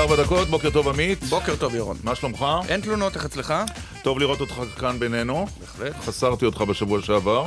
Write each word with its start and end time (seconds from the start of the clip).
תשע 0.00 0.08
וארבע 0.08 0.22
דקות, 0.22 0.48
בוקר 0.48 0.70
טוב 0.70 0.88
עמית. 0.88 1.24
בוקר 1.24 1.56
טוב 1.56 1.74
ירון. 1.74 1.96
מה 2.04 2.14
שלומך? 2.14 2.46
אין 2.68 2.80
תלונות, 2.80 3.16
איך 3.16 3.24
אצלך? 3.24 3.54
טוב 4.02 4.18
לראות 4.18 4.40
אותך 4.40 4.54
כאן 4.78 4.98
בינינו. 4.98 5.46
בהחלט. 5.60 6.04
חסרתי 6.04 6.44
אותך 6.44 6.60
בשבוע 6.60 7.02
שעבר. 7.02 7.44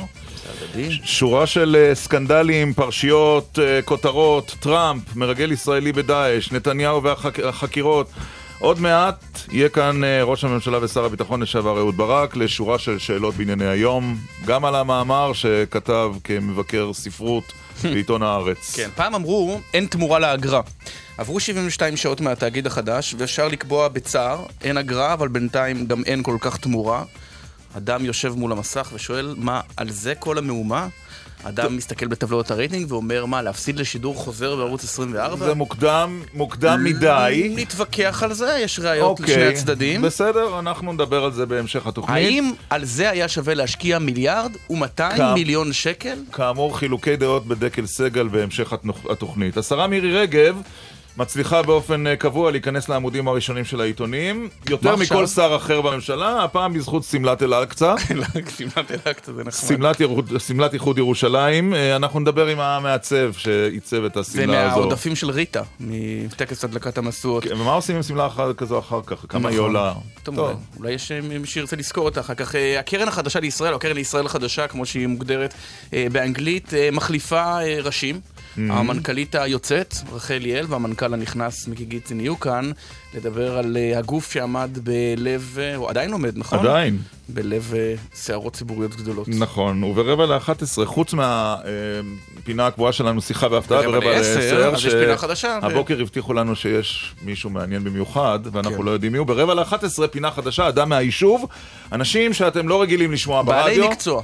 שורה 1.04 1.46
של 1.46 1.76
אה, 1.78 1.94
סקנדלים, 1.94 2.74
פרשיות, 2.74 3.58
אה, 3.62 3.82
כותרות, 3.82 4.56
טראמפ, 4.60 5.16
מרגל 5.16 5.52
ישראלי 5.52 5.92
בדאעש, 5.92 6.52
נתניהו 6.52 7.02
והחקירות. 7.02 8.10
עוד 8.58 8.80
מעט 8.80 9.24
יהיה 9.52 9.68
כאן 9.68 10.04
אה, 10.04 10.22
ראש 10.22 10.44
הממשלה 10.44 10.78
ושר 10.82 11.04
הביטחון 11.04 11.42
לשעבר 11.42 11.78
אהוד 11.78 11.96
ברק 11.96 12.36
לשורה 12.36 12.78
של 12.78 12.98
שאלות 12.98 13.34
בענייני 13.34 13.66
היום, 13.66 14.16
גם 14.46 14.64
על 14.64 14.74
המאמר 14.74 15.32
שכתב 15.32 16.12
כמבקר 16.24 16.92
ספרות 16.92 17.52
בעיתון 17.82 18.22
הארץ. 18.22 18.76
כן, 18.76 18.88
פעם 18.94 19.14
אמרו, 19.14 19.60
אין 19.74 19.86
תמורה 19.86 20.18
לאגרה. 20.18 20.60
עברו 21.18 21.40
72 21.40 21.96
שעות 21.96 22.20
מהתאגיד 22.20 22.66
החדש, 22.66 23.14
ואפשר 23.18 23.48
לקבוע 23.48 23.88
בצער, 23.88 24.46
אין 24.62 24.78
אגרה, 24.78 25.12
אבל 25.12 25.28
בינתיים 25.28 25.86
גם 25.86 26.02
אין 26.06 26.22
כל 26.22 26.36
כך 26.40 26.56
תמורה. 26.56 27.04
אדם 27.76 28.04
יושב 28.04 28.34
מול 28.36 28.52
המסך 28.52 28.90
ושואל, 28.94 29.34
מה, 29.38 29.60
על 29.76 29.90
זה 29.90 30.14
כל 30.14 30.38
המהומה? 30.38 30.88
אדם 31.42 31.76
מסתכל 31.76 32.06
בטבלאות 32.06 32.50
הרייטינג 32.50 32.92
ואומר, 32.92 33.24
מה, 33.26 33.42
להפסיד 33.42 33.78
לשידור 33.78 34.14
חוזר 34.14 34.56
בערוץ 34.56 34.84
24? 34.84 35.46
זה 35.46 35.54
מוקדם, 35.54 36.22
מוקדם 36.34 36.84
מדי. 36.84 37.52
נתווכח 37.56 38.22
על 38.22 38.32
זה, 38.32 38.58
יש 38.62 38.78
ראיות 38.78 39.18
אוקיי, 39.18 39.34
לשני 39.34 39.46
הצדדים. 39.46 40.02
בסדר, 40.02 40.58
אנחנו 40.58 40.92
נדבר 40.92 41.24
על 41.24 41.32
זה 41.32 41.46
בהמשך 41.46 41.86
התוכנית. 41.86 42.16
האם 42.16 42.52
על 42.70 42.84
זה 42.84 43.10
היה 43.10 43.28
שווה 43.28 43.54
להשקיע 43.54 43.98
מיליארד 43.98 44.52
ו-200 44.70 45.16
כמה? 45.16 45.34
מיליון 45.34 45.72
שקל? 45.72 46.18
כאמור, 46.32 46.78
חילוקי 46.78 47.16
דעות 47.16 47.46
בדקל 47.46 47.86
סגל 47.86 48.28
בהמשך 48.28 48.72
התוכנית. 49.10 49.56
השרה 49.56 49.86
מירי 49.86 50.12
רגב 50.12 50.56
מצליחה 51.16 51.62
באופן 51.62 52.06
אה, 52.06 52.16
קבוע 52.16 52.50
להיכנס 52.50 52.88
לעמודים 52.88 53.28
הראשונים 53.28 53.64
של 53.64 53.80
העיתונים, 53.80 54.48
יותר? 54.70 54.96
מכל 54.96 55.26
שר 55.26 55.56
אחר 55.56 55.80
בממשלה, 55.80 56.44
הפעם 56.44 56.72
בזכות 56.72 57.04
שמלת 57.04 57.42
אל-אקצא, 57.42 57.94
כמעט 58.56 58.90
אל-אקצא 58.90 59.32
זה 59.32 59.44
נחמד. 59.44 59.68
שמלת 59.68 60.00
שמלת 60.46 60.74
איחוד 60.74 60.98
ירושלים. 60.98 61.74
אה, 61.74 61.96
אנחנו 61.96 62.20
נדבר 62.20 62.46
עם 62.46 62.60
המעצב 62.60 63.32
שעיצב 63.36 64.04
את 64.04 64.14
זה 64.14 64.20
השמלה 64.20 64.66
הזו. 64.66 64.76
מהעודפים 64.80 65.16
של 65.16 65.30
ריטה, 65.30 65.62
מטקס 65.80 66.64
הדלקת 66.64 66.98
המשואות. 66.98 67.44
כן, 67.44 67.60
ומה 67.60 67.72
עושים 67.72 67.96
עם 67.96 68.02
שמלה 68.02 68.28
כזו 68.56 68.78
אחר 68.78 69.00
כך? 69.06 69.24
כמה 69.28 69.48
היא 69.48 69.56
נכון. 69.58 69.68
עולה? 69.76 69.92
טוב, 70.22 70.38
אולי- 70.78 70.92
יש 70.92 71.12
אה, 71.12 71.20
מי 71.38 71.46
שירצה 71.46 71.76
לזכור 71.76 72.04
אותה 72.04 72.20
אחר 72.20 72.34
כך. 72.34 72.54
הקרן 72.78 73.08
החדשה 73.08 73.40
לישראל, 73.40 73.70
או 73.72 73.76
הקרן 73.76 73.94
לישראל 73.96 74.26
החדשה, 74.26 74.66
כמו 74.68 74.86
שהיא 74.86 75.06
מוגדרת 75.06 75.54
באנגלית, 75.92 76.72
מחליפה 76.92 77.58
ראשים. 77.82 78.20
Mm-hmm. 78.56 78.72
המנכ"לית 78.72 79.34
היוצאת, 79.34 79.94
רחל 80.12 80.34
ליאל, 80.34 80.66
והמנכ"ל 80.68 81.14
הנכנס, 81.14 81.68
מיקי 81.68 81.84
גיצין, 81.84 82.20
יהיו 82.20 82.40
כאן 82.40 82.70
לדבר 83.14 83.58
על 83.58 83.76
אה, 83.76 83.98
הגוף 83.98 84.32
שעמד 84.32 84.70
בלב, 84.82 85.56
אה, 85.60 85.76
הוא 85.76 85.88
עדיין 85.90 86.12
עומד, 86.12 86.38
נכון? 86.38 86.58
עדיין. 86.58 86.98
בלב 87.28 87.72
אה, 87.76 87.94
סערות 88.14 88.52
ציבוריות 88.52 88.96
גדולות. 88.96 89.28
נכון, 89.28 89.84
וברבע 89.84 90.26
לאחת 90.26 90.62
עשרה, 90.62 90.86
חוץ 90.86 91.14
מהפינה 91.14 92.66
הקבועה 92.66 92.92
שלנו, 92.92 93.20
שיחה 93.20 93.46
והפתעה, 93.50 93.82
ברבע 93.82 94.00
ברבע 94.00 94.12
לעשר, 94.12 94.34
לעשר, 94.34 94.74
אז 94.74 94.86
יש 94.86 94.92
פינה 94.92 95.16
חדשה, 95.16 95.58
הבוקר 95.62 96.00
הבטיחו 96.00 96.32
לנו 96.32 96.56
שיש 96.56 97.14
מישהו 97.22 97.50
מעניין 97.50 97.84
במיוחד, 97.84 98.38
ואנחנו 98.52 98.78
כן. 98.78 98.84
לא 98.84 98.90
יודעים 98.90 99.12
מי 99.12 99.18
הוא. 99.18 99.26
ברבע 99.26 99.54
לאחת 99.54 99.84
עשרה, 99.84 100.08
פינה 100.08 100.30
חדשה, 100.30 100.68
אדם 100.68 100.88
מהיישוב, 100.88 101.46
אנשים 101.92 102.32
שאתם 102.32 102.68
לא 102.68 102.82
רגילים 102.82 103.12
לשמוע 103.12 103.42
בעלי 103.42 103.74
ברדיו. 103.74 103.90
מקצוע. 103.90 104.22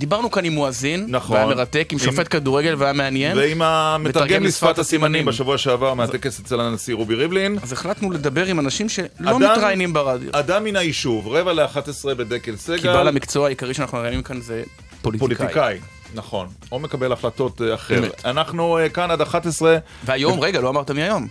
דיברנו 0.00 0.30
כאן 0.30 0.44
עם 0.44 0.52
מואזין, 0.52 1.06
נכון. 1.08 1.36
והיה 1.36 1.46
מרתק, 1.48 1.88
עם 1.92 1.98
עם- 1.98 2.04
שופט 2.04 2.26
כדורגל 2.30 2.74
והיה 2.78 2.92
מעניין. 2.92 3.36
ועם 3.38 3.62
המתרגם 3.62 4.04
מתרגם 4.26 4.42
לשפת 4.44 4.78
הסימנים. 4.78 5.24
בשבוע 5.24 5.58
שעבר 5.58 5.94
מהטקס 5.94 6.40
אצל 6.40 6.60
הנשיא 6.60 6.94
רובי 6.94 7.14
ריבלין. 7.14 7.58
אז 7.62 7.72
החלטנו 7.72 8.10
לדבר 8.10 8.46
עם 8.46 8.60
אנשים 8.60 8.88
שלא 8.88 9.06
אדם- 9.24 9.42
מתראיינים 9.42 9.92
ברדיו. 9.92 10.28
אדם 10.32 10.64
מן 10.64 10.76
היישוב, 10.76 11.28
רבע 11.28 11.52
לאחת 11.52 11.88
עשרה 11.88 12.14
בדקל 12.14 12.38
כי 12.56 12.70
בעל 12.72 12.78
סגל, 12.78 13.08
המקצוע 13.08 13.46
העיקרי 13.46 13.74
שאנחנו 13.74 13.98
מראיינים 13.98 14.22
כאן 14.22 14.40
זה 14.40 14.62
פוליטיקאי. 15.02 15.36
פוליטיקאי. 15.36 15.78
נכון, 16.14 16.48
או 16.72 16.78
מקבל 16.78 17.12
החלטות 17.12 17.62
אה, 17.62 17.74
אחר. 17.74 17.98
אמת. 17.98 18.24
אנחנו 18.24 18.78
אה, 18.78 18.88
כאן 18.88 19.10
עד 19.10 19.20
11, 19.20 19.76
והיום, 20.04 20.40
רגע, 20.40 20.60
לא 20.60 20.68
אמרת 20.68 20.90
מי 20.90 21.02
היום. 21.02 21.26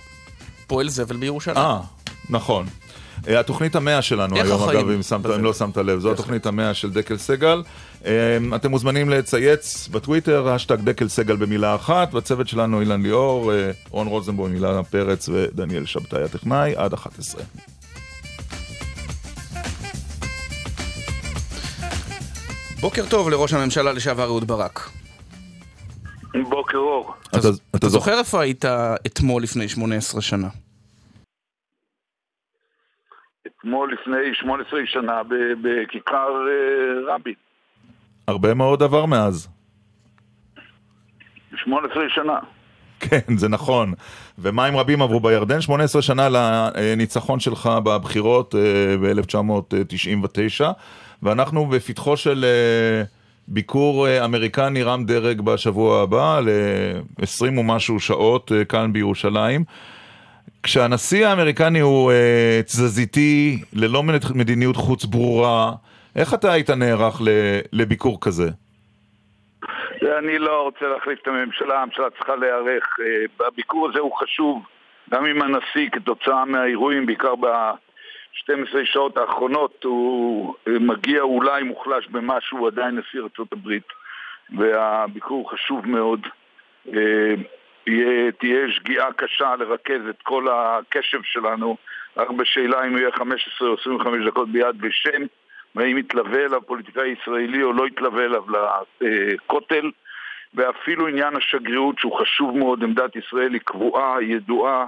פועל 0.67 0.89
זבל 0.89 1.17
בירושלים. 1.17 1.57
אה, 1.57 1.79
נכון. 2.29 2.65
אה, 3.27 3.39
התוכנית 3.39 3.75
המאה 3.75 4.01
שלנו 4.01 4.35
היום, 4.35 4.63
החיים 4.63 4.79
אגב, 4.79 4.89
אם, 4.89 5.01
שמת? 5.03 5.25
אם 5.25 5.43
לא 5.43 5.53
שמת 5.53 5.77
לב, 5.77 5.99
זו. 5.99 6.11
התוכנית 6.11 6.45
המאה 6.45 6.73
של 6.73 6.91
דקל 6.91 7.17
סגל. 7.17 7.63
אה, 8.05 8.37
אתם 8.55 8.69
מוזמנים 8.69 9.09
לצייץ 9.09 9.87
בטוויטר, 9.87 10.49
השטג 10.49 10.81
דקל 10.81 11.07
סגל 11.07 11.35
במילה 11.35 11.75
אחת, 11.75 12.11
בצוות 12.13 12.47
שלנו 12.47 12.79
אילן 12.79 13.01
ליאור, 13.01 13.53
אה, 13.53 13.71
רון 13.89 14.07
רוזנבוים, 14.07 14.53
אילנה 14.55 14.83
פרץ 14.83 15.29
ודניאל 15.29 15.85
שבתאי 15.85 16.23
הטכנאי, 16.23 16.75
עד 16.75 16.93
11. 16.93 17.43
בוקר 22.81 23.01
טוב 23.09 23.29
לראש 23.29 23.53
הממשלה 23.53 23.93
לשעבר 23.93 24.23
אהוד 24.23 24.47
ברק. 24.47 24.89
בוקר 26.49 26.77
אור. 26.77 27.13
אתה, 27.31 27.47
אתה 27.75 27.89
זוכר 27.89 28.19
איפה 28.19 28.41
היית 28.41 28.65
אתמול 29.07 29.43
לפני 29.43 29.69
18 29.69 30.21
שנה? 30.21 30.47
אתמול 33.47 33.93
לפני 33.93 34.33
18 34.33 34.79
שנה 34.85 35.21
בכיכר 35.61 36.47
אה, 36.47 37.13
רבין. 37.15 37.48
הרבה 38.29 38.53
מאוד 38.53 38.83
עבר 38.83 39.05
מאז. 39.05 39.49
18 41.55 42.03
שנה. 42.09 42.39
כן, 42.99 43.37
זה 43.37 43.49
נכון. 43.49 43.93
ומים 44.39 44.77
רבים 44.77 45.01
עברו 45.01 45.19
בירדן, 45.19 45.61
18 45.61 46.01
שנה 46.01 46.29
לניצחון 46.29 47.39
שלך 47.39 47.69
בבחירות 47.83 48.55
ב-1999, 49.01 50.63
ואנחנו 51.23 51.65
בפתחו 51.65 52.17
של 52.17 52.45
אה, 52.45 53.03
ביקור 53.47 54.07
אה, 54.07 54.25
אמריקני 54.25 54.83
רם 54.83 55.05
דרג 55.05 55.41
בשבוע 55.41 56.01
הבא, 56.01 56.39
ל-20 56.39 57.59
ומשהו 57.59 57.99
שעות 57.99 58.51
אה, 58.51 58.65
כאן 58.65 58.93
בירושלים. 58.93 59.63
כשהנשיא 60.63 61.27
האמריקני 61.27 61.79
הוא 61.79 62.11
אה, 62.11 62.61
תזזיתי, 62.65 63.61
ללא 63.73 64.03
מדיניות 64.35 64.75
חוץ 64.75 65.05
ברורה, 65.05 65.71
איך 66.15 66.33
אתה 66.33 66.51
היית 66.51 66.69
נערך 66.69 67.21
לביקור 67.73 68.17
כזה? 68.21 68.49
אני 70.19 70.39
לא 70.39 70.61
רוצה 70.61 70.87
להחליף 70.87 71.19
את 71.21 71.27
הממשלה, 71.27 71.81
הממשלה 71.81 72.09
צריכה 72.09 72.35
להיערך. 72.35 72.85
אה, 72.99 73.47
הביקור 73.47 73.89
הזה 73.89 73.99
הוא 73.99 74.15
חשוב, 74.15 74.63
גם 75.09 75.25
אם 75.25 75.41
הנשיא 75.41 75.89
כתוצאה 75.91 76.45
מהאירועים, 76.45 77.05
בעיקר 77.05 77.35
ב-12 77.35 78.75
שעות 78.83 79.17
האחרונות, 79.17 79.83
הוא 79.83 80.55
אה, 80.67 80.79
מגיע 80.79 81.21
אולי 81.21 81.63
מוחלש 81.63 82.07
במשהו, 82.07 82.57
הוא 82.57 82.67
עדיין 82.67 82.99
נשיא 82.99 83.19
ארה"ב, 83.19 83.69
והביקור 84.57 85.51
חשוב 85.51 85.87
מאוד. 85.87 86.27
אה, 86.87 87.33
תהיה 88.39 88.71
שגיאה 88.71 89.13
קשה 89.13 89.55
לרכז 89.55 90.01
את 90.09 90.21
כל 90.23 90.47
הקשב 90.51 91.19
שלנו 91.23 91.77
רק 92.17 92.29
בשאלה 92.29 92.85
אם 92.85 92.91
הוא 92.91 92.99
יהיה 92.99 93.11
15 93.11 93.67
או 93.67 93.75
25 93.81 94.27
דקות 94.27 94.49
ביד 94.49 94.75
ושם 94.81 95.21
והאם 95.75 95.97
יתלווה 95.97 96.45
אליו 96.45 96.61
פוליטיקאי 96.61 97.15
ישראלי 97.21 97.63
או 97.63 97.73
לא 97.73 97.87
יתלווה 97.87 98.25
אליו 98.25 98.43
לכותל 99.01 99.91
ואפילו 100.53 101.07
עניין 101.07 101.35
השגרירות 101.35 101.99
שהוא 101.99 102.19
חשוב 102.19 102.57
מאוד, 102.57 102.83
עמדת 102.83 103.15
ישראל 103.15 103.53
היא 103.53 103.61
קבועה, 103.65 104.23
ידועה 104.23 104.85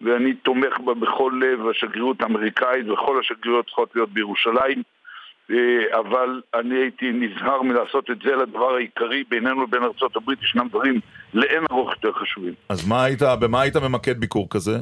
ואני 0.00 0.34
תומך 0.34 0.78
בה 0.84 0.94
בכל 0.94 1.40
לב, 1.40 1.68
השגרירות 1.68 2.22
האמריקאית 2.22 2.88
וכל 2.88 3.20
השגרירויות 3.20 3.66
צריכות 3.66 3.90
להיות 3.94 4.10
בירושלים 4.10 4.82
אה, 5.50 6.00
אבל 6.00 6.40
אני 6.54 6.74
הייתי 6.74 7.12
נזהר 7.12 7.62
מלעשות 7.62 8.10
את 8.10 8.16
זה 8.24 8.36
לדבר 8.36 8.74
העיקרי 8.74 9.24
בינינו 9.28 9.62
לבין 9.62 9.82
ארה"ב, 9.82 10.42
ישנם 10.42 10.68
דברים 10.68 11.00
לאין 11.34 11.64
ארוך 11.70 11.90
יותר 11.92 12.12
חשובים. 12.12 12.54
אז 12.68 12.88
מה 12.88 13.04
היית, 13.04 13.22
במה 13.40 13.60
היית 13.60 13.76
ממקד 13.76 14.20
ביקור 14.20 14.46
כזה? 14.50 14.78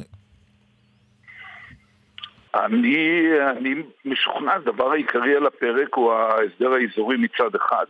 אני, 2.55 3.27
אני 3.57 3.75
משוכנע, 4.05 4.53
הדבר 4.53 4.91
העיקרי 4.91 5.35
על 5.35 5.45
הפרק 5.45 5.93
הוא 5.95 6.13
ההסדר 6.13 6.73
האזורי 6.73 7.17
מצד 7.17 7.55
אחד, 7.55 7.85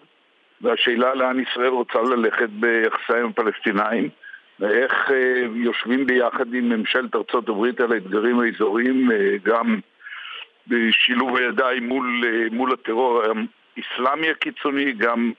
והשאלה 0.62 1.16
לאן 1.16 1.40
ישראל 1.40 1.68
רוצה 1.68 2.00
ללכת 2.02 2.50
ביחסיה 2.50 3.22
עם 3.22 3.30
הפלסטינאים, 3.30 4.10
איך 4.62 5.12
אה, 5.12 5.46
יושבים 5.56 6.06
ביחד 6.06 6.54
עם 6.54 6.70
ממשלת 6.70 7.16
ארצות 7.16 7.50
הברית 7.50 7.82
על 7.82 7.94
האתגרים 7.94 8.40
האזוריים, 8.40 9.12
אה, 9.12 9.38
גם 9.44 9.80
בשילוב 10.68 11.38
הידיים 11.38 11.88
מול, 11.88 12.24
אה, 12.26 12.48
מול 12.52 12.74
הטרור 12.74 13.22
האסלאמי 13.22 14.30
הקיצוני, 14.30 14.92
גם 14.92 15.32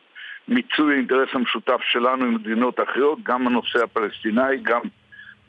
מיצוי 0.48 0.94
האינטרס 0.94 1.28
המשותף 1.32 1.80
שלנו 1.82 2.24
עם 2.24 2.34
מדינות 2.34 2.80
אחרות, 2.80 3.18
גם 3.22 3.46
הנושא 3.46 3.84
הפלסטיני, 3.84 4.56
גם 4.62 4.80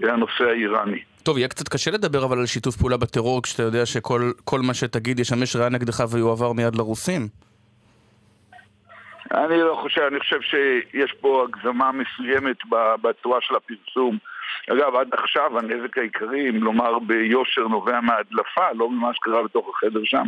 הנושא 0.04 0.44
האיראני. 0.44 1.04
טוב, 1.26 1.38
יהיה 1.38 1.48
קצת 1.48 1.68
קשה 1.70 1.92
לדבר 1.92 2.26
אבל 2.26 2.40
על 2.40 2.46
שיתוף 2.46 2.76
פעולה 2.78 2.98
בטרור 2.98 3.44
כשאתה 3.44 3.64
יודע 3.64 3.86
שכל 3.86 4.60
מה 4.68 4.74
שתגיד 4.74 5.20
ישמש 5.20 5.56
ראיה 5.56 5.70
נגדך 5.70 6.04
ויועבר 6.12 6.54
מיד 6.54 6.76
לרוסים. 6.76 7.22
אני 9.32 9.58
לא 9.58 9.78
חושב, 9.82 10.02
אני 10.02 10.20
חושב 10.20 10.42
שיש 10.42 11.14
פה 11.22 11.46
הגזמה 11.48 11.92
מסוימת 11.92 12.58
בצורה 13.02 13.42
של 13.42 13.56
הפרסום. 13.56 14.18
אגב, 14.72 14.96
עד 14.96 15.08
עכשיו 15.14 15.60
הנזק 15.60 15.98
העיקרי, 15.98 16.50
אם 16.50 16.64
לומר 16.64 17.00
ביושר, 17.00 17.68
נובע 17.68 18.02
מהדלפה, 18.02 18.72
לא 18.76 18.90
ממה 18.90 19.14
שקרה 19.14 19.44
בתוך 19.44 19.70
החדר 19.70 20.02
שם. 20.04 20.28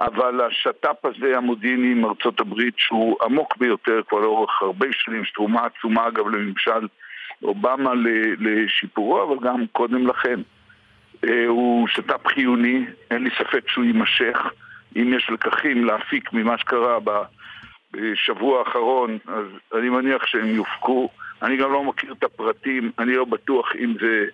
אבל 0.00 0.40
השת"פ 0.40 1.04
הזה 1.04 1.36
המודיעיני 1.36 1.92
עם 1.92 2.04
ארצות 2.04 2.40
הברית, 2.40 2.74
שהוא 2.76 3.16
עמוק 3.22 3.56
ביותר 3.56 4.00
כבר 4.08 4.18
לאורך 4.18 4.62
הרבה 4.62 4.86
שנים, 4.92 5.22
יש 5.22 5.30
תרומה 5.30 5.60
עצומה 5.66 6.08
אגב 6.08 6.28
לממשל 6.28 6.86
אובמה 7.42 7.92
לשיפורו, 8.38 9.22
אבל 9.22 9.48
גם 9.48 9.66
קודם 9.72 10.06
לכן. 10.06 10.40
אה, 11.24 11.46
הוא 11.46 11.88
שת"פ 11.88 12.26
חיוני, 12.26 12.86
אין 13.10 13.24
לי 13.24 13.30
ספק 13.38 13.68
שהוא 13.68 13.84
יימשך. 13.84 14.38
אם 14.96 15.12
יש 15.16 15.30
לקחים 15.30 15.84
להפיק 15.84 16.32
ממה 16.32 16.58
שקרה 16.58 16.98
בשבוע 17.92 18.58
האחרון, 18.58 19.18
אז 19.26 19.46
אני 19.74 19.88
מניח 19.88 20.26
שהם 20.26 20.46
יופקו. 20.46 21.08
אני 21.42 21.56
גם 21.56 21.72
לא 21.72 21.84
מכיר 21.84 22.12
את 22.12 22.24
הפרטים, 22.24 22.92
אני 22.98 23.14
לא 23.14 23.24
בטוח 23.24 23.72
אם 23.78 23.94
זה 24.00 24.24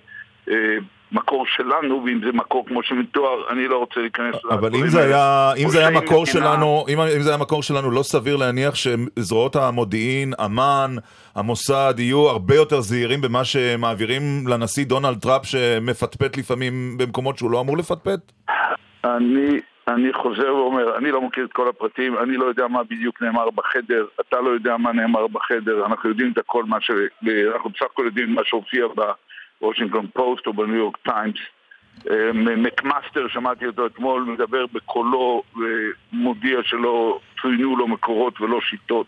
אה, 0.50 0.76
מקור 1.14 1.46
שלנו, 1.46 2.02
ואם 2.04 2.20
זה 2.24 2.32
מקור 2.32 2.66
כמו 2.66 2.82
שמתואר, 2.82 3.52
אני 3.52 3.68
לא 3.68 3.78
רוצה 3.78 4.00
להיכנס 4.00 4.34
אבל 4.50 4.74
אם 4.74 4.88
זה 4.88 5.02
היה, 5.02 5.52
אם 5.56 5.68
זה 5.68 5.78
היה 5.78 5.90
מקור 5.90 6.26
שלנו, 6.26 6.84
אם, 6.88 7.00
אם 7.00 7.22
זה 7.22 7.30
היה 7.30 7.38
מקור 7.38 7.62
שלנו, 7.62 7.90
לא 7.90 8.02
סביר 8.02 8.36
להניח 8.36 8.74
שזרועות 8.74 9.56
המודיעין, 9.56 10.32
אמ"ן, 10.44 10.90
המוסד, 11.34 11.94
יהיו 11.98 12.28
הרבה 12.28 12.54
יותר 12.54 12.80
זהירים 12.80 13.20
במה 13.20 13.44
שמעבירים 13.44 14.22
לנשיא 14.48 14.84
דונלד 14.84 15.18
טראפ, 15.20 15.46
שמפטפט 15.46 16.36
לפעמים 16.36 16.98
במקומות 16.98 17.38
שהוא 17.38 17.50
לא 17.50 17.60
אמור 17.60 17.76
לפטפט? 17.76 18.32
אני, 19.04 19.60
אני 19.88 20.12
חוזר 20.12 20.54
ואומר, 20.54 20.96
אני 20.98 21.10
לא 21.10 21.20
מכיר 21.20 21.44
את 21.44 21.52
כל 21.52 21.68
הפרטים, 21.68 22.18
אני 22.18 22.36
לא 22.36 22.44
יודע 22.44 22.66
מה 22.66 22.84
בדיוק 22.84 23.22
נאמר 23.22 23.50
בחדר, 23.50 24.06
אתה 24.20 24.40
לא 24.40 24.50
יודע 24.50 24.76
מה 24.76 24.92
נאמר 24.92 25.26
בחדר, 25.26 25.86
אנחנו 25.86 26.08
יודעים 26.08 26.32
את 26.32 26.38
הכל 26.38 26.64
מה 26.64 26.80
ש... 26.80 26.90
אנחנו 27.54 27.70
בסך 27.70 27.86
הכל 27.92 28.02
יודעים 28.04 28.34
מה 28.34 28.42
שהופיע 28.44 28.86
בוושינגטון 29.64 30.06
פוסט 30.12 30.46
או 30.46 30.52
בניו 30.52 30.74
יורק 30.76 30.96
טיימס. 30.96 31.36
מקמאסטר, 32.56 33.28
שמעתי 33.28 33.66
אותו 33.66 33.86
אתמול, 33.86 34.22
מדבר 34.22 34.66
בקולו 34.72 35.42
ומודיע 35.56 36.58
שלא 36.62 37.20
צוינו 37.42 37.76
לו 37.76 37.88
מקורות 37.88 38.40
ולא 38.40 38.60
שיטות. 38.60 39.06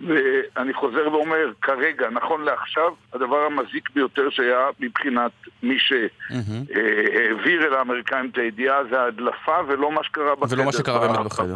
ואני 0.00 0.74
חוזר 0.74 1.12
ואומר, 1.12 1.52
כרגע, 1.62 2.10
נכון 2.10 2.44
לעכשיו, 2.44 2.92
הדבר 3.12 3.36
המזיק 3.36 3.90
ביותר 3.94 4.30
שהיה 4.30 4.66
מבחינת 4.80 5.30
מי 5.62 5.76
שהעביר 5.78 7.66
אל 7.66 7.74
האמריקאים 7.74 8.30
את 8.32 8.38
הידיעה 8.38 8.76
זה 8.90 9.00
ההדלפה 9.00 9.56
ולא 9.68 9.92
מה 9.92 10.04
שקרה 10.04 10.34
בחדר. 10.34 10.54
ולא 10.56 10.64
מה 10.64 10.72
שקרה 10.72 11.08
באמת 11.08 11.26
בחדר. 11.26 11.54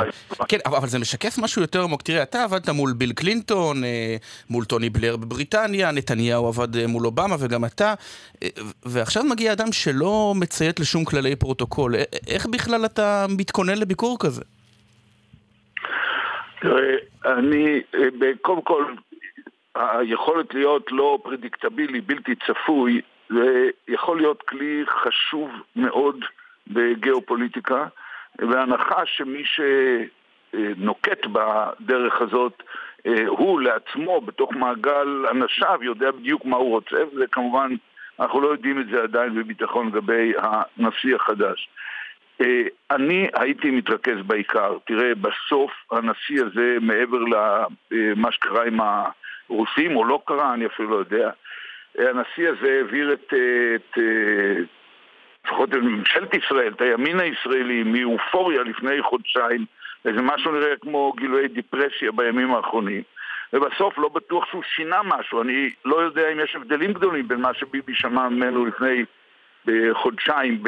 כן, 0.48 0.58
אבל 0.66 0.88
זה 0.88 0.98
משקף 0.98 1.38
משהו 1.38 1.62
יותר 1.62 1.82
עמוק. 1.82 2.02
תראה, 2.02 2.22
אתה 2.22 2.44
עבדת 2.44 2.68
מול 2.68 2.92
ביל 2.92 3.12
קלינטון, 3.12 3.84
אה, 3.84 4.16
מול 4.50 4.64
טוני 4.64 4.90
בלר 4.90 5.16
בבריטניה, 5.16 5.92
נתניהו 5.92 6.48
עבד 6.48 6.76
אה, 6.76 6.86
מול 6.86 7.06
אובמה 7.06 7.36
וגם 7.38 7.64
אתה, 7.64 7.94
אה, 8.42 8.48
ועכשיו 8.84 9.24
מגיע 9.24 9.52
אדם 9.52 9.72
שלא 9.72 10.32
מציית 10.36 10.80
לשום 10.80 11.04
כללי 11.04 11.36
פרוטוקול. 11.36 11.94
איך 12.26 12.46
בכלל 12.46 12.84
אתה 12.84 13.26
מתכונן 13.38 13.78
לביקור 13.78 14.16
כזה? 14.20 14.42
תראה, 16.60 17.07
אני, 17.24 17.80
אה, 17.94 18.30
קודם 18.42 18.62
כל, 18.62 18.84
היכולת 19.74 20.54
להיות 20.54 20.92
לא 20.92 21.18
פרדיקטבילי, 21.22 22.00
בלתי 22.00 22.34
צפוי, 22.34 23.00
זה 23.28 23.70
יכול 23.88 24.16
להיות 24.16 24.42
כלי 24.42 24.84
חשוב 24.86 25.50
מאוד 25.76 26.24
בגיאופוליטיקה, 26.66 27.86
בהנחה 28.38 29.06
שמי 29.06 29.42
שנוקט 29.44 31.26
בדרך 31.26 32.20
הזאת 32.20 32.62
אה, 33.06 33.26
הוא 33.26 33.60
לעצמו, 33.60 34.20
בתוך 34.20 34.52
מעגל 34.52 35.26
אנשיו, 35.30 35.78
יודע 35.82 36.10
בדיוק 36.10 36.44
מה 36.44 36.56
הוא 36.56 36.70
רוצה, 36.70 36.96
וזה 37.12 37.26
כמובן, 37.26 37.74
אנחנו 38.20 38.40
לא 38.40 38.48
יודעים 38.48 38.80
את 38.80 38.86
זה 38.86 39.02
עדיין 39.02 39.34
בביטחון 39.34 39.86
לגבי 39.88 40.32
הנשיא 40.38 41.16
החדש. 41.16 41.68
אה, 42.40 42.62
אני 42.90 43.28
הייתי 43.34 43.70
מתרכז 43.70 44.16
בעיקר. 44.26 44.76
תראה, 44.86 45.14
בסוף 45.14 45.72
הנשיא 45.90 46.42
הזה, 46.42 46.76
מעבר 46.80 47.18
למה 47.18 48.32
שקרה 48.32 48.64
עם 48.64 48.78
הרוסים, 48.80 49.96
או 49.96 50.04
לא 50.04 50.20
קרה, 50.26 50.54
אני 50.54 50.66
אפילו 50.66 50.90
לא 50.90 50.96
יודע, 50.96 51.30
הנשיא 51.98 52.48
הזה 52.48 52.76
העביר 52.78 53.12
את, 53.12 53.34
את 53.74 53.98
לפחות 55.48 55.68
את 55.68 55.74
ממשלת 55.74 56.34
ישראל, 56.34 56.72
את 56.72 56.80
הימין 56.80 57.20
הישראלי, 57.20 57.82
מאופוריה 57.82 58.62
לפני 58.62 59.02
חודשיים, 59.02 59.64
איזה 60.04 60.22
משהו 60.22 60.52
נראה 60.52 60.76
כמו 60.80 61.12
גילויי 61.16 61.48
דיפרסיה 61.48 62.12
בימים 62.12 62.54
האחרונים. 62.54 63.02
ובסוף 63.52 63.98
לא 63.98 64.08
בטוח 64.08 64.46
שהוא 64.50 64.62
שינה 64.62 65.00
משהו. 65.04 65.42
אני 65.42 65.70
לא 65.84 65.96
יודע 65.96 66.32
אם 66.32 66.40
יש 66.40 66.56
הבדלים 66.56 66.92
גדולים 66.92 67.28
בין 67.28 67.40
מה 67.40 67.54
שביבי 67.54 67.94
שמע 67.94 68.28
ממנו 68.28 68.66
לפני 68.66 69.04
בחודשיים 69.68 70.62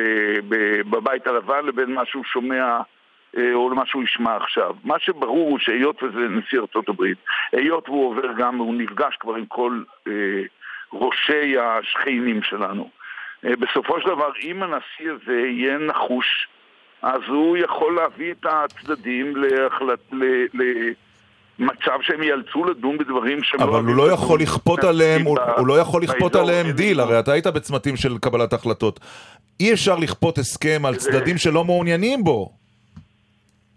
בבית 0.91 1.27
הלבן 1.27 1.67
לבין 1.67 1.95
מה 1.95 2.07
שהוא 2.07 2.25
שומע 2.25 2.81
אה, 3.39 3.55
או 3.55 3.71
למה 3.71 3.87
שהוא 3.87 4.03
ישמע 4.03 4.37
עכשיו. 4.37 4.75
מה 4.85 4.99
שברור 4.99 5.51
הוא 5.51 5.59
שהיות 5.59 6.03
וזה 6.03 6.29
נשיא 6.29 6.59
ארצות 6.59 6.89
הברית, 6.89 7.19
היות 7.53 7.89
והוא 7.89 8.09
עובר 8.09 8.33
גם, 8.33 8.57
הוא 8.57 8.75
נפגש 8.75 9.17
כבר 9.21 9.35
עם 9.35 9.47
כל 9.47 9.83
אה, 10.09 10.13
ראשי 10.93 11.59
השכנים 11.59 12.43
שלנו. 12.43 12.91
אה, 13.45 13.57
בסופו 13.57 14.01
של 14.01 14.09
דבר, 14.09 14.31
אם 14.43 14.63
הנשיא 14.63 15.11
הזה 15.13 15.39
יהיה 15.39 15.79
נחוש, 15.79 16.49
אז 17.03 17.21
הוא 17.29 17.57
יכול 17.57 17.95
להביא 17.97 18.33
את 18.33 18.47
הצדדים 18.47 19.37
להחלט... 19.37 20.01
ל... 20.13 20.63
מצב 21.61 21.99
שהם 22.03 22.23
ייאלצו 22.23 22.65
לדון 22.65 22.99
בדברים 22.99 23.43
שהם 23.43 23.61
לא... 23.61 23.65
אבל 23.65 23.89
הוא 23.89 23.97
לא 23.97 24.13
יכול 24.13 24.41
לכפות 24.41 24.85
עליהם, 24.85 25.23
הוא 25.59 25.67
לא 25.67 25.79
יכול 25.79 26.03
לכפות 26.03 26.35
עליהם 26.35 26.71
דיל, 26.71 27.01
הרי 27.01 27.19
אתה 27.19 27.33
היית 27.33 27.47
בצמתים 27.47 27.97
של 27.97 28.19
קבלת 28.19 28.53
החלטות. 28.53 29.01
אי 29.61 29.73
אפשר 29.73 29.97
לכפות 29.97 30.39
הסכם 30.39 30.87
על 30.87 30.95
צדדים 30.95 31.39
שלא 31.39 31.65
מעוניינים 31.65 32.25
בו. 32.25 32.53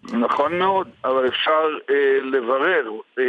נכון 0.03 0.59
מאוד, 0.59 0.87
אבל 1.05 1.27
אפשר 1.27 1.63
אה, 1.89 2.19
לברר 2.23 2.89
אה, 3.19 3.23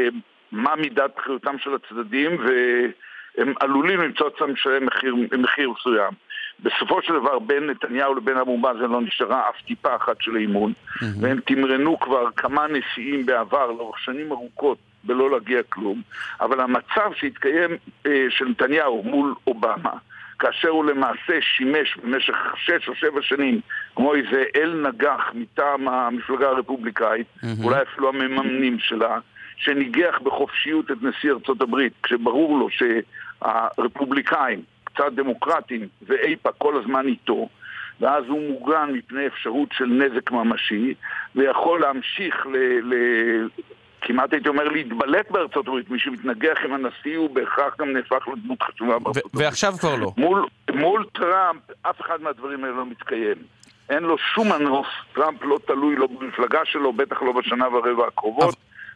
מה 0.53 0.77
מידת 0.77 1.11
בחירותם 1.17 1.57
של 1.59 1.71
הצדדים, 1.75 2.31
והם 2.45 3.55
עלולים 3.61 4.01
למצוא 4.01 4.27
עצמם 4.35 4.51
לשלם 4.51 4.87
מחיר, 4.87 5.15
מחיר 5.39 5.71
מסוים. 5.71 6.13
בסופו 6.61 7.03
של 7.03 7.13
דבר 7.21 7.39
בין 7.39 7.67
נתניהו 7.67 8.15
לבין 8.15 8.37
אבו 8.37 8.57
מאזן 8.57 8.91
לא 8.91 9.01
נשארה 9.01 9.49
אף 9.49 9.63
טיפה 9.67 9.97
אחת 9.97 10.17
של 10.21 10.37
אימון 10.37 10.73
mm-hmm. 10.73 11.05
והם 11.21 11.41
תמרנו 11.47 12.01
כבר 12.01 12.31
כמה 12.37 12.67
נשיאים 12.67 13.27
בעבר 13.27 13.67
לאורך 13.67 13.99
שנים 13.99 14.33
ארוכות 14.33 14.79
בלא 15.05 15.31
להגיע 15.31 15.63
כלום 15.63 16.03
אבל 16.41 16.61
המצב 16.61 17.11
שהתקיים 17.15 17.71
אה, 18.07 18.27
של 18.31 18.45
נתניהו 18.45 19.03
מול 19.03 19.35
אובמה 19.47 19.93
כאשר 20.39 20.69
הוא 20.69 20.85
למעשה 20.85 21.41
שימש 21.41 21.97
במשך 21.97 22.37
שש 22.57 22.89
או 22.89 22.95
שבע 22.95 23.23
שנים 23.23 23.61
כמו 23.97 24.15
איזה 24.15 24.45
אל 24.57 24.89
נגח 24.89 25.31
מטעם 25.35 25.89
המפלגה 25.89 26.49
הרפובליקאית, 26.49 27.27
mm-hmm. 27.27 27.65
אולי 27.65 27.83
אפילו 27.83 28.09
המממנים 28.09 28.79
שלה, 28.79 29.19
שניגח 29.57 30.19
בחופשיות 30.23 30.91
את 30.91 30.97
נשיא 31.03 31.31
ארצות 31.31 31.61
הברית, 31.61 31.93
כשברור 32.03 32.59
לו 32.59 32.69
שהרפובליקאים 32.71 34.63
קצת 34.95 35.13
דמוקרטים 35.13 35.89
ואיפה 36.03 36.53
כל 36.59 36.81
הזמן 36.81 37.07
איתו, 37.07 37.49
ואז 38.01 38.25
הוא 38.29 38.51
מוגן 38.51 38.91
מפני 38.93 39.27
אפשרות 39.27 39.69
של 39.73 39.87
נזק 39.87 40.31
ממשי, 40.31 40.95
ויכול 41.35 41.81
להמשיך 41.81 42.47
ל... 42.47 42.57
ל... 42.83 42.95
כמעט 44.01 44.33
הייתי 44.33 44.49
אומר 44.49 44.69
להתבלט 44.69 45.31
בארצות 45.31 45.69
הברית, 45.69 45.91
מי 45.91 45.99
שמתנגח 45.99 46.59
עם 46.65 46.73
הנשיא 46.73 47.17
הוא 47.17 47.31
בהכרח 47.31 47.77
גם 47.81 47.93
נהפך 47.93 48.29
לדמות 48.33 48.63
חשובה 48.63 48.99
בארצות 48.99 49.27
הברית. 49.27 49.47
ועכשיו 49.47 49.73
כבר 49.73 49.97
לא. 49.97 50.13
מול, 50.17 50.47
מול 50.75 51.05
טראמפ, 51.13 51.61
אף 51.83 52.01
אחד 52.01 52.23
מהדברים 52.23 52.65
האלה 52.65 52.77
לא 52.77 52.87
מתקיים. 52.87 53.37
אין 53.91 54.03
לו 54.03 54.19
שום 54.19 54.53
מנוס, 54.53 54.87
טראמפ 55.15 55.43
לא 55.43 55.59
תלוי 55.67 55.97
לא 55.97 56.07
במפלגה 56.07 56.61
שלו, 56.65 56.93
בטח 56.93 57.23
לא 57.23 57.33
בשנה 57.33 57.69
ורבע 57.69 58.07
הקרובות. 58.07 58.55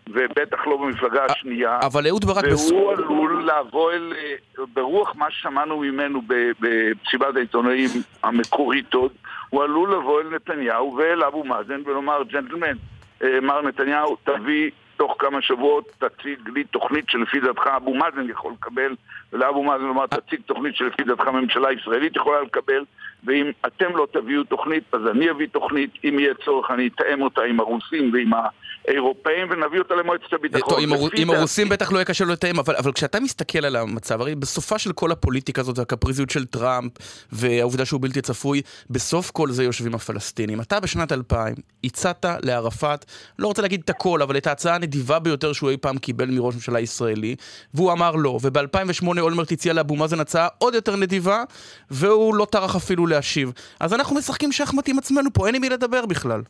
ובטח 0.08 0.66
לא 0.66 0.76
במפלגה 0.76 1.24
השנייה. 1.24 1.78
אבל 1.82 2.06
אהוד 2.06 2.24
ברק... 2.24 2.44
והוא 2.44 2.92
בס... 2.92 2.98
עלול 2.98 3.48
לבוא 3.48 3.92
אל... 3.92 4.12
ברוח 4.74 5.16
מה 5.16 5.30
ששמענו 5.30 5.78
ממנו 5.78 6.22
במסיבת 6.60 7.36
העיתונאים 7.36 7.88
המקורית 8.22 8.94
עוד, 8.94 9.12
הוא 9.50 9.62
עלול 9.62 9.92
לבוא 9.92 10.20
אל 10.20 10.34
נתניהו 10.34 10.96
ואל 10.96 11.22
אבו 11.22 11.44
מאזן 11.44 11.80
ולומר, 11.84 12.22
ג'נטלמן, 12.22 12.76
אה, 13.22 13.40
מר 13.40 13.62
נתניהו, 13.62 14.16
תביא 14.24 14.70
תוך 14.96 15.16
כמה 15.18 15.42
שבועות 15.42 15.84
תציג 15.98 16.48
לי 16.54 16.64
תוכנית 16.64 17.04
שלפי 17.08 17.40
דעתך 17.40 17.66
אבו 17.76 17.94
מאזן 17.94 18.30
יכול 18.30 18.52
לקבל, 18.52 18.94
ולאבו 19.32 19.62
מאזן 19.62 19.84
לומר 19.84 20.06
תציג 20.06 20.40
תוכנית 20.46 20.76
שלפי 20.76 21.02
דעתך 21.02 21.26
הממשלה 21.26 21.68
הישראלית 21.68 22.16
יכולה 22.16 22.42
לקבל, 22.42 22.84
ואם 23.24 23.50
אתם 23.66 23.96
לא 23.96 24.06
תביאו 24.12 24.44
תוכנית, 24.44 24.84
אז 24.92 25.00
אני 25.10 25.30
אביא 25.30 25.46
תוכנית, 25.52 25.90
אם 26.04 26.18
יהיה 26.18 26.34
צורך 26.44 26.70
אני 26.70 26.88
אתאם 26.94 27.22
אותה 27.22 27.42
עם 27.42 27.60
הרוסים 27.60 28.10
ועם 28.12 28.30
האירופאים 28.88 29.50
ונביא 29.50 29.78
אותה 29.78 29.94
למועצת 29.94 30.32
הביטחון. 30.32 30.68
טוב, 30.68 30.78
עם 31.16 31.30
הרוסים 31.30 31.68
בטח 31.68 31.92
לא 31.92 31.96
יהיה 31.96 32.04
קשה 32.04 32.24
לתאם, 32.24 32.58
אבל, 32.58 32.76
אבל 32.76 32.92
כשאתה 32.92 33.20
מסתכל 33.20 33.64
על 33.64 33.76
המצב, 33.76 34.20
הרי 34.20 34.34
בסופה 34.34 34.78
של 34.78 34.92
כל 34.92 35.12
הפוליטיקה 35.12 35.60
הזאת 35.60 35.78
והקפריזיות 35.78 36.30
של 36.30 36.46
טראמפ 36.46 36.92
והעובדה 37.32 37.84
שהוא 37.84 38.00
בלתי 38.00 38.20
צפוי, 38.20 38.62
בסוף 38.90 39.30
כל 39.30 39.50
זה 39.50 39.64
יושבים 39.64 39.94
הפלסטינים. 39.94 40.60
אתה 40.60 40.80
בשנת 40.80 41.12
2000 41.12 41.54
הצעת 41.84 42.26
לערפאת, 42.42 43.04
לא 43.38 43.46
רוצה 43.46 43.62
להגיד 43.62 43.80
את 43.84 43.90
הכל, 43.90 44.22
אבל 44.22 44.36
את 44.36 44.46
ההצעה 44.46 44.74
הנדיבה 44.74 45.18
ביותר 45.18 45.52
שהוא 45.52 45.70
אי 45.70 45.76
פעם 45.76 45.98
קיבל 45.98 46.30
מראש 46.30 46.54
ממשלה 46.54 46.80
ישראלי, 46.80 47.36
והוא 47.74 47.92
אמר 47.92 48.16
לא, 48.16 48.38
וב-2008 48.42 49.20
אולמרט 49.20 49.52
הציע 49.52 49.72
לאבו 49.72 49.96
מאזן 49.96 50.20
הצעה 50.20 50.48
עוד 50.58 50.74
יותר 50.74 50.96
נדיבה, 50.96 51.42
והוא 51.90 52.34
לא 52.34 52.44
טרח 52.44 52.76
אפילו 52.76 53.06
להשיב. 53.06 53.52
אז 53.80 53.94
אנחנו 53.94 54.16
משחקים 54.16 54.52
שחמט 54.52 54.88
עם 54.88 54.98
עצמנו 54.98 55.30
פה, 55.32 55.46
אין 55.46 55.54
עם 55.54 55.60
מי 55.60 55.68
לדבר 55.68 56.06
בכלל. 56.06 56.42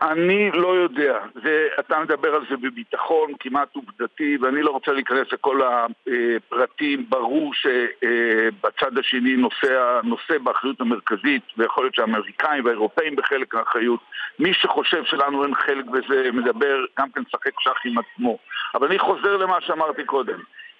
אני 0.00 0.50
לא 0.50 0.76
יודע, 0.76 1.18
זה, 1.42 1.68
אתה 1.80 1.98
מדבר 2.00 2.34
על 2.34 2.44
זה 2.50 2.56
בביטחון 2.56 3.32
כמעט 3.40 3.68
עובדתי 3.74 4.36
ואני 4.40 4.62
לא 4.62 4.70
רוצה 4.70 4.92
להיכנס 4.92 5.32
לכל 5.32 5.60
הפרטים, 5.62 7.06
ברור 7.08 7.54
שבצד 7.54 8.98
השני 8.98 9.36
נושא, 9.36 10.00
נושא 10.04 10.38
באחריות 10.38 10.80
המרכזית 10.80 11.42
ויכול 11.56 11.84
להיות 11.84 11.94
שהאמריקאים 11.94 12.64
והאירופאים 12.64 13.16
בחלק 13.16 13.54
מהאחריות. 13.54 14.00
מי 14.38 14.54
שחושב 14.54 15.04
שלנו 15.04 15.44
אין 15.44 15.54
חלק 15.54 15.84
בזה 15.84 16.32
מדבר 16.32 16.84
גם 16.98 17.10
כן 17.10 17.22
שחק 17.28 17.60
שח 17.60 17.80
עם 17.84 17.94
עצמו. 17.98 18.38
אבל 18.74 18.86
אני 18.86 18.98
חוזר 18.98 19.36
למה 19.36 19.60
שאמרתי 19.60 20.04
קודם. 20.04 20.38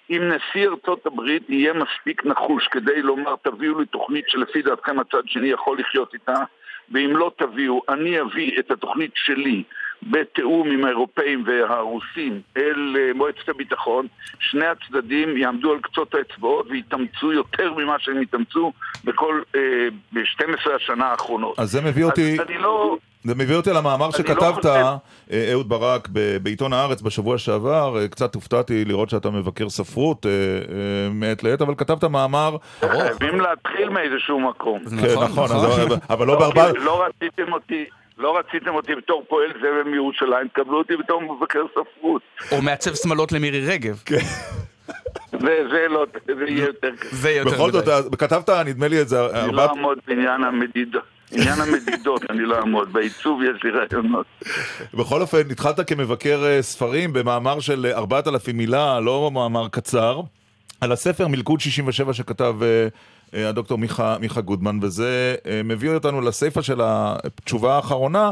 אם 0.09 0.31
נשיא 0.31 0.69
ארצות 0.69 1.05
הברית 1.05 1.49
יהיה 1.49 1.73
מספיק 1.73 2.25
נחוש 2.25 2.67
כדי 2.67 3.01
לומר 3.01 3.35
תביאו 3.41 3.79
לי 3.79 3.85
תוכנית 3.85 4.25
שלפי 4.27 4.61
דעתכם 4.61 4.99
הצד 4.99 5.27
שני 5.27 5.47
יכול 5.47 5.79
לחיות 5.79 6.13
איתה 6.13 6.43
ואם 6.91 7.17
לא 7.17 7.31
תביאו, 7.37 7.81
אני 7.89 8.21
אביא 8.21 8.59
את 8.59 8.71
התוכנית 8.71 9.11
שלי 9.15 9.63
בתיאום 10.11 10.71
עם 10.71 10.85
האירופאים 10.85 11.43
והרוסים 11.47 12.41
אל 12.57 12.95
אה, 12.99 13.13
מועצת 13.15 13.49
הביטחון, 13.49 14.07
שני 14.39 14.65
הצדדים 14.65 15.37
יעמדו 15.37 15.71
על 15.71 15.79
קצות 15.79 16.15
האצבעות 16.15 16.67
ויתאמצו 16.69 17.33
יותר 17.33 17.73
ממה 17.73 17.95
שהם 17.99 18.21
התאמצו 18.21 18.73
בכל, 19.03 19.41
אה, 19.55 19.61
ב-12 20.11 20.71
השנה 20.75 21.05
האחרונות. 21.05 21.59
אז 21.59 21.71
זה 21.71 21.81
מביא 21.81 22.03
אותי... 22.03 22.33
אז 22.33 22.47
אני 22.49 22.57
לא... 22.57 22.97
זה 23.23 23.35
מביא 23.35 23.55
אותי 23.55 23.69
למאמר 23.69 24.05
לא 24.05 24.11
שכתבת, 24.11 24.65
לא 24.65 24.97
אהוד 25.51 25.69
ברק, 25.69 26.07
בעיתון 26.41 26.73
הארץ 26.73 27.01
בשבוע 27.01 27.37
שעבר, 27.37 27.97
אה, 28.01 28.07
קצת 28.07 28.35
הופתעתי 28.35 28.85
לראות 28.85 29.09
שאתה 29.09 29.29
מבקר 29.29 29.69
ספרות 29.69 30.25
מעת 31.11 31.43
לעת, 31.43 31.61
אבל 31.61 31.75
כתבת 31.77 32.03
מאמר... 32.03 32.57
חייבים 32.79 33.39
להתחיל 33.39 33.89
מאיזשהו 33.89 34.39
מקום. 34.39 34.79
כן, 34.79 34.95
נכון, 34.95 35.23
נכון, 35.23 35.45
נכון. 35.45 35.99
אבל 36.09 36.27
לא 36.27 36.39
בהרבה... 36.39 36.71
לא 36.73 37.05
רציתם 37.05 37.53
אותי... 37.53 37.85
לא 38.17 38.37
רציתם 38.37 38.75
אותי 38.75 38.95
בתור 38.95 39.23
פועל 39.29 39.49
זבל 39.59 39.91
מירושלים, 39.91 40.47
תקבלו 40.47 40.77
אותי 40.77 40.93
בתור 40.97 41.21
מבקר 41.21 41.63
ספרות. 41.71 42.21
או 42.51 42.61
מעצב 42.61 42.95
שמלות 42.95 43.31
למירי 43.31 43.67
רגב. 43.67 44.01
כן. 44.05 44.15
זה 45.39 45.85
לא, 45.89 46.05
זה 46.25 46.45
יהיה 46.47 46.65
יותר 46.65 46.95
קשה. 46.99 47.15
זה 47.15 47.29
יהיה 47.29 47.39
יותר 47.39 47.51
בכל 47.51 47.71
זאת, 47.71 48.19
כתבת, 48.19 48.49
נדמה 48.49 48.87
לי 48.87 49.01
את 49.01 49.07
זה... 49.09 49.25
אני 49.43 49.53
לא 49.53 49.65
אעמוד 49.65 49.97
בעניין 50.07 50.43
המדידות. 50.43 51.03
עניין 51.33 51.61
המדידות, 51.61 52.21
אני 52.31 52.45
לא 52.45 52.59
אעמוד, 52.59 52.93
בעיצוב 52.93 53.41
יש 53.43 53.63
לי 53.63 53.69
רעיונות. 53.69 54.25
בכל 54.93 55.21
אופן, 55.21 55.51
התחלת 55.51 55.89
כמבקר 55.89 56.43
אה, 56.45 56.61
ספרים 56.61 57.13
במאמר 57.13 57.59
של 57.59 57.91
4,000 57.93 58.57
מילה, 58.57 58.99
לא 58.99 59.31
מאמר 59.33 59.67
קצר, 59.67 60.21
על 60.81 60.91
הספר 60.91 61.27
מלכוד 61.27 61.59
67 61.59 62.13
שכתב 62.13 62.55
אה, 62.61 62.87
אה, 63.33 63.49
הדוקטור 63.49 63.77
מיכה, 63.77 64.17
מיכה 64.19 64.41
גודמן, 64.41 64.79
וזה 64.81 65.35
מביא 65.63 65.89
אותנו 65.89 66.21
לסיפה 66.21 66.61
של 66.61 66.81
התשובה 66.83 67.75
האחרונה. 67.75 68.31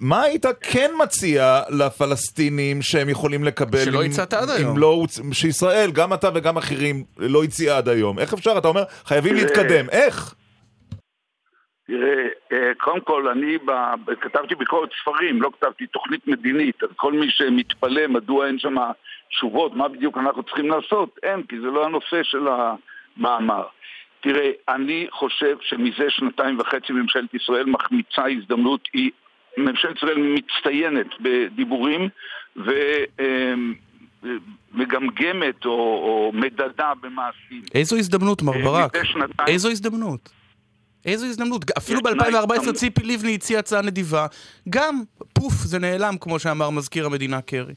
מה 0.00 0.22
היית 0.22 0.46
כן 0.60 0.90
מציע 1.02 1.60
לפלסטינים 1.68 2.82
שהם 2.82 3.08
יכולים 3.08 3.44
לקבל? 3.44 3.84
שלא 3.84 4.04
הצעת 4.04 4.34
עד 4.34 4.50
היום. 4.50 4.78
לא, 4.78 5.06
שישראל, 5.32 5.90
גם 5.90 6.12
אתה 6.12 6.28
וגם 6.34 6.56
אחרים, 6.56 7.04
לא 7.18 7.44
הציע 7.44 7.76
עד 7.76 7.88
היום. 7.88 8.18
איך 8.18 8.32
אפשר? 8.32 8.58
אתה 8.58 8.68
אומר, 8.68 8.84
חייבים 9.04 9.34
להתקדם. 9.34 9.88
איך? 9.90 10.34
תראה, 11.86 12.28
אה, 12.52 12.72
קודם 12.78 13.00
כל, 13.00 13.28
אני 13.28 13.58
ב... 13.58 13.70
כתבתי 14.20 14.54
ביקורת 14.54 14.90
ספרים, 15.02 15.42
לא 15.42 15.50
כתבתי 15.60 15.86
תוכנית 15.86 16.26
מדינית, 16.26 16.82
אז 16.82 16.88
כל 16.96 17.12
מי 17.12 17.30
שמתפלא 17.30 18.06
מדוע 18.06 18.46
אין 18.46 18.58
שם 18.58 18.76
תשובות, 19.28 19.76
מה 19.76 19.88
בדיוק 19.88 20.18
אנחנו 20.18 20.42
צריכים 20.42 20.70
לעשות, 20.70 21.18
אין, 21.22 21.42
כי 21.42 21.60
זה 21.60 21.66
לא 21.66 21.84
הנושא 21.84 22.22
של 22.22 22.46
המאמר. 22.48 23.62
תראה, 24.20 24.50
אני 24.68 25.06
חושב 25.10 25.56
שמזה 25.60 26.10
שנתיים 26.10 26.58
וחצי 26.58 26.92
ממשלת 26.92 27.34
ישראל 27.34 27.66
מחמיצה 27.66 28.24
הזדמנות, 28.28 28.88
היא, 28.92 29.10
ממשלת 29.58 29.96
ישראל 29.96 30.18
מצטיינת 30.18 31.06
בדיבורים 31.20 32.08
ומגמגמת 34.74 35.64
או, 35.64 35.70
או 35.70 36.32
מדדה 36.34 36.92
במעשים. 37.00 37.62
איזו 37.74 37.96
הזדמנות, 37.96 38.42
מר 38.42 38.56
אה, 38.56 38.62
ברק? 38.62 38.96
איזו 39.46 39.70
הזדמנות? 39.70 40.45
איזו 41.06 41.26
הזדמנות. 41.26 41.70
אפילו 41.78 42.00
ב-2014 42.02 42.72
ציפי 42.72 43.02
לבני 43.02 43.34
הציע 43.34 43.58
הצעה 43.58 43.82
נדיבה. 43.82 44.26
גם, 44.70 45.02
פוף, 45.32 45.52
זה 45.52 45.78
נעלם, 45.78 46.14
כמו 46.20 46.38
שאמר 46.38 46.70
מזכיר 46.70 47.06
המדינה 47.06 47.42
קרי. 47.42 47.74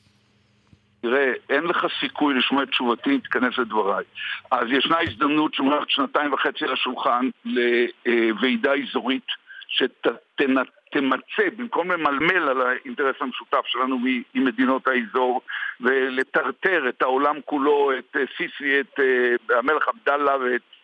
תראה, 1.01 1.31
אין 1.49 1.63
לך 1.63 1.85
סיכוי 1.99 2.33
לשמוע 2.33 2.63
את 2.63 2.69
תשובתי, 2.69 3.19
תיכנס 3.19 3.57
לדבריי. 3.57 4.05
אז 4.51 4.67
ישנה 4.71 4.97
הזדמנות 5.01 5.53
שמונחת 5.53 5.89
שנתיים 5.89 6.33
וחצי 6.33 6.65
על 6.65 6.73
השולחן 6.73 7.29
לוועידה 7.45 8.71
אזורית 8.89 9.25
שתמצה, 9.67 11.43
במקום 11.57 11.91
למלמל 11.91 12.49
על 12.49 12.61
האינטרס 12.61 13.15
המשותף 13.19 13.65
שלנו 13.65 13.97
עם 14.33 14.45
מדינות 14.45 14.87
האזור 14.87 15.41
ולטרטר 15.81 16.89
את 16.89 17.01
העולם 17.01 17.35
כולו, 17.45 17.91
את 17.99 18.17
סיסי, 18.37 18.79
את 18.79 18.99
אה, 18.99 19.57
המלך 19.59 19.87
עבדאללה 19.87 20.37
ואת 20.37 20.45
אה, 20.51 20.78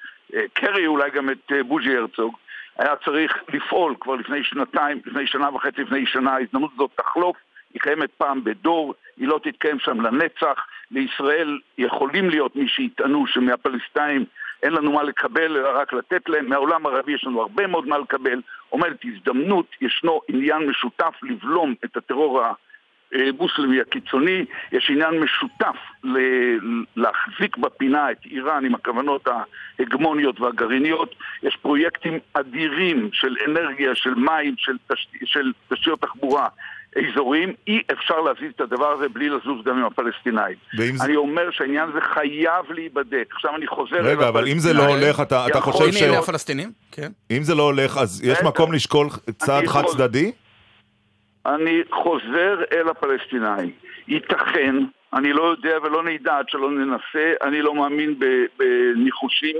קרי, 0.53 0.87
אולי 0.87 1.09
גם 1.11 1.29
את 1.29 1.51
אה, 1.51 1.63
בוז'י 1.63 1.97
הרצוג, 1.97 2.35
היה 2.77 2.95
צריך 3.05 3.43
לפעול 3.53 3.95
כבר 3.99 4.15
לפני 4.15 4.43
שנתיים, 4.43 5.01
לפני 5.05 5.27
שנה 5.27 5.55
וחצי, 5.55 5.81
לפני 5.81 6.05
שנה, 6.05 6.31
ההזדמנות 6.31 6.71
הזאת 6.75 6.91
תחלוף, 6.95 7.37
היא 7.73 7.81
קיימת 7.81 8.09
פעם 8.17 8.43
בדור, 8.43 8.93
היא 9.17 9.27
לא 9.27 9.39
תתקיים 9.43 9.79
שם 9.79 10.01
לנצח, 10.01 10.65
לישראל 10.91 11.59
יכולים 11.77 12.29
להיות 12.29 12.55
מי 12.55 12.67
שיטענו 12.67 13.27
שמהפלסטינאים 13.27 14.25
אין 14.63 14.73
לנו 14.73 14.91
מה 14.91 15.03
לקבל, 15.03 15.57
אלא 15.57 15.79
רק 15.79 15.93
לתת 15.93 16.29
להם, 16.29 16.49
מהעולם 16.49 16.85
הערבי 16.85 17.11
יש 17.11 17.23
לנו 17.23 17.41
הרבה 17.41 17.67
מאוד 17.67 17.87
מה 17.87 17.97
לקבל, 17.97 18.41
עומדת 18.69 19.05
הזדמנות, 19.05 19.65
ישנו 19.81 20.21
עניין 20.27 20.57
משותף 20.57 21.13
לבלום 21.23 21.73
את 21.85 21.97
הטרור 21.97 22.41
המוסלמי 23.13 23.81
הקיצוני, 23.81 24.45
יש 24.71 24.89
עניין 24.89 25.19
משותף 25.19 25.75
להחזיק 26.95 27.57
בפינה 27.57 28.11
את 28.11 28.17
איראן 28.25 28.65
עם 28.65 28.75
הכוונות 28.75 29.27
ההגמוניות 29.79 30.41
והגרעיניות, 30.41 31.15
יש 31.43 31.57
פרויקטים 31.61 32.19
אדירים 32.33 33.09
של 33.13 33.35
אנרגיה, 33.47 33.95
של 33.95 34.13
מים, 34.13 34.55
של, 34.57 34.77
תש... 34.87 35.07
של 35.25 35.51
תשתיות 35.73 36.01
תחבורה 36.01 36.47
אזוריים, 36.95 37.53
אי 37.67 37.81
אפשר 37.91 38.21
להזיז 38.21 38.51
את 38.55 38.61
הדבר 38.61 38.91
הזה 38.91 39.09
בלי 39.09 39.29
לזוז 39.29 39.65
גם 39.65 39.77
עם 39.77 39.85
הפלסטינאים. 39.85 40.55
אני 40.79 40.97
זה... 40.97 41.15
אומר 41.15 41.51
שהעניין 41.51 41.89
הזה 41.89 41.99
חייב 42.13 42.71
להיבדק. 42.71 43.27
עכשיו 43.31 43.55
אני 43.55 43.67
חוזר... 43.67 44.01
רגע, 44.01 44.27
אבל 44.27 44.47
אם 44.47 44.59
זה 44.59 44.73
לא 44.73 44.85
הולך, 44.85 45.21
אתה, 45.21 45.47
אתה 45.47 45.61
חושב 45.61 45.91
ש... 45.91 46.01
הנה 46.01 46.17
הפלסטינים, 46.17 46.71
כן. 46.91 47.11
אם 47.31 47.43
זה 47.43 47.55
לא 47.55 47.63
הולך, 47.63 47.97
אז 47.97 48.23
יש 48.23 48.37
מקום 48.43 48.73
לשקול 48.73 49.07
צעד 49.37 49.67
חד 49.67 49.83
צדדי? 49.85 50.31
אני 51.45 51.81
חוזר 51.91 52.63
אל 52.73 52.89
הפלסטינאים. 52.89 53.71
ייתכן, 54.07 54.75
אני 55.13 55.33
לא 55.33 55.43
יודע 55.43 55.77
ולא 55.83 56.03
נדע 56.03 56.37
עד 56.37 56.49
שלא 56.49 56.71
ננסה, 56.71 57.33
אני 57.41 57.61
לא 57.61 57.75
מאמין 57.75 58.19
בניחושים, 58.57 59.55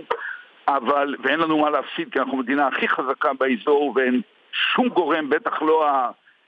אבל, 0.67 1.15
ואין 1.23 1.39
לנו 1.39 1.57
מה 1.57 1.69
להפסיד 1.69 2.11
כי 2.11 2.19
אנחנו 2.19 2.37
המדינה 2.37 2.67
הכי 2.67 2.87
חזקה 2.87 3.33
באזור 3.33 3.93
ואין 3.95 4.21
שום 4.51 4.89
גורם, 4.89 5.29
בטח 5.29 5.61
לא 5.61 5.89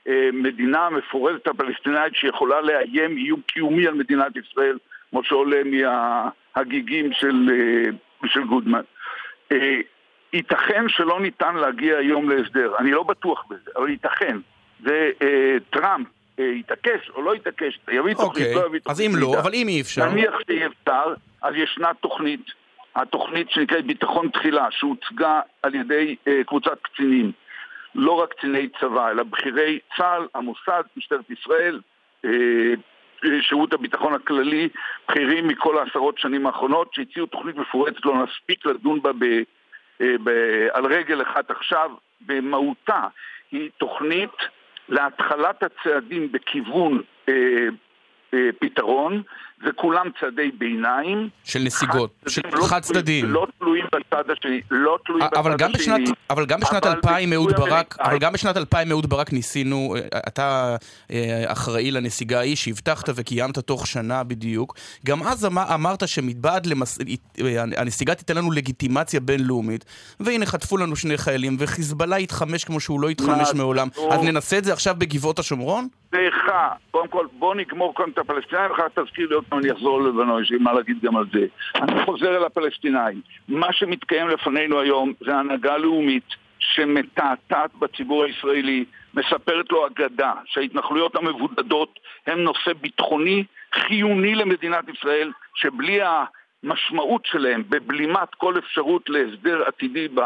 המדינה 0.06 0.86
המפורזת 0.86 1.46
הפלסטינאית 1.46 2.14
שיכולה 2.14 2.60
לאיים 2.60 3.16
איום 3.16 3.40
קיומי 3.46 3.86
על 3.86 3.94
מדינת 3.94 4.32
ישראל, 4.36 4.78
כמו 5.10 5.24
שעולה 5.24 5.60
מההגיגים 5.64 7.12
של, 7.12 7.50
של 8.26 8.44
גודמן. 8.44 8.82
ייתכן 10.32 10.88
שלא 10.88 11.20
ניתן 11.20 11.54
להגיע 11.54 11.96
היום 11.98 12.30
להסדר, 12.30 12.72
אני 12.78 12.90
לא 12.90 13.02
בטוח 13.02 13.44
בזה, 13.50 13.70
אבל 13.76 13.88
ייתכן. 13.88 14.36
וטראמפ 14.82 16.06
אה, 16.38 16.44
יתעקש 16.44 17.10
או 17.14 17.22
לא 17.22 17.34
יתעקש, 17.34 17.78
יביא 17.88 18.14
תוכנית, 18.14 18.46
אוקיי. 18.46 18.54
לא 18.54 18.66
יביא 18.66 18.80
תוכנית. 18.80 18.86
אז 18.86 19.00
אם 19.00 19.10
לא, 19.14 19.40
אבל 19.40 19.50
אם 19.54 19.68
אי 19.68 19.80
אפשר... 19.80 20.08
נניח 20.10 20.34
שאי 20.46 20.66
אפשר, 20.66 21.14
אז 21.42 21.54
ישנה 21.54 21.94
תוכנית, 22.00 22.40
התוכנית 22.96 23.50
שנקראת 23.50 23.86
ביטחון 23.86 24.28
תחילה, 24.28 24.66
שהוצגה 24.70 25.40
על 25.62 25.74
ידי 25.74 26.16
אה, 26.28 26.44
קבוצת 26.46 26.78
קצינים, 26.82 27.32
לא 27.94 28.12
רק 28.12 28.34
קציני 28.34 28.68
צבא, 28.80 29.10
אלא 29.10 29.22
בכירי 29.22 29.78
צה"ל, 29.96 30.26
המוסד, 30.34 30.82
משטרת 30.96 31.30
ישראל, 31.30 31.80
שירות 33.40 33.72
הביטחון 33.72 34.14
הכללי, 34.14 34.68
בכירים 35.08 35.48
מכל 35.48 35.78
העשרות 35.78 36.18
שנים 36.18 36.46
האחרונות, 36.46 36.94
שהציעו 36.94 37.26
תוכנית 37.26 37.56
מפורטת, 37.56 38.04
לא 38.04 38.24
נספיק 38.24 38.66
לדון 38.66 39.02
בה 39.02 39.12
ב, 39.12 39.24
ב, 40.00 40.28
על 40.72 40.86
רגל 40.86 41.22
אחת 41.22 41.50
עכשיו, 41.50 41.90
במהותה 42.20 43.02
היא 43.52 43.70
תוכנית 43.78 44.30
להתחלת 44.88 45.62
הצעדים 45.62 46.32
בכיוון 46.32 47.02
אה, 47.28 47.34
אה, 48.34 48.48
פתרון, 48.60 49.22
וכולם 49.66 50.06
צעדי 50.20 50.50
ביניים. 50.58 51.28
של 51.44 51.58
נסיגות, 51.58 52.10
של 52.28 52.40
חד 52.68 52.80
צדדיים. 52.80 53.24
לא 53.24 53.46
תלויים 53.58 53.84
בצד 53.86 54.30
השני, 54.30 54.60
לא 54.70 54.98
תלויים 55.04 55.28
אבל 55.36 55.54
בצד 55.54 55.64
גם 55.64 55.70
השני. 55.74 56.04
בשנת, 56.04 56.16
אבל 56.30 56.46
גם 56.46 56.60
בשנת 56.60 56.86
אבל 56.86 56.96
2000 56.96 57.32
אהוד 57.32 57.52
ברק. 57.52 57.96
אבל 58.00 58.18
גם 58.18 58.32
בשנת 58.32 58.56
2000 58.56 58.90
אהוד 58.90 59.06
ברק 59.06 59.32
ניסינו, 59.32 59.94
אה, 59.96 60.18
אתה 60.28 60.76
אה, 61.10 61.44
אחראי 61.46 61.90
לנסיגה 61.90 62.38
ההיא 62.38 62.56
שהבטחת 62.56 63.08
וקיימת 63.14 63.58
תוך 63.58 63.86
שנה 63.86 64.24
בדיוק. 64.24 64.74
גם 65.06 65.22
אז 65.22 65.46
אמ- 65.46 65.58
אמרת 65.58 66.08
שמבעד 66.08 66.66
למס... 66.66 66.98
אה, 67.40 67.62
הנסיגה 67.76 68.14
תיתן 68.14 68.36
לנו 68.36 68.50
לגיטימציה 68.50 69.20
בינלאומית, 69.20 69.84
והנה 70.20 70.46
חטפו 70.46 70.76
לנו 70.76 70.96
שני 70.96 71.18
חיילים, 71.18 71.56
וחיזבאללה 71.58 72.16
התחמש 72.16 72.64
כמו 72.64 72.80
שהוא 72.80 73.00
לא 73.00 73.08
התחמש 73.08 73.54
מעולם. 73.54 73.88
טוב. 73.88 74.12
אז 74.12 74.22
ננסה 74.22 74.58
את 74.58 74.64
זה 74.64 74.72
עכשיו 74.72 74.94
בגבעות 74.98 75.38
השומרון? 75.38 75.88
סליחה, 76.10 76.68
קודם 76.90 77.08
כל 77.08 77.26
בוא 77.38 77.54
נגמור 77.54 77.94
קודם 77.94 78.10
את 78.10 78.18
הפלסטינאים, 78.18 78.70
ואחר 78.70 78.88
כך 78.88 78.98
תזכיר 78.98 79.28
לי 79.28 79.34
עוד 79.34 79.44
פעם 79.48 79.58
אני 79.58 79.72
אחזור 79.72 80.02
ללבנון, 80.02 80.42
יש 80.42 80.50
לי 80.50 80.58
מה 80.58 80.72
להגיד 80.72 81.00
גם 81.02 81.16
על 81.16 81.24
זה. 81.32 81.46
אני 81.74 82.04
חוזר 82.04 82.36
אל 82.36 82.44
הפלסטינאים. 82.44 83.20
מה 83.48 83.72
שמתקיים 83.72 84.28
לפנינו 84.28 84.80
היום 84.80 85.12
זה 85.20 85.36
הנהגה 85.36 85.76
לאומית 85.76 86.34
שמתעתעת 86.58 87.74
בציבור 87.74 88.24
הישראלי, 88.24 88.84
מספרת 89.14 89.72
לו 89.72 89.86
אגדה 89.86 90.32
שההתנחלויות 90.46 91.16
המבודדות 91.16 91.98
הן 92.26 92.38
נושא 92.38 92.72
ביטחוני 92.80 93.44
חיוני 93.74 94.34
למדינת 94.34 94.84
ישראל, 94.88 95.32
שבלי 95.54 96.00
המשמעות 96.02 97.26
שלהם 97.26 97.62
בבלימת 97.68 98.34
כל 98.36 98.58
אפשרות 98.58 99.08
להסדר 99.08 99.62
עתידי 99.66 100.08
ב... 100.14 100.20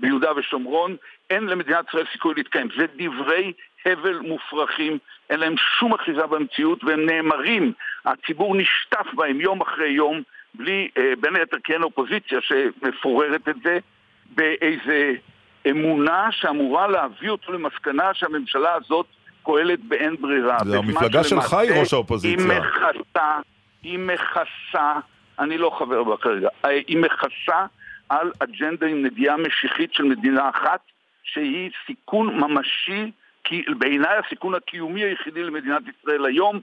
ביהודה 0.00 0.30
ושומרון, 0.36 0.96
אין 1.30 1.46
למדינת 1.46 1.88
ישראל 1.88 2.04
סיכוי 2.12 2.34
להתקיים. 2.36 2.68
זה 2.76 2.86
דברי 2.96 3.52
הבל 3.86 4.18
מופרכים, 4.18 4.98
אין 5.30 5.40
להם 5.40 5.54
שום 5.78 5.94
אחיזה 5.94 6.26
במציאות 6.26 6.84
והם 6.84 7.06
נאמרים, 7.06 7.72
הציבור 8.04 8.56
נשטף 8.56 9.14
בהם 9.14 9.40
יום 9.40 9.60
אחרי 9.60 9.88
יום, 9.88 10.22
בלי, 10.54 10.88
אה, 10.98 11.12
בין 11.20 11.36
היתר 11.36 11.56
כי 11.64 11.72
אין 11.72 11.82
אופוזיציה 11.82 12.38
שמפוררת 12.40 13.48
את 13.48 13.56
זה, 13.64 13.78
באיזה 14.26 15.12
אמונה 15.70 16.28
שאמורה 16.32 16.88
להביא 16.88 17.30
אותו 17.30 17.52
למסקנה 17.52 18.14
שהממשלה 18.14 18.74
הזאת 18.74 19.06
פועלת 19.42 19.80
באין 19.80 20.16
ברירה. 20.20 20.58
זה 20.64 20.78
המפלגה 20.78 21.24
שלך 21.24 21.54
היא 21.54 21.80
ראש 21.80 21.92
האופוזיציה. 21.92 22.46
היא 22.52 22.60
מכסה, 22.60 23.38
היא 23.82 23.98
מכסה, 23.98 24.92
אני 25.38 25.58
לא 25.58 25.70
חבר 25.78 26.04
בה 26.04 26.16
כרגע, 26.16 26.48
אה, 26.64 26.70
היא 26.70 26.96
מכסה 26.96 27.66
על 28.08 28.32
אג'נדה 28.38 28.86
עם 28.86 29.02
נגיעה 29.02 29.36
משיחית 29.36 29.94
של 29.94 30.02
מדינה 30.02 30.48
אחת, 30.48 30.80
שהיא 31.24 31.70
סיכון 31.86 32.40
ממשי, 32.40 33.10
כי 33.44 33.62
בעיניי 33.78 34.18
הסיכון 34.26 34.54
הקיומי 34.54 35.02
היחידי 35.04 35.42
למדינת 35.42 35.82
ישראל 35.82 36.24
היום 36.24 36.60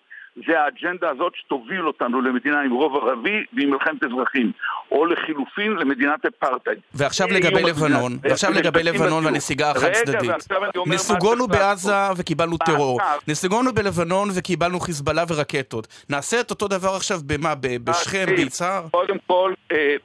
זה 0.48 0.60
האג'נדה 0.62 1.10
הזאת 1.10 1.34
שתוביל 1.36 1.88
אותנו 1.88 2.22
למדינה 2.22 2.62
עם 2.62 2.72
רוב 2.72 2.96
ערבי 2.96 3.44
ועם 3.54 3.70
מלחמת 3.70 4.04
אזרחים, 4.04 4.52
או 4.92 5.06
לחילופין 5.06 5.72
למדינת 5.72 6.26
אפרטהייד. 6.26 6.80
ועכשיו 6.94 7.28
זה 7.30 7.36
לגבי 7.36 7.64
לבנון. 7.64 8.18
ועכשיו 8.22 8.52
לגבי 8.52 8.80
משתתפים 8.80 9.02
לבנון. 9.02 9.26
והנסיגה 9.26 9.72
אומר 9.76 10.86
מה 10.86 10.96
נסוגונו 10.96 11.48
בעזה. 11.48 11.92
וקיבלנו 12.18 12.58
טרור. 12.58 13.00
נסוגונו 13.28 13.74
בלבנון 13.74 14.30
וקיבלנו 14.36 14.80
חיזבאללה 14.80 15.24
ורקטות. 15.28 15.88
נעשה 16.10 16.40
את 16.40 16.52
אותו 16.52 16.68
דבר 16.68 16.96
עכשיו 16.96 17.20
במה? 17.26 17.54
בשכם, 17.84 18.26
ביצהר? 18.36 18.88
קודם 18.92 19.18
כל, 19.28 19.54
אה, 19.72 19.78
אה, 19.78 19.96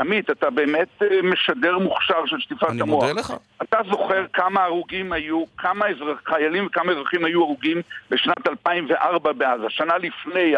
עמית, 0.00 0.30
אתה 0.30 0.50
באמת 0.50 0.88
אה, 1.02 1.22
משדר 1.22 1.78
מוכשר 1.78 2.26
של 2.26 2.38
שטיפת 2.40 2.70
אני 2.70 2.82
המוח. 2.82 3.04
מודה 3.04 3.20
לך. 3.20 3.32
אתה 3.62 3.78
זוכר 3.90 4.26
כמה 4.32 4.64
הרוגים 4.64 5.12
היו, 5.12 5.44
כמה 5.58 5.88
אזרח, 5.88 6.20
חיילים 6.26 6.66
וכמה 6.66 6.92
אזרחים 6.92 7.24
היו 7.24 7.42
הרוגים 7.42 7.82
בשנת 8.10 8.48
2004 8.48 9.32
בעזה, 9.32 9.66
שנה 9.68 9.98
לפני 9.98 10.54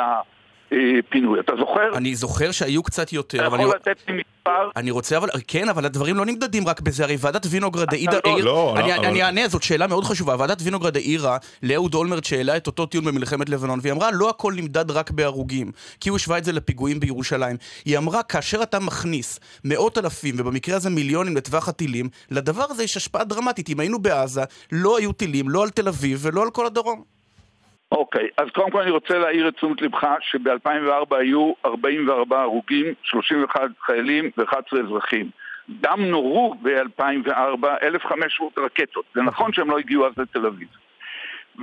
הפינוי, 0.73 1.41
אתה 1.41 1.53
זוכר? 1.59 1.97
אני 1.97 2.15
זוכר 2.15 2.51
שהיו 2.51 2.83
קצת 2.83 3.13
יותר, 3.13 3.39
אתה 3.39 3.47
אבל 3.47 3.55
אני... 3.55 3.65
יכול 3.65 3.77
לתת 3.77 3.97
לי 4.09 4.15
מספר? 4.15 4.71
אני 4.77 4.91
רוצה, 4.91 5.17
אבל, 5.17 5.29
כן, 5.49 5.69
אבל 5.69 5.85
הדברים 5.85 6.17
לא 6.17 6.27
נמדדים 6.27 6.69
רק 6.69 6.81
בזה, 6.81 7.05
הרי 7.05 7.17
ועדת 7.21 7.47
וינוגרד 7.51 7.95
העידה, 7.95 8.19
לא- 8.25 8.41
לא, 8.43 8.75
אני- 8.79 8.89
לא, 8.89 8.95
אני 8.95 9.23
אענה, 9.23 9.49
זאת 9.49 9.63
שאלה 9.63 9.87
מאוד 9.87 10.05
חשובה, 10.05 10.37
ועדת 10.39 10.59
וינוגרד 10.63 10.97
העירה 10.97 11.37
לאהוד 11.63 11.95
אולמרט 11.95 12.25
שהעלה 12.25 12.57
את 12.57 12.67
אותו 12.67 12.87
טיעון 12.87 13.05
במלחמת 13.07 13.49
לבנון, 13.49 13.79
והיא 13.83 13.93
אמרה, 13.93 14.11
לא 14.13 14.31
הכל 14.31 14.53
נמדד 14.57 14.91
רק 14.91 15.11
בהרוגים, 15.11 15.71
כי 16.01 16.09
הוא 16.09 16.17
השווה 16.17 16.39
את 16.39 16.45
זה 16.45 16.53
לפיגועים 16.53 17.01
בירושלים. 17.01 17.57
היא 17.85 17.99
אמרה, 17.99 18.23
כאשר 18.23 18.63
אתה 18.63 18.79
מכניס 18.79 19.41
מאות 19.65 19.99
אלפים, 19.99 20.35
ובמקרה 20.39 20.77
הזה 20.77 20.91
מיליונים 20.91 21.37
לטווח 21.37 21.69
הטילים, 21.69 22.09
לדבר 22.31 22.65
הזה 22.71 22.83
יש 22.85 22.97
השפעה 22.97 23.25
דרמטית. 23.25 23.69
אם 23.69 23.81
היינו 23.81 23.99
בעזה, 23.99 24.43
לא 24.73 24.99
היו 24.99 25.13
טילים, 25.13 25.49
לא 25.49 25.63
על 25.63 25.71
תל 25.71 25.89
אביב 25.89 26.19
ולא 26.23 26.43
על 26.43 26.51
כל 26.51 26.67
הדרום. 26.67 27.18
אוקיי, 27.93 28.29
אז 28.37 28.49
קודם 28.55 28.71
כל 28.71 28.83
אני 28.83 28.91
רוצה 28.91 29.19
להעיר 29.19 29.49
את 29.49 29.55
תשומת 29.55 29.83
לבך 29.83 30.05
שב-2004 30.21 31.17
היו 31.17 31.53
44 31.65 32.41
הרוגים, 32.43 32.87
31 33.03 33.61
חיילים 33.81 34.31
ו-11 34.39 34.81
אזרחים. 34.85 35.31
גם 35.81 36.05
נורו 36.05 36.55
ב-2004 36.63 37.67
1,500 37.83 38.59
רקטות. 38.59 39.05
זה 39.15 39.23
נכון 39.23 39.53
שהם 39.53 39.71
לא 39.71 39.79
הגיעו 39.79 40.07
אז 40.07 40.13
לתל 40.19 40.47
אביב. 40.47 40.69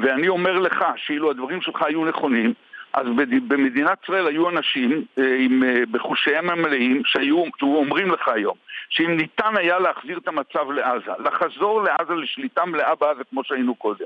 ואני 0.02 0.28
אומר 0.28 0.60
לך 0.60 0.86
שאילו 0.96 1.32
הדברים 1.32 1.62
שלך 1.62 1.82
היו 1.82 2.06
נכונים, 2.06 2.54
אז 2.96 3.08
במדינת 3.48 4.04
ישראל 4.04 4.28
היו 4.28 4.50
אנשים 4.50 5.06
אה, 5.20 5.36
עם, 5.40 5.64
אה, 5.64 5.84
בחושיהם 5.92 6.50
המלאים 6.50 7.02
שהיו 7.06 7.44
אומרים 7.62 8.12
לך 8.12 8.28
היום 8.28 8.56
שאם 8.90 9.18
ניתן 9.18 9.58
היה 9.58 9.80
להחזיר 9.80 10.18
את 10.18 10.28
המצב 10.28 10.72
לעזה, 10.72 11.12
לחזור 11.20 11.84
לעזה 11.84 12.14
לשליטה 12.14 12.66
מלאה 12.66 12.96
בעזה 12.96 13.24
כמו 13.30 13.44
שהיינו 13.44 13.76
קודם, 13.76 14.06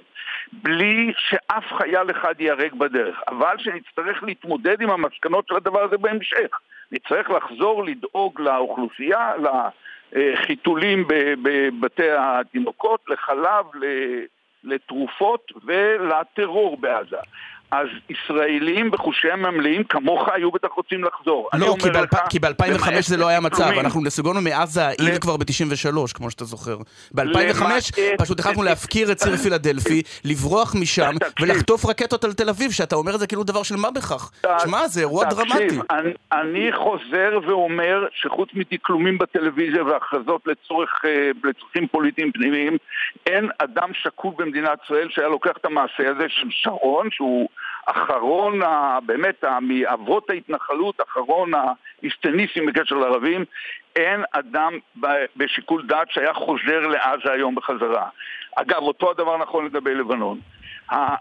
בלי 0.54 1.14
שאף 1.18 1.64
חייל 1.78 2.12
אחד 2.12 2.34
ייהרג 2.40 2.74
בדרך, 2.74 3.20
אבל 3.28 3.56
שנצטרך 3.58 4.24
להתמודד 4.24 4.82
עם 4.82 4.90
המסקנות 4.90 5.48
של 5.48 5.56
הדבר 5.56 5.84
הזה 5.84 5.98
בהמשך. 5.98 6.60
נצטרך 6.92 7.30
לחזור 7.30 7.86
לדאוג 7.86 8.42
לאוכלוסייה, 8.42 9.34
לחיתולים 10.14 11.08
בבתי 11.44 12.12
התינוקות, 12.12 13.00
לחלב, 13.08 13.66
לתרופות 14.64 15.52
ולטרור 15.66 16.78
בעזה. 16.78 17.18
אז 17.72 17.88
ישראלים 18.10 18.92
בחושיהם 18.92 19.46
המלאים 19.46 19.84
כמוך 19.84 20.30
היו 20.34 20.52
בטח 20.52 20.68
רוצים 20.76 21.04
לחזור. 21.04 21.50
לא, 21.54 21.76
כי 21.80 21.90
לך, 21.90 21.96
ב-2005 21.96 22.30
כי 22.30 22.40
ב-2005 22.40 22.90
למעט 22.90 23.04
זה 23.04 23.18
לא 23.18 23.28
היה 23.28 23.40
מצב, 23.40 23.64
אנחנו 23.80 24.04
נסוגונו 24.04 24.42
מעזה 24.42 24.86
העיר 24.88 25.20
כבר 25.20 25.38
ב-93, 25.38 26.14
כמו 26.14 26.32
שאתה 26.32 26.46
זוכר. 26.46 26.78
ב-2005 27.14 27.24
למעט- 27.62 27.84
פשוט 28.18 28.40
החלטנו 28.40 28.64
להפקיר 28.64 29.12
את 29.12 29.18
ציר 29.18 29.36
פילדלפי, 29.38 30.02
לברוח 30.26 30.76
משם. 30.82 31.12
ולחטוף 31.42 31.86
רקטות 31.86 32.24
על 32.24 32.34
תל 32.34 32.50
אביב, 32.50 32.72
שאתה 32.72 32.96
אומר 32.96 33.16
את 33.16 33.20
זה 33.20 33.28
כאילו 33.28 33.44
דבר 33.44 33.64
של 33.64 33.76
מה 33.76 33.92
בכך. 33.92 34.32
שמע, 34.64 34.88
זה 34.88 35.00
אירוע 35.00 35.26
דרמטי. 35.26 35.78
אני, 36.32 36.72
חוזר 36.74 37.40
ואומר 37.48 38.06
שחוץ 38.14 38.50
מדקלומים 38.54 39.18
בטלוויזיה 39.18 39.84
והכרזות 39.84 40.42
אה, 40.48 40.52
לצרכים 41.44 41.88
פוליטיים 41.92 42.32
פנימיים, 42.32 42.78
אין 43.26 43.50
אדם 43.60 43.90
שקול 43.94 44.34
במדינת 44.38 44.80
ישראל 44.86 45.08
שהיה 45.10 45.28
לוקח 45.28 45.52
את 45.62 45.66
המעשה 45.66 46.10
הזה 46.10 46.26
של 46.30 46.48
שרון, 46.52 47.08
שהוא 47.12 47.50
אחרון, 47.86 48.60
באמת, 49.06 49.44
מאבות 49.62 50.30
ההתנחלות, 50.30 51.02
אחרון 51.10 51.52
האיסטניסטים 51.54 52.66
בקשר 52.66 52.96
לערבים, 52.96 53.46
אין 53.96 54.24
אדם 54.32 54.74
בשיקול 55.36 55.86
דעת 55.86 56.12
שהיה 56.12 56.34
חוזר 56.34 56.88
לעזה 56.88 57.32
היום 57.32 57.56
בחזרה. 57.56 58.08
אגב, 58.56 58.82
אותו 58.82 59.12
הדבר 59.12 59.38
נכון 59.38 59.66
לגבי 59.66 59.96
לבנון. 59.96 60.40
אה, 60.92 61.16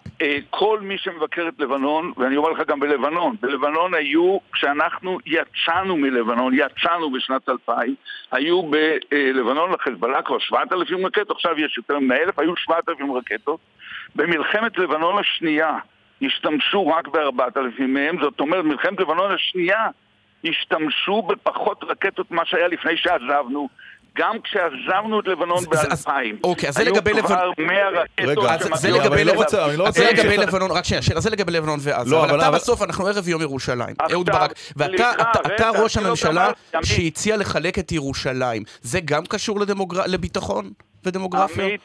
כל 0.50 0.80
מי 0.80 0.98
שמבקר 0.98 1.48
את 1.48 1.54
לבנון, 1.58 2.12
ואני 2.16 2.36
אומר 2.36 2.50
לך 2.50 2.68
גם 2.68 2.80
בלבנון, 2.80 3.36
בלבנון 3.40 3.94
היו, 3.94 4.38
כשאנחנו 4.52 5.18
יצאנו 5.26 5.96
מלבנון, 5.96 6.52
יצאנו 6.54 7.10
בשנת 7.10 7.48
2000, 7.48 7.94
היו 8.32 8.62
בלבנון 8.62 9.72
לחיזבאללה 9.72 10.22
כבר 10.22 10.38
7,000 10.38 11.06
רקטות, 11.06 11.30
עכשיו 11.30 11.60
יש 11.60 11.76
יותר 11.76 11.98
מ-1,000, 11.98 12.32
היו 12.36 12.56
7,000 12.56 13.12
רקטות. 13.12 13.60
במלחמת 14.16 14.78
לבנון 14.78 15.18
השנייה 15.18 15.78
השתמשו 16.22 16.86
רק 16.88 17.08
ב-4,000 17.08 17.82
מהם, 17.88 18.16
זאת 18.22 18.40
אומרת, 18.40 18.64
מלחמת 18.64 19.00
לבנון 19.00 19.32
השנייה 19.34 19.86
השתמשו 20.44 21.22
בפחות 21.22 21.84
רקטות 21.88 22.30
ממה 22.30 22.42
שהיה 22.46 22.68
לפני 22.68 22.96
שעזבנו. 22.96 23.68
גם 24.18 24.36
כשעזבנו 24.44 25.20
את 25.20 25.26
לבנון 25.28 25.58
אז- 25.58 25.92
אז- 25.92 26.04
ב-2000, 26.06 26.12
אוקיי, 26.44 26.68
אז 26.68 26.74
זה 26.74 26.84
לגבי 26.84 27.10
היו 27.10 27.24
כבר 27.24 27.34
לבנון- 27.36 27.66
100 27.66 27.88
רקטות 27.88 28.44
זה 28.60 28.68
שמגיעות 28.80 29.04
לגבי 29.04 29.24
לא 29.24 29.32
לבנון. 29.32 29.46
לא 30.38 30.44
לבנון, 30.44 30.70
רק 30.70 30.84
שנייה, 30.84 31.02
שאלה, 31.02 31.20
זה 31.20 31.30
לגבי 31.30 31.52
לבנון 31.52 31.78
ועזה. 31.82 32.10
לא, 32.14 32.24
אבל 32.24 32.40
אתה 32.40 32.50
בסוף, 32.50 32.82
אנחנו 32.82 33.06
ערב 33.06 33.28
יום 33.28 33.42
ירושלים. 33.42 33.94
אהוד 34.12 34.30
ברק. 34.30 34.52
ואתה 34.76 35.70
ראש 35.78 35.96
לא 35.96 36.06
הממשלה. 36.06 36.50
שהציע 36.84 37.36
לחלק 37.36 37.78
את 37.78 37.92
ירושלים. 37.92 38.62
זה 38.80 39.00
גם 39.04 39.26
קשור 39.26 39.58
לביטחון 40.06 40.70
ודמוגרפיה? 41.04 41.64
עמית, 41.64 41.80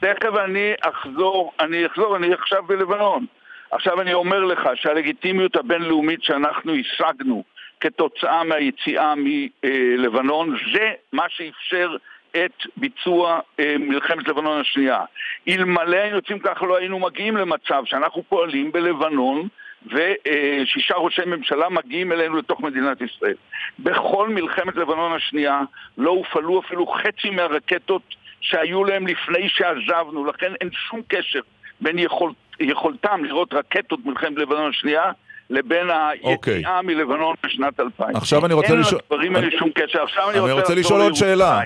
תכף 0.00 0.34
אני 0.44 0.72
אחזור, 0.80 1.52
אני 1.60 1.86
אחזור, 1.86 2.16
אני 2.16 2.34
עכשיו 2.34 2.62
בלבנון. 2.66 3.26
עכשיו 3.74 4.00
אני 4.00 4.14
אומר 4.14 4.44
לך 4.44 4.68
שהלגיטימיות 4.74 5.56
הבינלאומית 5.56 6.22
שאנחנו 6.22 6.72
השגנו 6.74 7.44
כתוצאה 7.80 8.44
מהיציאה 8.44 9.14
מלבנון 9.16 10.56
זה 10.74 10.92
מה 11.12 11.24
שאפשר 11.28 11.96
את 12.30 12.52
ביצוע 12.76 13.40
אה, 13.60 13.76
מלחמת 13.78 14.28
לבנון 14.28 14.60
השנייה. 14.60 15.00
אלמלא 15.48 15.96
היינו 15.96 16.16
יוצאים 16.16 16.38
ככה 16.38 16.66
לא 16.66 16.76
היינו 16.76 16.98
מגיעים 16.98 17.36
למצב 17.36 17.82
שאנחנו 17.84 18.22
פועלים 18.28 18.72
בלבנון 18.72 19.48
ושישה 19.86 20.94
ראשי 20.94 21.22
ממשלה 21.26 21.68
מגיעים 21.68 22.12
אלינו 22.12 22.36
לתוך 22.36 22.60
מדינת 22.60 23.00
ישראל. 23.00 23.36
בכל 23.78 24.28
מלחמת 24.28 24.76
לבנון 24.76 25.12
השנייה 25.12 25.60
לא 25.98 26.10
הופעלו 26.10 26.60
אפילו 26.60 26.86
חצי 26.86 27.30
מהרקטות 27.30 28.02
שהיו 28.40 28.84
להם 28.84 29.06
לפני 29.06 29.48
שעזבנו, 29.48 30.24
לכן 30.24 30.52
אין 30.60 30.70
שום 30.72 31.00
קשר 31.08 31.40
בין 31.84 31.98
יכול, 31.98 32.32
יכולתם 32.60 33.24
לראות 33.24 33.54
רקטות 33.54 34.00
מלחמת 34.04 34.36
לבנון 34.36 34.70
השנייה 34.70 35.12
לבין 35.50 35.90
אוקיי. 36.22 36.54
היציאה 36.54 36.78
okay. 36.78 36.82
מלבנון 36.82 37.34
בשנת 37.44 37.80
2000. 37.80 38.16
עכשיו 38.16 38.46
אני 38.46 38.54
רוצה 38.54 38.74
לשאול... 38.74 39.00
אין 39.00 39.18
לדברים 39.18 39.36
האלה 39.36 39.58
שום 39.58 39.70
קשר. 39.74 40.02
עכשיו 40.02 40.30
אני, 40.30 40.38
אני 40.38 40.40
רוצה, 40.40 40.54
רוצה 40.54 40.74
לשאול 40.74 41.00
עוד 41.00 41.14
שאלה. 41.14 41.60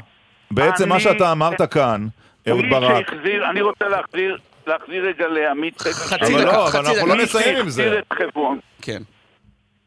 בעצם 0.50 0.88
מה 0.88 1.00
שאתה 1.00 1.32
אמרת 1.32 1.72
כאן, 1.72 2.06
אהוד 2.48 2.64
ברק... 2.70 3.06
שהחזיר, 3.06 3.50
אני 3.50 3.60
רוצה 3.60 3.88
להחזיר, 3.88 4.38
להחזיר 4.66 5.06
רגע 5.06 5.28
לעמית 5.28 5.80
חצי 5.80 6.34
אבל 6.34 6.44
דקה, 6.44 6.52
לא, 6.52 6.66
חצי 6.66 6.78
אבל 6.78 6.86
אנחנו 6.86 7.06
דקה. 7.06 7.16
לא 7.16 7.22
נסיים 7.22 7.56
עם 7.56 7.68
זה. 7.68 7.82
מי 7.82 7.88
שהחזיר 7.88 7.98
את 7.98 8.12
חברון, 8.12 8.58
כן. 8.82 9.02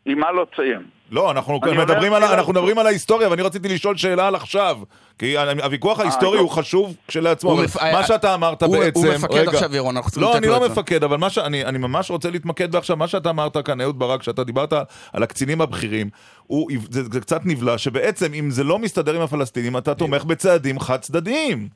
עם 0.06 0.20
מה 0.20 0.32
לא 0.32 0.46
תסיים? 0.54 0.82
לא, 1.12 1.32
אנחנו 1.32 1.60
אני 1.64 1.78
מדברים 1.78 1.98
אומר 2.14 2.16
על, 2.16 2.24
שאלה- 2.24 2.34
אנחנו 2.38 2.52
מדברים 2.54 2.80
על 2.80 2.88
ההיסטוריה, 2.88 3.30
ואני 3.30 3.42
רציתי 3.42 3.68
לשאול 3.70 3.98
שאלה 3.98 4.28
על 4.28 4.36
עכשיו. 4.36 4.78
כי 5.20 5.38
הוויכוח 5.38 6.00
ההיסטורי 6.00 6.38
לא. 6.38 6.42
הוא 6.42 6.50
חשוב 6.50 6.96
כשלעצמו, 7.08 7.54
אבל 7.54 7.66
מה 7.94 8.04
שאתה 8.04 8.34
אמרת 8.34 8.64
הוא- 8.64 8.78
בעצם... 8.78 9.00
הוא 9.00 9.14
מפקד 9.16 9.34
רגע. 9.36 9.52
עכשיו, 9.52 9.76
ירון, 9.76 9.96
אנחנו 9.98 10.12
צריכים 10.12 10.24
לא, 10.24 10.30
לתת 10.30 10.38
אני 10.44 10.48
לו 10.48 10.54
לא 10.60 10.66
את 10.66 10.74
זה. 10.74 10.82
מפקד, 10.82 11.04
אבל 11.04 11.18
מה 11.18 11.30
ש... 11.30 11.38
אני, 11.38 11.66
אני 11.66 11.78
ממש 11.78 12.12
רוצה 12.12 12.30
להתמקד 12.30 12.72
בעכשיו, 12.72 12.98
מה 12.98 13.08
שאתה 13.08 13.30
אמרת 13.30 13.58
כאן, 13.66 13.82
אהוד 13.82 14.00
ברק, 14.00 14.24
שאתה 14.24 14.44
דיברת 14.44 14.74
על 15.14 15.24
הקצינים 15.24 15.62
הבכירים, 15.62 16.10
הוא, 16.48 16.70
זה, 16.90 17.04
זה 17.04 17.22
קצת 17.22 17.42
נבלע, 17.46 17.78
שבעצם 17.78 18.34
אם 18.34 18.52
זה 18.52 18.64
לא 18.64 18.80
מסתדר 18.80 19.16
עם 19.16 19.22
הפלסטינים, 19.22 19.78
אתה 19.78 19.96
תומך 19.96 20.24
בצעדים 20.24 20.80
חד 20.80 20.98
צדדיים. 20.98 21.68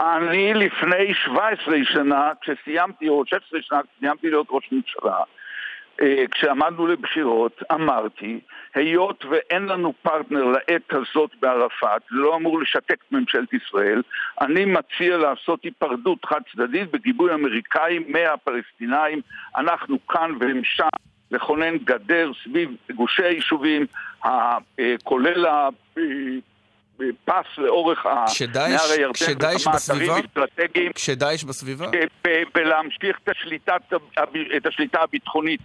אני 0.00 0.54
לפני 0.54 1.14
17 1.24 1.74
שנה, 1.92 2.30
כשסיימתי, 2.42 3.08
או 3.08 3.22
16 3.26 3.40
שנה, 3.62 3.78
כשסיימתי 3.94 4.26
להיות 4.30 4.46
ראש 4.50 4.64
ממשלה, 4.72 5.12
אה, 5.12 5.22
כשעמדנו 6.30 6.86
לבחירות, 6.86 7.62
אמרתי, 7.72 8.40
היות 8.74 9.24
ואין 9.24 9.66
לנו 9.66 9.92
פרטנר 10.02 10.44
לעת 10.44 10.92
הזאת 10.92 11.30
בערפאת, 11.40 12.02
לא 12.10 12.36
אמור 12.36 12.60
לשתק 12.60 12.92
את 12.92 13.12
ממשלת 13.12 13.52
ישראל, 13.52 14.02
אני 14.40 14.64
מציע 14.64 15.16
לעשות 15.16 15.64
היפרדות 15.64 16.24
חד 16.24 16.40
צדדית 16.52 16.90
בגיבוי 16.90 17.34
אמריקאי 17.34 17.98
מהפלסטינאים, 18.08 19.20
אנחנו 19.56 20.06
כאן 20.06 20.30
והם 20.40 20.60
שם, 20.64 20.88
לכונן 21.30 21.76
גדר 21.78 22.30
סביב 22.44 22.70
גושי 22.94 23.24
היישובים, 23.24 23.86
אה, 24.24 24.58
כולל 25.04 25.46
ה... 25.46 25.68
אה, 25.98 26.02
פס 27.24 27.58
לאורך 27.58 28.06
נהר 28.70 28.92
הירדן 28.96 29.12
בסביבה? 29.74 30.18
אתרים 30.18 30.24
אסטרטגיים 30.24 30.92
כשדאעש 30.92 31.44
בסביבה? 31.44 31.86
הב- 34.16 34.36
את 34.56 34.66
השליטה 34.66 35.00
הביטחונית 35.02 35.60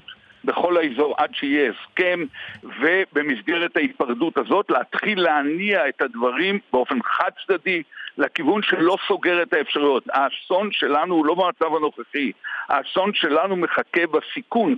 בכל 0.46 0.78
האזור 0.78 1.16
עד 1.18 1.36
שיהיה 1.36 1.72
הסכם 1.72 2.26
ובמסגרת 2.64 3.78
ההיפרדות 3.78 4.38
הזאת 4.38 4.72
להתחיל 4.72 5.22
להניע 5.22 5.90
את 5.90 6.02
הדברים 6.02 6.60
באופן 6.74 6.98
חד 7.04 7.30
צדדי 7.48 7.84
לכיוון 8.18 8.64
שלא 8.64 8.98
סוגר 9.08 9.42
את 9.42 9.54
האפשרויות. 9.54 10.04
האסון 10.14 10.72
שלנו 10.72 11.16
הוא 11.16 11.26
לא 11.26 11.36
במצב 11.36 11.76
הנוכחי, 11.76 12.32
האסון 12.70 13.14
שלנו 13.14 13.56
מחכה 13.56 14.08
בסיכון 14.08 14.76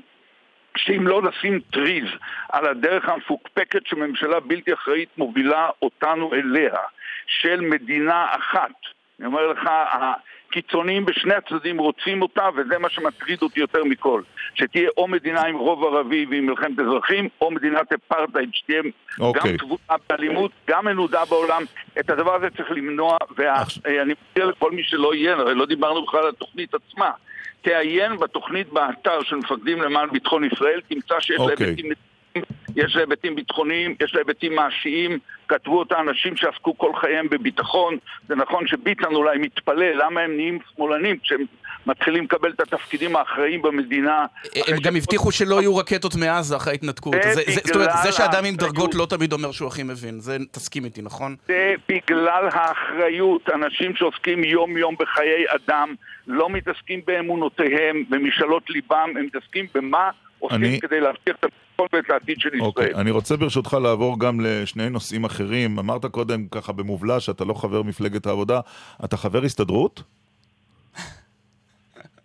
שאם 0.77 1.07
לא 1.07 1.21
נשים 1.21 1.59
טריז 1.71 2.05
על 2.49 2.67
הדרך 2.67 3.09
המפוקפקת 3.09 3.87
שממשלה 3.87 4.39
בלתי 4.39 4.73
אחראית 4.73 5.09
מובילה 5.17 5.69
אותנו 5.81 6.33
אליה, 6.33 6.77
של 7.27 7.61
מדינה 7.61 8.25
אחת, 8.29 8.71
אני 9.19 9.27
אומר 9.27 9.47
לך, 9.47 9.69
הקיצוניים 10.53 11.05
בשני 11.05 11.33
הצדדים 11.33 11.77
רוצים 11.77 12.21
אותה, 12.21 12.49
וזה 12.55 12.77
מה 12.79 12.89
שמטריד 12.89 13.41
אותי 13.41 13.59
יותר 13.59 13.83
מכל. 13.83 14.21
שתהיה 14.55 14.89
או 14.97 15.07
מדינה 15.07 15.41
עם 15.41 15.55
רוב 15.55 15.83
ערבי 15.83 16.25
ועם 16.29 16.45
מלחמת 16.45 16.79
אזרחים, 16.79 17.29
או 17.41 17.51
מדינת 17.51 17.93
אפרטהייד, 17.93 18.49
שתהיה 18.53 18.81
אוקיי. 19.19 19.51
גם 19.51 19.57
תבואה 19.57 19.95
באלימות, 20.09 20.51
גם 20.67 20.85
מנודה 20.85 21.25
בעולם. 21.29 21.63
את 21.99 22.09
הדבר 22.09 22.35
הזה 22.35 22.49
צריך 22.57 22.71
למנוע, 22.71 23.17
ואני 23.37 24.13
מציע 24.31 24.45
לכל 24.45 24.71
מי 24.71 24.83
שלא 24.83 25.15
יהיה, 25.15 25.33
הרי 25.35 25.55
לא 25.55 25.65
דיברנו 25.65 26.05
בכלל 26.05 26.19
על 26.19 26.29
התוכנית 26.29 26.73
עצמה. 26.73 27.11
תעיין 27.61 28.17
בתוכנית 28.17 28.73
באתר 28.73 29.23
של 29.23 29.35
מפקדים 29.35 29.81
למען 29.81 30.09
ביטחון 30.09 30.43
ישראל, 30.43 30.81
תמצא 30.87 31.19
שיש 31.19 31.39
לה 31.39 31.43
אוקיי. 31.43 31.67
היבטים 31.67 31.91
יש 32.75 32.95
לה 32.95 33.01
היבטים 33.01 33.35
ביטחוניים, 33.35 33.95
יש 34.03 34.13
לה 34.13 34.19
היבטים 34.19 34.55
מעשיים, 34.55 35.19
כתבו 35.47 35.79
אותה 35.79 35.99
אנשים 35.99 36.35
שעסקו 36.35 36.77
כל 36.77 36.91
חייהם 37.01 37.29
בביטחון. 37.29 37.97
זה 38.27 38.35
נכון 38.35 38.67
שביטן 38.67 39.15
אולי 39.15 39.37
מתפלא 39.37 39.85
למה 39.85 40.21
הם 40.21 40.35
נהיים 40.35 40.59
שמאלנים 40.75 41.17
כשהם 41.23 41.45
מתחילים 41.87 42.23
לקבל 42.23 42.51
את 42.51 42.59
התפקידים 42.59 43.15
האחראיים 43.15 43.61
במדינה. 43.61 44.25
הם 44.67 44.77
גם 44.83 44.95
הבטיחו 44.95 45.31
שלא 45.31 45.61
יהיו 45.61 45.77
רקטות 45.77 46.15
מעזה 46.15 46.55
אחרי 46.55 46.73
ההתנתקות. 46.73 47.15
זאת 47.63 47.75
אומרת, 47.75 47.89
זה 48.03 48.11
שאדם 48.11 48.45
עם 48.45 48.55
דרגות. 48.55 48.95
לא 48.95 49.05
תמיד 49.05 49.33
אומר 49.33 49.51
שהוא 49.51 49.67
הכי 49.67 49.83
מבין. 49.83 50.19
זה, 50.19 50.37
תסכים 50.51 50.85
איתי, 50.85 51.01
נכון? 51.01 51.35
זה 51.47 51.73
בגלל 51.89 52.49
האחריות. 52.51 53.49
אנשים 53.49 53.95
שעוסקים 53.95 54.43
יום-יום 54.43 54.95
בחיי 54.99 55.45
אדם 55.47 55.95
לא 56.27 56.49
מתעסקים 56.49 57.01
באמונותיהם, 57.07 58.03
במשאלות 58.09 58.69
ליבם, 58.69 59.13
הם 59.17 59.25
מתעסקים 59.25 59.67
במה 59.75 60.09
עושים 60.43 60.63
אני- 60.63 60.79
כדי 60.81 60.99
להבטיח 61.01 61.35
את 61.39 61.43
הביטחון 61.43 61.87
ואת 61.93 62.09
העתיד 62.09 62.35
של 62.39 62.49
אוקיי, 62.61 62.85
ישראל. 62.85 62.99
אני 63.01 63.11
רוצה 63.11 63.37
ברשותך 63.37 63.77
לעבור 63.83 64.19
גם 64.19 64.39
לשני 64.41 64.89
נושאים 64.89 65.23
אחרים. 65.25 65.79
אמרת 65.79 66.05
קודם 66.05 66.47
ככה 66.51 66.71
במובלע 66.73 67.19
שאתה 67.19 67.45
לא 67.45 67.53
חבר 67.53 67.81
מפלגת 67.83 68.25
העבודה, 68.25 68.59
אתה 69.05 69.17
חבר 69.17 69.43
הסתדרות? 69.43 70.03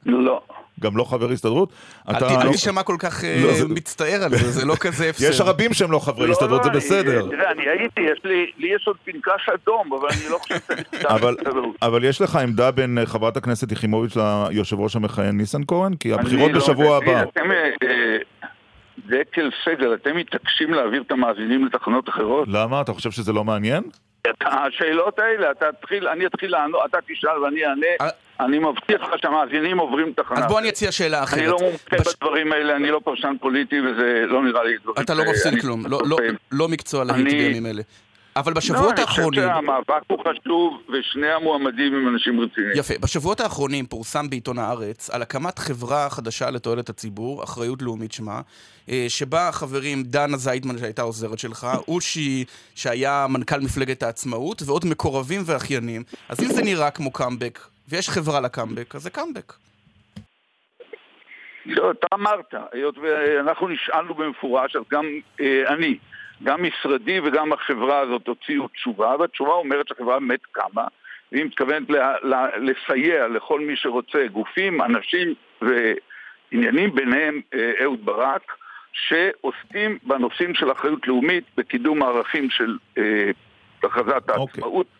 לא. 0.07 0.41
גם 0.81 0.97
לא 0.97 1.05
חבר 1.05 1.31
הסתדרות? 1.31 1.73
אל 2.09 2.17
אתה... 2.17 2.29
ת- 2.29 2.45
אל 2.45 2.53
תשמע 2.53 2.83
כל 2.83 2.97
כך 2.99 3.25
אה, 3.25 3.41
לא, 3.45 3.53
זה- 3.55 3.69
מצטער 3.69 4.23
על 4.25 4.31
זה, 4.31 4.51
זה 4.51 4.65
לא 4.67 4.75
כזה 4.81 5.09
הפסד. 5.11 5.25
יש 5.31 5.41
רבים 5.41 5.75
שהם 5.75 5.93
לא 5.93 5.99
חברי 5.99 6.27
לא, 6.27 6.33
הסתדרות, 6.33 6.63
זה 6.65 6.71
לא, 6.71 6.77
בסדר. 6.77 7.29
תראה, 7.29 7.51
אני 7.53 7.63
הייתי, 7.69 8.01
יש 8.01 8.21
לי, 8.25 8.47
יש 8.59 8.85
עוד 8.87 8.97
פנקס 9.05 9.31
אדום, 9.55 9.93
אבל 9.93 10.09
אני 10.13 10.31
לא 10.31 10.39
חושב 10.39 10.55
שאני 10.69 10.83
אבל, 11.15 11.35
הסתדרות. 11.39 11.77
אבל 11.83 12.05
יש 12.05 12.21
לך 12.21 12.37
עמדה 12.37 12.71
בין 12.71 12.99
אה, 12.99 13.07
חברת 13.07 13.37
הכנסת 13.37 13.73
יחימוביץ' 13.73 14.17
ליושב 14.17 14.81
ראש 14.81 14.97
המכהן 14.97 15.37
ניסנקורן? 15.37 15.95
כי 15.95 16.13
אני 16.15 16.21
הבחירות 16.21 16.51
לא 16.53 16.59
בשבוע 16.59 17.01
מבין, 17.01 17.17
הבא. 17.17 17.25
דקל 19.07 19.51
סגל, 19.65 19.95
אתם 19.95 20.17
מתעקשים 20.17 20.75
להעביר 20.75 21.03
את 21.07 21.11
המאזינים 21.11 21.67
לתחנות 21.67 22.09
אחרות? 22.09 22.49
למה? 22.53 22.81
אתה 22.81 22.93
חושב 22.93 23.11
שזה 23.11 23.33
לא 23.33 23.45
מעניין? 23.45 23.83
השאלות 24.45 25.19
האלה, 25.19 25.51
אתה 25.51 25.67
תתחיל, 25.81 26.09
אני 26.09 26.27
אתחיל 26.27 26.51
לענות, 26.53 26.81
אתה 26.91 26.99
תשאל 27.09 27.39
ואני 27.39 27.65
אענה. 27.67 27.87
אה. 28.01 28.09
אני 28.41 28.59
מבטיח 28.59 29.01
לך 29.03 29.19
שהמאזינים 29.23 29.79
עוברים 29.79 30.13
תחנה. 30.17 30.39
אז 30.39 30.47
בוא 30.47 30.59
אני 30.59 30.69
אציע 30.69 30.93
שאלה 30.93 31.23
אחרת. 31.23 31.39
אני 31.39 31.47
לא 31.47 31.57
מומחה 31.61 31.97
בש- 31.97 32.15
בדברים 32.15 32.53
האלה, 32.53 32.77
אני 32.77 32.91
לא 32.91 33.01
פרשן 33.05 33.37
פוליטי 33.41 33.81
וזה 33.81 34.25
לא 34.27 34.43
נראה 34.43 34.65
לי 34.65 34.77
דברים... 34.83 35.05
אתה 35.05 35.15
לא 35.15 35.23
מפסיד 35.31 35.53
אני- 35.53 35.61
כלום, 35.63 35.87
לא- 35.87 36.01
לא- 36.07 36.17
לא 36.53 36.69
מקצוע 36.69 37.05
להיט 37.05 37.27
בימים 37.29 37.67
אלה. 37.67 37.83
אבל 38.39 38.53
לא, 38.53 38.57
בשבועות 38.57 38.99
אני 38.99 39.07
חושב 39.07 39.19
האחרונים... 39.21 39.43
שהמאבק 39.43 40.03
הוא 40.07 40.19
חשוב 40.19 40.83
ושני 40.93 41.33
המועמדים 41.33 41.95
הם 41.95 42.09
אנשים 42.09 42.41
רציניים. 42.41 42.73
יפה. 42.77 42.95
בשבועות 43.01 43.41
האחרונים 43.41 43.87
פורסם 43.87 44.31
בעיתון 44.31 44.59
הארץ 44.59 45.11
על 45.11 45.23
הקמת 45.23 45.59
חברה 45.59 46.11
חדשה 46.11 46.51
לתועלת 46.51 46.89
הציבור, 46.89 47.45
אחריות 47.45 47.83
לאומית 47.83 48.13
שמה, 48.13 48.41
אה, 48.91 49.07
שבה 49.09 49.53
חברים 49.53 50.03
דנה 50.03 50.37
זיידמן 50.37 50.79
שהייתה 50.79 51.03
עוזרת 51.03 51.39
שלך, 51.39 51.67
אושי 51.89 52.45
שהיה 52.75 53.27
מנכ"ל 53.29 53.61
מפלגת 53.61 54.03
העצמאות, 54.03 54.63
ועוד 54.67 54.85
מקורבים 54.91 55.41
ואחיינים. 55.47 56.03
אז 56.29 56.43
אם 56.43 56.49
זה 56.49 56.63
נראה 56.63 56.91
כמו 56.91 57.13
קאמבק, 57.13 57.59
ויש 57.89 58.09
חברה 58.09 58.41
לקאמבק, 58.41 58.95
אז 58.95 59.03
זה 59.03 59.11
קאמבק. 59.11 59.53
לא, 61.67 61.91
אתה 61.91 62.07
אמרת, 62.15 62.55
היות 62.73 62.99
ואנחנו 62.99 63.69
נשאלנו 63.69 64.15
במפורש, 64.15 64.77
אז 64.77 64.83
גם 64.91 65.05
אה, 65.41 65.75
אני, 65.75 65.99
גם 66.43 66.63
משרדי 66.63 67.21
וגם 67.25 67.53
החברה 67.53 67.99
הזאת 67.99 68.27
הוציאו 68.27 68.69
תשובה, 68.69 69.17
והתשובה 69.19 69.53
אומרת 69.53 69.89
שהחברה 69.89 70.19
באמת 70.21 70.41
קמה, 70.53 70.85
והיא 71.33 71.45
מתכוונת 71.45 71.91
ל- 71.91 71.97
ל- 72.35 72.71
לסייע 72.71 73.29
לכל 73.29 73.61
מי 73.61 73.77
שרוצה, 73.77 74.27
גופים, 74.33 74.83
אנשים 74.83 75.35
ועניינים, 75.63 76.95
ביניהם 76.95 77.41
אה, 77.55 77.73
אהוד 77.83 78.05
ברק, 78.05 78.53
שעוסקים 78.93 79.99
בנושאים 80.03 80.55
של 80.55 80.73
אחריות 80.73 81.07
לאומית, 81.09 81.45
בקידום 81.57 82.03
הערכים 82.03 82.51
של 82.51 82.77
אה, 82.99 83.31
הכרזת 83.83 84.09
העצמאות. 84.29 84.47
ובמקרה- 84.87 84.98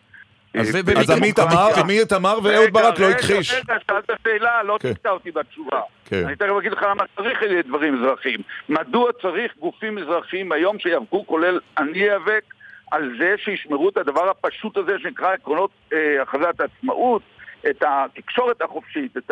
אז 0.53 1.09
עמית 1.17 1.39
אמר, 1.39 1.69
עמית 1.79 2.13
אמר 2.13 2.39
ואהוד 2.43 2.69
ברק 2.73 2.99
לא 2.99 3.05
רגע, 3.05 3.15
הכחיש. 3.15 3.53
רגע, 3.53 3.75
שאלת 3.87 4.09
שאלה, 4.23 4.63
לא 4.63 4.77
כן. 4.81 4.93
תקטע 4.93 5.09
אותי 5.09 5.31
בתשובה. 5.31 5.81
כן. 6.05 6.25
אני 6.25 6.35
תכף 6.35 6.49
אגיד 6.59 6.71
לך 6.71 6.83
למה 6.83 7.03
צריך 7.15 7.39
דברים 7.65 8.03
אזרחיים. 8.03 8.39
מדוע 8.69 9.11
צריך 9.21 9.53
גופים 9.59 9.97
אזרחיים 9.97 10.51
היום 10.51 10.79
שיאבקו, 10.79 11.27
כולל 11.27 11.59
אני 11.77 12.03
איאבק, 12.03 12.43
על 12.91 13.11
זה 13.19 13.35
שישמרו 13.37 13.89
את 13.89 13.97
הדבר 13.97 14.29
הפשוט 14.29 14.77
הזה 14.77 14.99
שנקרא 14.99 15.33
עקרונות 15.33 15.71
אה, 15.93 16.21
הכרזת 16.21 16.59
העצמאות, 16.59 17.21
את 17.69 17.83
התקשורת 17.87 18.61
החופשית, 18.61 19.17
את 19.17 19.31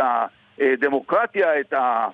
הדמוקרטיה, 0.61 1.59
את 1.59 1.73
אה, 1.73 2.07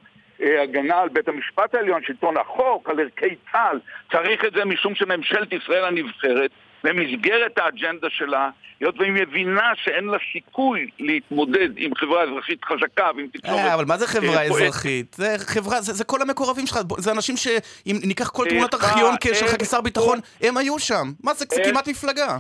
הגנה 0.63 0.99
על 0.99 1.09
בית 1.09 1.27
המשפט 1.27 1.75
העליון, 1.75 2.01
שלטון 2.03 2.37
החוק, 2.37 2.89
על 2.89 2.99
ערכי 2.99 3.35
צה"ל. 3.51 3.79
צריך 4.11 4.45
את 4.45 4.53
זה 4.53 4.65
משום 4.65 4.95
שממשלת 4.95 5.53
ישראל 5.53 5.85
הנבחרת, 5.85 6.51
במסגרת 6.83 7.57
האג'נדה 7.57 8.07
שלה, 8.09 8.49
היות 8.79 8.99
והיא 8.99 9.11
מבינה 9.11 9.71
שאין 9.83 10.05
לה 10.05 10.17
סיכוי 10.33 10.87
להתמודד 10.99 11.69
עם 11.77 11.95
חברה 11.95 12.23
אזרחית 12.23 12.65
חזקה 12.65 13.09
ועם 13.17 13.27
תקשורת... 13.27 13.59
אה, 13.59 13.73
אבל 13.73 13.85
מה 13.85 13.97
זה 13.97 14.07
חברה 14.07 14.37
אה. 14.37 14.43
אזרחית? 14.43 15.13
זה 15.13 15.35
חברה, 15.37 15.81
זה 15.81 15.93
זה 15.93 16.03
כל 16.03 16.21
המקורבים 16.21 16.67
שלך, 16.67 16.79
זה 16.97 17.11
אנשים 17.11 17.37
שאם 17.37 17.95
ניקח 18.03 18.29
כל 18.29 18.45
תמונת 18.49 18.73
אה, 18.73 18.79
ארכיון 18.79 19.15
שלך 19.33 19.61
כשר 19.61 19.81
ביטחון, 19.81 20.19
הם 20.41 20.57
היו 20.57 20.79
שם. 20.79 21.03
מה 21.23 21.33
זה, 21.33 21.45
זה 21.49 21.61
כמעט 21.65 21.87
מפלגה. 21.87 22.37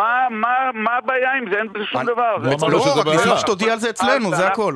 מה, 0.00 0.26
מה, 0.30 0.70
מה 0.74 0.96
הבעיה 0.96 1.32
עם 1.32 1.50
זה? 1.50 1.58
אין 1.58 1.72
בזה 1.72 1.84
שום 1.92 2.04
דבר. 2.04 2.36
לא 2.68 2.98
רק 2.98 3.06
בעיה. 3.06 3.20
נשמח 3.20 3.38
שתודיע 3.40 3.72
על 3.72 3.78
זה 3.78 3.90
אצלנו, 3.90 4.34
זה 4.34 4.46
הכל. 4.46 4.74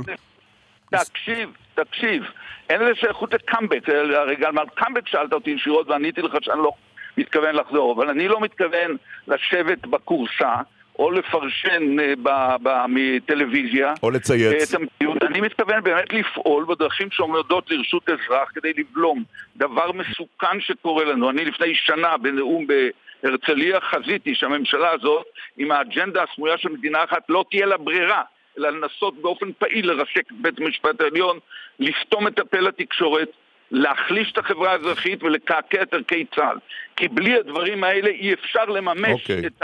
תקשיב, 0.90 1.50
תקשיב. 1.74 2.22
אין 2.70 2.80
לזה 2.80 2.94
שייכות 3.00 3.34
לקאמבק. 3.34 3.88
הרי 4.14 4.36
גם 4.36 4.58
על 4.58 4.66
קאמבק 4.74 5.08
שאלת 5.08 5.32
אותי 5.32 5.50
ישירות 5.50 5.88
ועניתי 5.88 6.22
לך 6.22 6.32
שאני 6.42 6.58
לא 6.58 6.70
מתכוון 7.18 7.54
לחזור. 7.54 7.92
אבל 7.92 8.08
אני 8.08 8.28
לא 8.28 8.40
מתכוון 8.40 8.96
לשבת 9.28 9.86
בכורסה 9.86 10.54
או 10.98 11.10
לפרשן 11.10 12.00
אה, 12.00 12.14
ב- 12.22 12.56
ב- 12.62 12.84
מטלוויזיה. 12.88 13.94
או 14.02 14.10
לצייץ. 14.10 14.74
את 14.74 14.80
המציאות. 14.80 15.22
אני 15.22 15.40
מתכוון 15.40 15.82
באמת 15.82 16.12
לפעול 16.12 16.64
בדרכים 16.64 17.08
שעומדות 17.10 17.70
לרשות 17.70 18.08
אזרח 18.08 18.50
כדי 18.54 18.72
לבלום 18.76 19.24
דבר 19.56 19.92
מסוכן 19.92 20.60
שקורה 20.60 21.04
לנו. 21.04 21.30
אני 21.30 21.44
לפני 21.44 21.74
שנה 21.74 22.16
בנאום 22.16 22.66
בהרצליה 23.22 23.80
חזיתי 23.80 24.34
שהממשלה 24.34 24.90
הזאת 24.90 25.26
עם 25.56 25.70
האג'נדה 25.70 26.22
הסמויה 26.22 26.58
של 26.58 26.68
מדינה 26.68 27.04
אחת 27.04 27.22
לא 27.28 27.44
תהיה 27.50 27.66
לה 27.66 27.76
ברירה 27.76 28.22
אלא 28.58 28.70
לנסות 28.70 29.14
באופן 29.22 29.46
פעיל 29.58 29.90
לרסק 29.90 30.32
את 30.32 30.36
בית 30.40 30.58
המשפט 30.60 31.00
העליון, 31.00 31.38
לסתום 31.78 32.26
את 32.26 32.38
הפה 32.38 32.58
לתקשורת, 32.58 33.28
להחליש 33.70 34.32
את 34.32 34.38
החברה 34.38 34.72
האזרחית 34.72 35.22
ולקעקע 35.22 35.82
את 35.82 35.94
ערכי 35.94 36.24
צה"ל. 36.34 36.56
כי 36.96 37.08
בלי 37.08 37.38
הדברים 37.38 37.84
האלה 37.84 38.08
אי 38.08 38.34
אפשר 38.34 38.64
לממש 38.64 39.22
אוקיי. 39.22 39.46
את 39.46 39.62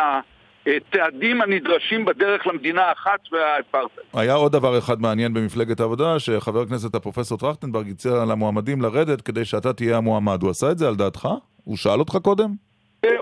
הצעדים 0.66 1.42
הנדרשים 1.42 2.04
בדרך 2.04 2.46
למדינה 2.46 2.82
האחת 2.82 3.20
והאפרטהייד. 3.32 4.08
היה 4.14 4.34
עוד 4.34 4.52
דבר 4.52 4.78
אחד 4.78 5.00
מעניין 5.00 5.34
במפלגת 5.34 5.80
העבודה, 5.80 6.18
שחבר 6.18 6.60
הכנסת 6.60 6.94
הפרופסור 6.94 7.38
טרכטנברג 7.38 7.90
הציע 7.90 8.12
למועמדים 8.12 8.82
לרדת 8.82 9.20
כדי 9.20 9.44
שאתה 9.44 9.72
תהיה 9.72 9.96
המועמד. 9.96 10.42
הוא 10.42 10.50
עשה 10.50 10.70
את 10.70 10.78
זה 10.78 10.88
על 10.88 10.96
דעתך? 10.96 11.28
הוא 11.64 11.76
שאל 11.76 11.98
אותך 11.98 12.16
קודם? 12.22 12.48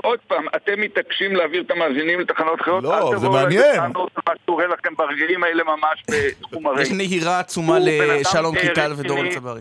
עוד 0.05 0.18
פעם, 0.29 0.45
אתם 0.57 0.81
מתעקשים 0.81 1.37
להעביר 1.37 1.62
את 1.62 1.71
המאזינים 1.71 2.21
לתחנות 2.21 2.61
אחרות? 2.61 2.85
לא, 2.85 3.12
אל 3.12 3.18
זה 3.18 3.27
תבואו 3.27 3.33
מעניין. 3.33 3.73
בטענות 3.73 4.11
על 4.14 4.23
מה 4.29 4.35
שקורה 4.42 4.66
לכם 4.66 4.95
ברגעים 4.99 5.45
האלה 5.45 5.62
ממש 5.64 6.03
בתחום 6.11 6.66
הרייט. 6.66 6.81
יש 6.87 6.92
נהירה 6.92 7.40
עצומה 7.40 7.79
לשלום 7.79 8.57
אה, 8.57 8.61
קיטל. 8.61 8.92
ודורון 8.97 9.31
צברי. 9.31 9.61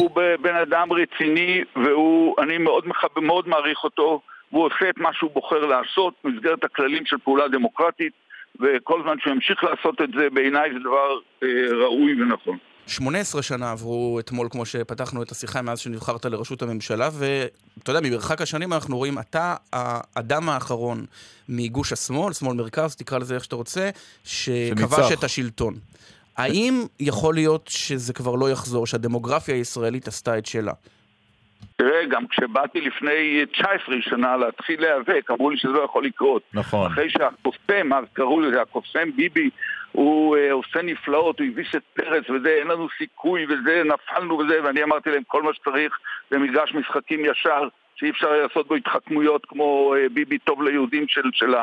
הוא 0.00 0.10
ב- 0.14 0.34
בן 0.42 0.56
אדם 0.56 0.88
רציני, 0.92 1.60
ואני 1.76 2.58
מאוד, 2.58 2.86
מחב- 2.86 3.20
מאוד 3.20 3.48
מעריך 3.48 3.84
אותו, 3.84 4.20
והוא 4.52 4.64
עושה 4.66 4.90
את 4.90 4.98
מה 4.98 5.10
שהוא 5.12 5.30
בוחר 5.34 5.66
לעשות 5.66 6.14
במסגרת 6.24 6.64
הכללים 6.64 7.06
של 7.06 7.16
פעולה 7.24 7.48
דמוקרטית, 7.48 8.12
וכל 8.60 9.02
זמן 9.02 9.16
שהוא 9.20 9.32
ימשיך 9.32 9.64
לעשות 9.64 10.00
את 10.00 10.08
זה, 10.18 10.30
בעיניי 10.30 10.70
זה 10.72 10.78
דבר 10.78 11.18
אה, 11.42 11.48
ראוי 11.84 12.22
ונכון. 12.22 12.58
18 12.86 13.42
שנה 13.42 13.70
עברו 13.70 14.20
אתמול, 14.20 14.48
כמו 14.50 14.66
שפתחנו 14.66 15.22
את 15.22 15.30
השיחה, 15.30 15.62
מאז 15.62 15.78
שנבחרת 15.78 16.24
לראשות 16.24 16.62
הממשלה, 16.62 17.08
ואתה 17.18 17.90
יודע, 17.90 18.08
ממרחק 18.08 18.40
השנים 18.40 18.72
אנחנו 18.72 18.96
רואים, 18.96 19.18
אתה 19.18 19.54
האדם 19.72 20.48
האחרון 20.48 21.04
מגוש 21.48 21.92
השמאל, 21.92 22.32
שמאל 22.32 22.56
מרכז, 22.56 22.96
תקרא 22.96 23.18
לזה 23.18 23.34
איך 23.34 23.44
שאתה 23.44 23.56
רוצה, 23.56 23.90
שכבש. 24.24 25.12
את 25.12 25.24
השלטון. 25.24 25.74
האם 26.36 26.74
יכול 27.00 27.34
להיות 27.34 27.68
שזה 27.68 28.12
כבר 28.12 28.34
לא 28.34 28.50
יחזור, 28.50 28.86
שהדמוגרפיה 28.86 29.54
הישראלית 29.54 30.08
עשתה 30.08 30.38
את 30.38 30.46
שלה? 30.46 30.72
תראה, 31.76 32.04
גם 32.04 32.26
כשבאתי 32.26 32.80
לפני 32.80 33.46
19 33.52 33.94
שנה 34.00 34.36
להתחיל 34.36 34.80
להיאבק, 34.80 35.30
אמרו 35.30 35.50
לי 35.50 35.56
שזה 35.56 35.72
לא 35.72 35.84
יכול 35.84 36.04
לקרות. 36.04 36.42
נכון. 36.54 36.92
אחרי 36.92 37.10
שהקוסם, 37.10 37.92
אז 37.92 38.04
קראו 38.12 38.40
לזה 38.40 38.62
הקוסם 38.62 39.16
ביבי, 39.16 39.50
הוא 39.92 40.36
אה, 40.36 40.52
עושה 40.52 40.82
נפלאות, 40.82 41.38
הוא 41.40 41.46
הביס 41.46 41.74
את 41.76 41.82
פרץ 41.94 42.30
וזה, 42.30 42.48
אין 42.48 42.66
לנו 42.66 42.88
סיכוי 42.98 43.44
וזה, 43.44 43.82
נפלנו 43.84 44.38
וזה, 44.38 44.60
ואני 44.64 44.82
אמרתי 44.82 45.10
להם 45.10 45.22
כל 45.26 45.42
מה 45.42 45.54
שצריך 45.54 45.98
זה 46.30 46.38
מגרש 46.38 46.74
משחקים 46.74 47.24
ישר, 47.24 47.68
שאי 47.96 48.10
אפשר 48.10 48.32
לעשות 48.32 48.68
בו 48.68 48.74
התחכמויות 48.74 49.46
כמו 49.46 49.94
אה, 49.96 50.08
ביבי 50.08 50.38
טוב 50.38 50.62
ליהודים 50.62 51.08
של, 51.08 51.30
של 51.32 51.54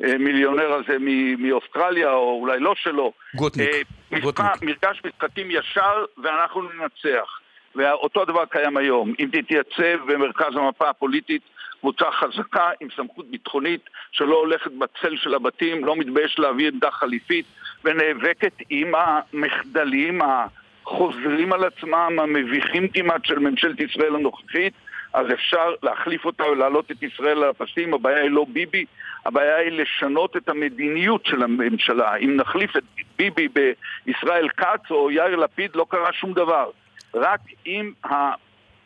המיליונר 0.00 0.72
הזה 0.72 0.96
מ- 1.00 1.48
מאוסטרליה, 1.48 2.12
או 2.12 2.40
אולי 2.40 2.60
לא 2.60 2.74
שלו. 2.76 3.12
גוטניק. 3.34 3.68
אה, 3.68 3.80
משחק-. 4.10 4.62
מגרש 4.62 5.02
משחקים 5.04 5.50
ישר, 5.50 6.04
ואנחנו 6.22 6.62
ננצח. 6.62 7.38
ואותו 7.76 8.24
דבר 8.24 8.44
קיים 8.44 8.76
היום. 8.76 9.12
אם 9.18 9.28
תתייצב 9.32 10.04
במרכז 10.06 10.56
המפה 10.56 10.88
הפוליטית 10.90 11.42
קבוצה 11.80 12.04
חזקה 12.10 12.70
עם 12.80 12.88
סמכות 12.96 13.30
ביטחונית 13.30 13.80
שלא 14.12 14.34
הולכת 14.34 14.70
בצל 14.72 15.16
של 15.16 15.34
הבתים, 15.34 15.84
לא 15.84 15.96
מתבייש 15.96 16.38
להביא 16.38 16.68
עמדה 16.68 16.90
חליפית 16.90 17.46
ונאבקת 17.84 18.52
עם 18.70 18.92
המחדלים 18.94 20.20
החוזרים 20.22 21.52
על 21.52 21.64
עצמם, 21.64 22.18
המביכים 22.22 22.88
כמעט 22.88 23.24
של 23.24 23.38
ממשלת 23.38 23.80
ישראל 23.80 24.14
הנוכחית, 24.14 24.72
אז 25.12 25.26
אפשר 25.32 25.74
להחליף 25.82 26.24
אותה 26.24 26.44
ולהעלות 26.44 26.90
את 26.90 27.02
ישראל 27.02 27.42
על 27.42 27.50
הפסים. 27.50 27.94
הבעיה 27.94 28.22
היא 28.22 28.30
לא 28.30 28.46
ביבי, 28.52 28.84
הבעיה 29.26 29.56
היא 29.56 29.72
לשנות 29.72 30.36
את 30.36 30.48
המדיניות 30.48 31.26
של 31.26 31.42
הממשלה. 31.42 32.16
אם 32.16 32.36
נחליף 32.36 32.76
את 32.76 32.82
ביבי 33.18 33.48
בישראל 33.48 34.48
כץ 34.48 34.90
או 34.90 35.10
יאיר 35.10 35.36
לפיד, 35.36 35.76
לא 35.76 35.86
קרה 35.88 36.12
שום 36.12 36.32
דבר. 36.32 36.70
רק 37.14 37.40
אם 37.66 37.92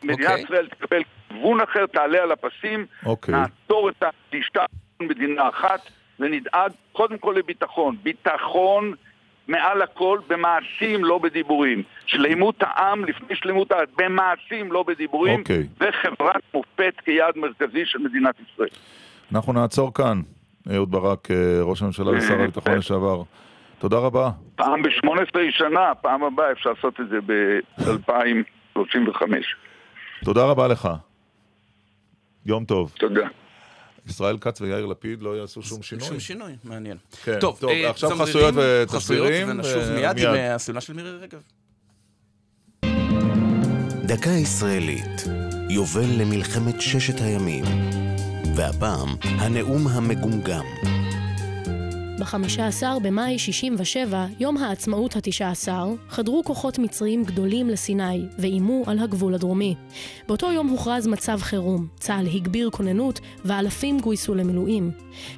מדינת 0.03 0.29
אוקיי. 0.29 0.43
ישראל 0.43 0.67
תקבל 0.67 1.01
כיוון 1.29 1.61
אחר, 1.61 1.85
תעלה 1.85 2.23
על 2.23 2.31
הפסים, 2.31 2.85
אוקיי. 3.05 3.35
נעצור 3.35 3.89
את 3.89 4.03
הלשכה 4.33 4.65
מדינה 4.99 5.49
אחת 5.49 5.89
ונדאג 6.19 6.71
קודם 6.91 7.17
כל 7.17 7.35
לביטחון. 7.37 7.97
ביטחון 8.03 8.93
מעל 9.47 9.81
הכל 9.81 10.19
במעשים, 10.27 11.05
לא 11.05 11.17
בדיבורים. 11.17 11.83
שלמות 12.05 12.55
העם 12.59 13.05
לפני 13.05 13.35
שלמות 13.35 13.71
הארץ, 13.71 13.89
במעשים, 13.97 14.71
לא 14.71 14.83
בדיבורים. 14.87 15.39
אוקיי. 15.39 15.67
וחברת 15.79 16.41
מופת 16.53 16.93
כיעד 17.05 17.37
מרכזי 17.37 17.85
של 17.85 17.99
מדינת 17.99 18.35
ישראל. 18.39 18.69
אנחנו 19.31 19.53
נעצור 19.53 19.93
כאן. 19.93 20.21
אהוד 20.73 20.91
ברק, 20.91 21.31
אה, 21.31 21.61
ראש 21.61 21.81
הממשלה 21.81 22.11
ושר 22.17 22.41
הביטחון 22.41 22.73
לשעבר. 22.77 23.23
תודה 23.79 23.97
רבה. 23.97 24.29
פעם 24.55 24.81
ב-18 24.81 25.39
שנה, 25.51 25.95
פעם 26.01 26.23
הבאה 26.23 26.51
אפשר 26.51 26.69
לעשות 26.69 26.99
את 26.99 27.09
זה 27.09 27.19
ב-2035. 27.25 29.23
תודה 30.23 30.45
רבה 30.45 30.67
לך. 30.67 30.89
יום 32.45 32.65
טוב. 32.65 32.93
תודה. 32.99 33.27
ישראל 34.09 34.37
כץ 34.37 34.61
ויאיר 34.61 34.85
לפיד 34.85 35.21
לא 35.21 35.37
יעשו 35.37 35.61
שום 35.61 35.83
שינוי. 35.83 36.07
שום 36.07 36.19
שינוי, 36.19 36.53
מעניין. 36.63 36.97
כן, 37.23 37.39
טוב, 37.39 37.57
טוב, 37.59 37.69
אה, 37.69 37.89
עכשיו 37.89 38.09
חסויות 38.09 38.53
חסויות, 38.89 39.27
ונשוב 39.47 39.83
ו- 39.85 39.93
מיד 39.95 40.09
עם 40.09 40.15
מיד. 40.15 40.25
אה, 40.25 40.55
הסלמה 40.55 40.81
של 40.81 40.93
מירי 40.93 41.11
רגב. 41.11 41.41
דקה 44.05 44.29
ישראלית, 44.29 45.23
יובל 45.69 46.21
למלחמת 46.21 46.81
ששת 46.81 47.21
הימים. 47.21 47.63
והפעם, 48.55 49.15
הנאום 49.23 49.87
המגומגם. 49.87 50.65
ב-15 52.23 52.83
במאי 53.01 53.39
67, 53.39 54.25
יום 54.39 54.57
העצמאות 54.57 55.15
ה-19, 55.15 55.67
חדרו 56.09 56.43
כוחות 56.43 56.79
מצריים 56.79 57.23
גדולים 57.23 57.69
לסיני 57.69 58.25
ואיימו 58.37 58.83
על 58.87 58.99
הגבול 58.99 59.33
הדרומי. 59.33 59.75
באותו 60.27 60.51
יום 60.51 60.67
הוכרז 60.67 61.07
מצב 61.07 61.39
חירום, 61.41 61.87
צה"ל 61.99 62.27
הגביר 62.27 62.69
כוננות 62.69 63.19
ואלפים 63.45 63.99
גויסו 63.99 64.35
למילואים. 64.35 64.91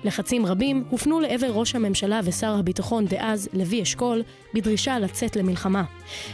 לחצים 0.04 0.46
רבים 0.46 0.84
הופנו 0.90 1.20
לעבר 1.20 1.52
ראש 1.52 1.76
הממשלה 1.76 2.20
ושר 2.24 2.56
הביטחון 2.56 3.06
דאז, 3.06 3.50
לוי 3.54 3.82
אשכול, 3.82 4.24
בדרישה 4.54 5.00
לצאת 5.00 5.36
למלחמה. 5.36 5.84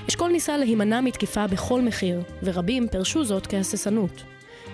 אשכול 0.09 0.31
ניסה 0.31 0.57
להימנע 0.57 1.01
מתקיפה 1.01 1.47
בכל 1.47 1.81
מחיר, 1.81 2.21
ורבים 2.43 2.87
פירשו 2.87 3.23
זאת 3.23 3.47
כהססנות. 3.47 4.23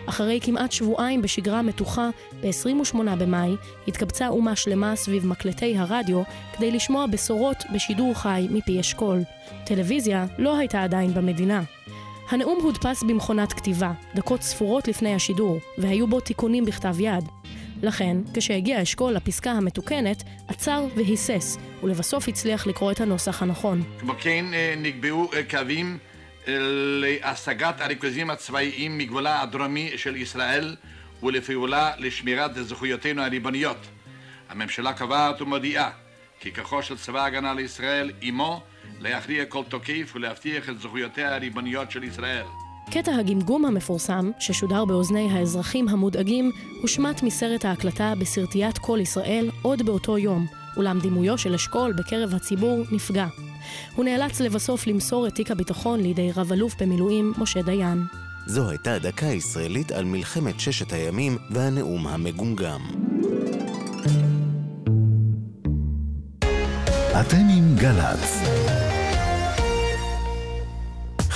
אחרי 0.09 0.39
כמעט 0.41 0.71
שבועיים 0.71 1.21
בשגרה 1.21 1.61
מתוחה, 1.61 2.09
ב-28 2.41 2.97
במאי 3.19 3.55
התקבצה 3.87 4.27
אומה 4.27 4.55
שלמה 4.55 4.95
סביב 4.95 5.27
מקלטי 5.27 5.77
הרדיו 5.77 6.21
כדי 6.57 6.71
לשמוע 6.71 7.05
בשורות 7.05 7.57
בשידור 7.73 8.13
חי 8.13 8.47
מפי 8.51 8.79
אשכול. 8.79 9.19
טלוויזיה 9.65 10.25
לא 10.37 10.57
הייתה 10.57 10.83
עדיין 10.83 11.13
במדינה. 11.13 11.61
הנאום 12.29 12.59
הודפס 12.61 13.03
במכונת 13.03 13.53
כתיבה, 13.53 13.91
דקות 14.15 14.41
ספורות 14.41 14.87
לפני 14.87 15.15
השידור, 15.15 15.59
והיו 15.77 16.07
בו 16.07 16.19
תיקונים 16.19 16.65
בכתב 16.65 16.99
יד. 16.99 17.23
לכן, 17.83 18.17
כשהגיע 18.33 18.81
אשכול 18.81 19.13
לפסקה 19.13 19.51
המתוקנת, 19.51 20.23
עצר 20.47 20.85
והיסס, 20.95 21.57
ולבסוף 21.83 22.27
הצליח 22.27 22.67
לקרוא 22.67 22.91
את 22.91 23.01
הנוסח 23.01 23.41
הנכון. 23.41 23.83
כמו 23.99 24.13
כן 24.19 24.45
אה, 24.53 24.73
נקבעו 24.77 25.29
אה, 25.33 25.43
קווים 25.49 25.97
להשגת 26.47 27.81
הריכוזים 27.81 28.29
הצבאיים 28.29 28.97
מגבולה 28.97 29.41
הדרומי 29.41 29.91
של 29.95 30.15
ישראל 30.15 30.75
ולפעולה 31.23 31.91
לשמירת 31.97 32.55
זכויותינו 32.55 33.21
הריבוניות. 33.21 33.77
הממשלה 34.49 34.93
קובעת 34.93 35.41
ומודיעה 35.41 35.89
כי 36.39 36.53
כוחו 36.53 36.83
של 36.83 36.97
צבא 36.97 37.21
ההגנה 37.21 37.53
לישראל 37.53 38.11
עמו 38.21 38.61
להכריע 38.99 39.45
כל 39.45 39.63
תוקף 39.69 40.11
ולהבטיח 40.15 40.69
את 40.69 40.79
זכויותיה 40.79 41.35
הריבוניות 41.35 41.91
של 41.91 42.03
ישראל. 42.03 42.45
קטע 42.91 43.15
הגמגום 43.15 43.65
המפורסם, 43.65 44.31
ששודר 44.39 44.85
באוזני 44.85 45.29
האזרחים 45.31 45.89
המודאגים, 45.89 46.51
הושמט 46.81 47.23
מסרט 47.23 47.65
ההקלטה 47.65 48.13
בסרטיית 48.19 48.77
כל 48.77 48.99
ישראל 49.01 49.49
עוד 49.61 49.85
באותו 49.85 50.17
יום, 50.17 50.45
אולם 50.77 50.99
דימויו 50.99 51.37
של 51.37 51.53
אשכול 51.53 51.93
בקרב 51.93 52.35
הציבור 52.35 52.83
נפגע. 52.91 53.46
הוא 53.95 54.05
נאלץ 54.05 54.41
לבסוף 54.41 54.87
למסור 54.87 55.27
את 55.27 55.35
תיק 55.35 55.51
הביטחון 55.51 55.99
לידי 55.99 56.31
רב-אלוף 56.35 56.81
במילואים 56.81 57.33
משה 57.37 57.61
דיין. 57.61 58.03
זו 58.45 58.69
הייתה 58.69 58.99
דקה 58.99 59.25
ישראלית 59.25 59.91
על 59.91 60.05
מלחמת 60.05 60.59
ששת 60.59 60.93
הימים 60.93 61.37
והנאום 61.51 62.07
המגומגם. 62.07 62.81
אתם 67.21 67.47
עם 67.57 67.75
גל"צ. 67.75 68.56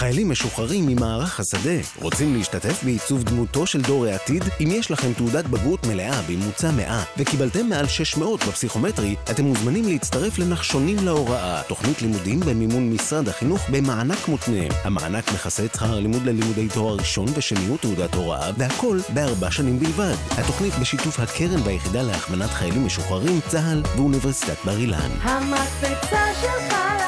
חיילים 0.02 0.30
משוחררים 0.30 0.86
ממערך 0.88 1.40
השדה 1.40 1.80
רוצים 2.02 2.36
להשתתף 2.36 2.84
בעיצוב 2.84 3.24
דמותו 3.24 3.68
של 3.68 3.82
דור 3.82 4.06
העתיד? 4.06 4.44
אם 4.60 4.68
יש 4.72 4.92
לכם 4.92 5.14
תעודת 5.14 5.46
בגרות 5.46 5.88
מלאה 5.88 6.22
בממוצע 6.22 6.72
100 6.72 7.04
וקיבלתם 7.18 7.70
מעל 7.70 7.88
600 7.88 8.44
בפסיכומטרי, 8.44 9.16
אתם 9.32 9.44
מוזמנים 9.44 9.88
להצטרף 9.88 10.40
לנחשונים 10.40 10.98
להוראה, 11.06 11.62
תוכנית 11.68 12.02
לימודים 12.02 12.40
במימון 12.40 12.90
משרד 12.94 13.28
החינוך 13.30 13.62
במענק 13.70 14.28
מותנה. 14.28 14.64
המענק 14.84 15.32
מכסה 15.34 15.66
את 15.66 15.74
שכר 15.74 15.94
הלימוד 15.98 16.26
ללימודי 16.26 16.68
תואר 16.68 16.96
ראשון 16.96 17.28
ושני 17.34 17.70
ותעודת 17.70 18.14
הוראה, 18.14 18.52
והכל 18.58 19.00
בארבע 19.14 19.52
שנים 19.52 19.80
בלבד. 19.80 20.16
התוכנית 20.38 20.74
בשיתוף 20.82 21.20
הקרן 21.20 21.62
והיחידה 21.64 22.02
להכוונת 22.02 22.50
חיילים 22.50 22.86
משוחררים, 22.86 23.40
צה"ל 23.48 23.84
ואוניברסיטת 23.96 24.58
בר 24.66 24.78
אילן. 24.78 25.12
המקפצה 25.22 26.26
שלך. 26.42 27.01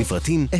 לפרטים 0.00 0.46
03-777-6770 0.52 0.54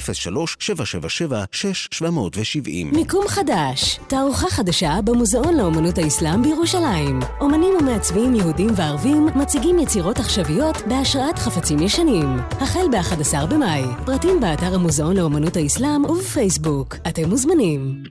מיקום 2.92 3.28
חדש, 3.28 4.00
תערוכה 4.08 4.50
חדשה 4.50 5.00
במוזיאון 5.04 5.56
לאומנות 5.56 5.98
האסלאם 5.98 6.42
בירושלים. 6.42 7.20
אומנים 7.40 7.74
ומעצבים 7.80 8.34
יהודים 8.34 8.70
וערבים 8.76 9.26
מציגים 9.34 9.78
יצירות 9.78 10.18
עכשוויות 10.18 10.76
בהשראת 10.88 11.38
חפצים 11.38 11.78
ישנים. 11.82 12.36
החל 12.50 12.86
ב-11 12.92 13.46
במאי, 13.46 13.82
פרטים 14.06 14.40
באתר 14.40 14.74
המוזיאון 14.74 15.16
לאומנות 15.16 15.56
האסלאם 15.56 16.04
ובפייסבוק. 16.04 16.96
אתם 17.08 17.28
מוזמנים. 17.28 18.02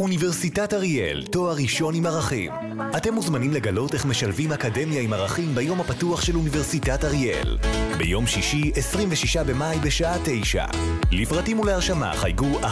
אוניברסיטת 0.00 0.74
אריאל, 0.74 1.24
תואר 1.30 1.54
ראשון 1.54 1.94
עם 1.94 2.06
ערכים. 2.06 2.52
אתם 2.96 3.14
מוזמנים 3.14 3.52
לגלות 3.52 3.94
איך 3.94 4.06
משלבים 4.06 4.52
אקדמיה 4.52 5.02
עם 5.02 5.12
ערכים 5.12 5.54
ביום 5.54 5.80
הפתוח 5.80 6.20
של 6.20 6.36
אוניברסיטת 6.36 7.04
אריאל. 7.04 7.58
ביום 7.98 8.26
שישי, 8.26 8.72
26 8.74 9.36
במאי 9.36 9.78
בשעה 9.78 10.16
9. 10.24 10.64
לפרטים 11.10 11.60
ולהרשמה 11.60 12.12
חייגו 12.14 12.60
1-800-660-660. 12.60 12.64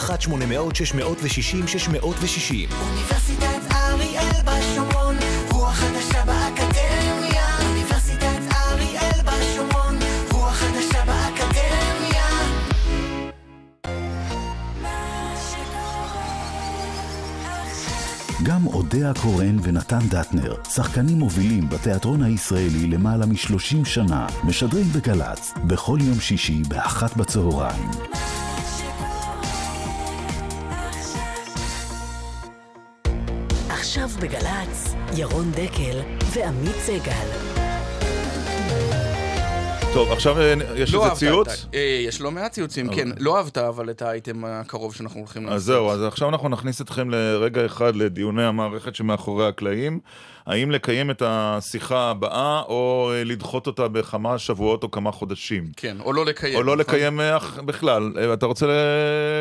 אוניברסיטת 2.02 3.72
אריאל 3.72 4.42
בשומרון, 4.44 4.89
אודיה 18.94 19.12
קורן 19.22 19.56
ונתן 19.62 19.98
דטנר, 20.08 20.54
שחקנים 20.74 21.18
מובילים 21.18 21.68
בתיאטרון 21.68 22.22
הישראלי 22.22 22.86
למעלה 22.86 23.26
מ-30 23.26 23.84
שנה, 23.84 24.26
משדרים 24.44 24.84
בגל"צ, 24.92 25.52
בכל 25.66 25.98
יום 26.00 26.20
שישי 26.20 26.62
באחת 26.68 27.16
בצהריים. 27.16 27.90
עכשיו 33.68 34.08
בגל"צ, 34.20 34.94
ירון 35.16 35.50
דקל 35.50 36.00
ועמית 36.32 36.76
סגל. 36.86 37.60
טוב, 39.94 40.12
עכשיו 40.12 40.40
אה, 40.40 40.54
יש 40.76 40.94
לא 40.94 41.04
איזה 41.04 41.14
ציוץ? 41.14 41.66
אה, 41.74 41.80
יש 41.80 42.20
לא 42.20 42.30
מעט 42.30 42.52
ציוצים, 42.52 42.94
כן. 42.94 43.08
לא 43.18 43.36
אהבת 43.38 43.58
אבל 43.58 43.90
את 43.90 44.02
האייטם 44.02 44.44
הקרוב 44.44 44.94
שאנחנו 44.94 45.20
הולכים 45.20 45.42
לעשות. 45.42 45.56
אז 45.56 45.64
זהו, 45.64 45.90
אז 45.90 46.02
עכשיו 46.02 46.28
אנחנו 46.28 46.48
נכניס 46.48 46.80
אתכם 46.80 47.10
לרגע 47.10 47.66
אחד 47.66 47.96
לדיוני 47.96 48.44
המערכת 48.44 48.94
שמאחורי 48.94 49.48
הקלעים. 49.48 50.00
האם 50.46 50.70
לקיים 50.70 51.10
את 51.10 51.22
השיחה 51.26 52.10
הבאה, 52.10 52.62
או 52.62 53.10
אה, 53.14 53.24
לדחות 53.24 53.66
אותה 53.66 53.88
בכמה 53.88 54.38
שבועות 54.38 54.82
או 54.82 54.90
כמה 54.90 55.12
חודשים. 55.12 55.70
כן, 55.76 55.96
או 56.00 56.12
לא 56.12 56.26
לקיים. 56.26 56.54
או 56.54 56.62
לא 56.62 56.76
נכון? 56.76 56.94
לקיים 56.94 57.20
אה, 57.20 57.38
בכלל. 57.64 58.12
אה, 58.18 58.34
אתה 58.34 58.46
רוצה 58.46 58.66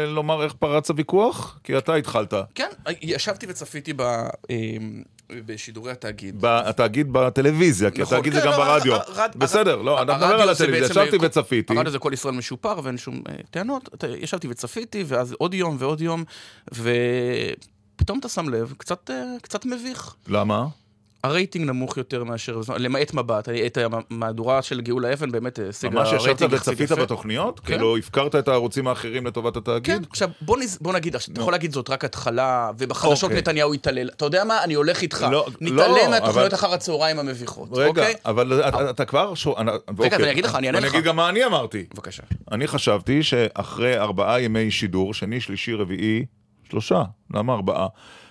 לומר 0.08 0.44
איך 0.44 0.54
פרץ 0.54 0.90
הוויכוח? 0.90 1.60
כי 1.64 1.78
אתה 1.78 1.96
התחלת. 1.96 2.34
כן, 2.56 2.70
ישבתי 3.02 3.46
וצפיתי 3.50 3.94
ב... 3.96 4.04
בשידורי 5.46 5.92
התאגיד. 5.92 6.46
התאגיד 6.46 7.14
בטלוויזיה, 7.14 7.92
כי 7.92 8.02
נכון, 8.02 8.18
התאגיד 8.18 8.34
זה 8.34 8.42
כן, 8.42 8.46
גם 8.46 8.52
לא, 8.52 8.58
ברדיו. 8.58 8.98
בסדר, 9.36 9.82
לא, 9.82 10.00
מדבר 10.02 10.14
הרדיו 10.14 10.42
על 10.42 10.50
הטלוויזיה, 10.50 10.86
ישבתי 10.86 11.18
וצפיתי. 11.22 11.74
הרדיו 11.76 11.92
זה 11.92 12.00
כל 12.00 12.12
ישראל 12.14 12.34
משופר 12.34 12.80
ואין 12.84 12.98
שום 12.98 13.22
אה, 13.30 13.36
טענות. 13.52 14.04
ישבתי 14.20 14.48
וצפיתי, 14.48 15.04
ואז 15.08 15.36
עוד 15.38 15.54
יום 15.54 15.76
ועוד 15.80 16.02
יום, 16.02 16.24
ופתאום 16.74 18.20
אתה 18.20 18.30
שם 18.30 18.50
לב, 18.50 18.74
קצת, 18.78 19.10
אה, 19.10 19.24
קצת 19.42 19.66
מביך. 19.66 20.16
למה? 20.28 20.68
הרייטינג 21.24 21.66
נמוך 21.66 21.98
יותר 21.98 22.24
מאשר, 22.24 22.60
למעט 22.78 23.14
מבט, 23.14 23.50
את 23.66 23.78
המהדורה 24.12 24.62
של 24.62 24.82
גאולה 24.82 25.14
אבן 25.14 25.32
באמת 25.32 25.60
השיגה 25.70 25.96
ממש 26.00 26.08
ישבת 26.08 26.22
רייטינג 26.26 26.54
יחסית 26.54 26.74
וצפית 26.74 26.92
יפה. 26.92 27.02
בתוכניות? 27.02 27.60
כן. 27.60 27.66
כאילו 27.66 27.98
הפקרת 27.98 28.36
את 28.36 28.48
הערוצים 28.48 28.88
האחרים 28.88 29.26
לטובת 29.26 29.58
התאגיד? 29.58 29.96
כן, 29.96 30.02
עכשיו 30.10 30.30
בוא, 30.42 30.58
נז... 30.58 30.78
בוא 30.82 30.94
נגיד, 30.94 31.16
עכשיו, 31.16 31.34
אתה. 31.34 31.42
יכול 31.42 31.54
להגיד 31.54 31.72
זאת 31.74 31.90
רק 31.90 32.06
התחלה, 32.06 32.72
ובחדשות 32.78 33.24
אוקיי. 33.24 33.38
נתניהו 33.38 33.74
יתעלל. 33.74 34.10
אתה 34.10 34.26
יודע 34.26 34.44
מה? 34.44 34.64
אני 34.64 34.74
הולך 34.74 35.02
איתך. 35.02 35.28
לא, 35.32 35.46
נתעלם 35.62 35.78
לא, 35.96 36.10
מהתוכניות 36.10 36.38
אבל- 36.38 36.56
אחר 36.56 36.74
הצהריים 36.74 37.20
המביכות, 37.20 37.70
רגע, 37.72 37.88
אוקיי? 37.88 38.14
אבל 38.26 38.62
אתה- 38.68 38.90
אתה 38.90 39.06
כבר... 39.06 39.36
שו- 39.36 39.58
אני- 39.58 39.72
אוקיי. 39.88 40.08
אז 40.16 40.22
אני 40.22 40.32
אגיד 40.32 40.46
לך, 40.46 40.56
אני 40.56 40.68
אענה 40.68 40.80
לך. 40.80 40.86
אני 40.86 40.94
אגיד 40.94 41.04
גם 41.08 41.16
מה 41.16 41.30
אני 41.30 41.46
אמרתי. 41.46 41.86
בבקשה. 41.94 42.24
אני 42.52 42.68
חשבתי 42.68 43.24
שאחרי 43.24 43.98
ארבעה 44.00 44.42
ימי 44.42 44.72
שידור, 44.72 45.14
שני, 45.14 45.42
שלישי, 45.42 45.74
רביעי, 45.74 46.26
שלושה, 46.70 47.04
למה 47.34 47.54
ארבעה? 47.54 47.88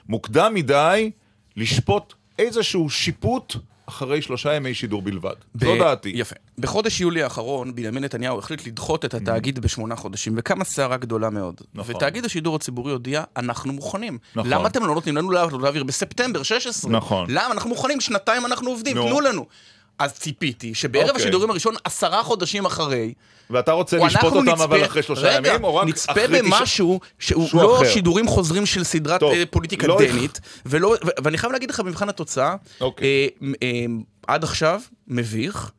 מוקדם 0.09 0.55
מדי 0.55 1.11
לשפוט 1.57 2.15
איזשהו 2.39 2.91
שיפוט 2.91 3.57
אחרי 3.87 4.23
שלושה 4.23 4.55
ימי 4.55 4.75
שידור 4.75 5.03
בלבד. 5.03 5.35
זו 5.61 5.75
ב- 5.75 5.79
דעתי. 5.79 6.13
יפה. 6.15 6.35
בחודש 6.59 7.01
יולי 7.01 7.23
האחרון, 7.23 7.75
בנימין 7.75 8.05
נתניהו 8.05 8.39
החליט 8.39 8.67
לדחות 8.67 9.05
את 9.05 9.15
התאגיד 9.15 9.59
בשמונה 9.59 9.97
חודשים, 9.97 10.35
וקמה 10.37 10.65
סערה 10.65 10.97
גדולה 10.97 11.31
מאוד. 11.31 11.55
נכון. 11.75 11.95
ותאגיד 11.97 12.25
השידור 12.25 12.57
הציבורי 12.57 12.93
הודיע, 12.93 13.25
אנחנו 13.37 13.73
מוכנים. 13.73 14.19
נכון. 14.35 14.51
למה 14.51 14.67
אתם 14.69 14.87
לא 14.87 14.95
נותנים 14.95 15.17
לנו 15.17 15.31
להעביר- 15.31 15.57
להעביר 15.59 15.85
בספטמבר 15.85 16.43
16? 16.43 16.91
נכון. 16.91 17.27
למה? 17.31 17.53
אנחנו 17.53 17.71
מוכנים, 17.71 18.01
שנתיים 18.01 18.47
אנחנו 18.47 18.71
עובדים, 18.71 18.97
נו. 18.97 19.07
תנו 19.07 19.21
לנו. 19.21 19.47
אז 19.99 20.13
ציפיתי 20.13 20.75
שבערב 20.75 21.09
אוקיי. 21.09 21.23
השידורים 21.23 21.51
הראשון, 21.51 21.75
עשרה 21.85 22.23
חודשים 22.23 22.67
אחרי, 22.67 23.13
ואתה 23.51 23.73
רוצה 23.73 23.97
לשפוט 23.97 24.33
אותם 24.33 24.49
נצפה- 24.49 24.65
אבל 24.65 24.85
אחרי 24.85 25.03
שלושה 25.03 25.37
רגע, 25.37 25.49
ימים, 25.51 25.65
או 25.65 25.77
רק 25.77 25.89
נצפה 25.89 26.13
אחרי 26.13 26.27
תשעה... 26.27 26.59
במשהו 26.61 27.01
שהוא 27.19 27.49
לא 27.55 27.77
אחר. 27.77 27.89
שידורים 27.93 28.27
חוזרים 28.29 28.67
של 28.67 28.85
סדרת 28.85 29.21
טוב, 29.21 29.33
אה, 29.33 29.43
פוליטיקה 29.51 29.87
לא 29.87 29.99
דנית, 29.99 30.41
ולא, 30.67 30.89
ו- 30.89 31.09
ואני 31.25 31.39
חייב 31.39 31.53
להגיד 31.53 31.71
לך 31.71 31.81
במבחן 31.81 32.09
התוצאה, 32.09 32.55
אוקיי. 32.81 33.07
אה, 33.43 33.49
אה, 33.63 33.69
עד 34.27 34.45
עכשיו, 34.45 34.81
מביך. 35.09 35.71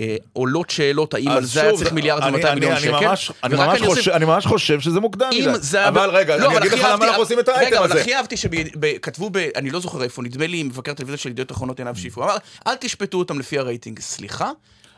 אה, 0.00 0.16
עולות 0.32 0.70
שאלות, 0.70 1.14
האם 1.14 1.28
על 1.28 1.44
זה 1.44 1.62
היה 1.62 1.72
צריך 1.76 1.92
מיליארד 1.92 2.22
אני- 2.22 2.36
ו-200 2.36 2.46
אני- 2.46 2.54
מיליון 2.54 2.72
אני 2.72 2.80
שקל. 2.82 2.90
ממש- 3.08 3.32
אני 3.44 3.54
ממש 3.56 3.80
חושב- 3.82 4.10
אני 4.10 4.24
ממש 4.24 4.46
חושב 4.46 4.80
שזה 4.80 5.00
מוקדם 5.00 5.30
מדי. 5.40 5.48
אבל 5.88 6.10
רגע, 6.10 6.36
לא, 6.36 6.46
אני 6.48 6.58
אגיד 6.58 6.72
לך 6.72 6.84
למה 6.92 7.04
אנחנו 7.06 7.22
עושים 7.22 7.38
את 7.38 7.48
האייטם 7.48 7.66
רגע, 7.66 7.78
אבל 7.78 7.90
הזה. 7.92 8.00
הכי 8.00 8.14
אהבתי 8.14 8.36
שכתבו. 8.36 9.30
אני 9.56 9.70
לא 9.70 9.80
זוכר 9.80 10.02
איפה, 10.02 10.22
נדמה 10.22 10.46
לי 10.46 10.62
מבקר 10.62 10.92
טלוויזיה 10.94 11.18
של 11.18 11.30
ידיעות 11.30 11.52
אחרונות 11.52 11.78
עינב 11.78 11.96
שיף, 11.96 12.16
הוא 12.18 12.24
אמר, 12.24 12.36
אל 12.66 12.74
תשפטו 12.74 13.18
אותם 13.18 13.38
לפי 13.38 13.58
הרייטינג. 13.58 14.00
סליחה? 14.00 14.50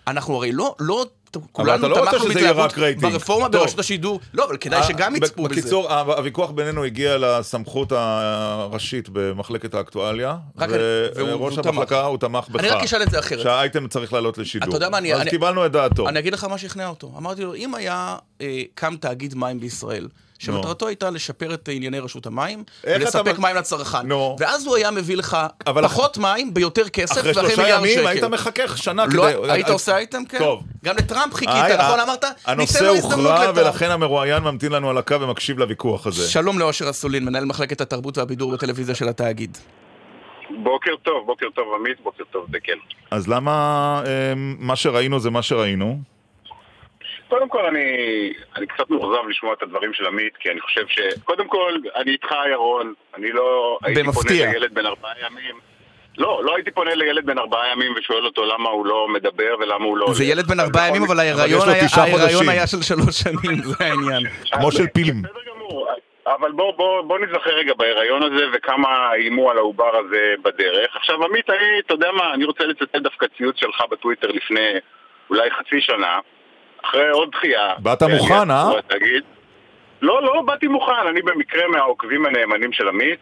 אנחנו 0.07 0.37
הרי 0.37 0.53
לא, 0.53 0.75
כולנו 1.53 1.79
אתה 1.79 1.89
לא 1.89 1.99
רוצה 1.99 2.11
תמכנו 2.11 2.31
שזה 2.31 2.41
יהיה 2.41 2.49
בהתלהבות 2.53 2.73
רק 2.73 2.79
רייטינג. 2.79 3.13
ברפורמה 3.13 3.49
טוב. 3.49 3.61
ברשות 3.61 3.79
השידור. 3.79 4.21
לא, 4.35 4.45
אבל 4.45 4.57
כדאי 4.57 4.83
שגם 4.83 5.17
יצפו 5.17 5.43
בזה. 5.45 5.55
בקיצור, 5.61 5.93
הוויכוח 5.93 6.51
בינינו 6.51 6.85
הגיע 6.85 7.17
לסמכות 7.19 7.93
הראשית 7.93 9.09
במחלקת 9.13 9.75
האקטואליה, 9.75 10.37
וראש 10.59 10.79
והוא 11.17 11.69
המחלקה. 11.69 12.05
הוא 12.05 12.19
תמך 12.19 12.49
בך. 12.49 12.61
אני 12.61 12.69
רק 12.69 12.83
אשאל 12.83 13.03
את 13.03 13.11
זה 13.11 13.19
אחרת. 13.19 13.41
שהאייטם 13.41 13.89
צריך 13.89 14.13
לעלות 14.13 14.39
לשידור. 14.39 14.69
אתה 14.69 14.77
יודע 14.77 14.89
מה, 14.89 14.99
אני- 14.99 15.15
אז 15.15 15.21
אני- 15.21 15.31
קיבלנו 15.31 15.67
את 15.67 15.73
דעתו. 15.73 16.09
אני 16.09 16.19
אגיד 16.19 16.33
לך 16.35 16.45
מה 16.45 16.59
שכנע 16.59 16.87
אותו. 16.89 17.13
אמרתי 17.19 17.43
לו, 17.43 17.55
אם 17.55 17.75
היה 17.75 18.17
אה, 18.41 18.63
קם 18.75 18.95
תאגיד 19.01 19.35
מים 19.35 19.61
בישראל, 19.61 20.09
שמטרתו 20.45 20.89
הייתה 20.89 21.11
לשפר 21.11 21.55
את 21.55 21.69
ענייני 21.73 21.99
רשות 21.99 22.27
המים, 22.27 22.65
ולספק 22.85 23.39
מים 23.39 23.57
לצרכן, 23.57 24.07
נו. 24.07 24.37
ואז 24.39 24.67
הוא 24.67 24.77
היה 24.77 24.91
מביא 24.91 25.17
לך 25.17 25.37
אבל- 25.67 25.85
פחות 25.85 26.19
מים 26.19 26.55
ביותר 26.55 26.89
כסף, 26.89 27.19
אחרי 27.19 27.31
ואחרי 27.31 27.43
שלושה 27.51 27.63
מיליארד 27.63 27.87
שקל. 27.87 27.93
ימים 27.93 28.07
היית 28.07 28.25
מחכה 28.25 28.77
שנה 28.77 29.05
לא, 29.07 29.27
כדי... 29.43 29.53
היית 29.53 29.69
עושה 29.69 29.97
אייטם? 29.97 30.25
כן. 30.25 30.39
טוב. 30.39 30.63
גם 30.85 30.97
לטראמפ 30.97 31.35
חיכית, 31.35 31.55
היי, 31.55 31.77
נכון? 31.79 32.01
אמרת, 32.01 32.25
הנושא 32.47 32.73
ניתן 32.79 32.87
לו 32.87 32.95
הזדמנות 32.95 33.19
הוכרע 33.19 33.51
לטראמפ. 33.51 33.59
ולכן 33.59 33.91
המרואיין 33.91 34.43
ממתין 34.43 34.73
לנו 34.73 34.91
על 34.91 34.99
הקו 34.99 35.21
ומקשיב 35.21 35.59
לוויכוח 35.59 36.07
הזה. 36.07 36.31
שלום 36.31 36.59
לאושר 36.59 36.91
אסולין, 36.91 37.25
מנהל 37.25 37.45
מחלקת 37.45 37.81
התרבות 37.81 38.19
והבידור 38.19 38.53
בטלוויזיה 38.53 38.95
של 38.95 39.09
התאגיד. 39.09 39.59
בוקר 40.63 40.91
טוב, 41.03 41.27
בוקר 41.27 41.47
טוב 41.55 41.65
עמית, 41.81 42.01
בוקר 42.03 42.25
טוב 42.33 42.47
דקל. 42.51 42.73
אז 43.11 43.29
למה 43.29 43.53
אה, 44.07 44.33
מה 44.37 44.77
שראינו 44.77 45.21
זה 45.21 45.31
מה 45.31 45.43
שראינו? 45.43 46.12
קודם 47.33 47.49
כל 47.49 47.67
אני, 47.67 47.87
אני 48.57 48.67
קצת 48.67 48.91
מאוכזב 48.91 49.29
לשמוע 49.29 49.55
את 49.55 49.63
הדברים 49.63 49.93
של 49.95 50.07
עמית, 50.07 50.37
כי 50.37 50.51
אני 50.51 50.61
חושב 50.61 50.87
ש... 50.89 50.99
קודם 51.25 51.49
כל, 51.49 51.73
אני 51.97 52.11
איתך 52.13 52.35
ירון, 52.51 52.95
אני 53.17 53.33
לא 53.33 53.79
הייתי 53.83 54.03
במפתיע. 54.03 54.47
פונה 54.47 54.53
לילד 54.53 54.75
בן 54.75 54.87
ארבעה 54.87 55.13
ימים. 55.27 55.55
לא, 56.19 56.41
לא 56.45 56.55
הייתי 56.57 56.71
פונה 56.71 56.95
לילד 56.95 57.27
בן 57.27 57.39
ארבעה 57.39 57.73
ימים 57.73 57.93
ושואל 57.99 58.27
אותו 58.27 58.45
למה 58.45 58.71
הוא 58.71 58.87
לא 58.87 59.09
מדבר 59.09 59.55
ולמה 59.61 59.85
הוא 59.85 59.99
לא... 59.99 60.07
זה. 60.13 60.25
ילד 60.25 60.47
בן 60.47 60.61
ארבעה 60.61 60.89
ימים, 60.89 61.03
אבל 61.03 61.19
ההיריון 61.21 61.69
היה-. 61.69 62.53
היה 62.53 62.67
של 62.67 62.83
שלוש 62.83 63.21
שנים, 63.21 63.63
זה 63.63 63.85
העניין. 63.85 64.23
כמו 64.53 64.73
של 64.73 64.87
פילים. 64.87 65.23
אבל 66.27 66.53
בוא, 66.53 66.73
בוא, 66.77 67.03
בוא 67.03 67.19
נזכר 67.19 67.51
רגע 67.51 67.75
בהיריון 67.75 68.23
הזה 68.23 68.45
וכמה 68.53 69.13
איימו 69.13 69.51
על 69.51 69.59
העובר 69.59 69.97
הזה 69.97 70.35
בדרך. 70.43 70.97
עכשיו 70.97 71.25
עמית, 71.25 71.51
אני, 71.51 71.81
אתה 71.87 71.95
יודע 71.95 72.11
מה, 72.13 72.35
אני 72.35 72.45
רוצה 72.45 72.65
לצטט 72.65 72.97
דווקא 72.97 73.27
ציוץ 73.37 73.57
שלך 73.57 73.85
בטוויטר 73.91 74.29
לפני 74.29 74.71
אולי 75.31 75.51
חצי 75.51 75.81
שנה, 75.81 76.19
אחרי 76.85 77.11
עוד 77.11 77.29
דחייה. 77.33 77.75
באת 77.79 78.03
מוכן, 78.03 78.51
אה? 78.51 78.71
תגיד. 78.87 79.23
לא, 80.03 80.23
לא 80.23 80.43
באתי 80.43 80.67
מוכן, 80.67 81.07
אני 81.11 81.23
במקרה 81.23 81.69
מהעוקבים 81.69 82.27
הנאמנים 82.27 82.73
של 82.73 82.89
עמית, 82.89 83.21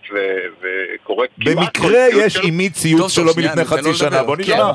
וקורא 0.60 1.26
כמעט 1.40 1.56
במקרה 1.56 2.06
יש. 2.12 2.36
עימי 2.36 2.70
ציוץ 2.70 3.12
שלו 3.12 3.32
מלפני 3.36 3.64
חצי 3.64 3.94
שנה. 3.94 4.22
בוא 4.22 4.36
כן. 4.36 4.42
נשמע. 4.42 4.72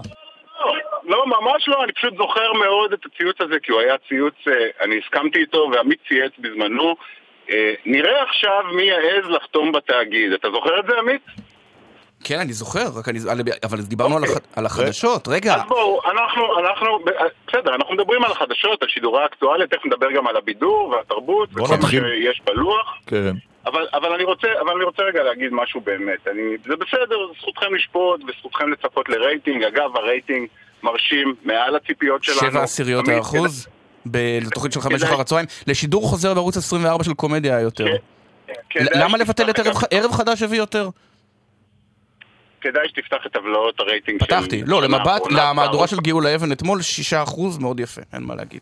לא, 1.03 1.25
ממש 1.27 1.67
לא, 1.67 1.83
אני 1.83 1.91
פשוט 1.91 2.17
זוכר 2.17 2.53
מאוד 2.53 2.93
את 2.93 2.99
הציוץ 3.05 3.36
הזה, 3.39 3.55
כי 3.63 3.71
הוא 3.71 3.79
היה 3.81 3.95
ציוץ, 4.07 4.33
אה, 4.47 4.53
אני 4.81 4.99
הסכמתי 5.03 5.39
איתו, 5.39 5.69
ועמית 5.71 5.99
צייץ 6.07 6.31
בזמנו. 6.39 6.95
אה, 7.49 7.73
נראה 7.86 8.23
עכשיו 8.23 8.63
מי 8.73 8.83
יעז 8.83 9.29
לחתום 9.29 9.71
בתאגיד. 9.71 10.33
אתה 10.33 10.47
זוכר 10.51 10.79
את 10.79 10.86
זה, 10.86 10.93
עמית? 10.99 11.21
כן, 12.28 12.39
אני 12.39 12.53
זוכר, 12.53 12.86
רק 12.95 13.09
אני- 13.09 13.19
אבל 13.63 13.82
דיברנו 13.82 14.17
על 14.17 14.21
אוקיי. 14.23 14.36
הח- 14.36 14.57
על 14.57 14.65
החדשות. 14.65 15.28
רגע, 15.28 15.55
אז 15.55 15.61
בואו, 15.67 15.99
אנחנו, 16.11 16.59
אנחנו, 16.59 16.88
בסדר, 17.47 17.76
אנחנו 17.76 17.93
מדברים 17.95 18.23
על 18.23 18.32
החדשות, 18.32 18.82
על 18.84 18.89
שידורי 18.89 19.23
האקטואליה, 19.23 19.67
תכף 19.67 19.86
נדבר 19.86 20.11
גם 20.15 20.28
על 20.28 20.38
הבידור 20.38 20.89
והתרבות, 20.97 21.51
בוא 21.53 21.61
וכל 21.63 21.71
מה 21.73 21.78
נתחיל. 21.78 22.03
שיש 22.03 22.41
בלוח. 22.45 22.93
כן. 23.07 23.32
אבל, 23.65 23.88
אבל, 23.93 24.13
אני 24.13 24.23
רוצה, 24.23 24.47
אבל 24.61 24.71
אני 24.76 24.84
רוצה 24.84 25.03
רגע 25.03 25.23
להגיד 25.23 25.49
משהו 25.51 25.82
באמת. 25.82 26.28
אני, 26.32 26.41
זה 26.65 26.73
בסדר, 26.76 27.15
זכותכם 27.41 27.76
לשפוט 27.76 28.21
וזכותכם 28.28 28.71
לצפות 28.71 29.09
לרייטינג. 29.09 29.63
אגב, 29.63 29.95
הרייטינג 29.95 30.47
מרשים 30.84 31.36
מעל 31.43 31.76
הציפיות 31.76 32.23
שלנו. 32.23 32.38
שבע 32.39 32.63
עשיריות 32.63 33.07
האחוז, 33.07 33.67
בתוכנית 34.05 34.73
של 34.73 34.82
חמש 34.82 35.03
אחר 35.03 35.21
הצהריים, 35.21 35.47
לשידור 35.67 36.03
חוזר 36.09 36.34
בערוץ 36.34 36.57
24 36.57 37.03
של 37.03 37.13
קומדיה 37.13 37.59
יותר. 37.59 37.86
כדאי 38.69 38.88
למה 39.03 39.17
לבטל 39.17 39.49
את 39.49 39.59
ערב 39.91 40.11
חדש 40.11 40.41
הביא 40.43 40.57
יותר? 40.57 40.89
כדאי 42.66 42.89
שתפתח 42.89 43.26
את 43.26 43.32
טבלאות 43.32 43.80
הרייטינג 43.80 44.20
של... 44.20 44.26
פתחתי, 44.26 44.61
לא, 44.66 44.82
למבט, 44.82 45.22
למהדורה. 45.32 45.88
של 45.88 45.97
גאולה 45.99 46.36
אבן 46.36 46.51
אתמול, 46.51 46.82
שישה 46.82 47.24
אחוז, 47.24 47.57
מאוד 47.57 47.80
יפה, 47.80 48.01
אין 48.13 48.24
מה 48.24 48.36
להגיד. 48.36 48.61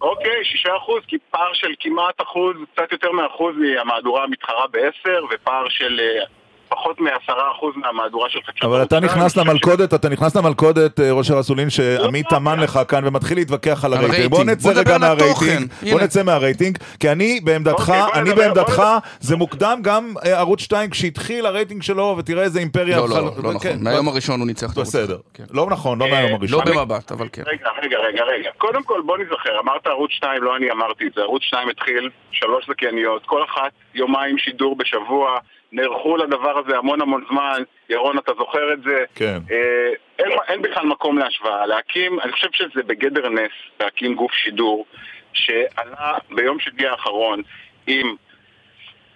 אוקיי, 0.00 0.44
שישה 0.44 0.76
אחוז, 0.76 1.02
כי 1.06 1.16
פער 1.30 1.52
של 1.54 1.72
כמעט 1.80 2.20
אחוז, 2.22 2.56
קצת 2.72 2.92
יותר 2.92 3.12
מאחוז 3.12 3.54
מהמהדורה 3.56 4.24
המתחרה 4.24 4.66
בעשר, 4.66 5.24
ופער 5.30 5.68
של 5.68 6.00
אה, 6.00 6.24
פחות 6.70 7.00
מעשרה 7.00 7.50
אחוז 7.56 7.74
מהמהדורה 7.76 8.30
של 8.30 8.38
חדשות. 8.46 8.64
אבל 8.64 8.82
ערוץ 8.82 8.96
אתה. 8.96 9.06
נכנס 9.06 9.36
למלכודת, 9.36 9.94
אתה 9.94 10.08
נכנס 10.08 10.36
למלכודת, 10.36 11.00
אה, 11.00 11.12
ראש 11.12 11.30
הרסולין, 11.30 11.70
שעמית 11.70 12.26
טמן 12.28 12.60
לך 12.60 12.80
כאן 12.88 13.06
ומתחיל 13.06 13.38
להתווכח 13.38 13.84
על 13.84 13.92
הרייטינג. 13.92 14.30
בוא. 14.30 14.44
נצא 14.44 14.70
רגע. 14.70 14.98
מהרייטינג. 14.98 15.72
בוא 15.90 16.00
נצא 16.00 16.22
מהרייטינג, 16.22 16.78
כי 17.00 17.10
אני 17.12 17.40
בעמדתך, 17.44 17.80
אוקיי, 17.80 18.20
אני 18.20 18.34
בעמדתך, 18.34 18.82
זה 19.20 19.36
מוקדם 19.36 19.78
גם 19.82 20.14
אה, 20.24 20.38
ערוץ 20.38 20.60
2 20.60 20.90
כשהתחיל 20.90 21.46
הרייטינג 21.46 21.82
שלו, 21.82 22.14
ותראה 22.18 22.42
איזה 22.42 22.60
אימפריה. 22.60 22.96
לא, 22.96 23.08
לא, 23.08 23.16
לא 23.42 23.58
כן, 23.58 23.68
נכון, 23.68 23.84
מהיום 23.84 24.08
הראשון 24.08 24.40
הוא 24.40 24.46
ניצח 24.46 24.72
את 24.72 24.76
הערוץ. 24.76 24.88
בסדר. 24.88 25.18
כן. 25.34 25.44
לא 25.50 25.66
נכון, 25.70 25.98
לא 25.98 26.04
אה, 26.04 26.10
מהיום 26.10 26.30
לא 26.30 26.36
הראשון. 26.36 26.64
במבט, 26.66 27.12
אבל 27.12 27.28
כן. 27.32 27.42
רגע, 27.46 27.68
רגע, 27.82 27.98
רגע, 27.98 28.24
רגע. 28.24 28.50
קודם 28.58 28.82
כל, 28.82 29.00
בוא 29.06 29.18
נזכר, 29.18 29.60
אמרת 29.62 29.86
ערוץ 29.86 30.10
2, 30.10 30.42
לא 30.42 30.56
אני 30.56 30.70
אמרתי 30.70 31.06
את 31.06 31.12
זה. 31.14 31.20
ערוץ 31.20 31.42
2 31.42 31.68
התחיל, 31.68 32.10
שלוש 32.32 32.64
זכייניות, 32.70 33.22
כל 33.26 33.44
אחת 33.44 33.72
יומיים 33.94 34.38
שידור 34.38 34.76
בשבוע, 34.76 35.38
נערכו 35.72 36.16
לדבר 36.16 36.58
הזה 36.58 36.78
המון 36.78 37.00
המון 37.00 37.24
זמן. 37.30 37.62
ירון, 37.88 38.18
אתה 38.18 38.32
זוכר 38.38 38.72
את 38.72 38.82
זה? 38.82 39.04
כן. 39.14 39.38
אה, 39.50 39.92
אין, 40.18 40.32
אין 40.48 40.62
בכלל 40.62 40.86
מקום 40.86 41.18
להשוואה. 41.18 41.66
להקים, 41.66 42.20
אני 42.20 42.32
חושב 42.32 42.48
שזה 42.52 42.82
בגדר 42.82 43.28
נס, 43.28 43.52
להקים 43.80 44.14
גוף 44.14 44.32
שידור 44.32 44.86
שעלה 45.32 46.18
ביום 46.30 46.60
שני 46.60 46.86
האחרון 46.86 47.42
עם 47.86 48.14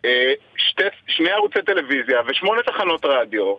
אה, 0.04 0.32
שתי, 0.56 0.84
שני 1.08 1.30
ערוצי 1.30 1.62
טלוויזיה 1.62 2.20
ושמונה 2.26 2.62
תחנות 2.62 3.04
רדיו 3.04 3.54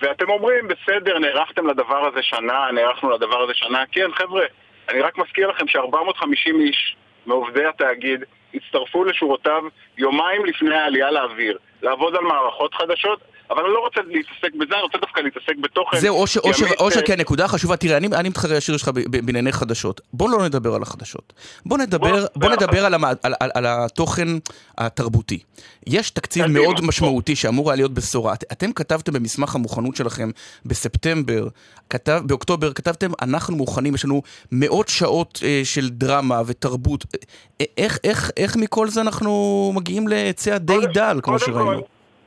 ואתם 0.00 0.30
אומרים, 0.30 0.68
בסדר, 0.68 1.18
נערכתם 1.18 1.66
לדבר 1.66 2.06
הזה 2.06 2.22
שנה, 2.22 2.70
נערכנו 2.72 3.10
לדבר 3.10 3.42
הזה 3.42 3.54
שנה. 3.54 3.84
כן, 3.92 4.12
חבר'ה, 4.14 4.44
אני 4.88 5.00
רק 5.00 5.18
מזכיר 5.18 5.48
לכם 5.48 5.68
ש-450 5.68 6.54
איש 6.60 6.96
מעובדי 7.26 7.64
התאגיד 7.66 8.24
הצטרפו 8.54 9.04
לשורותיו 9.04 9.62
יומיים 9.98 10.44
לפני 10.44 10.74
העלייה 10.74 11.10
לאוויר, 11.10 11.58
לעבוד 11.82 12.16
על 12.16 12.24
מערכות 12.24 12.74
חדשות, 12.74 13.20
אבל 13.52 13.64
אני 13.64 13.74
לא 13.74 13.78
רוצה 13.78 14.00
להתעסק 14.06 14.54
בזה, 14.54 14.74
אני 14.74 14.82
רוצה 14.82 14.98
דווקא 14.98 15.20
להתעסק 15.20 15.52
בתוכן. 15.62 16.00
זהו, 16.00 16.16
אושר, 16.16 16.40
אושר, 16.44 16.66
אושר, 16.80 17.00
אה, 17.00 17.06
כן, 17.06 17.20
נקודה 17.20 17.48
חשובה. 17.48 17.76
תראה, 17.76 17.96
אני, 17.96 18.06
אני 18.06 18.28
מתחרה 18.28 18.56
ישיר 18.56 18.76
שלך 18.76 18.90
בענייני 18.94 19.52
חדשות. 19.52 20.00
בוא 20.12 20.30
לא 20.30 20.44
נדבר 20.44 20.74
על 20.74 20.82
החדשות. 20.82 21.32
בוא 21.66 21.78
נדבר, 21.78 22.10
בוא, 22.10 22.20
בוא 22.36 22.48
ביחד. 22.50 22.62
נדבר 22.62 22.84
על, 22.84 22.94
המ, 22.94 23.04
על, 23.04 23.14
על, 23.22 23.50
על 23.54 23.66
התוכן 23.66 24.28
התרבותי. 24.78 25.38
יש 25.86 26.10
תקציב 26.10 26.46
מאוד 26.46 26.76
בוא. 26.80 26.86
משמעותי 26.88 27.36
שאמור 27.36 27.70
היה 27.70 27.76
להיות 27.76 27.94
בשורה. 27.94 28.34
את- 28.34 28.44
אתם 28.52 28.72
כתבתם 28.72 29.12
במסמך 29.12 29.54
המוכנות 29.54 29.96
שלכם 29.96 30.30
בספטמבר, 30.64 31.48
כתב, 31.90 32.22
באוקטובר, 32.26 32.72
כתבתם, 32.72 33.10
אנחנו 33.22 33.56
מוכנים, 33.56 33.94
יש 33.94 34.04
לנו 34.04 34.22
מאות 34.52 34.88
שעות 34.88 35.40
אה, 35.44 35.60
של 35.64 35.88
דרמה 35.88 36.42
ותרבות. 36.46 37.04
אה, 37.60 37.66
איך, 37.78 37.98
איך, 38.04 38.30
איך 38.36 38.56
מכל 38.56 38.88
זה 38.88 39.00
אנחנו 39.00 39.32
מגיעים 39.74 40.08
להיצע 40.08 40.58
די 40.58 40.78
דל, 40.94 41.20
כמו 41.22 41.38
שראינו? 41.38 41.82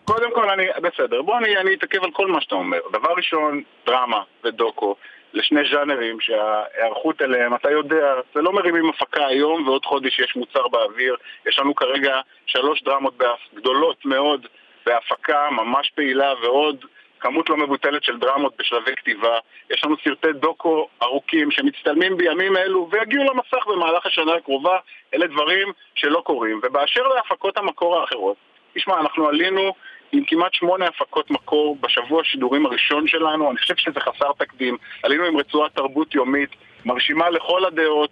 קודם 0.06 0.34
כל, 0.34 0.50
אני, 0.50 0.68
בסדר, 0.82 1.22
בוא 1.22 1.38
אני, 1.38 1.58
אני 1.58 1.74
אתעכב 1.74 2.04
על 2.04 2.12
כל 2.12 2.28
מה 2.28 2.42
שאתה 2.42 2.56
אומר. 2.56 2.80
דבר 2.92 3.14
ראשון, 3.18 3.64
דרמה 3.86 4.22
ודוקו, 4.44 4.96
לשני 5.34 5.62
ז'אנרים 5.72 6.20
שההיערכות 6.20 7.22
אליהם, 7.22 7.56
אתה 7.56 7.72
יודע, 7.72 8.14
זה 8.36 8.42
לא 8.42 8.54
מרימים 8.54 8.90
הפקה 8.90 9.28
היום 9.28 9.68
ועוד 9.68 9.86
חודש 9.86 10.20
יש 10.20 10.36
מוצר 10.36 10.68
באוויר. 10.68 11.16
יש 11.46 11.60
לנו 11.60 11.76
כרגע 11.76 12.22
שלוש 12.46 12.84
דרמות 12.84 13.14
גדולות 13.56 14.06
מאוד 14.06 14.48
בהפקה, 14.86 15.50
ממש 15.52 15.92
פעילה, 15.96 16.34
ועוד 16.42 16.86
כמות 17.20 17.50
לא 17.50 17.58
מבוטלת 17.58 18.04
של 18.04 18.20
דרמות 18.20 18.54
בשלבי 18.60 18.96
כתיבה. 18.96 19.38
יש 19.70 19.86
לנו 19.86 19.96
סרטי 20.04 20.34
דוקו 20.34 20.88
ארוכים 21.04 21.52
שמצטלמים 21.52 22.18
בימים 22.18 22.58
אלו 22.58 22.88
ויגיעו 22.92 23.24
למסך 23.24 23.68
במהלך 23.68 24.06
השנה 24.06 24.34
הקרובה. 24.34 24.78
אלה 25.14 25.28
דברים 25.28 25.72
שלא 25.96 26.22
קורים. 26.26 26.60
ובאשר 26.64 27.08
להפקות 27.08 27.58
המקור 27.58 28.00
האחרות, 28.00 28.38
תשמע, 28.76 29.00
אנחנו 29.00 29.28
עלינו 29.28 29.74
עם 30.12 30.24
כמעט 30.28 30.54
שמונה 30.54 30.86
הפקות 30.86 31.32
מקור 31.32 31.78
בשבוע 31.82 32.22
השידורים 32.22 32.66
הראשון 32.66 33.08
שלנו, 33.08 33.50
אני 33.50 33.58
חושב 33.58 33.76
שזה 33.76 34.00
חסר 34.00 34.32
תקדים. 34.38 34.78
עלינו 35.04 35.24
עם 35.26 35.38
רצועת 35.38 35.76
תרבות 35.76 36.16
יומית, 36.16 36.50
מרשימה 36.86 37.30
לכל 37.30 37.66
הדעות, 37.66 38.10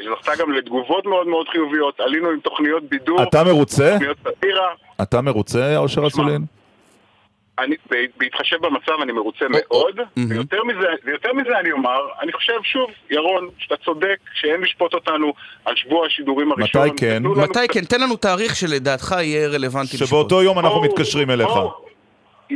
שזכתה 0.00 0.32
גם 0.38 0.52
לתגובות 0.52 1.06
מאוד 1.06 1.26
מאוד 1.26 1.48
חיוביות, 1.48 2.00
עלינו 2.00 2.28
עם 2.30 2.40
תוכניות 2.40 2.82
בידור, 2.82 3.22
אתה 3.22 3.44
מרוצה? 3.44 3.90
תוכניות 3.92 4.16
סאטירה. 4.24 4.68
אתה 5.02 5.20
מרוצה, 5.20 5.76
אושר 5.76 6.06
אסולין? 6.06 6.61
אני, 7.58 7.76
ב- 7.90 8.04
בהתחשב 8.16 8.56
במצב 8.56 8.92
אני 9.02 9.12
מרוצה 9.12 9.44
מאוד, 9.50 10.00
ויותר 10.28 10.64
מזה, 10.64 10.86
ויותר 11.04 11.32
מזה 11.32 11.58
אני 11.60 11.72
אומר, 11.72 12.00
אני 12.22 12.32
חושב 12.32 12.52
שוב, 12.62 12.90
ירון, 13.10 13.48
שאתה 13.58 13.74
צודק, 13.84 14.16
שאין 14.34 14.60
לשפוט 14.60 14.94
אותנו 14.94 15.32
על 15.64 15.76
שבוע 15.76 16.06
השידורים 16.06 16.52
הראשון. 16.52 16.82
מתי 16.86 16.96
כן? 16.96 17.18
תנו 17.18 17.34
לנו 17.34 17.42
מתי 17.42 17.68
כן? 17.72 17.84
תן 17.84 18.00
לנו 18.00 18.16
תאריך 18.16 18.56
שלדעתך 18.56 19.14
יהיה 19.20 19.48
רלוונטי. 19.48 19.96
שבאותו 19.96 20.42
יום 20.42 20.58
אנחנו 20.58 20.82
מתקשרים 20.82 21.30
אליך. 21.30 21.48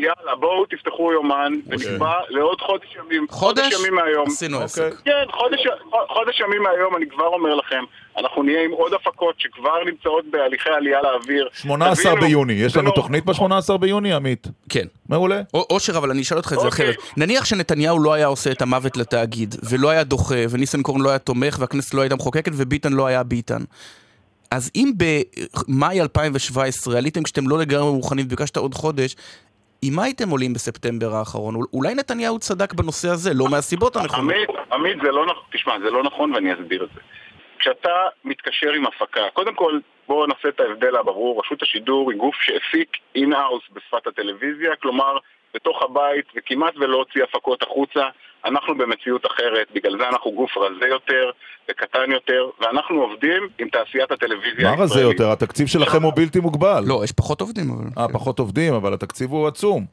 יאללה, 0.03 0.36
בואו 0.40 0.66
תפתחו 0.66 1.12
יומן, 1.12 1.53
ונקבע 1.66 2.12
לעוד 2.28 2.61
חודש 2.61 2.97
ימים. 2.99 3.26
חודש? 3.30 3.74
ימים 3.80 3.94
מהיום. 3.94 4.26
עשינו 4.26 4.61
עסק. 4.61 4.82
אוקיי. 4.82 4.97
כן, 5.05 5.32
חודש, 5.32 5.61
חודש 6.09 6.40
ימים 6.40 6.62
מהיום, 6.62 6.97
אני 6.97 7.07
כבר 7.11 7.26
אומר 7.26 7.55
לכם, 7.55 7.84
אנחנו 8.18 8.42
נהיה 8.42 8.64
עם 8.64 8.70
עוד 8.70 8.92
הפקות 8.94 9.34
שכבר 9.38 9.84
נמצאות 9.86 10.24
בהליכי 10.30 10.68
עלייה 10.70 10.99
לאוויר. 11.03 11.49
18 11.53 12.12
תבינו, 12.12 12.26
ביוני, 12.26 12.53
יש 12.53 12.76
לנו 12.76 12.90
תוכנית 12.90 13.24
ב-18 13.24 13.76
ביוני, 13.80 14.12
עמית? 14.12 14.47
כן. 14.68 14.84
מעולה. 15.09 15.40
או- 15.55 15.66
אושר, 15.70 15.97
אבל 15.99 16.11
אני 16.11 16.22
אשאל 16.22 16.36
אותך 16.36 16.53
את 16.53 16.61
זה 16.61 16.66
אוקיי. 16.66 16.84
אחרת. 16.90 16.97
נניח 17.16 17.44
שנתניהו 17.44 17.99
לא 17.99 18.12
היה 18.12 18.26
עושה 18.26 18.51
את 18.53 18.62
המוות 18.62 18.97
לתאגיד, 18.97 19.55
ולא 19.70 19.90
היה 19.90 20.05
דוחה, 20.05 20.34
וניסנקורן 20.51 21.01
לא 21.01 21.09
היה 21.09 21.18
תומך, 21.18 21.57
והכנסת 21.61 21.94
לא 21.94 22.01
הייתה 22.01 22.14
מחוקקת, 22.16 22.53
וביטן 22.55 22.92
לא 22.92 23.07
היה 23.07 23.22
ביטן. 23.22 23.62
אז 24.51 24.70
אם 24.76 24.92
במאי 25.68 26.01
2017 26.01 26.99
עליתם 26.99 27.22
כשאתם 27.22 27.49
לא 27.49 27.59
לגמרי 27.59 27.92
מוכנים 27.92 28.26
וביקשת 28.26 28.57
עוד 28.57 28.74
חודש, 28.74 29.16
עם 29.82 29.94
מה 29.96 30.04
הייתם 30.04 30.28
עולים 30.28 30.52
בספטמבר 30.52 31.14
האחרון? 31.14 31.54
אול- 31.54 31.66
אולי 31.72 31.94
נתניהו 31.94 32.38
צדק 32.38 32.72
בנושא 32.74 33.08
הזה, 33.08 33.30
לא 33.34 33.44
מהסיבות 33.50 33.96
הנכונות. 33.96 34.34
עמית, 34.34 34.48
עמית, 34.72 34.96
זה 35.02 35.10
לא 35.12 35.26
נכון, 35.26 35.42
תשמע, 35.52 35.78
זה 35.84 35.90
לא 35.90 36.02
נכון 36.02 36.32
ואני 36.34 36.54
אסביר 36.54 36.84
את 36.84 36.88
זה. 36.94 37.00
כשאתה 37.58 37.90
מתקשר 38.24 38.72
עם 38.72 38.86
הפקה, 38.86 39.20
קודם 39.32 39.54
כל, 39.54 39.78
בואו 40.08 40.26
נעשה 40.26 40.48
את 40.48 40.60
ההבדל 40.60 40.96
הברור, 40.96 41.40
רשות 41.44 41.62
השידור 41.62 42.10
היא 42.10 42.18
גוף 42.18 42.34
שהפיק 42.40 42.88
in-house 43.14 43.62
בשפת 43.72 44.06
הטלוויזיה, 44.06 44.76
כלומר, 44.82 45.18
בתוך 45.54 45.82
הבית 45.82 46.24
וכמעט 46.36 46.74
ולא 46.76 46.96
הוציא 46.96 47.22
הפקות 47.22 47.62
החוצה. 47.62 48.02
אנחנו 48.47 48.74
במציאות 48.78 49.26
אחרת, 49.26 49.66
בגלל 49.74 49.99
זה 49.99 50.09
אנחנו 50.09 50.32
גוף 50.32 50.57
רזה 50.57 50.86
יותר 50.86 51.30
וקטן 51.70 52.12
יותר, 52.12 52.49
ואנחנו 52.61 53.03
עובדים 53.03 53.49
עם 53.59 53.68
תעשיית 53.68 54.11
הטלוויזיה 54.12 54.70
מה 54.76 54.82
רזה 54.82 55.01
יותר? 55.01 55.30
התקציב 55.30 55.66
שלכם 55.66 56.03
הוא 56.03 56.12
בלתי 56.16 56.40
מוגבל. 56.40 56.82
לא, 56.86 57.01
יש 57.05 57.12
פחות 57.12 57.40
עובדים, 57.40 57.64
אבל... 57.70 58.03
אה, 58.03 58.09
פחות 58.12 58.38
עובדים, 58.38 58.74
אבל 58.74 58.94
התקציב 58.94 59.30
הוא 59.30 59.49
עצום. 59.49 59.84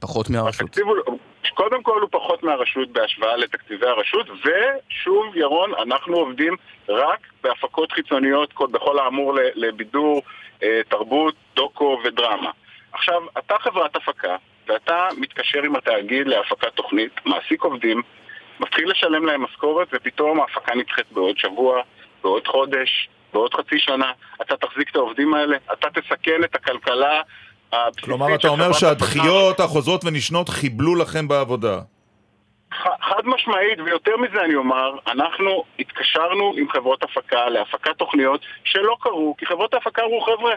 פחות 0.00 0.30
מהרשות. 0.30 0.60
התקציב 0.60 0.86
הוא, 0.86 1.18
קודם 1.54 1.82
כל 1.82 2.00
הוא 2.00 2.08
פחות 2.12 2.42
מהרשות 2.42 2.88
בהשוואה 2.92 3.36
לתקציבי 3.36 3.86
הרשות, 3.86 4.26
ושוב, 4.30 5.36
ירון, 5.36 5.70
אנחנו 5.82 6.16
עובדים 6.16 6.56
רק 6.88 7.18
בהפקות 7.42 7.92
חיצוניות, 7.92 8.52
כל- 8.52 8.66
בכל 8.70 8.98
האמור 8.98 9.32
לבידור, 9.54 10.22
אה, 10.62 10.80
תרבות, 10.88 11.34
דוקו 11.56 11.98
ודרמה. 12.04 12.50
עכשיו, 12.92 13.22
אתה 13.38 13.54
חברת 13.60 13.96
הפקה, 13.96 14.36
ואתה 14.66 15.08
מתקשר 15.16 15.62
עם 15.62 15.76
התאגיד 15.76 16.26
להפקת 16.26 16.74
תוכנית, 16.74 17.12
מעסיק 17.24 17.62
עובדים, 17.62 18.02
מתחיל 18.60 18.90
לשלם 18.90 19.26
להם 19.26 19.42
משכורת, 19.42 19.88
ופתאום 19.92 20.40
ההפקה 20.40 20.74
נדחית 20.74 21.12
בעוד 21.12 21.38
שבוע, 21.38 21.82
בעוד 22.22 22.46
חודש, 22.46 23.08
בעוד 23.32 23.54
חצי 23.54 23.78
שנה. 23.78 24.12
אתה 24.42 24.56
תחזיק 24.56 24.90
את 24.90 24.96
העובדים 24.96 25.34
האלה, 25.34 25.56
אתה 25.72 25.88
תסכן 25.90 26.44
את 26.44 26.54
הכלכלה 26.54 27.20
הבסיסית 27.72 28.04
כלומר, 28.04 28.34
אתה 28.34 28.48
אומר. 28.48 28.72
שהדחיות 28.72 29.60
החוזרות 29.60 30.04
ונשנות 30.04 30.48
חיבלו 30.48 30.94
לכם 30.94 31.28
בעבודה. 31.28 31.78
חד 33.00 33.22
משמעית, 33.24 33.78
ויותר 33.84 34.16
מזה 34.16 34.44
אני 34.44 34.54
אומר, 34.54 34.98
אנחנו 35.06 35.64
התקשרנו 35.78 36.54
עם 36.58 36.68
חברות 36.68 37.02
הפקה 37.02 37.48
להפקת 37.48 37.98
תוכניות 37.98 38.40
שלא 38.64 38.96
קרו, 39.00 39.34
כי 39.38 39.46
חברות 39.46 39.74
ההפקה 39.74 40.02
אמרו, 40.02 40.20
חבר'ה, 40.20 40.54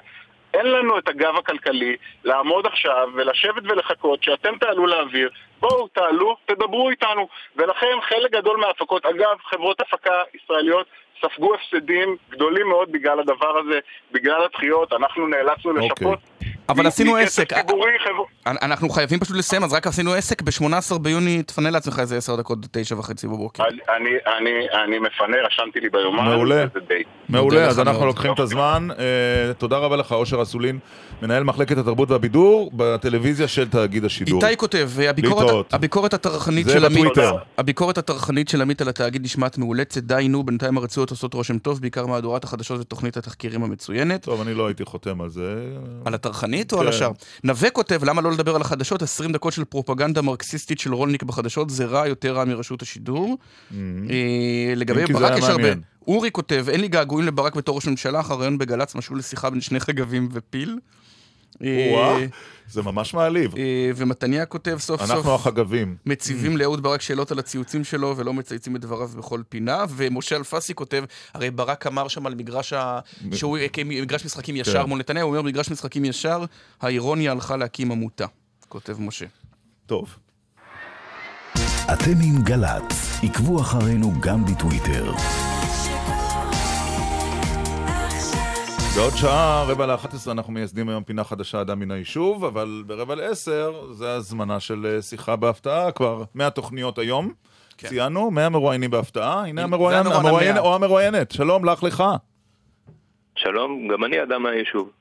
אין 0.54 0.66
לנו 0.66 0.97
את 0.97 1.08
הגב 1.10 1.36
הכלכלי 1.38 1.95
לעמוד 2.24 2.66
עכשיו 2.66 3.10
ולשבת 3.16 3.64
ולחכות 3.64 4.24
שאתם 4.24 4.58
תעלו 4.58 4.88
לאוויר, 4.88 5.30
בואו 5.60 5.88
תעלו, 5.88 6.36
תדברו 6.45 6.89
איתנו. 6.89 7.28
ולכן 7.56 8.02
חלק 8.02 8.32
גדול 8.32 8.58
מההפקות, 8.58 9.06
אגב, 9.06 9.38
חברות 9.50 9.82
הפקה 9.82 10.22
ישראליות 10.34 10.88
ספגו 11.22 11.56
הפסדים 11.56 12.16
גדולים 12.30 12.68
מאוד 12.68 12.91
בגלל 12.91 13.20
הדבר 13.20 13.58
הזה, 13.58 13.80
בגלל 14.12 14.43
הדחיות, 14.43 14.93
אנחנו 14.93 15.28
נאלצנו 15.28 15.74
לשפות. 15.74 16.20
אבל 16.70 16.88
עשינו 16.88 17.15
עסק. 17.15 17.53
אנחנו 18.45 18.89
חייבים 18.89 19.20
פשוט 19.20 19.38
לסיים, 19.38 19.63
אז 19.63 19.74
רק 19.74 19.88
עשינו 19.88 20.13
עסק 20.13 20.41
ב-18 20.41 20.97
ביוני, 20.97 21.43
תפנה 21.43 21.70
לעצמך 21.70 21.99
איזה 21.99 22.17
10 22.17 22.36
דקות, 22.36 22.59
תשע 22.72 22.95
וחצי 22.95 23.28
בבוקר. 23.28 23.63
אני, 23.63 23.78
אני, 23.97 24.09
אני, 24.38 24.84
אני 24.84 24.99
מפנה, 24.99 25.38
רשמתי 25.45 25.80
לי 25.80 25.89
ביומן, 25.89 26.26
מעולה. 26.26 26.65
מעולה, 27.30 27.65
אז 27.65 27.80
אנחנו. 27.80 28.05
לוקחים 28.05 28.34
את 28.34 28.39
הזמן. 28.39 28.88
אה, 28.99 29.53
תודה 29.53 29.78
רבה 29.78 29.95
לך, 29.95 30.11
אושר 30.11 30.41
אסולין, 30.41 30.80
מנהל 31.22 31.43
מחלקת 31.43 31.78
התרבות 31.78 32.11
והבידור 32.11 32.72
בטלוויזיה 32.74 33.47
של 33.47 33.70
תאגיד 33.70 34.05
השידור. 34.05 34.45
איתי 34.45 34.57
כותב, 34.57 34.89
הביקורת, 35.09 35.41
להתראות. 35.43 35.74
הביקורת 35.74 36.13
הטרחנית 36.13 36.67
של 36.70 36.86
עמית. 36.86 37.13
הביקורת 37.57 37.97
הטרחנית 37.97 38.49
של 38.49 38.61
עמית 38.61 38.82
על 38.82 38.89
התאגיד 38.89 39.24
נשמעת 39.24 39.57
מאולצת, 39.57 40.03
די 40.03 40.28
נו, 40.30 40.43
בינתיים 40.43 40.78
הרצועות 40.78 41.09
עושות 41.09 41.34
רושם 41.34 41.57
טוב, 41.57 41.82
בעיקר 41.82 42.05
מהדורת 42.05 42.43
החדשות 42.43 42.80
ותוכנית 42.80 43.17
התחקירים 43.17 43.63
המצוינת. 43.63 44.22
טוב, 44.22 44.41
אני 44.41 44.53
לא 44.53 44.67
הייתי 44.67 44.86
חותם 44.86 45.22
על 45.22 45.30
זה. 45.30 45.55
על 46.05 46.13
הטרחנית 46.13 46.59
או 46.74 46.80
על 46.80 46.88
כן. 46.88 46.93
השאר? 46.93 47.12
נווה 47.43 47.70
כותב, 47.70 48.03
למה 48.03 48.22
לא 48.22 48.32
לדבר 48.32 48.55
על 48.55 48.62
החדשות? 48.62 49.01
20 49.01 49.32
דקות 49.32 49.53
של 49.53 49.64
פרופגנדה 49.64 50.22
מרקסיסטית 50.22 50.80
של 50.80 50.93
רולניק 50.93 51.24
בחדשות, 51.24 51.70
זה 51.70 51.86
רע 51.86 52.07
יותר 52.07 52.36
רע 52.36 52.45
מרשות 52.45 52.82
השידור. 52.82 53.38
אה, 53.74 54.74
לגבי 54.76 55.05
ברק 55.05 55.38
יש 55.38 55.43
הרבה. 55.43 55.70
אורי 56.07 56.32
כותב, 56.32 56.66
אין 56.70 56.82
לי 56.82 56.88
געגועים 56.88 57.28
לברק 57.28 57.55
בתור 57.55 57.76
ראש 57.76 57.88
ממשלה, 57.88 58.20
אחר 58.20 58.34
רעיון 58.34 58.57
בגל"צ 58.57 58.95
משול 58.95 59.20
לשיחה 59.20 59.49
בין 59.49 59.62
שני 59.62 59.80
חגבים 59.80 60.30
ופיל. 60.32 60.80
אה, 61.64 61.89
וואה, 61.91 62.26
זה 62.70 62.82
ממש 62.82 63.14
מעליב. 63.14 63.55
אה, 63.57 63.91
ומתניה 63.95 64.45
כותב 64.45 64.78
סוף 64.80 65.01
סוף, 65.01 65.12
אנחנו 65.12 65.36
החגבים. 65.36 65.95
מציבים 66.05 66.57
לאהוד 66.57 66.84
ברק 66.84 67.01
שאלות 67.01 67.32
על 67.32 67.39
הציוצים 67.39 67.84
שלו 67.84 68.18
ולא 68.18 68.34
מצייצים 68.34 68.76
את 68.76 68.82
דבריו 68.82 69.07
בכל 69.07 69.41
פינה, 69.49 69.86
ומשה 69.89 70.36
אלפסי 70.36 70.74
כותב, 70.74 71.03
הרי 71.34 71.51
ברק 71.51 71.88
אמר 71.88 72.07
שם 72.07 72.26
על 72.26 72.36
מגרש 72.36 72.74
ה... 72.74 72.99
שהוא 73.34 73.57
הקים 73.57 73.89
מגרש 73.89 74.26
משחקים 74.26 74.55
ישר 74.55 74.84
כן. 74.84 74.89
מול 74.89 74.99
נתניה, 74.99 75.24
הוא 75.24 75.30
אומר 75.30 75.41
מגרש 75.41 75.72
משחקים 75.72 76.05
ישר, 76.05 76.45
האירוניה 76.82 77.32
הלכה 77.32 77.57
להקים 77.57 77.91
עמותה, 77.91 78.26
כותב 78.70 78.95
משה. 78.99 79.26
טוב. 79.86 80.16
אתם 81.93 82.12
עם 82.24 82.43
גל"צ, 82.43 83.20
עקבו 83.24 83.62
אחרינו 83.62 84.14
גם 84.22 84.45
בטוויטר. 84.45 85.12
בעוד 89.00 89.14
שעה, 89.16 89.66
רבע 89.68 89.86
לאחת 89.86 90.14
עשרה, 90.14 90.34
אנחנו 90.34 90.54
מייסדים 90.54 90.89
היום 90.89 91.04
פינה 91.04 91.24
חדשה, 91.24 91.62
אדם 91.62 91.80
מן 91.80 91.91
היישוב, 91.91 92.45
אבל 92.45 92.84
ברבע 92.88 93.16
לעשר, 93.16 93.91
זה 93.91 94.14
הזמנה 94.14 94.60
של 94.60 94.86
אה, 94.86 95.02
שיחה 95.02 95.36
בהפתעה, 95.36 95.91
כבר 95.91 96.24
100 96.36 96.50
תוכניות 96.50 96.97
היום. 96.97 97.34
ציינו, 97.78 98.32
100 98.32 98.50
מרואיינים 98.50 98.91
בהפתעה. 98.91 99.47
הנה 99.47 99.64
המרואיין, 99.64 100.06
המרואיין. 100.08 100.58
או 100.58 100.76
המרואיינת. 100.76 101.32
שלום 101.32 101.66
לך 101.66 101.84
לך. 101.84 102.04
שלום, 103.36 103.88
גם 103.88 104.06
אני 104.06 104.24
אדם 104.24 104.43
מהיישוב. 104.43 104.91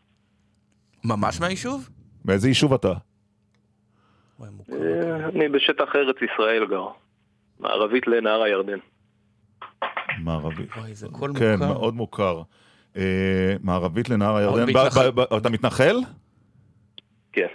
ממש 1.05 1.41
מהיישוב? 1.41 1.89
מאיזה 2.25 2.49
יישוב 2.49 2.75
אתה? 2.75 2.93
אה, 4.43 4.47
אני 5.35 5.49
בשטח 5.49 5.97
ארץ 5.97 6.17
ישראל 6.33 6.67
גר, 6.71 6.87
מערבית 7.61 8.07
לנהר 8.07 8.43
הירדן. 8.43 8.79
מערבי. 10.19 10.67
וואי, 10.77 10.95
זה 10.95 11.07
הכל 11.07 11.31
כן, 11.39 11.53
מוכר. 11.53 11.73
מאוד 11.73 11.95
מוכר. 11.95 12.43
אה, 12.99 13.57
מערבית 13.63 14.09
לנהר 14.09 14.37
הירדן. 14.37 14.73
אתה 15.37 15.51
מתנחל? 15.51 15.97
כן. 17.33 17.47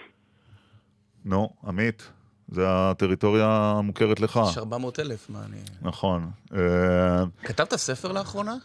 נו, 1.26 1.50
עמית, 1.68 2.12
זה 2.48 2.64
הטריטוריה 2.68 3.74
המוכרת 3.78 4.20
לך. 4.20 4.40
יש 4.50 4.58
400 4.58 5.00
אלף, 5.00 5.30
מה 5.30 5.40
אני... 5.46 5.58
נכון. 5.82 6.32
אה, 6.56 7.24
כתבת 7.44 7.76
ספר 7.76 8.12
לאחרונה? 8.12 8.56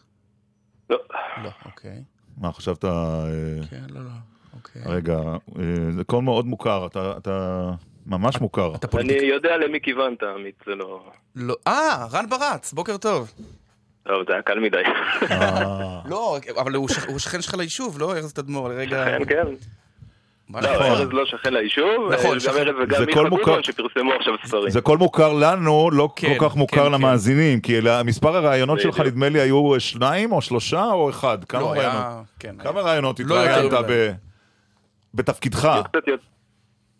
לא. 0.90 0.98
לא, 1.44 1.50
אוקיי. 1.64 2.02
מה, 2.36 2.52
חשבת... 2.52 2.84
אה, 2.84 2.90
כן, 3.70 3.84
לא, 3.88 4.00
לא. 4.04 4.10
אוקיי. 4.54 4.82
רגע, 4.86 5.18
אה, 5.58 5.92
זה 5.96 6.04
קול 6.04 6.24
מאוד 6.24 6.46
מוכר, 6.46 6.86
אתה, 6.86 7.14
אתה 7.16 7.70
ממש 8.06 8.40
מוכר. 8.40 8.74
אתה 8.74 8.98
אני. 8.98 9.12
יודע 9.12 9.56
למי 9.56 9.80
כיוונת, 9.80 10.22
עמית, 10.22 10.62
זה 10.66 10.74
לא... 10.74 11.10
לא, 11.36 11.56
אה, 11.66 12.06
רן 12.10 12.28
ברץ, 12.28 12.72
בוקר 12.72 12.96
טוב. 12.96 13.32
טוב, 14.08 14.22
זה 14.26 14.32
היה 14.32 14.42
קל 14.42 14.58
מדי. 14.60 14.82
אה, 15.30 16.00
לא, 16.08 16.38
אבל 16.56 16.74
הוא 16.74 16.88
שכ- 16.88 17.08
הוא 17.08 17.18
שכן 17.18 17.42
שלך 17.42 17.54
ליישוב, 17.54 17.98
לא? 17.98 18.16
ארז 18.16 18.32
תדמור, 18.32 18.68
רגע... 18.68 19.04
כן, 19.04 19.24
כן. 19.28 19.46
לא, 20.54 20.60
נכון? 20.60 20.86
ארז 20.86 21.08
לא 21.12 21.26
שכן 21.26 21.54
ליישוב, 21.54 22.12
נכון, 22.12 22.34
אה, 22.34 22.40
שכן. 22.40 22.52
גם 22.52 22.58
ארז 22.58 22.74
וגם 22.82 22.98
זה 22.98 23.06
מיכה. 23.06 23.22
גודמן 23.28 23.62
שפרסמו 23.62 24.12
עכשיו 24.12 24.34
ספרים. 24.44 24.70
זה 24.70 24.80
קול 24.80 24.98
מוכר 24.98 25.32
לנו, 25.32 25.90
לא 25.92 26.08
כן, 26.16 26.34
כל 26.38 26.48
כך 26.48 26.52
כן, 26.52 26.58
מוכר 26.58 26.86
כן. 26.86 26.92
למאזינים, 26.92 27.60
כי 27.60 27.78
מספר 28.04 28.36
הראיונות 28.36 28.80
שלך. 28.80 29.00
נדמה 29.00 29.28
לי 29.28 29.40
היו 29.40 29.80
שניים 29.80 30.32
או 30.32 30.42
שלושה 30.42 30.84
או 30.84 31.10
אחד? 31.10 31.44
כמה 31.44 31.60
לא, 31.60 31.70
ראיונות? 31.70 32.02
כן. 32.40 32.54
כמה 32.62 32.80
ראיונות 32.80 33.20
לא 33.20 33.24
התראיינת 33.44 33.72
בתפקידך? 35.14 35.68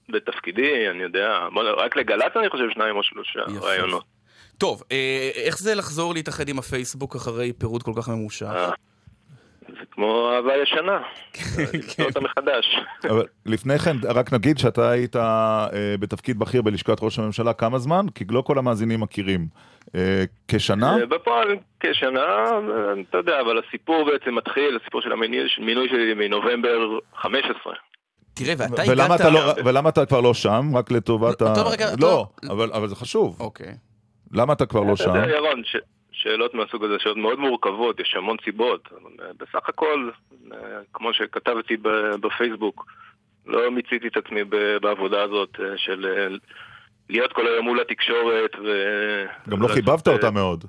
בתפקידי, 0.09 0.89
אני 0.91 1.03
יודע, 1.03 1.39
רק 1.79 1.97
לגל"צ 1.97 2.37
אני 2.37 2.51
חושב 2.51 2.65
שניים 2.75 2.97
או 2.97 3.03
שלושה 3.03 3.41
יפה. 3.57 3.67
רעיונות. 3.67 4.18
טוב, 4.59 4.83
אה, 4.93 5.31
איך 5.35 5.59
זה 5.59 5.75
לחזור 5.75 6.15
להתאחד 6.15 6.49
עם 6.49 6.59
הפייסבוק 6.59 7.17
אחרי 7.17 7.53
פירוד 7.53 7.83
כל 7.83 7.93
כך 7.97 8.09
ממושך? 8.09 8.47
אה, 8.47 8.71
זה 9.69 9.85
כמו 9.91 10.31
אהבה 10.37 10.53
ישנה, 10.63 10.99
למצוא 11.75 12.05
אותה 12.05 12.21
מחדש. 12.21 12.77
אבל 13.11 13.25
לפני 13.47 13.79
כן, 13.79 13.97
רק 14.05 14.33
נגיד 14.33 14.59
שאתה 14.59 14.91
היית 14.91 15.17
אה, 15.17 15.67
בתפקיד 16.01 16.39
בכיר 16.39 16.63
בלשכת 16.63 16.97
ראש 17.03 17.19
הממשלה 17.19 17.53
כמה 17.53 17.79
זמן? 17.79 18.07
כי 18.15 18.25
לא 18.31 18.41
כל 18.41 18.59
המאזינים 18.59 19.01
מכירים. 19.01 19.47
אה, 19.95 20.25
כשנה? 20.49 20.97
אה, 21.01 21.07
בפועל 21.07 21.49
כשנה, 21.81 22.21
אה, 22.21 22.61
אתה 23.11 23.19
יודע, 23.19 23.41
אבל 23.41 23.61
הסיפור 23.69 24.11
בעצם 24.13 24.35
מתחיל, 24.35 24.79
הסיפור 24.83 25.01
של 25.03 25.13
המינוי 25.13 25.41
מינוי 25.59 25.89
שלי 25.89 26.15
מנובמבר 26.15 26.99
15. 27.17 27.73
תראה, 28.35 28.55
ואתה 28.59 28.83
ולמה 28.89 29.05
הגעת... 29.05 29.21
אתה 29.21 29.31
לא- 29.31 29.53
ולמה 29.65 29.89
אתה 29.89 30.07
כבר 30.07 30.21
לא 30.21 30.35
שם? 30.35 30.71
רק 30.77 30.91
לטובת 30.91 31.43
ה... 31.43 31.55
לא, 32.01 32.27
אבל 32.51 32.89
זה 32.89 32.97
חשוב. 32.97 33.37
אוקיי. 33.41 33.75
למה 34.33 34.53
אתה 34.53 34.67
כבר 34.67 34.81
לא 34.81 34.93
אתה 34.95 35.03
שם? 35.03 35.15
יודע, 35.15 35.29
ירון, 35.37 35.63
ש- 35.65 35.77
שאלות 36.13 36.55
מהסוג 36.55 36.85
הזה, 36.85 36.95
שאלות 36.99 37.17
מאוד 37.19 37.39
מורכבות, 37.39 38.01
יש 38.01 38.15
המון 38.17 38.37
סיבות. 38.45 38.89
אה, 38.93 39.27
בסך 39.39 39.69
הכל, 39.69 40.11
אה, 40.53 40.59
כמו 40.93 41.15
שכתבתי 41.15 41.77
ב- 41.77 41.89
בפייסבוק, 42.21 42.87
לא 43.47 43.71
מיציתי 43.71 44.09
את 44.09 44.17
עצמי 44.17 44.45
ב- 44.45 44.77
בעבודה 44.83 45.23
הזאת 45.23 45.49
אה, 45.61 45.65
של 45.77 46.07
להיות 47.11 47.33
כל 47.33 47.47
היום 47.47 47.65
מול 47.65 47.81
התקשורת 47.81 48.51
ו... 48.65 48.69
גם 49.49 49.63
לא 49.63 49.69
חיבבת 49.69 50.09
אותה 50.09 50.31
מאוד. 50.31 50.65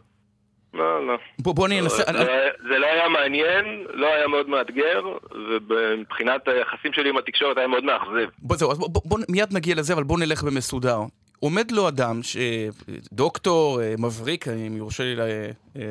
לא, 0.73 1.07
לא. 1.07 1.13
בוא 1.39 1.55
בוא 1.55 1.67
אני 1.67 1.79
אנסה... 1.81 2.03
זה 2.03 2.13
לא 2.13 2.31
היה- 2.31 2.51
זה 2.69 2.77
לא 2.79 2.85
היה 2.85 3.09
מעניין, 3.09 3.65
לא 3.93 4.07
היה 4.07 4.27
מאוד 4.27 4.49
מאתגר, 4.49 5.01
ומבחינת 5.69 6.47
היחסים 6.47 6.93
שלי 6.93 7.09
עם 7.09 7.17
התקשורת 7.17 7.57
היה 7.57 7.67
מאוד 7.67 7.83
מאכזב. 7.83 8.29
בוא, 8.39 8.55
זהו, 8.57 8.71
אז 8.71 8.79
בוא, 8.79 8.89
בוא, 8.89 9.01
בוא 9.05 9.19
מיד 9.29 9.53
נגיע 9.53 9.75
לזה, 9.75 9.93
אבל 9.93 10.03
בוא 10.03 10.19
נלך 10.19 10.43
במסודר. 10.43 10.99
עומד 11.39 11.71
לו 11.71 11.87
אדם, 11.87 12.23
ש... 12.23 12.37
דוקטור, 13.13 13.81
אה, 13.81 13.93
מבריק, 13.97 14.47
אם 14.47 14.77
יורשה 14.77 15.03
לי 15.03 15.15
לה... 15.15 15.25
אה, 15.75 15.81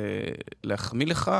להחמיא 0.63 1.07
לך, 1.07 1.31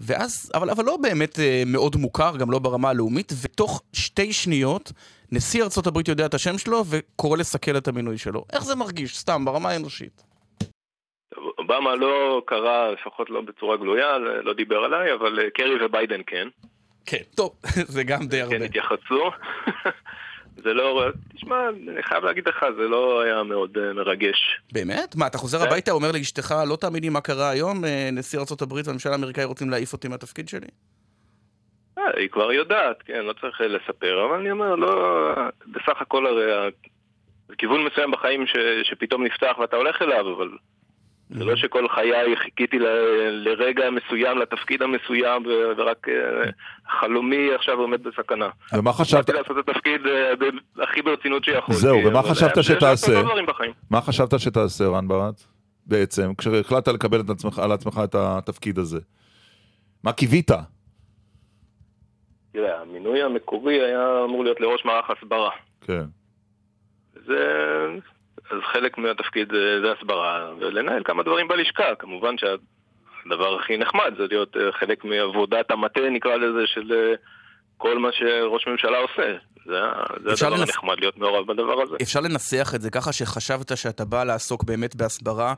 ואז, 0.00 0.52
אבל, 0.54 0.70
אבל 0.70 0.84
לא 0.84 0.96
באמת 0.96 1.38
אה, 1.38 1.62
מאוד 1.66 1.96
מוכר, 1.96 2.36
גם 2.36 2.50
לא 2.50 2.58
ברמה 2.58 2.90
הלאומית, 2.90 3.32
ותוך 3.42 3.82
שתי 3.92 4.32
שניות 4.32 4.92
נשיא 5.32 5.62
ארצות 5.62 5.86
הברית 5.86 6.08
יודע 6.08 6.26
את 6.26 6.34
השם 6.34 6.58
שלו 6.58 6.82
וקורא 6.90 7.36
לסכל 7.36 7.76
את 7.76 7.88
המינוי 7.88 8.18
שלו. 8.18 8.44
איך 8.52 8.64
זה 8.64 8.76
מרגיש, 8.76 9.18
סתם, 9.18 9.44
ברמה 9.44 9.68
האנושית? 9.68 10.22
אובמה 11.58 11.94
לא 11.94 12.42
קרא, 12.46 12.90
לפחות 12.90 13.30
לא 13.30 13.40
בצורה 13.40 13.76
גלויה, 13.76 14.18
לא 14.18 14.54
דיבר 14.54 14.76
עליי, 14.76 15.14
אבל 15.14 15.38
קרי 15.54 15.84
וביידן 15.84 16.20
כן. 16.26 16.48
כן, 17.06 17.22
טוב, 17.34 17.52
זה 17.94 18.04
גם 18.04 18.26
די 18.26 18.40
הרבה. 18.40 18.58
כן 18.58 18.62
התייחסו. 18.64 19.30
זה 20.56 20.74
לא, 20.74 21.04
תשמע, 21.34 21.68
אני 21.68 22.02
חייב 22.02 22.24
להגיד 22.24 22.48
לך, 22.48 22.64
זה 22.76 22.82
לא 22.88 23.22
היה 23.22 23.42
מאוד 23.42 23.78
אה, 23.78 23.92
מרגש. 23.92 24.60
באמת? 24.72 25.16
מה, 25.16 25.26
אתה 25.26 25.38
חוזר 25.38 25.58
כן. 25.58 25.66
הביתה, 25.66 25.90
אומר 25.92 26.12
לאשתך, 26.12 26.54
לא 26.68 26.76
תאמיני 26.76 27.08
מה 27.08 27.20
קרה 27.20 27.50
היום, 27.50 27.84
אה, 27.84 28.08
נשיא 28.12 28.38
ארצות 28.38 28.62
הברית 28.62 28.86
והממשלה 28.86 29.12
האמריקאי 29.12 29.44
רוצים 29.44 29.70
להעיף 29.70 29.92
אותי 29.92 30.08
מהתפקיד 30.08 30.48
שלי? 30.48 30.66
אה, 31.98 32.04
היא 32.16 32.28
כבר 32.28 32.52
יודעת, 32.52 33.02
כן, 33.02 33.24
לא 33.24 33.32
צריך 33.32 33.60
לספר, 33.60 34.26
אבל 34.26 34.40
אני 34.40 34.50
אומר, 34.50 34.74
לא, 34.74 35.34
בסך 35.66 36.00
הכל 36.00 36.26
הרי 36.26 36.70
זה 37.48 37.56
כיוון 37.58 37.84
מסוים 37.84 38.10
בחיים 38.10 38.46
ש, 38.46 38.56
שפתאום 38.82 39.24
נפתח 39.24 39.56
ואתה 39.60 39.76
הולך 39.76 40.02
אליו, 40.02 40.34
אבל 40.36 40.48
זה 41.38 41.44
לא 41.44 41.56
שכל 41.56 41.88
חיי 41.88 42.36
חיכיתי 42.36 42.78
ל, 42.78 42.86
לרגע 43.30 43.90
מסוים, 43.90 44.38
לתפקיד 44.38 44.82
המסוים, 44.82 45.46
ו- 45.46 45.72
ורק 45.76 46.08
אה, 46.08 46.50
חלומי 47.00 47.54
עכשיו 47.54 47.78
עומד 47.78 48.02
בסכנה. 48.02 48.48
ומה 48.72 48.92
חשבת? 48.92 49.26
באתי 49.26 49.38
לעשות 49.38 49.58
את 49.58 49.68
התפקיד 49.68 50.06
אה, 50.06 50.32
הכי 50.84 51.02
ברצינות 51.02 51.44
שיכולתי. 51.44 51.80
זהו, 51.80 51.98
ומה 52.04 52.20
אבל, 52.20 52.28
חשבת 52.28 52.58
אה, 52.58 52.62
שתעשה? 52.62 53.22
מה 53.90 54.00
חשבת 54.00 54.40
שתעשה, 54.40 54.84
רן 54.88 55.08
ברט? 55.08 55.42
בעצם, 55.86 56.34
כשהחלטת 56.38 56.88
לקבל 56.88 57.20
את 57.20 57.30
עצמך, 57.30 57.58
על 57.58 57.72
עצמך 57.72 58.00
את 58.04 58.14
התפקיד 58.14 58.78
הזה. 58.78 58.98
מה 60.04 60.12
קיווית? 60.12 60.50
תראה, 62.52 62.80
המינוי 62.80 63.22
המקורי 63.22 63.80
היה 63.80 64.24
אמור 64.24 64.44
להיות 64.44 64.60
לראש 64.60 64.84
מערך 64.84 65.10
הסברה. 65.10 65.50
כן. 65.80 66.04
זה... 67.26 67.86
אז 68.52 68.58
חלק 68.72 68.98
מהתפקיד 68.98 69.54
אה, 69.54 69.58
זה 69.82 69.92
הסברה, 69.98 70.50
ולנהל 70.60 71.02
כמה 71.04 71.22
דברים 71.22 71.48
בלשכה. 71.48 71.94
כמובן 71.98 72.34
שהדבר 72.38 73.58
הכי 73.60 73.76
נחמד 73.76 74.12
זה 74.18 74.26
להיות 74.30 74.56
אה, 74.56 74.72
חלק 74.72 75.04
מעבודת 75.04 75.70
המטה, 75.70 76.00
נקרא 76.12 76.36
לזה, 76.36 76.66
של 76.66 76.92
אה, 76.92 77.14
כל 77.78 77.98
מה 77.98 78.08
שראש 78.12 78.66
ממשלה 78.66 78.98
עושה. 78.98 79.32
זה, 79.66 79.72
זה 80.24 80.44
הדבר 80.46 80.56
לנס- 80.56 80.60
הנחמד, 80.68 81.00
להיות 81.00 81.18
מעורב 81.18 81.52
בדבר 81.52 81.82
הזה. 81.82 81.96
אפשר 82.02 82.20
לנסח 82.20 82.72
את 82.74 82.80
זה 82.80 82.90
ככה 82.90 83.12
שחשבת 83.12 83.76
שאתה 83.76 84.04
בא 84.04 84.24
לעסוק 84.24 84.64
באמת 84.64 84.96
בהסברה 84.96 85.54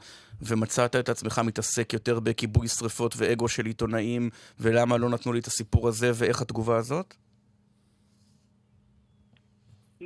ומצאת 0.48 0.96
את 0.96 1.08
עצמך 1.08 1.40
מתעסק 1.44 1.92
יותר 1.92 2.20
בכיבוי 2.20 2.68
שרפות 2.68 3.14
ואגו 3.16 3.48
של 3.48 3.66
עיתונאים 3.66 4.30
ולמה 4.60 4.96
לא 4.98 5.08
נתנו 5.08 5.32
לי 5.32 5.38
את 5.38 5.46
הסיפור 5.46 5.88
הזה 5.88 6.10
ואיך 6.14 6.40
התגובה 6.42 6.76
הזאת? 6.76 7.14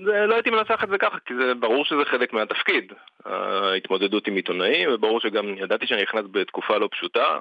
זה, 0.04 0.26
לא 0.26 0.34
הייתי 0.34 0.50
מנסח 0.50 0.80
את 0.84 0.88
זה 0.88 0.98
ככה, 0.98 1.16
כי 1.26 1.34
זה 1.34 1.52
ברור 1.60 1.84
שזה 1.84 2.02
חלק 2.10 2.32
מהתפקיד. 2.32 2.92
ההתמודדות 3.24 4.26
עם 4.26 4.34
עיתונאים, 4.34 4.88
וברור 4.94 5.20
שגם 5.20 5.44
ידעתי 5.58 5.86
שאני 5.86 6.02
נכנס 6.02 6.24
בתקופה 6.30 6.76
לא 6.78 6.88
פשוטה, 6.92 7.38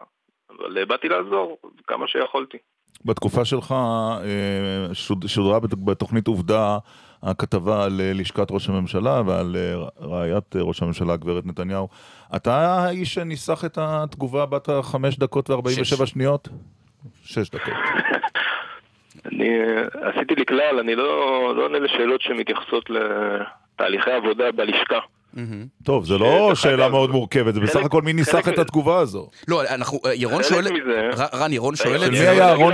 אבל 0.49 0.77
אה, 0.77 0.85
באתי 0.85 1.09
לעזור 1.09 1.57
כמה 1.87 2.07
שיכולתי. 2.07 2.57
בתקופה 3.05 3.45
שלך 3.45 3.71
אה, 3.71 4.93
שוד- 4.93 5.27
שודרה 5.27 5.59
בת- 5.59 5.73
בתוכנית 5.85 6.27
עובדה 6.27 6.77
הכתבה 7.23 7.83
על 7.85 8.01
אה, 8.01 8.11
לשכת 8.13 8.47
ראש 8.51 8.69
הממשלה 8.69 9.21
ועל 9.25 9.55
רעיית 10.01 10.55
ראש 10.55 10.81
הממשלה, 10.81 11.13
הגברת 11.13 11.45
נתניהו. 11.45 11.87
אתה 12.35 12.55
האיש 12.55 13.13
שניסח 13.13 13.65
את 13.65 13.77
התגובה 13.81 14.45
בת 14.45 14.69
החמש 14.69 15.17
דקות 15.17 15.49
וארבעים 15.49 15.77
ושבע. 15.81 16.05
שניות? 16.05 16.47
שש 17.23 17.49
דקות. 17.49 17.73
אני 19.25 19.59
עשיתי 20.01 20.35
לי 20.35 20.45
כלל, 20.45 20.79
אני 20.79 20.95
לא, 20.95 21.05
לא 21.57 21.63
עונה 21.63 21.79
לשאלות 21.79 22.21
שמתייחסות 22.21 22.89
לתהליכי 22.89 24.11
עבודה 24.11 24.51
בלשכה. 24.51 24.99
טוב, 25.85 26.05
זה 26.05 26.17
לא 26.17 26.51
שאלה 26.55 26.83
אגב, 26.85 26.91
מאוד 26.91 27.09
מורכבת, 27.09 27.53
זה 27.53 27.59
בסך 27.59 27.85
הכל 27.85 28.01
מי 28.01 28.13
ניסח 28.13 28.31
חלק 28.45 28.53
את 28.53 28.59
התגובה 28.59 28.99
הזו. 28.99 29.29
לא, 29.47 29.61
אנחנו, 29.75 29.99
אה, 30.05 30.13
ירון 30.13 30.43
חלק 30.43 30.49
שואל... 30.51 30.63
מזה- 30.73 31.09
ר- 31.23 31.37
רן, 31.43 31.53
ירון 31.53 31.75
שואל 31.75 31.95
את 31.95 31.99
זה... 31.99 32.11
מי 32.11 32.17
היה 32.17 32.49
הרעיון- 32.51 32.73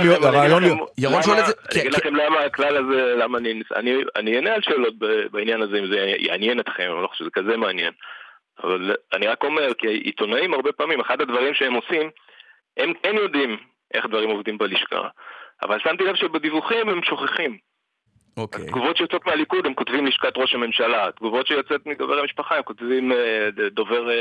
ירון 0.98 1.22
שואל 1.22 1.38
את 1.38 1.46
זה- 1.46 1.52
אני 1.72 1.80
אגיד 1.80 1.94
כן, 1.94 1.98
לכם 2.00 2.14
למה 2.16 2.40
הכלל 2.40 2.76
הזה, 2.76 3.14
למה 3.16 3.38
אני... 3.38 3.62
אני, 3.76 3.94
אני 4.16 4.36
אענה 4.36 4.54
על 4.54 4.60
שאלות 4.62 4.94
ב- 4.98 5.26
בעניין 5.32 5.62
הזה, 5.62 5.78
אם 5.78 5.86
זה 5.86 6.14
יעניין 6.18 6.60
אתכם, 6.60 6.82
אני 6.94 7.02
לא 7.02 7.08
חושב 7.08 7.24
שזה 7.24 7.30
כזה 7.32 7.56
מעניין. 7.56 7.92
אבל 8.64 8.96
אני 9.14 9.26
רק 9.26 9.44
אומר, 9.44 9.74
כי 9.78 9.86
עיתונאים 9.88 10.54
הרבה 10.54 10.72
פעמים, 10.72 11.00
אחד 11.00 11.20
הדברים 11.20 11.54
שהם 11.54 11.74
עושים, 11.74 12.10
הם 12.76 12.92
כן 13.02 13.14
יודעים 13.14 13.56
איך 13.94 14.06
דברים 14.06 14.30
עובדים 14.30 14.58
בלשכה. 14.58 15.08
אבל 15.62 15.78
שמתי 15.82 16.04
לב 16.04 16.14
שבדיווחים 16.14 16.88
הם 16.88 17.00
שוכחים. 17.02 17.58
אוקיי. 18.36 18.66
תגובות 18.66 18.96
שיוצאות 18.96 19.26
מהליכוד 19.26 19.66
הם 19.66 19.74
כותבים 19.74 20.06
לשכת 20.06 20.32
ראש 20.36 20.54
הממשלה, 20.54 21.10
תגובות 21.16 21.46
שיוצאות 21.46 21.86
מדובר 21.86 22.18
המשפחה 22.18 22.56
הם 22.56 22.62
כותבים 22.62 23.12
אה, 23.12 23.16
דובר... 23.74 24.10
אה, 24.10 24.14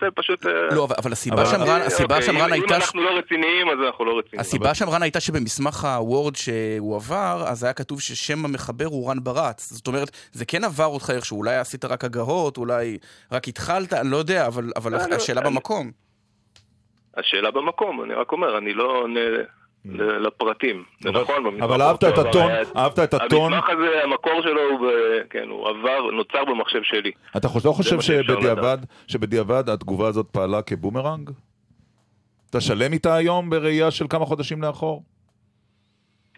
זה 0.00 0.06
פשוט... 0.14 0.46
אה, 0.46 0.74
לא, 0.74 0.84
אבל- 0.84 1.12
הסיבה 1.12 1.36
אבל- 1.42 1.44
שם, 1.50 1.62
רן, 1.62 1.80
הסיבה 1.80 2.16
אוקיי, 2.16 2.34
הייתה... 2.52 2.74
אם 2.76 2.80
אנחנו 2.80 3.02
לא 3.02 3.10
רציניים, 3.18 3.68
אז 3.68 3.78
אנחנו 3.86 4.04
לא 4.04 4.18
רציניים. 4.18 4.40
הסיבה 4.40 4.74
שם, 4.74 4.88
רן, 4.88 5.02
הייתה 5.02 5.20
שבמסמך 5.20 5.84
הוורד 5.84 6.36
שהוא 6.36 6.96
עבר, 6.96 7.44
אז 7.46 7.64
היה 7.64 7.72
כתוב 7.72 8.00
ששם 8.00 8.44
המחבר 8.44 8.84
הוא 8.86 9.10
רן 9.10 9.16
ברץ. 9.22 9.72
זאת 9.72 9.86
אומרת, 9.86 10.10
זה 10.32 10.44
כן 10.44 10.64
עבר 10.64 10.86
אותך 10.86 11.10
איכשהו, 11.10 11.38
אולי 11.38 11.56
עשית 11.56 11.84
רק 11.84 12.04
הגהות, 12.04 12.56
אולי 12.56 12.98
רק 13.32 13.48
התחלת, 13.48 13.92
אני 13.92 14.10
לא 14.10 14.16
יודע, 14.16 14.46
אבל, 14.46 14.70
אבל 14.76 14.94
השאלה 14.94 15.40
במקום. 15.40 15.90
השאלה 17.16 17.50
במקום, 17.50 18.02
אני 18.04 18.14
רק 18.14 18.32
אומר, 18.32 18.58
אני 18.58 18.74
לא 18.74 19.06
לפרטים. 19.84 20.84
זה 21.00 21.08
אבל- 21.08 21.20
נכון, 21.22 21.44
במסמך 21.44 21.62
אבל 21.62 21.82
אהבת 21.82 22.04
את 22.04 22.18
הטון, 22.18 22.50
אהבת 22.76 22.98
את 22.98 23.14
הטון. 23.14 23.52
המסמך 23.52 23.70
הזה, 23.70 24.04
המקור 24.04 24.42
שלו 24.42 24.60
הוא, 24.70 24.90
כן, 25.30 25.48
הוא 25.48 25.68
עבר, 25.68 26.10
נוצר 26.10 26.44
במחשב 26.44 26.82
שלי. 26.82 27.12
אתה 27.36 27.48
חושב- 27.48 27.68
לא 27.68 27.72
חושב 27.72 28.00
שבדיעבד, 28.00 28.78
שבדיעבד 29.08 29.68
התגובה 29.68 30.08
הזאת 30.08 30.26
פעלה 30.32 30.62
כבומרנג? 30.62 31.30
אתה 32.50 32.60
שלם 32.60 32.92
איתה 32.92 33.14
היום 33.14 33.50
בראייה 33.50 33.90
של 33.90 34.04
כמה 34.10 34.24
חודשים 34.24 34.62
לאחור? 34.62 35.02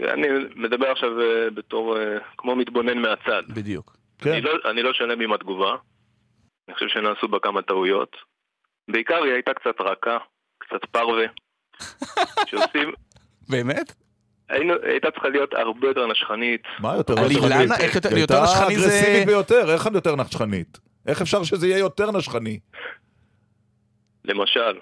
אני 0.01 0.29
מדבר 0.57 0.91
עכשיו 0.91 1.21
אה, 1.21 1.51
בתור, 1.55 1.97
אה, 1.99 2.03
כמו 2.39 2.57
מתבונן 2.57 2.99
מהצד. 2.99 3.43
בדיוק. 3.55 3.97
כן. 4.19 4.31
אני 4.33 4.41
לא, 4.41 4.51
אני 4.71 4.83
לא 4.83 4.93
שלם 4.93 5.21
עם 5.21 5.33
התגובה. 5.33 5.75
אני 6.69 6.75
חושב 6.75 6.89
שנעשו 6.89 7.29
בה 7.29 7.39
כמה 7.43 7.63
טעויות. 7.63 8.17
בעיקר 8.91 9.23
היא 9.23 9.33
הייתה 9.33 9.55
קצת 9.55 9.81
רכה, 9.81 10.19
קצת 10.59 10.85
פרווה. 10.91 11.27
שעושים... 12.49 12.93
באמת? 13.51 13.93
היינו, 14.49 14.75
הייתה 14.83 15.11
צריכה 15.11 15.29
להיות 15.29 15.55
הרבה 15.55 15.89
יותר 15.89 16.07
נשכנית. 16.07 16.63
מה 16.81 16.97
יותר 16.97 17.15
נשכנית? 17.15 17.39
אילנה? 17.53 17.77
איך 17.81 17.95
יותר- 17.95 18.09
היא 18.09 18.19
יותר 18.21 18.43
נשכני 18.43 18.67
הייתה 18.67 18.81
זה- 18.81 18.89
אגרסיבית 18.99 19.27
ביותר, 19.27 19.73
איך 19.73 19.87
את 19.87 19.93
יותר 19.95 20.17
נשכנית? 20.17 20.79
איך 21.07 21.21
אפשר 21.23 21.43
שזה 21.45 21.67
יהיה 21.67 21.79
יותר 21.79 22.11
נשכני? 22.11 22.59
למשל, 24.25 24.79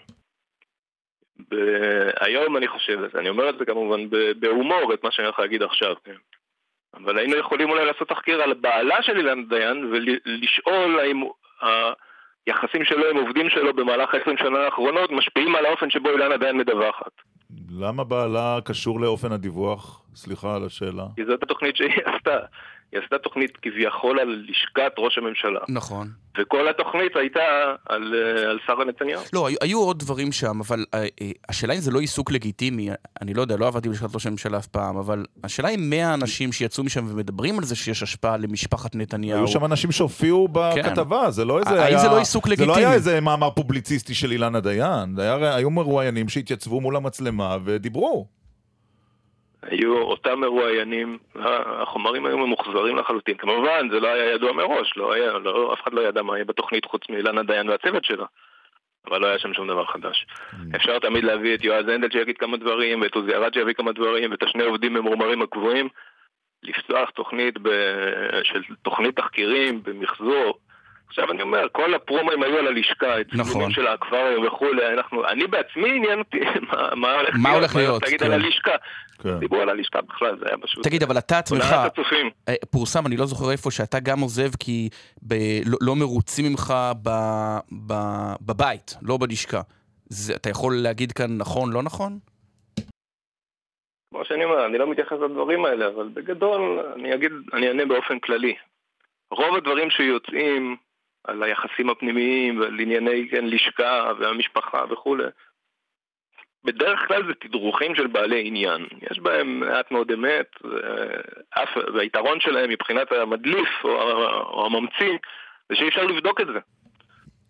ב- 1.51 2.09
היום 2.21 2.57
אני 2.57 2.69
חושב, 2.69 2.99
אני 3.19 3.29
אומר 3.29 3.51
את 3.51 3.59
זה 3.59 3.65
כמובן 3.65 4.01
בהומור, 4.41 4.95
את 4.95 5.05
מה 5.05 5.11
שאני 5.13 5.27
הולך 5.27 5.39
להגיד 5.39 5.63
עכשיו, 5.63 5.95
כן? 6.05 6.15
אבל 6.95 7.19
היינו 7.19 7.37
יכולים 7.37 7.71
אולי 7.71 7.85
לעשות 7.87 8.09
תחקיר 8.09 8.43
על 8.43 8.55
בעלה 8.55 9.03
של 9.03 9.17
אילן 9.17 9.49
דיין 9.49 9.93
ולשאול 9.93 11.01
האם 11.01 11.23
היחסים 12.47 12.85
שלו 12.85 13.11
עם 13.11 13.17
עובדים 13.17 13.51
שלו 13.51 13.75
במהלך 13.75 14.15
ה-20 14.15 14.39
שנה 14.39 14.59
האחרונות 14.59 15.11
משפיעים 15.11 15.57
על 15.57 15.67
האופן 15.67 15.91
שבו 15.91 16.11
אילנה 16.11 16.37
דיין 16.37 16.57
מדווחת. 16.57 17.13
למה 17.71 18.05
בעלה 18.05 18.59
קשור 18.65 19.01
לאופן 19.01 19.33
הדיווח? 19.33 20.03
סליחה 20.15 20.57
על 20.57 20.67
השאלה. 20.67 21.07
כי 21.17 21.25
זאת 21.25 21.43
התוכנית 21.43 21.77
שהיא 21.77 21.91
עשתה. 22.05 22.39
היא 22.93 23.01
עשתה 23.05 23.19
תוכנית 23.19 23.57
כביכול 23.63 24.21
על 24.21 24.45
לשכת 24.49 24.93
ראש 24.99 25.19
הממשלה. 25.19 25.61
נכון. 25.69 26.09
וכל 26.41 26.69
התוכנית 26.69 27.17
הייתה 27.17 27.41
על, 27.89 28.15
אה, 28.15 28.51
על 28.51 28.59
שרה 28.67 28.85
נתניהו. 28.85 29.23
לא, 29.33 29.47
היו, 29.47 29.57
היו 29.61 29.79
עוד 29.79 29.99
דברים 29.99 30.33
שם, 30.33 30.61
אבל 30.61 30.85
אה, 30.95 31.07
אה, 31.21 31.31
השאלה 31.49 31.75
אם 31.75 31.81
זה 31.81 31.91
לא 31.91 32.01
עיסוק 32.01 32.31
לגיטימי, 32.31 32.91
אני 33.23 33.35
לא 33.35 33.43
יודע, 33.43 33.57
לא 33.57 33.67
עבדתי 33.67 33.89
בלשכת 33.89 34.15
ראש 34.15 34.27
הממשלה 34.27 34.59
אף 34.59 34.67
פעם, 34.67 34.97
אבל 34.97 35.25
השאלה 35.45 35.69
אם 35.69 35.91
100 35.91 36.15
אנשים 36.15 36.53
שיצאו 36.53 36.85
משם 36.85 37.07
ומדברים 37.09 37.59
על 37.59 37.65
זה 37.65 37.77
שיש 37.77 38.03
השפעה 38.03 38.37
למשפחת 38.37 38.95
נתניהו. 38.95 39.39
היו 39.39 39.49
שם 39.49 39.65
אנשים 39.65 39.93
שהופיעו 39.93 40.49
בכתבה, 40.53 41.31
זה 41.31 41.45
לא 41.45 41.59
איזה 41.59 41.71
האם 41.71 41.81
היה... 41.81 41.99
זה 41.99 42.09
לא 42.09 42.19
עיסוק 42.19 42.49
זה 42.49 42.57
לא 42.57 42.65
לגיטימי? 42.65 42.87
היה 42.87 42.95
איזה 42.95 43.21
מאמר 43.21 43.51
פובליציסטי 43.51 44.15
של 44.15 44.33
אילנה 44.33 44.61
דיין, 44.61 45.15
זה 45.17 45.35
היה, 45.35 45.55
היו 45.55 45.71
מרואיינים 45.71 46.29
שהתייצבו 46.29 46.81
מול 46.81 46.97
המצלמה 46.97 47.57
ודיברו. 47.65 48.38
היו 49.63 49.99
אותם 50.03 50.41
מרואיינים, 50.41 51.19
החומרים 51.83 52.27
היו 52.27 52.39
ממוחזרים 52.39 52.97
לחלוטין. 52.97 53.37
כמובן, 53.37 53.89
זה 53.91 54.01
לא 54.01 54.09
היה 54.09 54.33
ידוע 54.33 54.53
מראש, 54.53 54.97
לא 54.97 55.13
היה, 55.13 55.33
לא, 55.33 55.75
אף 55.75 55.83
אחד 55.83 55.93
לא 55.95 56.01
ידע 56.01 56.23
מה 56.23 56.37
יהיה 56.37 56.45
בתוכנית 56.45 56.85
חוץ 56.85 57.03
מאילנה 57.11 57.43
דיין 57.43 57.69
והצוות 57.69 58.05
שלה. 58.05 58.27
אבל 59.07 59.21
לא 59.21 59.27
היה 59.27 59.39
שם 59.39 59.55
שום 59.55 59.69
דבר 59.69 59.85
חדש. 59.87 60.27
אפשר 60.77 60.99
תמיד 60.99 61.25
להביא 61.25 61.55
את 61.55 61.65
יועז 61.65 61.89
הנדל 61.89 62.11
שיגיד 62.11 62.39
כמה 62.39 62.57
דברים, 62.57 63.01
ואת 63.01 63.15
עוזי 63.15 63.35
ארד 63.35 63.55
שיביא 63.55 63.75
כמה 63.75 63.93
דברים, 63.93 64.31
ואת 64.31 64.43
השני 64.43 64.65
עובדים 64.65 64.95
ממורמרים 64.95 65.43
הקבועים. 65.43 65.89
לפתוח 66.63 67.11
תוכנית 67.11 67.59
ב... 67.63 67.69
של 68.43 68.63
תוכנית 68.83 69.17
תחקירים 69.17 69.83
במחזור 69.83 70.59
עכשיו 71.09 71.31
אני 71.33 71.43
אומר, 71.43 71.67
כל 71.73 71.95
הפרומים 71.95 72.43
היו 72.43 72.59
על 72.59 72.67
הלשכה, 72.67 73.07
נכון. 73.33 73.45
צילומים 73.53 73.71
של 73.71 73.87
האקווריום 73.87 74.47
וכולי, 74.47 74.93
אנחנו, 74.95 75.29
אני 75.29 75.47
בעצמי 75.47 75.91
עניין 75.97 76.19
אותי 76.19 76.41
מה- 76.73 76.95
מה 76.95 77.13
הולך 77.15 77.35
מה 77.43 77.51
הולך 77.51 77.77
להיות, 77.77 78.03
תגיד 78.03 78.21
כן. 78.21 78.27
על 78.27 78.33
הלשכה. 78.33 78.71
כן. 79.23 79.39
דיברו 79.39 79.61
על 79.61 79.69
הלשכה 79.69 80.01
בכלל, 80.01 80.39
זה 80.39 80.45
היה 80.49 80.59
פשוט... 80.59 80.85
תגיד, 80.85 81.03
אבל 81.03 81.19
אתה 81.19 81.39
עצמך. 81.39 81.75
אה, 82.49 82.55
פורסם, 82.71 83.07
אני 83.07 83.17
לא 83.17 83.27
זוכר 83.27 83.51
איפה, 83.53 83.71
שאתה 83.71 84.01
גם 84.01 84.21
עוזב 84.21 84.51
כי 84.61 84.89
ב, 85.23 85.35
לא, 85.67 85.79
לא 85.81 85.97
מרוצים 85.97 86.45
ממך 86.45 86.75
ב, 87.03 87.09
ב, 87.87 87.93
בבית, 88.41 88.95
לא 89.03 89.17
בלשכה. 89.21 89.61
זה, 90.09 90.35
אתה 90.35 90.51
יכול 90.51 90.75
להגיד 90.83 91.13
כאן 91.13 91.37
נכון, 91.39 91.73
לא 91.73 91.83
נכון? 91.83 92.19
כמו 94.11 94.25
שאני 94.25 94.45
אומר, 94.45 94.67
אני 94.67 94.79
לא 94.79 94.91
מתייחס 94.91 95.17
לדברים 95.25 95.65
האלה, 95.65 95.87
אבל 95.89 96.09
בגדול, 96.15 96.81
אני 96.97 97.15
אגיד, 97.15 97.33
אני 97.53 97.69
אענה 97.69 97.85
באופן 97.85 98.19
כללי. 98.19 98.55
רוב 99.31 99.57
הדברים 99.57 99.91
שיוצאים 99.91 100.77
על 101.29 101.43
היחסים 101.43 101.91
הפנימיים 101.91 102.61
ועל 102.61 102.81
ענייני 102.81 103.29
כן, 103.31 103.45
לשכה 103.47 104.13
והמשפחה 104.19 104.85
וכולי, 104.91 105.25
בדרך 106.65 107.09
כלל 107.09 107.27
זה 107.27 107.35
תדרוכים 107.35 107.95
של 107.95 108.07
בעלי 108.07 108.47
עניין. 108.47 108.87
יש 109.11 109.19
בהם 109.19 109.61
מעט 109.61 109.91
מאוד 109.91 110.13
אמת, 110.13 110.47
ואף, 110.65 111.69
והיתרון 111.95 112.41
שלהם 112.41 112.71
מבחינת 112.71 113.13
המדליף 113.13 113.69
או, 113.85 113.91
או 114.43 114.67
הממציא, 114.67 115.19
זה 115.69 115.77
שאי 115.77 115.89
אפשר 115.89 116.05
לבדוק 116.05 116.41
את 116.41 116.47
זה. 116.47 116.59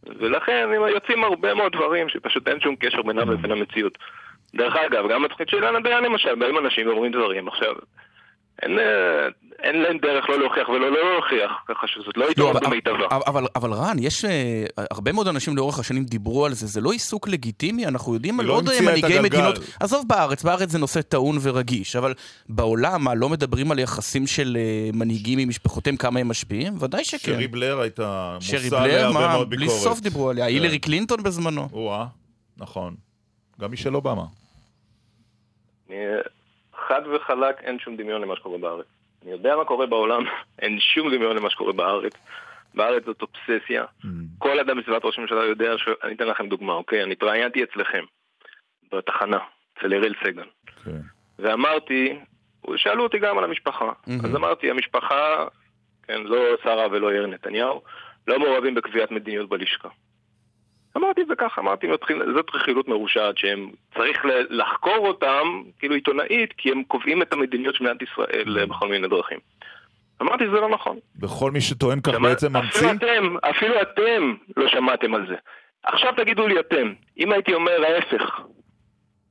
ולכן 0.07 0.69
הם 0.75 0.89
יוצאים 0.89 1.25
הרבה 1.25 1.55
מאוד 1.55 1.73
דברים 1.73 2.09
שפשוט 2.09 2.49
אין 2.49 2.61
שום 2.61 2.77
קשר 2.77 3.03
בינם 3.03 3.31
לבין 3.31 3.51
המציאות. 3.51 3.99
דרך 4.55 4.77
אגב, 4.77 5.09
גם 5.09 5.23
בתוכנית 5.23 5.49
של 5.49 5.57
אילנה 5.57 5.81
דיין 5.81 6.05
למשל, 6.05 6.35
באים 6.35 6.59
אנשים 6.59 6.87
ואומרים 6.89 7.13
דברים. 7.13 7.49
עכשיו, 7.49 7.75
אין, 8.63 8.79
אה, 8.79 8.85
אין 9.63 9.83
להם 9.83 9.99
דרך 9.99 10.29
לא 10.29 10.39
להוכיח 10.41 10.69
ולא 10.69 10.91
לא 10.93 11.13
להוכיח, 11.13 11.51
ככה 11.69 11.87
שזאת 11.87 12.17
לא 12.17 12.29
עיתונות 12.29 12.57
אבל- 12.57 12.67
במיטבה. 12.67 13.07
אבל, 13.11 13.21
אבל, 13.27 13.47
אבל 13.57 13.73
רן, 13.73 13.97
יש 13.99 14.25
אה, 14.25 14.65
הרבה 14.91 15.13
מאוד 15.13 15.29
אנשים 15.29 15.57
לאורך 15.57 15.79
השנים 15.79 16.05
דיברו 16.05 16.47
על 16.47 16.53
זה, 16.55 16.67
זה 16.67 16.81
לא 16.81 16.93
עיסוק 16.93 17.29
לגיטימי, 17.29 17.87
אנחנו 17.87 18.15
יודעים 18.15 18.41
על 18.41 18.47
לא 18.47 18.53
עוד 18.53 18.69
אה, 18.69 18.81
מנהיגי. 18.81 19.21
מדינות, 19.21 19.59
עזוב 19.81 20.05
בארץ, 20.09 20.43
בארץ 20.43 20.71
זה 20.71 20.79
נושא 20.79 21.01
טעון 21.01 21.39
ורגיש, 21.43 21.97
אבל 21.97 22.15
בעולם, 22.49 23.05
מה, 23.05 23.15
לא 23.15 23.29
מדברים 23.29 23.71
על 23.73 23.79
יחסים 23.79 24.27
של 24.27 24.57
אה, 24.61 24.91
מנהיגים 24.95 25.39
עם 25.39 25.49
משפחותיהם, 25.49 25.97
כמה 25.97 26.21
הם 26.21 26.29
משפיעים? 26.29 26.75
ודאי 26.81 27.05
שכן. 27.05 27.33
שרי 27.33 27.47
בלר 27.49 27.81
הייתה 27.81 28.37
שרי 28.41 28.65
מושא 28.65 28.81
בלר, 28.81 29.03
להרבה 29.03 29.21
מה, 29.21 29.33
מאוד 29.33 29.51
בלי 29.51 29.59
ביקורת. 29.67 29.83
סוף 29.83 30.01
דיברו 30.01 30.31
עליה, 30.31 30.45
כן. 30.45 30.51
הילרי 30.53 30.79
קלינטון 30.79 31.23
בזמנו. 31.23 31.69
או-אה, 31.73 32.07
נכון. 32.57 32.95
גם 33.61 33.71
מישל 33.71 33.95
אובמה. 33.97 34.25
חד 36.89 37.03
וחלק 37.07 37.63
אין 37.63 37.79
שום 37.79 37.97
דמיון 37.97 38.23
למה 38.23 38.37
שקורה 38.37 38.59
בארץ. 38.59 38.87
אני 39.23 39.31
יודע 39.31 39.57
מה 39.57 39.65
קורה 39.65 39.87
בעולם, 39.87 40.25
אין 40.63 40.81
שום 40.81 41.15
דמיון 41.15 41.37
למה 41.37 41.51
שקורה 41.51 41.73
בארץ. 41.73 42.13
בארץ 42.75 43.05
זאת 43.05 43.23
אובססיה. 43.23 43.85
כל 44.39 44.61
אדם 44.61 44.79
בסביבת 44.79 45.05
ראש 45.05 45.19
הממשלה 45.19 45.45
יודע 45.45 45.79
ש... 45.79 45.89
אני 46.05 46.15
אתן 46.15 46.27
לכם 46.27 46.49
דוגמה, 46.49 46.73
אוקיי? 46.73 47.03
אני 47.03 47.13
התראיינתי 47.13 47.63
אצלכם, 47.65 48.05
בתחנה, 48.93 49.39
אצל 49.79 49.95
אראל 49.95 50.15
סגל. 50.25 50.45
כן. 50.85 51.01
ואמרתי, 51.39 52.19
שאלו 52.77 53.03
אותי 53.03 53.19
גם 53.19 53.39
על 53.39 53.45
המשפחה. 53.45 53.93
אז 54.25 54.37
אמרתי, 54.37 54.71
המשפחה, 54.71 55.47
כן, 56.03 56.23
לא 56.23 56.39
שרה 56.63 56.87
ולא 56.91 57.13
יאיר 57.13 57.27
נתניהו, 57.27 57.83
לא 58.27 58.39
מעורבים 58.39 58.75
בקביעת 58.75 59.11
מדיניות 59.11 59.49
בלשכה. 59.49 59.89
אמרתי 60.99 61.23
את 61.23 61.27
זה 61.27 61.35
ככה, 61.39 61.61
אמרתי, 61.61 61.87
זאת 62.35 62.47
רכילות 62.55 62.89
מרושעת 62.89 63.39
שהם, 63.39 63.71
צריך 63.95 64.19
לחקור 64.51 65.09
אותם, 65.09 65.47
כאילו 65.79 65.95
עיתונאית, 65.95 66.53
כי 66.59 66.71
הם 66.71 66.83
קובעים 66.83 67.23
את 67.23 67.33
המדיניות 67.33 67.75
של 67.75 67.85
מדינת 67.85 68.03
ישראל 68.03 68.59
אה, 68.59 68.67
בכל 68.67 68.89
מיני 68.89 69.09
דרכים. 69.09 69.39
אמרתי, 70.23 70.45
זה 70.49 70.61
לא 70.61 70.69
נכון. 70.69 70.99
בכל 71.17 71.51
מי 71.51 71.61
שטוען 71.61 72.01
כך 72.01 72.13
שמע- 72.13 72.29
בעצם 72.29 72.57
ממציא? 72.57 72.81
אפילו 72.81 72.93
אתם, 72.93 73.37
אפילו 73.51 73.75
אתם 73.83 74.35
לא 74.57 74.69
שמעתם 74.69 75.15
על 75.15 75.27
זה. 75.29 75.35
עכשיו 75.85 76.13
תגידו 76.17 76.47
לי 76.49 76.61
אתם, 76.61 76.93
אם 77.19 77.33
הייתי 77.33 77.55
אומר 77.55 77.85
ההפך, 77.85 78.41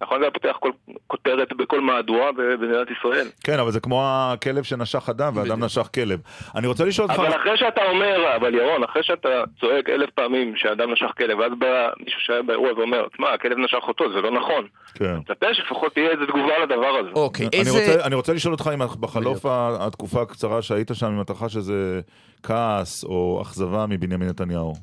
נכון? 0.01 0.19
זה 0.19 0.25
היה 0.25 0.31
פותח 0.31 0.57
כל 0.59 0.71
כותרת 1.07 1.53
בכל 1.53 1.81
מהדורה 1.81 2.31
במדינת 2.31 2.87
ישראל. 2.99 3.27
כן, 3.43 3.59
אבל 3.59 3.71
זה 3.71 3.79
כמו 3.79 4.03
הכלב 4.05 4.63
שנשך 4.63 5.09
אדם, 5.09 5.37
ואדם 5.37 5.63
נשך 5.63 5.89
כלב. 5.93 6.19
אני 6.55 6.67
רוצה 6.67 6.85
לשאול 6.85 7.07
אותך... 7.09 7.19
אבל 7.19 7.35
אחרי 7.35 7.57
שאתה 7.57 7.81
אומר, 7.89 8.35
אבל 8.35 8.55
ירון, 8.55 8.83
אחרי 8.83 9.03
שאתה 9.03 9.43
צועק 9.59 9.89
אלף 9.89 10.09
פעמים 10.09 10.53
שאדם 10.55 10.91
נשך 10.91 11.11
כלב, 11.17 11.39
ואז 11.39 11.51
בא 11.59 11.89
מישהו 11.99 12.21
שהיה 12.21 12.41
באירוע 12.41 12.73
ואומר, 12.73 13.07
תשמע, 13.13 13.33
הכלב 13.33 13.57
נשך 13.57 13.83
אותו, 13.87 14.13
זה 14.13 14.21
לא 14.21 14.31
נכון. 14.31 14.67
כן. 14.93 15.17
מצפה 15.17 15.53
שלפחות 15.53 15.93
תהיה 15.93 16.09
איזו 16.09 16.25
תגובה 16.25 16.59
לדבר 16.63 16.97
הזה. 16.99 17.09
אוקיי, 17.15 17.49
אני 17.61 17.69
רוצה, 17.69 18.05
אני 18.05 18.15
רוצה 18.15 18.33
לשאול 18.33 18.53
אותך 18.53 18.69
אם 18.73 18.79
בחלוף 18.99 19.45
התקופה 19.79 20.21
הקצרה 20.21 20.61
שהיית 20.61 20.91
שם, 20.93 21.07
אם 21.07 21.21
אתה 21.21 21.33
חש 21.33 21.57
איזה 21.57 22.01
כעס 22.43 23.03
או 23.03 23.39
אכזבה 23.41 23.85
מבנימין 23.89 24.29
נתניהו. 24.29 24.73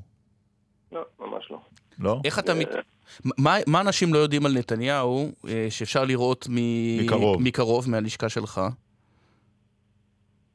לא, 0.93 1.01
ממש 1.21 1.51
לא. 1.51 1.59
לא? 1.99 2.21
איך 2.25 2.39
אתה 2.39 2.55
מת... 2.55 2.69
מה, 3.39 3.57
מה 3.67 3.81
אנשים 3.81 4.15
לא 4.15 4.19
יודעים 4.19 4.47
על 4.47 4.53
נתניהו 4.53 5.33
אה, 5.49 5.67
שאפשר 5.71 6.05
לראות 6.05 6.47
מ... 6.51 6.57
מקרוב. 7.05 7.43
מקרוב 7.43 7.91
מהלשכה 7.91 8.29
שלך? 8.29 8.61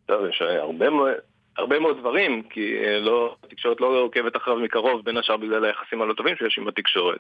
טוב, 0.06 0.26
יש 0.30 0.42
הרבה 0.42 0.90
מאוד... 0.90 1.12
הרבה 1.58 1.80
מאוד 1.80 1.98
דברים, 2.00 2.44
כי 2.50 2.76
אה, 2.84 3.00
לא, 3.00 3.36
התקשורת 3.44 3.82
לא 3.82 3.88
עוקבת 3.88 4.38
אחריו 4.38 4.58
מקרוב, 4.58 5.02
בין 5.06 5.18
השאר 5.18 5.38
בגלל 5.38 5.66
היחסים 5.66 6.02
הלא 6.02 6.14
טובים 6.14 6.36
שיש 6.36 6.58
עם 6.58 6.68
התקשורת. 6.68 7.20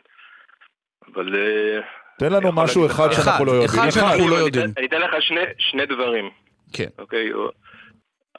אבל... 1.13 1.35
אה, 1.35 1.79
תן 2.19 2.33
לנו 2.33 2.51
משהו 2.51 2.85
אחד 2.85 3.11
שאנחנו 3.11 3.45
לא 3.45 3.51
יודעים. 3.51 3.69
אחד 3.69 3.89
שאנחנו 3.89 4.27
לא 4.27 4.35
יודעים. 4.35 4.65
אני 4.77 4.85
אתן 4.85 5.01
לך 5.01 5.11
שני, 5.19 5.41
שני 5.57 5.85
דברים. 5.85 6.29
כן. 6.73 6.87
אוקיי? 6.99 7.29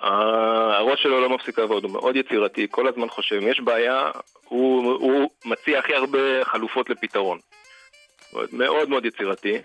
הראש 0.00 1.02
שלו 1.02 1.20
לא 1.20 1.34
מפסיק 1.34 1.58
לעבוד, 1.58 1.84
הוא 1.84 1.92
מאוד 1.92 2.16
יצירתי, 2.16 2.66
כל 2.70 2.88
הזמן 2.88 3.08
חושב, 3.08 3.36
אם 3.42 3.48
יש 3.48 3.60
בעיה, 3.60 4.10
הוא, 4.48 4.92
הוא 4.92 5.30
מציע 5.44 5.78
הכי 5.78 5.94
הרבה 5.94 6.18
חלופות 6.44 6.90
לפתרון. 6.90 7.38
מאוד 8.52 8.88
מאוד 8.88 9.04
יצירתי. 9.04 9.58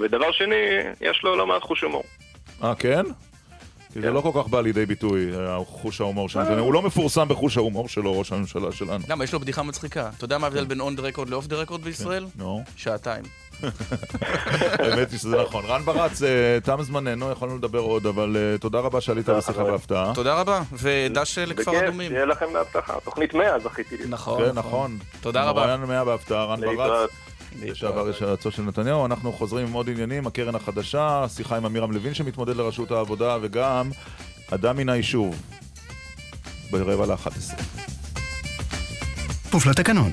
ודבר 0.00 0.32
שני, 0.32 0.54
יש 1.00 1.20
לו 1.24 1.36
לא 1.36 1.46
מעט 1.46 1.62
חוש 1.62 1.82
הומור. 1.82 2.04
אה, 2.62 2.74
כן? 2.74 3.02
כי 3.92 4.00
זה 4.00 4.10
לא 4.10 4.20
כל 4.20 4.30
כך 4.34 4.48
בא 4.48 4.60
לידי 4.60 4.86
ביטוי, 4.86 5.36
אה, 5.36 5.58
חוש 5.64 6.00
ההומור 6.00 6.28
של 6.28 6.38
נתניהו. 6.38 6.64
הוא 6.64 6.74
לא 6.74 6.82
מפורסם 6.82 7.28
בחוש 7.28 7.56
ההומור 7.56 7.88
שלו, 7.88 8.18
ראש 8.18 8.32
הממשלה 8.32 8.72
שלנו. 8.72 9.04
למה, 9.08 9.24
יש 9.24 9.32
לו 9.32 9.40
בדיחה 9.40 9.62
מצחיקה. 9.62 10.10
אתה 10.16 10.24
יודע 10.24 10.38
מה 10.38 10.46
ההבדל 10.46 10.64
בין 10.64 10.80
און 10.80 10.96
דה 10.96 11.02
רקורד 11.02 11.28
לאוף 11.28 11.46
דה 11.46 11.56
רקורד 11.56 11.82
בישראל? 11.82 12.26
נו, 12.36 12.62
שעתיים. 12.76 13.24
האמת 14.82 15.10
היא 15.10 15.18
שזה 15.18 15.42
נכון. 15.42 15.64
רן 15.64 15.82
ברץ, 15.82 16.22
אה, 16.22 16.58
תם 16.62 16.82
זמננו, 16.82 17.30
יכולנו 17.30 17.56
לדבר 17.56 17.78
עוד, 17.78 18.06
אבל 18.06 18.36
אה, 18.36 18.58
תודה 18.58 18.78
רבה 18.78 19.00
שעלית 19.00 19.28
בשיחה 19.28 19.64
בהפתעה. 19.64 20.12
תודה 20.14 20.34
רבה, 20.34 20.62
ודש 20.72 21.38
לכפר 21.38 21.70
בכיף, 21.70 21.82
אדומים. 21.82 22.10
שיהיה 22.10 22.24
לכם 22.24 22.46
בהצלחה. 22.52 22.94
תוכנית 23.04 23.34
100 23.34 23.58
זכיתי 23.58 23.96
לי. 23.96 24.04
נכון, 24.08 24.44
כן, 24.44 24.52
נכון. 24.54 24.98
תודה 25.20 25.44
רבה. 25.44 25.60
מרואיין 25.60 25.80
100 25.84 26.04
בהפתעה, 26.04 26.44
רן 26.44 26.60
ברץ. 26.60 27.10
לשעבר 27.62 28.10
יש 28.10 28.20
יועצו 28.20 28.50
של 28.50 28.62
נתניהו, 28.62 29.06
אנחנו 29.06 29.32
חוזרים 29.32 29.66
עם 29.66 29.72
עוד 29.72 29.90
עניינים, 29.90 30.26
הקרן 30.26 30.54
החדשה, 30.54 31.26
שיחה 31.28 31.56
עם 31.56 31.64
עמירם 31.64 31.92
לוין 31.92 32.14
שמתמודד 32.14 32.56
לראשות 32.56 32.90
העבודה, 32.90 33.36
וגם 33.42 33.90
אדם 34.50 34.76
מן 34.76 34.88
היישוב, 34.88 35.42
ברבע 36.70 37.06
לאחת 37.06 37.36
עשרה. 37.36 37.58
כפוף 39.54 39.66
לתקנון. 39.66 40.12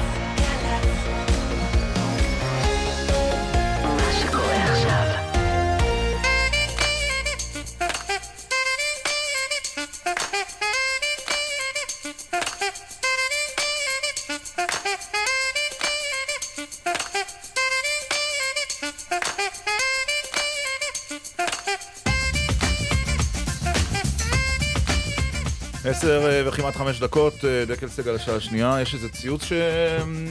עשר 26.01 26.25
אה, 26.25 26.49
וכמעט 26.49 26.75
חמש 26.75 26.99
דקות, 26.99 27.45
אה, 27.45 27.65
דקל 27.65 27.87
סגל 27.87 28.15
השעה 28.15 28.35
השנייה, 28.35 28.77
יש 28.81 28.93
איזה 28.93 29.09
ציוץ 29.09 29.43
ש... 29.43 29.53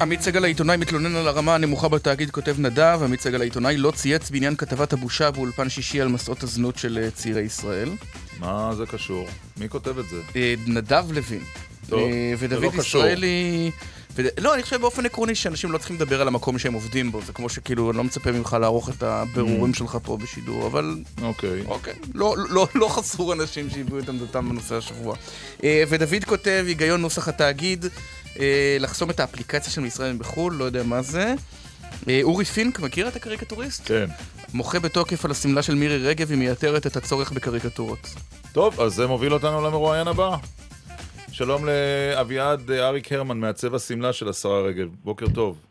עמית 0.00 0.20
סגל 0.20 0.44
העיתונאי 0.44 0.76
מתלונן 0.76 1.16
על 1.16 1.28
הרמה 1.28 1.54
הנמוכה 1.54 1.88
בתאגיד, 1.88 2.30
כותב 2.30 2.56
נדב, 2.58 3.00
עמית 3.04 3.20
סגל 3.20 3.40
העיתונאי 3.40 3.76
לא 3.76 3.90
צייץ 3.90 4.30
בעניין 4.30 4.56
כתבת 4.56 4.92
הבושה 4.92 5.30
באולפן 5.30 5.68
שישי 5.68 6.00
על 6.00 6.08
מסעות 6.08 6.42
הזנות 6.42 6.78
של 6.78 6.98
אה, 7.02 7.10
צעירי 7.10 7.40
ישראל. 7.40 7.90
מה 8.38 8.74
זה 8.74 8.86
קשור? 8.86 9.28
מי 9.56 9.68
כותב 9.68 9.98
את 9.98 10.04
זה? 10.08 10.16
נדב 10.66 11.04
לוין. 11.12 11.42
טוב, 11.88 12.00
אה, 12.00 12.34
ודוד 12.38 12.62
לא 12.62 12.70
קשור. 12.70 13.02
ישראלי... 13.02 13.70
לא, 14.38 14.54
אני 14.54 14.62
חושב 14.62 14.80
באופן 14.80 15.06
עקרוני 15.06 15.34
שאנשים 15.34 15.72
לא 15.72 15.78
צריכים 15.78 15.96
לדבר 15.96 16.20
על 16.20 16.28
המקום 16.28 16.58
שהם 16.58 16.72
עובדים 16.72 17.12
בו, 17.12 17.20
זה 17.22 17.32
כמו 17.32 17.48
שכאילו, 17.48 17.90
אני 17.90 17.98
לא 17.98 18.04
מצפה 18.04 18.32
ממך 18.32 18.56
לערוך 18.60 18.88
את 18.88 19.02
הבירורים 19.02 19.74
שלך 19.74 19.98
פה 20.02 20.16
בשידור, 20.16 20.66
אבל 20.66 20.96
אוקיי. 21.22 21.62
אוקיי. 21.66 21.94
לא, 22.14 22.34
לא, 22.48 22.68
לא 22.74 22.88
חסרו 22.88 23.32
אנשים 23.32 23.70
שהביעו 23.70 23.98
את 23.98 24.08
עמדתם 24.08 24.48
בנושא 24.48 24.74
השבוע. 24.74 25.16
אה, 25.64 25.82
ודוד 25.88 26.24
כותב, 26.24 26.64
היגיון 26.66 27.00
נוסח 27.00 27.28
התאגיד, 27.28 27.86
אה, 28.40 28.76
לחסום 28.80 29.10
את 29.10 29.20
האפליקציה 29.20 29.72
של 29.72 29.84
ישראל 29.84 30.16
בחו"ל, 30.16 30.54
לא 30.54 30.64
יודע 30.64 30.82
מה 30.82 31.02
זה. 31.02 31.34
אורי 32.22 32.44
פינק, 32.44 32.80
מכיר 32.80 33.08
את 33.08 33.16
הקריקטוריסט? 33.16 33.82
כן. 33.84 34.06
מוחה 34.54 34.78
בתוקף 34.78 35.24
על 35.24 35.30
השמלה 35.30 35.62
של 35.62 35.74
מירי 35.74 35.98
רגב, 35.98 36.30
היא 36.30 36.38
מייתרת 36.38 36.86
את 36.86 36.96
הצורך 36.96 37.32
בקריקטורות. 37.32 38.14
טוב, 38.52 38.80
אז 38.80 38.94
זה 38.94 39.06
מוביל 39.06 39.34
אותנו 39.34 39.66
למרואיין 39.66 40.08
הבא. 40.08 40.36
שלום 41.44 41.62
לאביעד 41.66 42.70
אה, 42.70 42.88
אריק 42.88 43.12
הרמן, 43.12 43.38
מעצב 43.38 43.74
השמלה 43.74 44.12
של 44.12 44.28
השרה 44.28 44.60
רגב. 44.60 44.88
בוקר 45.04 45.26
טוב. 45.34 45.66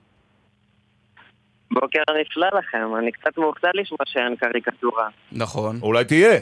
בוקר 1.72 2.00
נפלא 2.22 2.48
לכם, 2.60 2.96
אני 3.00 3.12
קצת 3.12 3.38
מאוכזב 3.38 3.68
לשמוע 3.74 3.98
שאין 4.06 4.36
קריקטורה. 4.36 5.08
נכון. 5.32 5.80
אולי 5.82 6.06
תהיה. 6.06 6.40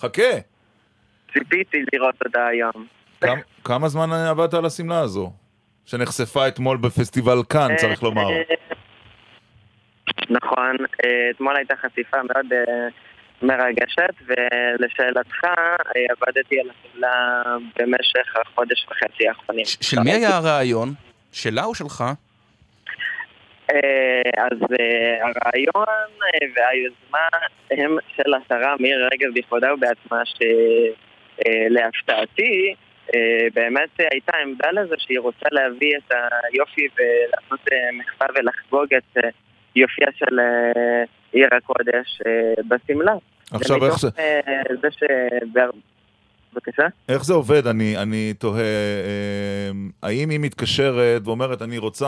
חכה. 0.00 0.22
ציפיתי 1.32 1.78
לראות 1.92 2.14
אותה 2.26 2.46
היום. 2.46 2.86
כמה- 3.20 3.40
כמה 3.64 3.88
זמן 3.88 4.12
עבדת 4.12 4.54
על 4.54 4.64
השמלה 4.66 5.00
הזו? 5.00 5.32
שנחשפה 5.86 6.48
אתמול 6.48 6.76
בפסטיבל 6.76 7.38
כאן, 7.48 7.68
צריך 7.76 8.02
לומר. 8.02 8.30
אה, 8.30 8.42
נכון, 10.30 10.76
אה, 11.04 11.30
אתמול 11.36 11.56
הייתה 11.56 11.74
חשיפה 11.76 12.16
מאוד 12.22 12.46
מרגשת, 13.42 14.14
ולשאלתך, 14.26 15.44
אה, 15.44 15.50
עבדתי 16.10 16.60
על 16.60 16.66
השמלה 16.70 17.42
במשך 17.78 18.36
החודש 18.36 18.86
וחצי 18.90 19.28
האחרונים. 19.28 19.64
של 19.66 20.00
מי 20.00 20.12
היה 20.12 20.36
הרעיון? 20.36 20.94
שלה 21.32 21.64
או 21.64 21.74
שלך? 21.74 22.04
אה, 23.70 23.76
אז 24.38 24.58
אה, 24.80 25.26
הרעיון 25.26 26.10
והיוזמה 26.56 27.28
הם 27.70 27.96
של 28.16 28.34
השרה 28.34 28.74
מירי 28.80 29.02
רגב 29.12 29.28
בכבודה 29.34 29.74
ובעצמה, 29.74 30.22
שלהפתעתי 31.46 32.74
באמת 33.54 33.88
הייתה 33.98 34.36
עמדה 34.36 34.70
לזה 34.70 34.94
שהיא 34.98 35.18
רוצה 35.18 35.46
להביא 35.52 35.96
את 35.96 36.12
היופי 36.42 36.88
ולעשות 36.96 37.68
מחווה 37.92 38.26
ולחגוג 38.34 38.94
את 38.94 39.16
יופייה 39.76 40.08
של 40.18 40.38
עיר 41.32 41.48
הקודש 41.56 42.20
אה, 42.26 42.62
בשמלה. 42.68 43.12
עכשיו, 43.52 43.86
איך 43.86 43.98
זה- 43.98 44.08
אה, 44.18 44.40
זה 44.82 44.88
ש... 44.90 45.02
בבקשה? 46.54 46.82
איך 47.08 47.24
זה 47.24 47.34
עובד? 47.34 47.66
אני, 47.66 47.96
אני 47.96 48.34
תוהה, 48.38 48.60
אה, 48.60 49.70
האם 50.02 50.30
היא 50.30 50.40
מתקשרת 50.40 51.22
ואומרת, 51.24 51.62
אני 51.62 51.78
רוצה... 51.78 52.06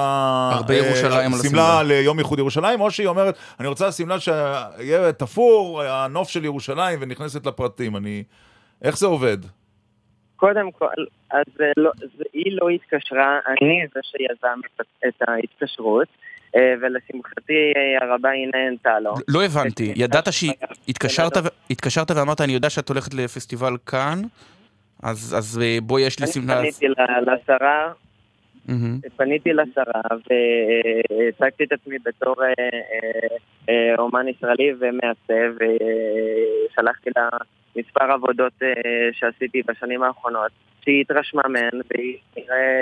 הרבה 0.53 0.75
אה, 0.75 0.79
ירושלים 0.87 1.33
על 1.33 1.39
שמלה 1.39 1.79
השמלה." 1.79 1.83
ליום 1.83 2.19
איחוד 2.19 2.39
ירושלים, 2.39 2.81
או 2.81 2.91
שהיא 2.91 3.07
אומרת, 3.07 3.35
אני 3.61 3.69
רוצה 3.69 3.93
שמלה 3.93 4.21
שיהיה 4.21 5.13
תפור, 5.13 5.83
הנוף 5.83 6.29
של 6.29 6.45
ירושלים, 6.45 6.99
ונכנסת 7.03 7.47
לפרטים. 7.47 7.97
אני... 7.97 8.23
איך 8.83 8.99
זה 8.99 9.07
עובד? 9.07 9.39
קודם 10.37 10.71
כל, 10.71 10.93
אז 11.31 11.45
לא, 11.77 11.91
זה, 11.99 12.25
היא 12.33 12.59
לא 12.63 12.69
התקשרה, 12.69 13.39
אני 13.49 13.87
זה 13.95 14.01
שיזם 14.03 14.59
את, 14.67 14.87
את 15.09 15.29
ההתקשרות, 15.29 16.09
ולשמחתי 16.57 17.73
אה, 17.77 18.07
הרבה 18.09 18.31
היא 18.31 18.47
נהנתה 18.55 19.01
לו. 19.01 19.15
לא 19.29 19.45
הבנתי. 19.45 19.93
ידעת 19.97 20.29
שהתקשרת 20.33 22.11
ואמרת, 22.11 22.41
אני 22.41 22.53
יודע 22.53 22.71
שאת 22.71 22.89
הולכת 22.89 23.15
לפסטיבל 23.15 23.77
כאן, 23.87 24.23
אז 25.03 25.61
אה, 25.63 25.79
בואי, 25.83 26.03
יש 26.03 26.21
לי 26.21 26.25
אני 26.25 26.33
שמלה... 26.33 26.61
פניתי 26.61 26.89
ל- 26.89 27.31
לשרה. 27.33 27.93
פניתי 29.17 29.53
לשרה 29.53 30.01
והצגתי 30.11 31.65
את 31.65 31.73
עצמי 31.73 31.97
בתור 32.05 32.35
אה, 32.43 32.49
אה, 32.49 33.37
אה, 33.69 33.95
אומן 33.99 34.29
ישראלי 34.29 34.73
ומעצב, 34.79 35.57
ושלחתי 35.57 37.11
לה 37.17 37.29
מספר 37.77 38.13
עבודות 38.13 38.53
אה, 38.63 38.69
שעשיתי 39.13 39.63
בשנים 39.67 40.03
האחרונות, 40.03 40.53
שהיא 40.85 41.01
התרשמה 41.01 41.43
מהן 41.49 41.81
והיא 41.91 42.17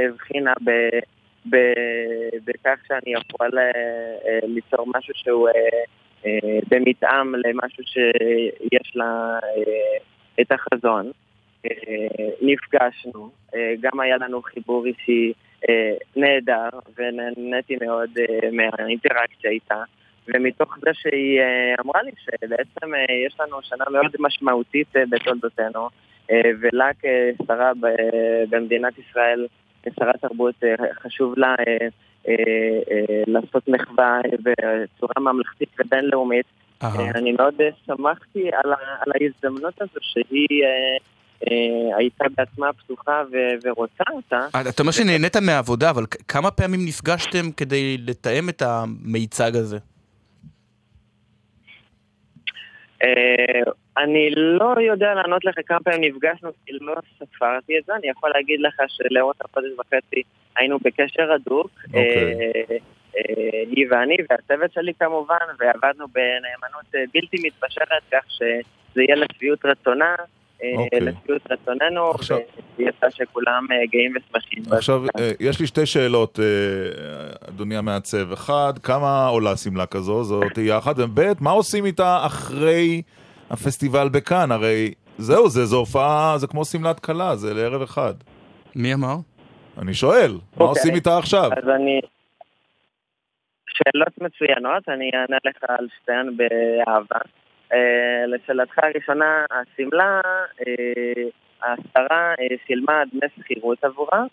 הבחינה 0.09 0.53
ב... 0.65 0.71
בכך 1.47 2.79
שאני 2.89 3.13
יכול 3.13 3.59
אה, 3.59 3.63
אה, 4.27 4.39
ליצור 4.43 4.87
משהו 4.97 5.15
שהוא 5.17 5.49
אה, 5.49 6.59
במתאם 6.71 7.35
למשהו 7.35 7.85
שיש 7.85 8.97
לה 8.97 9.39
את 10.41 10.53
החזון. 10.53 11.11
נפגשנו, 12.43 13.31
גם 13.81 14.01
היה 14.01 14.17
לנו 14.17 14.43
חיבור 14.43 14.87
אישי 14.87 15.33
נהדר, 16.17 16.69
ונהניתי 16.99 17.77
מאוד 17.81 18.11
מהאינטראקציה 18.53 19.51
איתה. 19.51 19.83
ומתוך 20.29 20.79
זה 20.81 20.91
שהיא 20.93 21.41
אמרה 21.81 22.03
לי 22.03 22.11
שבעצם 22.19 22.93
יש 23.27 23.41
לנו 23.41 23.63
שנה 23.63 23.85
מאוד 23.91 24.17
משמעותית 24.19 24.89
בתולדותינו, 25.11 25.89
ולה 26.61 26.91
כשרה 26.99 27.73
במדינת 28.51 28.93
ישראל, 28.99 29.47
כשרת 29.83 30.21
תרבות, 30.21 30.55
אה, 30.65 30.75
חשוב 31.03 31.35
לה 31.37 31.55
אה, 31.59 31.89
אה, 32.29 32.35
לעשות 33.27 33.69
מחווה 33.69 34.21
בצורה 34.43 35.33
ממלכתית 35.33 35.69
ובינלאומית. 35.81 36.47
אני 37.15 37.33
מאוד 37.33 37.55
שמחתי 37.87 38.51
על, 38.53 38.73
ההזדמנות 39.21 39.83
הזו 39.83 40.01
שהיא 40.01 40.65
הייתה 41.97 42.25
בעצמה 42.37 42.73
פתוחה 42.73 43.23
ו- 43.33 43.69
ורוצה 43.69 44.05
אותה. 44.11 44.47
אתה 44.69 44.83
אומר 44.83 44.93
שנהנית 44.93 45.37
מהעבודה, 45.37 45.91
אבל 45.91 46.05
כמה 46.29 46.51
פעמים 46.51 46.81
נפגשתם 46.87 47.53
כדי 47.57 47.97
לתאם 47.99 48.49
את 48.49 48.63
המיצג 48.63 49.57
הזה? 49.57 49.77
אה, 49.77 49.83
אני 53.99 54.31
לא 54.35 54.75
יודע 54.81 55.15
לענות 55.15 55.45
לך 55.45 55.55
כמה 55.67 55.81
פעמים 55.81 56.01
נפגשנו, 56.05 56.51
כי 56.67 56.73
לא 56.81 56.95
ספרתי 57.19 57.79
את 57.79 57.85
זה, 57.85 57.95
אני 57.95 58.09
יכול 58.09 58.31
להגיד 58.35 58.61
לך 58.61 58.75
שלאורך 58.89 59.37
החודש 59.41 59.71
וחצי 59.79 60.23
היינו 60.57 60.79
בקשר 60.79 61.33
הדוק, 61.33 61.71
אוקיי. 61.87 62.35
אה, 62.71 62.77
אה, 63.17 63.63
היא 63.71 63.87
ואני 63.91 64.17
והצוות 64.31 64.73
שלי 64.73 64.93
כמובן, 64.95 65.37
ועבדנו 65.59 66.07
בנאמנות 66.09 66.95
אה, 66.95 67.05
בלתי 67.15 67.37
מתפשרת, 67.47 68.03
כך 68.13 68.31
שזה 68.31 69.03
יהיה 69.03 69.17
לשביעות 69.17 69.65
רצונה, 69.65 70.15
אה, 70.19 70.25
אוקיי. 70.77 71.01
לשביעות 71.01 71.43
רצוננו, 71.51 72.13
ויצא 72.79 73.11
שכולם 73.11 73.67
אה, 73.73 73.87
גאים 73.87 74.13
ושמחים. 74.17 74.63
עכשיו, 74.73 75.03
אה, 75.19 75.31
יש 75.41 75.61
לי 75.61 75.67
שתי 75.67 75.87
שאלות, 75.87 76.41
אה, 76.41 77.49
אדוני 77.49 77.77
המעצב. 77.77 78.33
אחד, 78.33 78.73
כמה 78.83 79.27
עולה 79.27 79.57
שמלה 79.57 79.87
כזו? 79.87 80.25
זו 80.25 80.41
תהיה 80.55 80.79
אחת. 80.79 80.95
וב', 80.99 81.21
מה 81.41 81.51
עושים 81.51 81.85
איתה 81.85 82.27
אחרי 82.27 83.03
הפסטיבל 83.51 84.09
בכאן? 84.09 84.53
הרי 84.53 84.95
זהו, 85.19 85.49
זה, 85.49 85.65
זו 85.65 85.77
הופעה, 85.77 86.35
זה 86.39 86.47
כמו 86.47 86.65
שמלת 86.65 87.01
כלה, 87.01 87.37
זה 87.37 87.55
לערב 87.55 87.83
אחד. 87.83 88.15
מי 88.77 88.95
אמר? 88.95 89.15
אני 89.79 89.95
שואל, 89.95 90.33
מה 90.33 90.41
אוקיי. 90.53 90.67
עושים 90.67 90.95
איתה 90.95 91.19
עכשיו? 91.19 91.51
אז 91.57 91.69
אני... 91.69 92.01
שאלות 93.67 94.19
מצוינות, 94.21 94.89
אני 94.89 95.11
אענה 95.15 95.37
לך 95.45 95.57
על 95.69 95.87
שתיהן 96.03 96.37
באהבה. 96.37 97.21
אה, 97.73 98.27
לשאלתך 98.27 98.79
הראשונה, 98.83 99.45
השמלה, 99.51 100.21
אה, 100.67 101.23
השרה 101.63 102.35
אה, 102.41 102.57
שילמה 102.67 103.03
דמי 103.13 103.29
שכירות 103.39 103.85
עבורה 103.85 104.25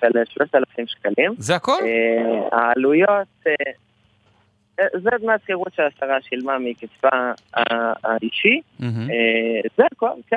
של 0.00 0.24
3,000 0.24 0.86
שקלים. 0.86 1.34
זה 1.38 1.54
הכל? 1.54 1.80
העלויות, 2.52 3.28
זה 4.76 5.10
דמי 5.20 5.32
השכירות 5.32 5.74
שהשרה 5.74 6.18
שילמה 6.20 6.58
מקצבה 6.58 7.32
האישי. 8.04 8.60
זה 9.76 9.82
הכל, 9.92 10.10
כן. 10.26 10.36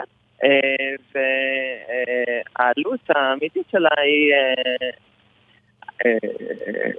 והעלות 2.58 3.00
האמיתית 3.10 3.66
שלה 3.72 3.90
היא 3.98 4.34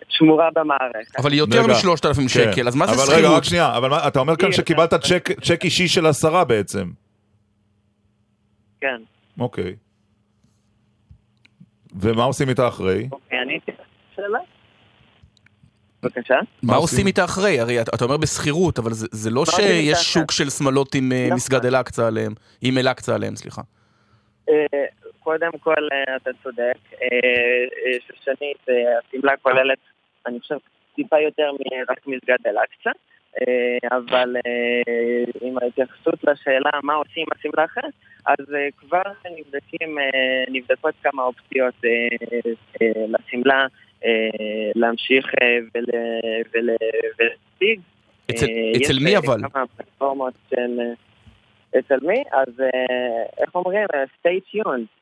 שמורה 0.08 0.48
במערכת. 0.54 1.16
אבל 1.18 1.32
היא 1.32 1.38
יותר 1.38 1.66
משלושת 1.66 2.06
אלפים 2.06 2.22
כן. 2.22 2.28
שקל, 2.28 2.68
אז 2.68 2.74
מה 2.76 2.86
זה 2.86 2.92
אבל 2.92 3.00
שכירות? 3.02 3.18
רגע, 3.24 3.36
רק 3.36 3.44
שנייה, 3.44 3.76
אבל 3.76 3.90
מה- 3.90 4.08
אתה 4.08 4.18
אומר 4.18 4.36
כאן 4.36 4.52
שקיבלת 4.52 4.94
צ'ק- 4.94 5.40
צ'ק 5.40 5.64
אישי 5.64 5.88
של 5.88 6.06
השרה 6.06 6.44
בעצם. 6.44 6.90
כן. 8.80 9.00
אוקיי. 9.40 9.76
ומה 12.00 12.24
עושים 12.24 12.48
איתה 12.48 12.68
אחרי? 12.68 13.08
אוקיי, 13.12 13.38
לך 13.68 13.74
שאלה? 14.16 14.38
בבקשה? 16.02 16.34
מה 16.62 16.76
עושים 16.76 17.06
איתה 17.06 17.24
אחרי? 17.24 17.60
הרי 17.60 17.80
אתה 17.82 18.04
אומר 18.04 18.16
בשכירות, 18.16 18.78
אבל 18.78 18.90
זה 18.92 19.30
לא 19.30 19.40
איתה 19.40 19.52
שיש? 19.52 20.12
שוק 20.14 20.30
של 20.32 20.50
שמלות 20.50 20.94
עם 20.94 21.12
אה, 21.12 21.24
נכון. 21.26 21.36
מסגד 21.36 21.66
אל-אקצא 21.66 22.06
עליהם, 22.06 22.34
עם 22.60 22.78
אל-אקצא 22.78 23.14
עליהם, 23.14 23.36
סליחה. 23.36 23.62
קודם 25.28 25.50
כל, 25.60 25.88
אה, 25.92 26.16
אתה 26.16 26.30
צודק. 26.42 26.78
אה, 27.02 27.06
אה, 27.86 27.98
ששנית, 28.06 28.68
אה, 28.68 28.98
השמלה 28.98 29.36
כוללת, 29.42 29.78
אני 30.26 30.40
חושב, 30.40 30.56
טיפה 30.94 31.18
יותר 31.20 31.50
מרק 31.52 32.06
מסגד 32.06 32.36
אל-אקצא. 32.46 32.90
אבל 33.90 34.36
עם 35.40 35.58
ההתייחסות 35.62 36.24
לשאלה 36.24 36.70
מה 36.82 36.94
עושים 36.94 37.22
עם 37.22 37.28
השמלה 37.38 37.64
אחרת, 37.64 37.92
אז 38.26 38.46
כבר 38.76 39.02
נבדקים, 39.38 39.98
נבדקות 40.48 40.94
כמה 41.02 41.22
אופציות 41.22 41.74
לשמלה 43.08 43.66
להמשיך 44.74 45.26
ול- 45.74 45.84
ול- 46.54 46.76
ולהציג. 47.18 47.80
אצל- 48.30 48.98
מי 49.04 49.16
אבל? 49.16 49.40
אצל 51.78 51.98
מי? 52.02 52.22
אז 52.32 52.60
איך 53.38 53.54
אומרים? 53.54 53.86
stay 54.22 54.56
tuned. 54.56 54.97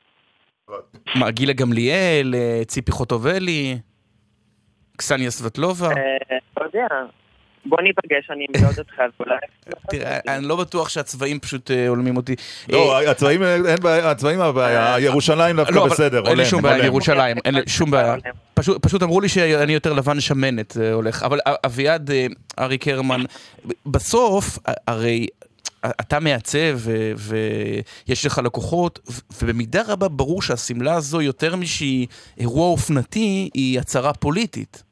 מה, 1.15 1.31
גילה 1.31 1.53
גמליאל, 1.53 2.35
אה, 2.35 2.61
ציפי 2.65 2.91
חוטובלי? 2.91 3.77
קסניה 4.97 5.31
סבטלובה? 5.31 5.87
אה, 5.87 6.37
לא 6.57 6.65
יודע. 6.65 6.87
בוא 7.65 7.81
ניפגש, 7.81 8.29
אני 8.31 8.45
אמדוד 8.49 8.79
אותך, 8.79 8.93
ואולי... 9.19 9.35
תראה, 9.89 10.19
אני 10.27 10.45
לא 10.45 10.55
בטוח 10.55 10.89
שהצבעים 10.89 11.39
פשוט 11.39 11.71
אה, 11.71 11.87
הולמים 11.87 12.17
אותי. 12.17 12.35
לא, 12.69 13.09
הצבעים, 13.09 13.43
אין 13.43 13.79
בעיה, 13.81 14.11
הצבעים 14.11 14.41
הבעיה, 14.41 14.99
ירושלים 14.99 15.55
דווקא 15.55 15.75
לא, 15.75 15.85
בסדר, 15.85 16.27
אין 16.27 16.37
לי 16.37 16.45
שום 16.45 16.61
בעיה. 16.61 16.85
ירושלים, 16.85 17.37
אין 17.45 17.55
לי 17.55 17.61
שום 17.67 17.91
בעיה. 17.91 18.15
פשוט, 18.53 18.83
פשוט 18.83 19.03
אמרו 19.03 19.21
לי 19.21 19.29
שאני 19.29 19.73
יותר 19.73 19.93
לבן 19.93 20.19
שמנת 20.19 20.77
אה, 20.77 20.93
הולך. 20.93 21.23
אבל 21.23 21.39
אביעד, 21.65 22.11
אריק 22.59 22.87
הרמן, 22.87 23.21
בסוף, 23.85 24.59
הרי 24.87 25.27
אתה 25.85 26.19
מעצב 26.19 26.89
ויש 27.17 28.25
לך 28.25 28.39
לקוחות, 28.45 28.99
ובמידה 29.41 29.81
רבה 29.87 30.07
ברור 30.07 30.41
שהשמלה 30.41 30.93
הזו, 30.93 31.21
יותר 31.21 31.55
משהיא 31.55 32.07
אירוע 32.39 32.67
אופנתי, 32.67 33.49
היא 33.53 33.79
הצהרה 33.79 34.13
פוליטית. 34.13 34.83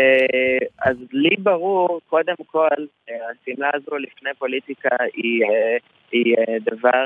אה, 0.00 0.66
אז 0.78 0.96
לי 1.12 1.36
ברור, 1.38 2.00
קודם 2.06 2.34
כל, 2.46 2.68
אה, 3.10 3.14
השמלה 3.30 3.70
הזו 3.74 3.96
לפני 3.98 4.30
פוליטיקה 4.38 4.96
היא, 5.14 5.44
אה, 5.44 5.76
היא 6.12 6.36
דבר 6.60 7.04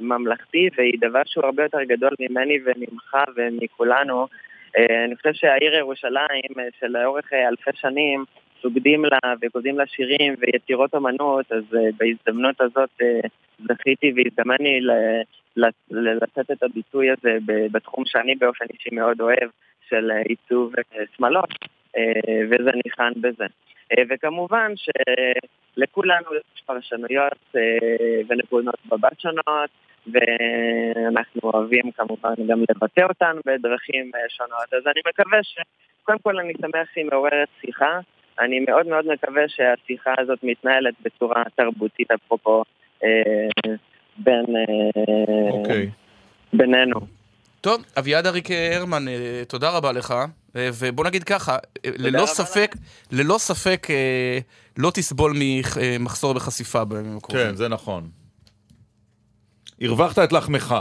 ממלכתי 0.00 0.68
והיא 0.76 0.98
דבר 1.00 1.22
שהוא 1.26 1.44
הרבה 1.44 1.62
יותר 1.62 1.82
גדול 1.82 2.10
ממני 2.20 2.58
וממך 2.64 3.16
ומכולנו. 3.36 4.26
אני 5.06 5.16
חושב 5.16 5.32
שהעיר 5.32 5.74
ירושלים, 5.74 6.70
שלאורך 6.80 7.32
אלפי 7.32 7.70
שנים 7.74 8.24
סוגדים 8.62 9.04
לה 9.04 9.18
וכותבים 9.42 9.78
לה 9.78 9.86
שירים 9.86 10.34
ויצירות 10.38 10.94
אמנות, 10.94 11.52
אז 11.52 11.64
אה, 11.74 11.80
בהזדמנות 11.98 12.60
הזאת 12.60 12.90
אה, 13.02 13.20
זכיתי 13.58 14.12
והזדמן 14.16 14.56
לי 14.60 14.80
לתת 15.90 16.50
את 16.50 16.62
הביטוי 16.62 17.10
הזה 17.10 17.38
בתחום 17.46 18.04
שאני 18.06 18.34
באופן 18.34 18.64
אישי 18.72 18.90
מאוד 18.92 19.20
אוהב, 19.20 19.50
של 19.88 20.10
אה, 20.10 20.22
עיצוב 20.28 20.72
שמלות, 21.16 21.48
וזה 22.50 22.70
ניחן 22.84 23.12
בזה. 23.20 23.44
וכמובן 24.08 24.72
שלכולנו 24.76 26.34
יש 26.34 26.62
פרשנויות 26.66 27.54
ונקודות 28.28 28.74
מבט 28.86 29.20
שונות, 29.20 29.70
ואנחנו 30.06 31.40
אוהבים 31.44 31.90
כמובן 31.96 32.34
גם 32.46 32.60
לבטא 32.70 33.00
אותן 33.00 33.36
בדרכים 33.46 34.10
שונות. 34.28 34.72
אז 34.72 34.86
אני 34.86 35.00
מקווה 35.08 35.42
ש... 35.42 35.58
קודם 36.02 36.18
כל 36.18 36.38
אני 36.38 36.52
שמח 36.60 36.88
שהיא 36.94 37.04
מעוררת 37.04 37.48
שיחה. 37.60 38.00
אני 38.40 38.60
מאוד 38.60 38.86
מאוד 38.86 39.04
מקווה 39.06 39.42
שהשיחה 39.48 40.10
הזאת 40.18 40.38
מתנהלת 40.42 40.94
בצורה 41.04 41.42
תרבותית, 41.56 42.10
אפרופו, 42.10 42.62
אה, 43.04 43.08
בין... 44.18 44.44
אה, 44.56 45.50
אוקיי. 45.50 45.90
בינינו. 46.52 47.00
טוב, 47.60 47.84
אביעד 47.98 48.26
אריק 48.26 48.48
הרמן, 48.50 49.08
אה, 49.08 49.42
תודה 49.48 49.70
רבה 49.70 49.92
לך. 49.92 50.14
אה, 50.56 50.68
ובוא 50.78 51.04
נגיד 51.04 51.24
ככה, 51.24 51.56
ללא 51.86 52.26
ספק, 52.26 52.76
ללא 53.12 53.38
ספק 53.38 53.86
לא 54.76 54.90
תסבול 54.94 55.32
ממחסור 55.34 56.34
בחשיפה 56.34 56.84
בימים 56.84 57.16
הקרובים. 57.16 57.46
כן, 57.46 57.54
זה 57.54 57.68
נכון. 57.68 58.08
הרווחת 59.80 60.18
את 60.18 60.32
לחמך. 60.32 60.74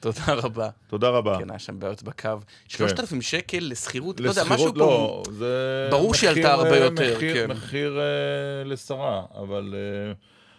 תודה 0.00 0.24
רבה. 0.28 0.68
תודה 0.88 1.08
רבה. 1.08 1.38
כן, 1.38 1.50
היה 1.50 1.58
שם 1.58 1.78
בעיות 1.78 2.02
בקו. 2.02 2.28
3,000 2.68 3.22
שקל 3.22 3.58
לשכירות, 3.60 4.20
לא 4.20 4.28
יודע, 4.28 4.42
משהו 4.44 4.54
לשכירות 4.54 4.74
פה... 4.78 5.22
לא, 5.26 5.32
זה... 5.38 5.88
ברור 5.90 6.14
שהיא 6.14 6.30
עלתה 6.30 6.52
הרבה 6.52 6.70
אה, 6.70 6.76
יותר, 6.76 7.14
מחיר, 7.16 7.34
כן. 7.34 7.50
מחיר 7.50 7.98
אה, 8.00 8.64
לשרה, 8.64 9.22
אבל 9.34 9.74
אה, 9.76 10.12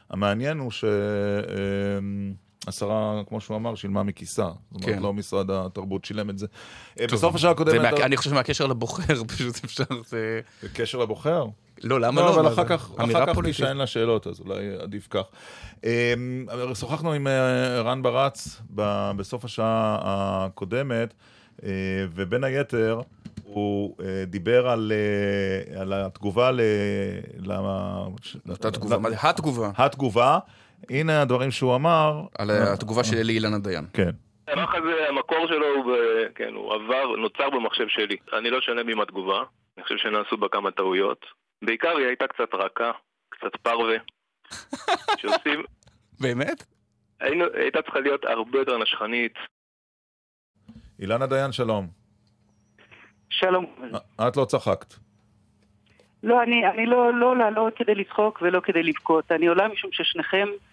המעניין 0.10 0.58
הוא 0.58 0.72
שהשרה, 2.68 3.22
כמו 3.28 3.42
שהוא 3.42 3.58
אמר, 3.58 3.76
שילמה 3.76 4.04
מכיסה. 4.04 4.50
זאת 4.72 4.84
אומרת, 4.84 4.98
כן. 4.98 5.04
לא 5.04 5.14
משרד 5.14 5.52
התרבות 5.52 6.06
שילם 6.06 6.30
את 6.30 6.38
זה. 6.38 6.48
טוב, 6.98 7.12
בסוף 7.12 7.36
השעה 7.36 7.52
הקודמת... 7.52 7.82
מה- 7.82 8.06
אני 8.06 8.18
חושב 8.18 8.30
שמהקשר 8.30 8.68
לבוחר, 8.68 9.24
פשוט 9.36 9.64
אפשר... 9.64 9.84
זה... 10.06 10.42
בקשר 10.64 10.98
לבוחר? 10.98 11.46
לא, 11.84 12.00
למה 12.00 12.22
לא? 12.22 12.30
אבל 12.34 12.42
מה 12.42 12.48
אחר? 12.50 12.66
כך, 12.66 12.92
אחר 12.98 13.26
כך 13.26 13.34
פוליטית. 13.34 13.56
תישאל 13.56 13.78
לה 13.78 13.88
שאלות, 13.88 14.28
אז 14.28 14.40
אולי 14.40 14.76
עדיף 14.82 15.08
כך. 15.10 15.24
אמ, 15.84 16.46
אבל 16.54 16.74
שוחחנו 16.76 17.14
עם 17.14 17.28
אה, 17.28 17.82
רן 17.82 18.02
ברץ 18.02 18.62
ב- 18.76 19.12
בסוף 19.18 19.46
השעה 19.46 19.98
הקודמת, 20.04 21.14
אה, 21.64 21.70
ובין 22.16 22.44
היתר, 22.44 23.00
הוא 23.44 23.96
אה, 24.04 24.24
דיבר 24.28 24.68
על, 24.70 24.92
על 25.80 25.94
התגובה 25.94 26.52
ל... 26.52 26.60
למה- 27.46 28.06
אותה 28.50 28.72
תגובה? 28.72 28.98
התגובה. 29.22 29.72
התגובה. 29.78 30.40
הנה 30.90 31.22
הדברים 31.22 31.52
שהוא 31.52 31.76
אמר. 31.76 32.22
על 32.38 32.52
התגובה 32.52 33.04
של 33.04 33.18
אלי 33.18 33.34
אילנה 33.34 33.60
דיין. 33.60 33.86
כן. 33.94 34.10
המוח 34.48 34.76
הזה, 34.76 35.10
המקור 35.10 35.46
שלו 35.48 35.66
הוא, 35.76 35.86
ב... 35.86 35.96
כן, 36.36 36.54
הוא 36.56 36.74
עבר, 36.74 37.16
נוצר 37.22 37.50
במחשב 37.50 37.86
שלי. 37.88 38.16
אני 38.40 38.50
לא 38.50 38.62
שלם 38.62 38.90
עם 38.90 39.02
התגובה, 39.02 39.38
אני 39.78 39.84
חושב 39.84 39.96
שנעשו 39.98 40.38
בה 40.38 40.48
כמה 40.52 40.72
טעויות. 40.72 41.26
בעיקר 41.62 41.98
היא 41.98 42.08
הייתה 42.08 42.28
קצת 42.28 42.54
רכה, 42.54 42.92
קצת 43.30 43.56
פרווה. 43.62 43.98
שעושים... 45.18 45.64
באמת? 46.22 46.64
היינו, 47.20 47.46
הייתה 47.54 47.82
צריכה 47.82 48.00
להיות 48.00 48.26
הרבה 48.26 48.60
יותר 48.60 48.78
נשכנית. 48.78 49.34
אילנה 51.00 51.28
דיין, 51.28 51.52
שלום. 51.52 51.88
שלום. 53.30 53.66
את 54.28 54.38
לא 54.38 54.46
צחקת. 54.46 54.94
לא, 56.24 56.44
אני, 56.44 56.68
אני 56.68 56.86
לא, 56.86 57.14
לא 57.14 57.38
לעלות 57.38 57.74
כדי 57.76 57.96
לצחוק 57.96 58.42
ולא 58.42 58.60
כדי 58.60 58.84
לבכות. 58.84 59.32
אני 59.32 59.48
עולה 59.48 59.68
משום 59.68 59.92
ששניכם 59.94 60.48
אה, 60.48 60.71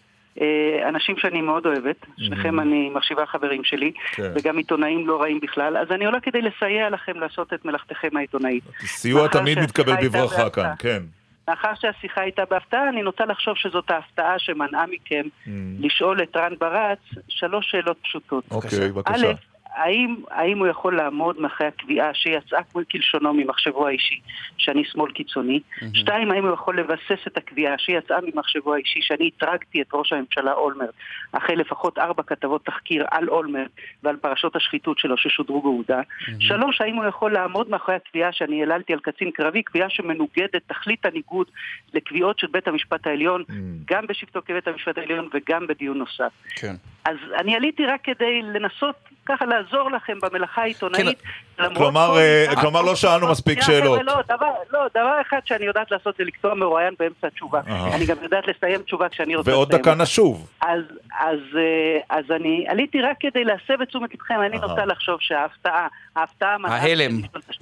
אנשים 0.89 1.17
שאני 1.19 1.41
מאוד 1.41 1.67
אוהבת. 1.67 2.07
שניכם 2.19 2.61
אני 2.61 2.91
מחשיבה 2.95 3.27
חברים 3.27 3.65
שלי, 3.65 3.93
כן. 4.13 4.33
וגם 4.35 4.57
עיתונאים 4.57 5.07
לא 5.07 5.21
רעים 5.23 5.41
בכלל. 5.43 5.77
אז 5.77 5.91
אני 5.91 6.07
עולה 6.07 6.21
כדי 6.21 6.43
לסייע 6.43 6.91
לכם 6.91 7.21
לעשות 7.21 7.53
את 7.53 7.65
מלאכתכם 7.65 8.17
העיתונאית. 8.17 8.65
סיוע 8.87 9.29
תמיד 9.29 9.59
מתקבל 9.59 9.95
בברכה. 10.05 10.51
כאן, 10.51 10.71
כן. 10.79 11.03
מאחר 11.49 11.73
שהשיחה 11.81 12.21
הייתה 12.21 12.43
בהפתעה, 12.51 12.89
אני 12.89 13.03
נוטה 13.03 13.25
לחשוב 13.25 13.57
שזאת 13.57 13.91
ההפתעה 13.91 14.39
שמנעה 14.39 14.85
מכם 14.87 15.23
Mm. 15.47 15.49
לשאול 15.81 16.23
את 16.23 16.37
רן 16.37 16.53
ברץ 16.61 16.99
שלוש 17.29 17.71
שאלות 17.71 17.97
פשוטות. 18.03 18.45
אוקיי, 18.51 18.89
בבקשה. 18.89 19.31
א', 19.31 19.33
האם, 19.75 20.17
האם 20.31 20.59
הוא 20.59 20.67
יכול 20.67 20.97
לעמוד 20.97 21.41
מאחורי 21.41 21.69
הקביעה 21.69 22.15
שיצאה 22.15 22.63
כמו 22.63 22.81
כלשונו 22.91 23.35
ממחשבו 23.35 23.87
האישי 23.87 24.21
שאני 24.59 24.85
שמאל 24.85 25.13
קיצוני? 25.13 25.61
שתיים, 25.95 26.31
האם 26.31 26.45
הוא 26.45 26.55
יכול 26.55 26.81
לבסס 26.81 27.27
את 27.27 27.37
הקביעה 27.37 27.79
שיצאה 27.79 28.19
ממחשבו 28.23 28.75
האישי 28.75 29.01
שאני 29.03 29.31
הטרגתי 29.37 29.83
את 29.83 29.87
ראש 29.93 30.13
הממשלה 30.13 30.53
אולמרט 30.53 30.95
אחרי 31.33 31.57
לפחות 31.57 31.99
ארבע 31.99 32.23
כתבות 32.23 32.65
תחקיר 32.65 33.07
על 33.11 33.29
אולמרט 33.29 33.71
ועל 34.03 34.17
פרשות 34.17 34.57
השחיתות 34.57 34.99
שלו 34.99 35.17
ששודרו 35.17 35.63
בעובדה? 35.63 36.01
שלוש, 36.41 36.81
האם 36.81 36.97
הוא 36.97 37.05
יכול 37.05 37.33
לעמוד 37.33 37.71
מאחורי 37.71 37.97
הקביעה 37.97 38.33
שאני 38.33 38.61
העללתי 38.61 38.93
על 38.93 38.99
קצין 39.01 39.31
קרבי, 39.31 39.63
קביעה 39.63 39.91
שמנוגדת, 39.91 40.57
תכלית 40.67 41.07
הניגוד 41.07 41.47
לקביעות 41.95 42.39
של 42.39 42.47
בית 42.47 42.69
המשפט 42.69 43.07
העליון, 43.07 43.43
גם 43.85 44.07
בשבתו 44.07 44.41
כבית 44.47 44.69
המשפט 44.69 44.99
העליון 44.99 45.29
וגם 45.35 45.67
בדיון 45.67 45.99
נוסף. 45.99 46.33
כן. 46.57 46.75
אז 47.05 47.17
אני 47.41 47.57
עליתי 47.57 47.87
רק 47.87 48.01
כדי 48.05 48.43
לנסות 48.43 48.97
ככה 49.29 49.45
לעזור 49.45 49.91
לכם 49.91 50.19
במלאכה 50.23 50.63
העיתונאית. 50.63 51.23
למרות 51.59 51.77
כלומר, 51.77 52.07
כל- 52.13 52.19
אה, 52.19 52.61
כלומר, 52.61 52.83
לא 52.83 52.95
שאלנו 52.97 53.31
מספיק 53.31 53.63
שנייה, 53.63 53.81
שאלות. 53.81 54.01
לא, 54.05 54.15
דבר, 54.29 54.51
לא, 54.73 54.81
דבר 54.95 55.21
אחד 55.29 55.39
שאני 55.45 55.65
יודעת 55.67 55.91
לעשות 55.91 56.17
זה 56.17 56.25
לקטוע 56.25 56.55
מרואיין 56.55 56.95
באמצע 56.99 57.27
התשובה. 57.27 57.61
אני 57.95 58.07
גם 58.07 58.17
יודעת 58.23 58.45
לסיים 58.49 58.83
תשובה 58.83 59.09
כשאני 59.09 59.37
רוצה 59.37 59.51
ועוד 59.51 59.69
לסיים 59.69 59.83
דקה 59.83 59.91
אותה. 59.91 60.03
נשוב. 60.03 60.49
אז, 60.61 60.81
אז, 61.21 61.39
אה, 61.57 62.17
אז 62.19 62.25
אני 62.31 62.65
עליתי 62.69 63.01
רק 63.03 63.17
כדי 63.21 63.45
להסב 63.45 63.83
את 63.83 63.89
תשומת 63.89 64.15
לבכם, 64.15 64.35
אני. 64.47 64.59
נוטה 64.59 64.85
לחשוב 64.85 65.17
שההפתעה, 65.21 65.87
ההפתעה... 66.17 66.57
ההלם. 66.65 67.11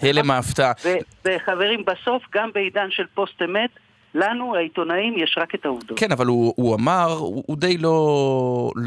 הלם 0.03 0.31
ההפתעה. 0.31 0.73
וחברים, 1.25 1.85
בסוף, 1.85 2.23
גם 2.35 2.51
בעידן 2.55 2.91
של 2.91 3.05
פוסט 3.15 3.43
אמת, 3.43 3.71
לנו, 4.17 4.57
העיתונאים, 4.57 5.15
יש 5.19 5.39
רק 5.41 5.55
את 5.55 5.65
העובדות. 5.65 5.99
כן, 5.99 6.13
אבל 6.13 6.27
הוא, 6.27 6.55
הוא 6.57 6.75
אמר, 6.75 7.13
הוא, 7.13 7.45
הוא 7.47 7.57
די 7.57 7.79
לא... 7.79 7.91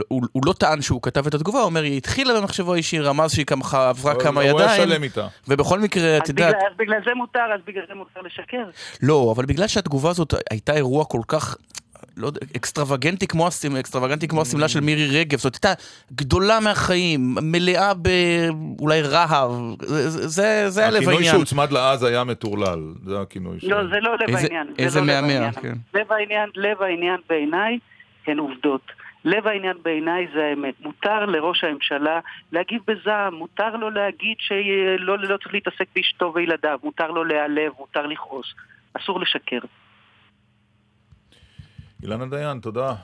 הוא, 0.08 0.22
הוא 0.32 0.44
לא 0.46 0.54
טען 0.54 0.82
שהוא 0.82 1.02
כתב 1.02 1.28
את 1.28 1.34
התגובה, 1.34 1.60
הוא 1.60 1.66
אומר, 1.66 1.82
היא 1.84 1.98
התחילה 1.98 2.42
במחשבו 2.42 2.74
האישי, 2.74 3.00
רמז 3.00 3.32
שהיא 3.32 3.46
ככה 3.46 3.90
עברה 3.90 4.16
כמה 4.16 4.42
הוא 4.42 4.50
היה 4.50 4.52
ידיים. 4.52 4.90
שלם 4.90 5.04
איתה. 5.04 5.28
ובכל 5.48 5.80
מקרה, 5.80 6.18
את 6.18 6.24
אז 6.24 6.30
יודעת... 6.30 6.56
בגלל, 6.56 6.68
אז 6.72 6.78
בגלל 6.78 7.00
זה 7.06 7.14
מותר, 7.16 7.54
אז 7.56 7.60
בגלל 7.68 7.84
זה 7.88 7.94
מותר 7.96 8.22
לשקר. 8.22 8.64
לא, 9.04 9.34
אבל 9.36 9.46
בגלל 9.46 9.68
שהתגובה 9.68 10.10
הזאת 10.10 10.34
הייתה 10.52 10.74
אירוע 10.76 11.06
כל 11.06 11.22
כך... 11.28 11.56
לא 12.20 12.28
יודע, 12.28 12.40
אקסטרווגנטי 12.56 13.28
כמו, 13.28 13.48
הסמ... 13.48 13.76
אקסטרווגנטי 13.76 14.28
כמו 14.28 14.42
השמלה 14.42 14.68
של 14.68 14.80
מירי 14.80 15.20
רגב, 15.20 15.38
זאת 15.40 15.54
הייתה 15.56 15.74
גדולה 16.16 16.60
מהחיים, 16.60 17.36
מלאה 17.42 17.92
באולי 17.94 19.02
רהב, 19.02 19.52
זה, 19.82 20.70
זה, 20.70 20.82
היה 20.82 20.90
לב 20.90 20.96
הכינוי 20.98 21.14
העניין. 21.16 21.32
שהוצמד 21.36 21.72
לאז 21.72 22.04
היה 22.04 22.24
מטורלל, 22.24 22.80
זה 23.06 23.22
הכינוי 23.22 23.60
שלו. 23.60 23.70
לא, 23.82 23.88
זה 23.90 24.00
לא 24.00 24.14
לב 24.16 24.22
איזה- 24.30 24.40
העניין. 24.48 24.68
זה 24.78 24.84
איזה 24.84 25.00
לא 25.00 25.06
מהמר. 25.06 25.52
כן. 25.62 25.74
לב 25.94 26.12
העניין, 26.12 26.50
לב 26.56 26.82
העניין 26.82 27.18
בעיניי 27.30 27.80
הן 28.28 28.38
עובדות. 28.38 28.82
לב 29.26 29.48
העניין 29.48 29.78
בעיניי 29.84 30.28
זה 30.34 30.46
האמת. 30.46 30.74
מותר 30.82 31.26
לראש 31.26 31.64
הממשלה 31.64 32.20
להגיב 32.52 32.82
בזעם, 32.88 33.34
מותר 33.34 33.76
לו 33.76 33.90
להגיד 33.90 34.36
שלא 34.40 35.18
לא 35.20 35.38
צריך 35.38 35.54
להתעסק 35.54 35.86
באשתו 35.96 36.32
וילדיו, 36.36 36.80
מותר 36.84 37.12
לו 37.12 37.24
להיעלב, 37.24 37.72
מותר 37.80 38.06
לכעוס. 38.08 38.46
אסור 38.94 39.20
לשקר. 39.20 39.60
אילנה 42.04 42.26
דיין, 42.26 42.60
תודה. 42.60 42.96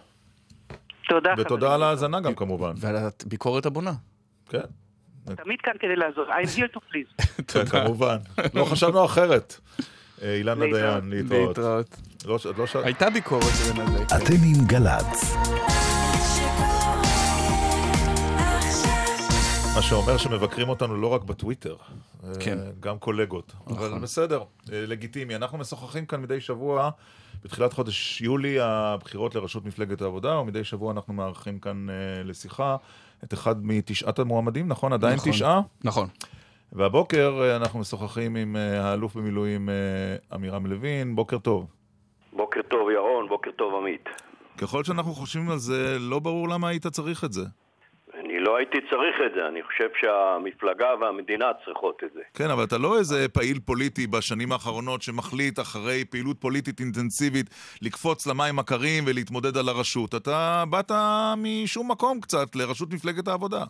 תודה, 1.09 1.33
ותודה 1.37 1.73
על 1.75 1.83
ההאזנה 1.83 2.19
גם 2.19 2.35
כמובן. 2.35 2.73
ועל 2.77 2.95
הביקורת 3.25 3.65
הבונה. 3.65 3.93
כן. 4.49 4.59
תמיד 5.25 5.59
כאן 5.63 5.73
כדי 5.79 5.95
לעזור. 5.95 6.25
I'm 6.25 6.57
here 6.57 6.75
to 6.75 6.79
please. 6.79 7.25
כן, 7.53 7.65
כמובן. 7.65 8.17
לא 8.53 8.65
חשבנו 8.65 9.05
אחרת. 9.05 9.59
אה, 10.21 10.35
אילנה. 10.35 10.65
דיין, 10.73 11.09
להתראות. 11.09 11.57
להתראות. 11.57 11.97
לא 12.25 12.37
לא 12.75 12.81
הייתה 12.83 13.09
ביקורת. 13.09 13.43
אתם 14.17 14.33
עם 14.33 14.65
גל"צ. 14.67 15.35
מה 19.75 19.81
שאומר 19.81 20.17
שמבקרים 20.17 20.69
אותנו 20.69 20.95
לא 21.01 21.07
רק 21.07 21.23
בטוויטר, 21.23 21.75
כן. 22.39 22.57
אה, 22.57 22.63
גם 22.79 22.99
קולגות. 22.99 23.53
אבל 23.67 23.87
נכון. 23.87 24.01
בסדר, 24.01 24.39
אה, 24.39 24.43
לגיטימי. 24.87 25.35
אנחנו 25.35 25.57
משוחחים 25.57 26.05
כאן 26.05 26.21
מדי 26.21 26.41
שבוע, 26.41 26.89
בתחילת 27.43 27.73
חודש 27.73 28.21
יולי, 28.21 28.59
הבחירות 28.59 29.35
לראשות 29.35 29.65
מפלגת 29.65 30.01
העבודה, 30.01 30.39
ומדי 30.39 30.63
שבוע 30.63 30.91
אנחנו 30.91 31.13
מארחים 31.13 31.59
כאן 31.59 31.87
אה, 31.89 32.23
לשיחה 32.23 32.75
את 33.23 33.33
אחד 33.33 33.65
מתשעת 33.65 34.19
המועמדים, 34.19 34.67
נכון? 34.67 34.93
עדיין 34.93 35.15
נכון. 35.15 35.31
תשעה? 35.31 35.61
נכון. 35.83 36.07
והבוקר 36.71 37.55
אנחנו 37.55 37.79
משוחחים 37.79 38.35
עם 38.35 38.55
האלוף 38.55 39.15
במילואים 39.15 39.69
עמירם 40.31 40.65
לוין. 40.65 41.15
בוקר 41.15 41.37
טוב. 41.37 41.67
בוקר 42.33 42.61
טוב 42.69 42.89
ירון, 42.89 43.29
בוקר 43.29 43.51
טוב 43.51 43.73
עמית. 43.75 44.09
ככל 44.57 44.83
שאנחנו 44.83 45.13
חושבים 45.13 45.49
על 45.49 45.57
זה, 45.57 45.97
לא 45.99 46.19
ברור 46.19 46.49
למה 46.49 46.67
היית 46.67 46.87
צריך 46.87 47.23
את 47.23 47.33
זה. 47.33 47.43
לא 48.55 48.59
הייתי 48.59 48.77
צריך 48.89 49.15
את 49.25 49.33
זה, 49.35 49.47
אני 49.47 49.63
חושב 49.63 49.89
שהמפלגה 49.99 50.89
והמדינה 50.99 51.45
צריכות 51.65 52.03
את 52.03 52.13
זה. 52.13 52.21
כן, 52.33 52.49
אבל 52.53 52.63
אתה 52.63 52.77
לא 52.77 52.97
איזה 52.97 53.29
פעיל 53.33 53.57
פוליטי 53.65 54.07
בשנים 54.07 54.51
האחרונות 54.51 55.01
שמחליט 55.01 55.59
אחרי 55.59 56.05
פעילות 56.11 56.37
פוליטית 56.41 56.79
אינטנסיבית 56.79 57.45
לקפוץ 57.81 58.27
למים 58.27 58.59
הקרים 58.59 59.03
ולהתמודד 59.07 59.57
על 59.57 59.69
הראשות. 59.69 60.15
אתה 60.15 60.63
באת 60.69 60.91
משום 61.37 61.91
מקום 61.91 62.21
קצת 62.21 62.55
לראשות 62.55 62.93
מפלגת 62.93 63.27
העבודה. 63.27 63.63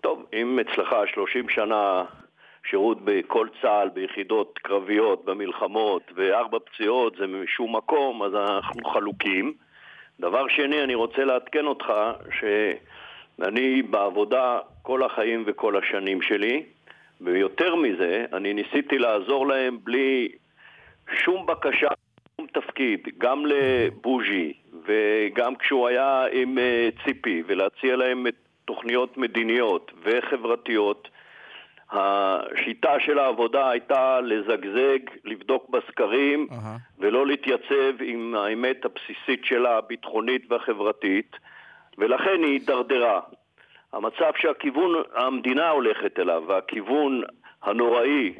טוב, 0.00 0.26
אם 0.32 0.58
אצלך 0.60 0.88
30 1.14 1.48
שנה 1.48 2.04
שירות 2.70 2.98
בכל 3.04 3.46
צה"ל, 3.62 3.88
ביחידות 3.88 4.58
קרביות, 4.62 5.24
במלחמות, 5.24 6.02
וארבע 6.14 6.58
פציעות 6.58 7.16
זה 7.18 7.26
משום 7.26 7.76
מקום, 7.76 8.22
אז 8.22 8.32
אנחנו 8.34 8.84
חלוקים. 8.92 9.54
דבר 10.20 10.48
שני, 10.48 10.84
אני 10.84 10.94
רוצה 10.94 11.24
לעדכן 11.24 11.66
אותך 11.66 11.92
שאני 13.42 13.82
בעבודה 13.82 14.58
כל 14.82 15.02
החיים 15.02 15.44
וכל 15.46 15.76
השנים 15.76 16.22
שלי, 16.22 16.62
ויותר 17.20 17.74
מזה, 17.74 18.24
אני 18.32 18.54
ניסיתי 18.54 18.98
לעזור 18.98 19.46
להם 19.46 19.78
בלי 19.84 20.28
שום 21.24 21.46
בקשה, 21.46 21.88
שום 22.36 22.46
תפקיד, 22.46 23.08
גם 23.18 23.46
לבוז'י 23.46 24.52
וגם 24.86 25.56
כשהוא 25.56 25.88
היה 25.88 26.24
עם 26.32 26.58
אה, 26.58 26.88
ציפי, 27.04 27.42
ולהציע 27.46 27.96
להם 27.96 28.26
תוכניות 28.64 29.16
מדיניות 29.16 29.92
וחברתיות. 30.04 31.08
השיטה 31.90 33.00
של 33.00 33.18
העבודה 33.18 33.70
הייתה 33.70 34.20
לזגזג, 34.20 34.98
לבדוק 35.24 35.70
בסקרים 35.70 36.46
ולא 36.98 37.26
להתייצב 37.26 38.02
עם 38.02 38.34
האמת 38.34 38.84
הבסיסית 38.84 39.44
שלה, 39.44 39.78
הביטחונית 39.78 40.52
והחברתית, 40.52 41.36
ולכן 41.98 42.42
היא 42.42 42.52
הידרדרה. 42.52 43.20
המצב 43.92 44.30
שהכיוון 44.36 45.02
המדינה 45.14 45.68
הולכת 45.70 46.18
אליו, 46.18 46.42
והכיוון 46.48 47.22
הנוראי 47.62 48.34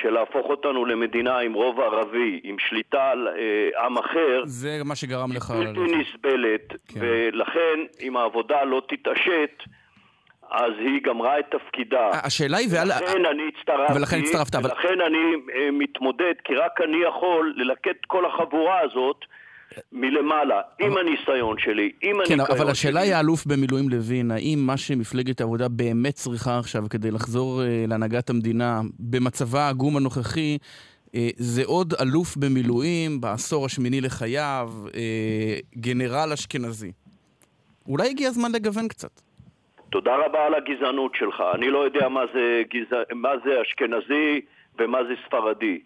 של 0.00 0.10
להפוך 0.10 0.46
אותנו 0.46 0.84
למדינה 0.86 1.38
עם 1.38 1.52
רוב 1.52 1.80
ערבי, 1.80 2.40
עם 2.42 2.56
שליטה 2.58 3.10
על 3.10 3.28
אה, 3.28 3.84
עם 3.86 3.98
אחר, 3.98 4.42
זה 4.44 4.80
מה 4.84 4.96
שגרם 4.96 5.32
לך... 5.32 5.50
בלתי 5.50 5.80
נסבלת, 5.80 6.68
כן. 6.88 7.00
ולכן 7.00 7.78
אם 8.02 8.16
העבודה 8.16 8.64
לא 8.64 8.82
תתעשת, 8.88 9.62
אז 10.50 10.72
היא 10.78 11.02
גמרה 11.02 11.38
את 11.38 11.44
תפקידה. 11.50 12.10
השאלה 12.24 12.56
היא, 12.56 12.68
ועל... 12.72 12.88
ולכן 12.88 13.24
אני 13.26 13.42
הצטרפתי, 13.48 13.98
ולכן 13.98 14.16
הצטרפת, 14.18 14.54
אבל- 14.54 14.70
ולכן 14.70 15.00
אני 15.00 15.34
אה, 15.54 15.68
מתמודד, 15.72 16.34
כי 16.44 16.54
רק 16.54 16.80
אני 16.80 16.96
יכול 17.08 17.54
ללקט 17.56 18.04
כל 18.06 18.26
החבורה 18.26 18.80
הזאת 18.80 19.16
מלמעלה, 19.92 20.60
עם 20.80 20.96
הניסיון 20.96 21.58
שלי, 21.58 21.92
עם 22.02 22.16
כן, 22.26 22.34
הניקיון 22.34 22.58
אבל 22.60 22.70
השאלה 22.70 23.00
שלי. 23.00 23.08
היא, 23.08 23.14
האלוף 23.14 23.46
במילואים 23.46 23.88
לוין, 23.88 24.30
האם 24.30 24.58
מה 24.66 24.76
שמפלגת 24.76 25.40
העבודה 25.40 25.68
באמת 25.68 26.14
צריכה 26.14 26.58
עכשיו 26.58 26.82
כדי 26.90 27.10
לחזור 27.10 27.62
אה, 27.62 27.84
להנהגת 27.88 28.30
המדינה 28.30 28.80
במצבה 28.98 29.60
העגום 29.60 29.96
הנוכחי, 29.96 30.58
אה, 31.14 31.28
זה 31.36 31.62
עוד 31.64 31.94
אלוף 32.00 32.36
במילואים 32.36 33.20
בעשור 33.20 33.66
השמיני 33.66 34.00
לחייו, 34.00 34.70
אה, 34.94 35.58
גנרל 35.76 36.32
אשכנזי. 36.32 36.92
אולי 37.88 38.08
הגיע 38.10 38.28
הזמן 38.28 38.52
לגוון 38.52 38.88
קצת. 38.88 39.20
תודה 39.90 40.16
רבה 40.26 40.46
על 40.46 40.54
הגזענות 40.54 41.14
שלך. 41.14 41.42
אני 41.54 41.70
לא 41.70 41.84
יודע 41.84 42.08
מה 42.08 42.20
זה, 42.34 42.62
גזע... 42.74 43.02
מה 43.14 43.30
זה 43.44 43.62
אשכנזי 43.62 44.40
ומה 44.78 45.04
זה 45.04 45.14
ספרדי. 45.26 45.80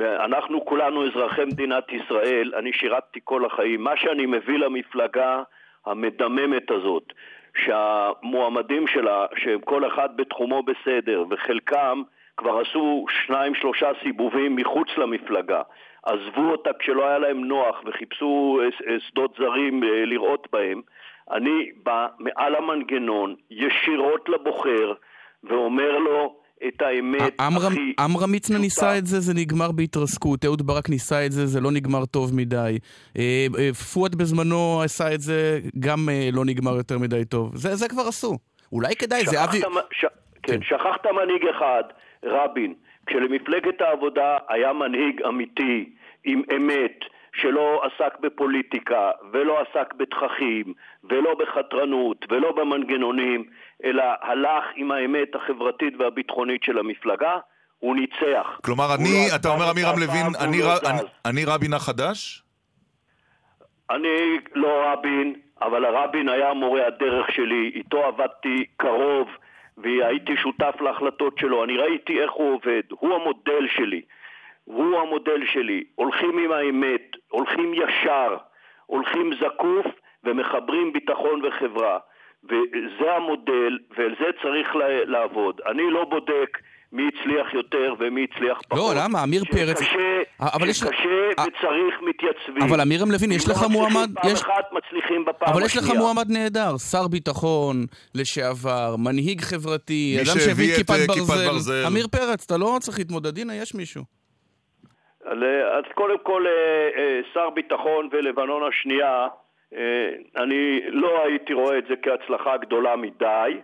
אנחנו 0.00 0.64
כולנו 0.64 1.06
אזרחי 1.06 1.44
מדינת 1.44 1.92
ישראל, 1.92 2.52
אני 2.58 2.72
שירתתי 2.72 3.20
כל 3.24 3.44
החיים. 3.44 3.80
מה 3.84 3.96
שאני 3.96 4.26
מביא 4.26 4.58
למפלגה 4.58 5.42
המדממת 5.86 6.70
הזאת, 6.70 7.12
שהמועמדים 7.56 8.86
שלה, 8.86 9.26
שהם 9.36 9.60
כל 9.60 9.86
אחד 9.86 10.16
בתחומו 10.16 10.62
בסדר, 10.62 11.24
וחלקם 11.30 12.02
כבר 12.36 12.58
עשו 12.58 13.06
שניים 13.08 13.54
שלושה 13.54 13.90
סיבובים 14.02 14.56
מחוץ 14.56 14.88
למפלגה. 14.96 15.62
עזבו 16.02 16.50
אותה 16.50 16.70
כשלא 16.78 17.06
היה 17.06 17.18
להם 17.18 17.44
נוח 17.44 17.82
וחיפשו 17.86 18.60
אה, 18.60 18.92
אה, 18.92 18.96
שדות 19.00 19.34
זרים 19.38 19.84
אה, 19.84 20.04
לראות 20.04 20.48
בהם. 20.52 20.82
אני 21.30 21.70
בא 21.82 22.06
מעל 22.18 22.54
המנגנון 22.54 23.34
ישירות 23.50 24.28
לבוחר 24.28 24.92
ואומר 25.44 25.98
לו 25.98 26.39
את 26.68 26.82
האמת 26.82 27.32
הכי... 27.38 27.94
עמרם 27.98 28.32
מצנע 28.32 28.58
ניסה 28.58 28.98
את 28.98 29.06
זה, 29.06 29.20
זה 29.20 29.34
נגמר 29.34 29.72
בהתרסקות. 29.72 30.44
אהוד 30.44 30.66
ברק 30.66 30.88
ניסה 30.88 31.26
את 31.26 31.32
זה, 31.32 31.46
זה 31.46 31.60
לא 31.60 31.70
נגמר 31.70 32.04
טוב 32.04 32.34
מדי. 32.34 32.78
אה, 33.18 33.46
אה, 33.58 33.72
פואד 33.72 34.14
בזמנו 34.14 34.82
עשה 34.82 35.14
את 35.14 35.20
זה, 35.20 35.60
גם 35.78 36.08
אה, 36.08 36.28
לא 36.32 36.44
נגמר 36.44 36.76
יותר 36.76 36.98
מדי 36.98 37.24
טוב. 37.24 37.56
זה 37.56 37.74
זה 37.74 37.88
כבר 37.88 38.02
עשו. 38.02 38.38
אולי 38.72 38.96
כדאי, 38.96 39.26
זה 39.26 39.44
אבי... 39.44 39.60
ש... 39.92 40.04
כן, 40.42 40.62
שכחת 40.62 41.06
מנהיג 41.06 41.46
אחד, 41.56 41.82
רבין. 42.24 42.74
כשלמפלגת 43.06 43.80
העבודה 43.80 44.38
היה 44.48 44.72
מנהיג 44.72 45.22
אמיתי, 45.28 45.90
עם 46.24 46.42
אמת, 46.56 46.98
שלא 47.34 47.82
עסק 47.84 48.18
בפוליטיקה, 48.20 49.10
ולא 49.32 49.58
עסק 49.60 49.94
בתככים, 49.94 50.74
ולא 51.04 51.34
בחתרנות, 51.34 52.26
ולא 52.30 52.52
במנגנונים, 52.52 53.44
אלא 53.84 54.02
הלך 54.22 54.64
עם 54.74 54.90
האמת 54.92 55.34
החברתית 55.34 55.94
והביטחונית 55.98 56.62
של 56.62 56.78
המפלגה, 56.78 57.38
הוא 57.78 57.96
ניצח. 57.96 58.60
כלומר, 58.64 58.84
הוא 58.84 58.94
אני, 58.94 59.28
לא 59.30 59.36
אתה 59.36 59.48
אומר 59.48 59.70
עמירם 59.70 59.94
זה 59.98 60.06
לוין, 60.06 60.26
אני 60.40 60.62
ר- 60.62 60.90
אני-. 60.90 61.08
אני 61.24 61.44
רבין 61.44 61.72
החדש? 61.72 62.42
אני 63.90 64.38
לא 64.54 64.92
רבין, 64.92 65.34
אבל 65.62 65.84
הרבין 65.84 66.28
היה 66.28 66.54
מורה 66.54 66.86
הדרך 66.86 67.32
שלי, 67.32 67.72
איתו 67.74 68.04
עבדתי 68.04 68.64
קרוב 68.76 69.28
והייתי 69.78 70.36
שותף 70.36 70.74
להחלטות 70.80 71.38
שלו, 71.38 71.64
אני 71.64 71.76
ראיתי 71.76 72.20
איך 72.22 72.32
הוא 72.32 72.54
עובד, 72.54 72.82
הוא 72.90 73.14
המודל 73.14 73.66
שלי, 73.76 74.02
הוא 74.76 74.98
המודל 75.00 75.40
שלי, 75.52 75.84
הולכים 75.94 76.38
עם 76.44 76.52
האמת, 76.52 77.02
הולכים 77.28 77.74
ישר, 77.74 78.36
הולכים 78.86 79.30
זקוף 79.40 79.86
ומחברים 80.24 80.92
ביטחון 80.92 81.40
וחברה, 81.44 81.98
וזה 82.44 83.12
המודל 83.16 83.72
ועל 83.98 84.14
זה 84.20 84.26
צריך 84.42 84.76
לה- 84.76 85.04
לעבוד. 85.04 85.60
אני 85.70 85.82
לא 85.90 86.04
בודק 86.04 86.58
מי 86.92 87.02
הצליח 87.08 87.54
יותר 87.54 87.94
ומי 87.98 88.26
הצליח 88.32 88.58
פחות. 88.68 88.94
לא, 88.96 89.02
למה? 89.04 89.22
עמיר 89.22 89.42
פרץ... 89.50 89.78
שקשה, 89.82 90.22
אבל 90.40 90.68
יש- 90.68 90.78
שקשה 90.78 90.88
וצריך 91.32 91.94
מתייצבים. 92.08 92.62
אבל 92.62 92.80
עמירם 92.80 93.10
לוין, 93.10 93.32
יש 93.32 93.48
לך 93.48 93.62
לא 93.62 93.68
מועמד... 93.68 94.10
פעם 94.14 94.32
יש- 94.32 94.42
אחת 94.42 94.64
מצליחים 94.72 95.24
בפעם 95.24 95.52
אבל 95.52 95.62
יש 95.64 95.76
לך 95.76 95.82
השנייה. 95.82 96.00
מועמד 96.00 96.30
נהדר, 96.30 96.76
שר 96.90 97.08
ביטחון 97.08 97.76
לשעבר, 98.14 98.94
מנהיג 98.98 99.40
חברתי, 99.40 100.16
אדם 100.18 100.40
שהביא 100.40 100.74
כיפת 100.76 100.94
אה. 101.10 101.46
ברזל. 101.46 101.84
עמיר 101.86 102.06
פרץ, 102.08 102.44
אתה 102.46 102.56
לא 102.56 102.76
צריך 102.80 102.98
להתמודד, 102.98 103.38
הנה, 103.38 103.54
יש 103.54 103.74
מישהו. 103.74 104.19
אז 105.30 105.84
קודם 105.94 106.18
כל, 106.22 106.46
אה, 106.46 106.52
אה, 106.96 107.20
שר 107.34 107.50
ביטחון 107.50 108.08
ולבנון 108.12 108.62
השנייה, 108.68 109.28
אה, 109.74 110.10
אני 110.36 110.80
לא 110.88 111.24
הייתי 111.24 111.52
רואה 111.52 111.78
את 111.78 111.84
זה 111.88 111.94
כהצלחה 112.02 112.56
גדולה 112.56 112.96
מדי, 112.96 113.60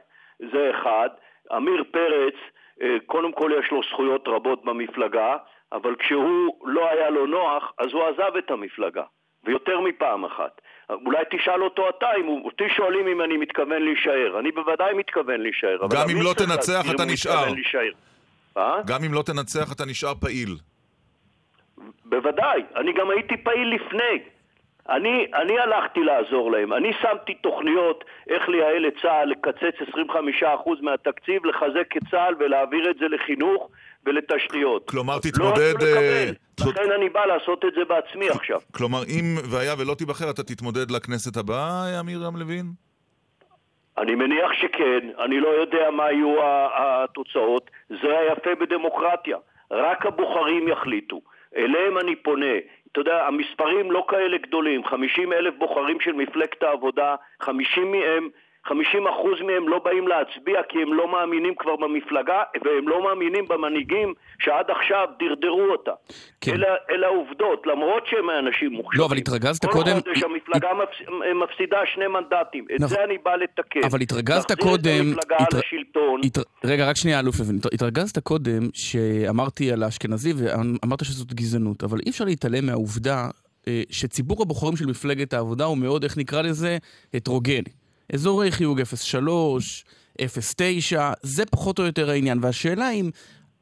זה 0.52 0.70
אחד. 0.70 1.09
עמיר 1.52 1.84
פרץ, 1.93 2.34
אה, 2.82 2.97
קודם 3.06 3.32
כל 3.32 3.51
יש 3.59 3.70
לו 3.70 3.80
זכויות 3.90 4.28
רבות 4.28 4.64
במפלגה, 4.64 5.36
אבל 5.72 5.94
כשהוא 5.98 6.68
לא 6.68 6.90
היה 6.90 7.10
לו 7.10 7.26
נוח, 7.26 7.72
אז 7.78 7.86
הוא 7.93 8.05
עזב 8.05 8.36
את 8.38 8.51
המפלגה, 8.51 9.02
ויותר 9.44 9.80
מפעם 9.80 10.24
אחת. 10.24 10.60
אולי 10.90 11.24
תשאל 11.30 11.62
אותו 11.62 11.88
אתה, 11.88 12.06
אם 12.20 12.26
הוא, 12.26 12.44
אותי 12.44 12.64
שואלים 12.76 13.09
אם 13.09 13.22
אני 13.22 13.36
מתכוון 13.36 13.82
להישאר. 13.82 14.38
אני 14.38 14.52
בוודאי 14.52 14.94
מתכוון 14.94 15.40
להישאר. 15.40 15.78
גם 15.90 16.06
אם 16.10 16.22
לא 16.22 16.34
תנצח, 16.34 16.94
אתה 16.94 17.05
נשאר. 17.05 17.52
אה? 18.56 18.82
גם 18.86 19.05
אם 19.06 19.14
לא 19.14 19.22
תנצח, 19.22 19.72
אתה 19.72 19.84
נשאר 19.84 20.14
פעיל. 20.14 20.48
בוודאי, 22.05 22.62
אני 22.77 22.93
גם 22.93 23.11
הייתי 23.11 23.36
פעיל 23.36 23.74
לפני. 23.74 24.19
אני, 24.89 25.27
אני 25.35 25.59
הלכתי 25.59 26.01
לעזור 26.01 26.53
להם, 26.53 26.73
אני 26.73 26.93
שמתי 27.03 27.35
תוכניות 27.35 28.05
איך 28.31 28.48
לייעל 28.48 28.86
את 28.89 28.93
צה"ל, 29.03 29.28
לקצץ 29.31 29.89
25% 30.43 30.44
מהתקציב, 30.82 31.47
לחזק 31.47 31.97
את 31.97 32.03
צה"ל 32.11 32.35
ולהעביר 32.39 32.90
את 32.90 32.97
זה 32.98 33.05
לחינוך 33.09 33.69
ולתשתיות. 34.07 34.90
כלומר, 34.90 35.15
לא 35.15 35.20
תתמודד... 35.20 35.59
רצו 35.77 35.86
לקבל, 35.86 35.97
אה, 35.97 36.31
זאת- 36.61 36.77
לכן 36.77 36.90
אני 36.93 37.09
בא 37.09 37.24
לעשות 37.24 37.65
את 37.65 37.73
זה 37.74 37.85
בעצמי 37.85 38.28
עכשיו. 38.28 38.61
כלומר, 38.74 38.98
אם 39.09 39.24
והיה 39.51 39.74
ולא 39.78 39.94
תיבחר, 39.94 40.31
אתה 40.31 40.43
תתמודד 40.43 40.90
לכנסת 40.90 41.36
הבאה, 41.36 42.01
אמיר 42.01 42.19
רם 42.27 42.36
לוין? 42.36 42.66
אני 43.98 44.15
מניח 44.15 44.53
שכן, 44.53 45.09
אני 45.24 45.40
לא 45.40 45.48
יודע 45.48 45.90
מה 45.90 46.12
יהיו 46.12 46.35
התוצאות, 46.74 47.70
זה 47.89 48.19
היפה 48.19 48.55
בדמוקרטיה, 48.61 49.36
רק 49.70 50.07
הבוחרים 50.07 50.69
יחליטו, 50.69 51.20
אליהם 51.56 51.98
אני 51.98 52.16
פונה. 52.16 52.54
אתה 52.92 53.00
יודע, 53.00 53.26
המספרים 53.26 53.92
לא 53.92 54.04
כאלה 54.08 54.38
גדולים, 54.38 54.84
50 54.84 55.32
אלף 55.32 55.54
בוחרים 55.58 56.00
של 56.00 56.12
מפלגת 56.12 56.62
העבודה, 56.62 57.14
50 57.40 57.92
מהם, 57.92 58.28
50 58.68 59.06
אחוז 59.09 59.36
מהם 59.47 59.68
לא 59.68 59.78
באים 59.84 60.09
להצביע 60.09 60.60
כי 60.68 60.78
הם 60.82 60.93
לא 60.94 61.12
מאמינים 61.12 61.55
כבר 61.59 61.76
במפלגה 61.76 62.43
והם 62.64 62.88
לא 62.88 63.05
מאמינים 63.05 63.44
במנהיגים 63.48 64.09
שעד 64.38 64.70
עכשיו 64.70 65.06
דרדרו 65.18 65.62
אותה. 65.72 65.90
כן. 66.40 66.52
אלה, 66.55 66.66
אלה 66.90 67.06
העובדות, 67.06 67.66
למרות 67.66 68.06
שהם 68.06 68.30
אנשים 68.30 68.70
מוכשרים. 68.72 69.01
לא, 69.01 69.06
אבל 69.06 69.16
התרגזת 69.16 69.64
כל 69.64 69.72
קודם... 69.72 69.93
חודש 70.05 70.22
המפלגה 70.22 70.68
מפס... 70.74 71.09
מפסידה 71.43 71.78
שני 71.94 72.06
מנדטים, 72.06 72.64
את 72.64 72.80
נכון. 72.80 72.88
זה 72.88 73.05
אני 73.05 73.18
בא 73.24 73.34
לתקן. 73.36 73.80
אבל 73.84 74.01
התרגזת 74.01 74.51
להחזיר 74.51 74.70
קודם... 74.70 75.12
את 75.12 75.16
המפלגה 75.16 75.36
הת- 75.38 75.55
לשלטון. 75.55 76.20
הת- 76.24 76.38
רגע, 76.64 76.88
רק 76.88 76.97
שנייה, 76.97 77.20
אלוף. 77.20 77.36
הת- 77.40 77.74
התרגזת 77.74 78.18
קודם 78.18 78.62
שאמרתי 78.74 79.72
על 79.72 79.82
האשכנזי 79.82 80.32
ואמרת 80.36 81.05
שזאת 81.05 81.32
גזענות, 81.34 81.82
אבל 81.84 81.98
אי 82.06 82.10
אפשר 82.10 82.24
להתעלם 82.24 82.66
מהעובדה 82.66 83.28
אה, 83.68 83.82
שציבור 83.90 84.43
הבוחרים 84.43 84.76
של 84.76 84.86
מפלגת 84.86 85.34
העבודה 85.34 85.64
הוא 85.64 85.78
מאוד, 85.78 86.05
איך 86.05 86.18
נקרא 86.18 86.43
לזה, 86.43 86.78
הטרוגני. 87.14 87.85
אזורי 88.12 88.50
חיוג 88.50 88.80
03, 88.84 89.84
09, 90.56 91.10
זה 91.22 91.46
פחות 91.46 91.78
או 91.78 91.84
יותר 91.84 92.10
העניין. 92.10 92.38
והשאלה 92.42 92.90
אם 92.90 93.10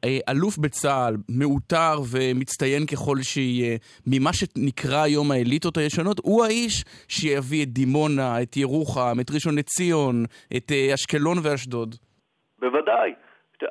אה, 0.05 0.17
אלוף 0.29 0.57
בצה"ל, 0.57 1.15
מעוטר 1.29 1.95
ומצטיין 2.11 2.85
ככל 2.85 3.15
שיהיה, 3.21 3.77
ממה 4.07 4.29
שנקרא 4.33 5.03
היום 5.03 5.31
האליטות 5.31 5.77
הישנות, 5.77 6.17
הוא 6.23 6.45
האיש 6.45 6.83
שיביא 7.07 7.63
את 7.63 7.69
דימונה, 7.69 8.41
את 8.41 8.57
ירוחם, 8.57 9.17
את 9.21 9.31
ראשון 9.31 9.55
לציון, 9.55 10.25
את 10.57 10.71
אה, 10.71 10.93
אשקלון 10.93 11.37
ואשדוד. 11.43 11.95
בוודאי. 12.59 13.13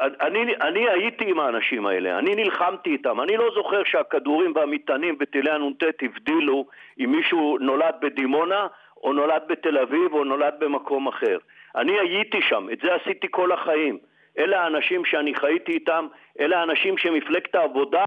אני, 0.01 0.38
אני 0.60 0.88
הייתי 0.90 1.24
עם 1.30 1.40
האנשים 1.40 1.86
האלה, 1.86 2.18
אני 2.18 2.34
נלחמתי 2.34 2.90
איתם, 2.90 3.20
אני 3.20 3.36
לא 3.36 3.51
זוכר 3.55 3.82
שהכדורים 3.84 4.52
והמטענים 4.55 5.16
וטילי 5.20 5.51
הנ"ט 5.51 5.82
הבדילו 6.02 6.66
אם 6.98 7.12
מישהו 7.12 7.59
נולד 7.60 7.94
בדימונה 8.02 8.66
או 9.05 9.12
נולד 9.12 9.43
בתל 9.48 9.78
אביב 9.78 10.12
או 10.12 10.24
נולד 10.24 10.55
במקום 10.59 11.09
אחר. 11.09 11.39
אני 11.76 11.98
הייתי 12.01 12.43
שם, 12.43 12.66
את 12.72 12.78
זה 12.82 12.94
עשיתי 12.94 13.26
כל 13.31 13.52
החיים. 13.52 13.98
אלה 14.39 14.60
האנשים 14.60 15.05
שאני 15.05 15.35
חייתי 15.35 15.72
איתם, 15.72 16.06
אלה 16.40 16.60
האנשים 16.60 16.98
שמפלגת 16.98 17.55
העבודה, 17.55 18.05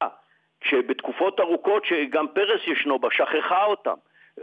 שבתקופות 0.63 1.39
ארוכות 1.39 1.85
שגם 1.85 2.27
פרס 2.27 2.61
ישנו 2.67 2.99
בה, 2.99 3.07
שכחה 3.11 3.63
אותם. 3.65 3.93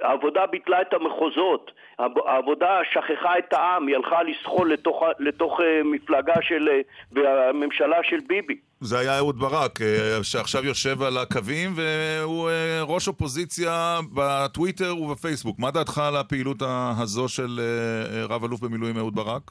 העבודה 0.02 0.47
ביטלה 0.47 0.81
את 0.81 0.94
המחוזות, 0.94 1.72
העב- 1.98 2.26
העבודה 2.26 2.81
שכחה 2.90 3.39
את 3.39 3.52
העם, 3.52 3.86
היא 3.86 3.97
הלכה 3.97 4.22
לסחול 4.22 4.72
לתוך, 4.72 5.02
לתוך 5.18 5.60
אה, 5.60 5.81
מפלגה 5.85 6.35
של, 6.43 6.68
אה, 6.68 6.81
והממשלה 7.12 8.02
של 8.02 8.20
ביבי. 8.26 8.59
זה 8.85 8.98
היה 8.98 9.19
אהוד 9.19 9.39
ברק, 9.39 9.82
אה, 9.82 10.19
שעכשיו 10.23 10.65
יושב 10.65 11.02
על 11.02 11.19
הקווים, 11.19 11.70
והוא 11.77 12.48
אה, 12.48 12.82
ראש 12.82 13.09
אופוזיציה 13.09 13.98
בטוויטר 14.15 14.97
ובפייסבוק. 14.97 15.59
מה 15.59 15.70
דעתך 15.70 15.98
על 15.98 16.16
הפעילות 16.16 16.56
הזו 16.62 17.28
של 17.28 17.61
אה, 17.61 18.27
רב-אלוף 18.28 18.61
במילואים 18.61 18.97
אהוד 18.97 19.15
ברק? 19.15 19.51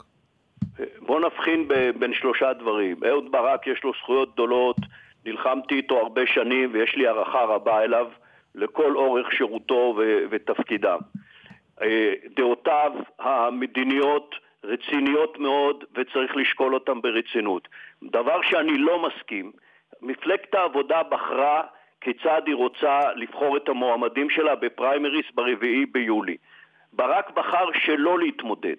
בוא 0.99 1.19
נבחין 1.19 1.67
בין 1.99 2.13
שלושה 2.13 2.53
דברים. 2.53 2.95
אהוד 3.09 3.31
ברק 3.31 3.67
יש 3.67 3.83
לו 3.83 3.91
זכויות 4.01 4.33
גדולות, 4.33 4.77
נלחמתי 5.25 5.75
איתו 5.75 5.97
הרבה 5.97 6.21
שנים 6.27 6.69
ויש 6.73 6.95
לי 6.95 7.07
הערכה 7.07 7.43
רבה 7.43 7.83
אליו 7.83 8.05
לכל 8.55 8.95
אורך 8.95 9.27
שירותו 9.31 9.95
ו- 9.97 10.23
ותפקידיו. 10.31 10.99
דעותיו 12.35 12.91
המדיניות 13.19 14.35
רציניות 14.63 15.39
מאוד 15.39 15.83
וצריך 15.95 16.35
לשקול 16.35 16.73
אותן 16.73 17.01
ברצינות. 17.01 17.67
דבר 18.11 18.41
שאני 18.41 18.77
לא 18.77 18.99
מסכים, 18.99 19.51
מפלגת 20.01 20.55
העבודה 20.55 21.03
בחרה 21.03 21.63
כיצד 22.01 22.41
היא 22.45 22.55
רוצה 22.55 23.13
לבחור 23.15 23.57
את 23.57 23.69
המועמדים 23.69 24.29
שלה 24.29 24.55
בפריימריס 24.55 25.25
ברביעי 25.33 25.85
ביולי. 25.85 26.37
ברק 26.93 27.29
בחר 27.29 27.65
שלא 27.73 28.19
להתמודד. 28.19 28.75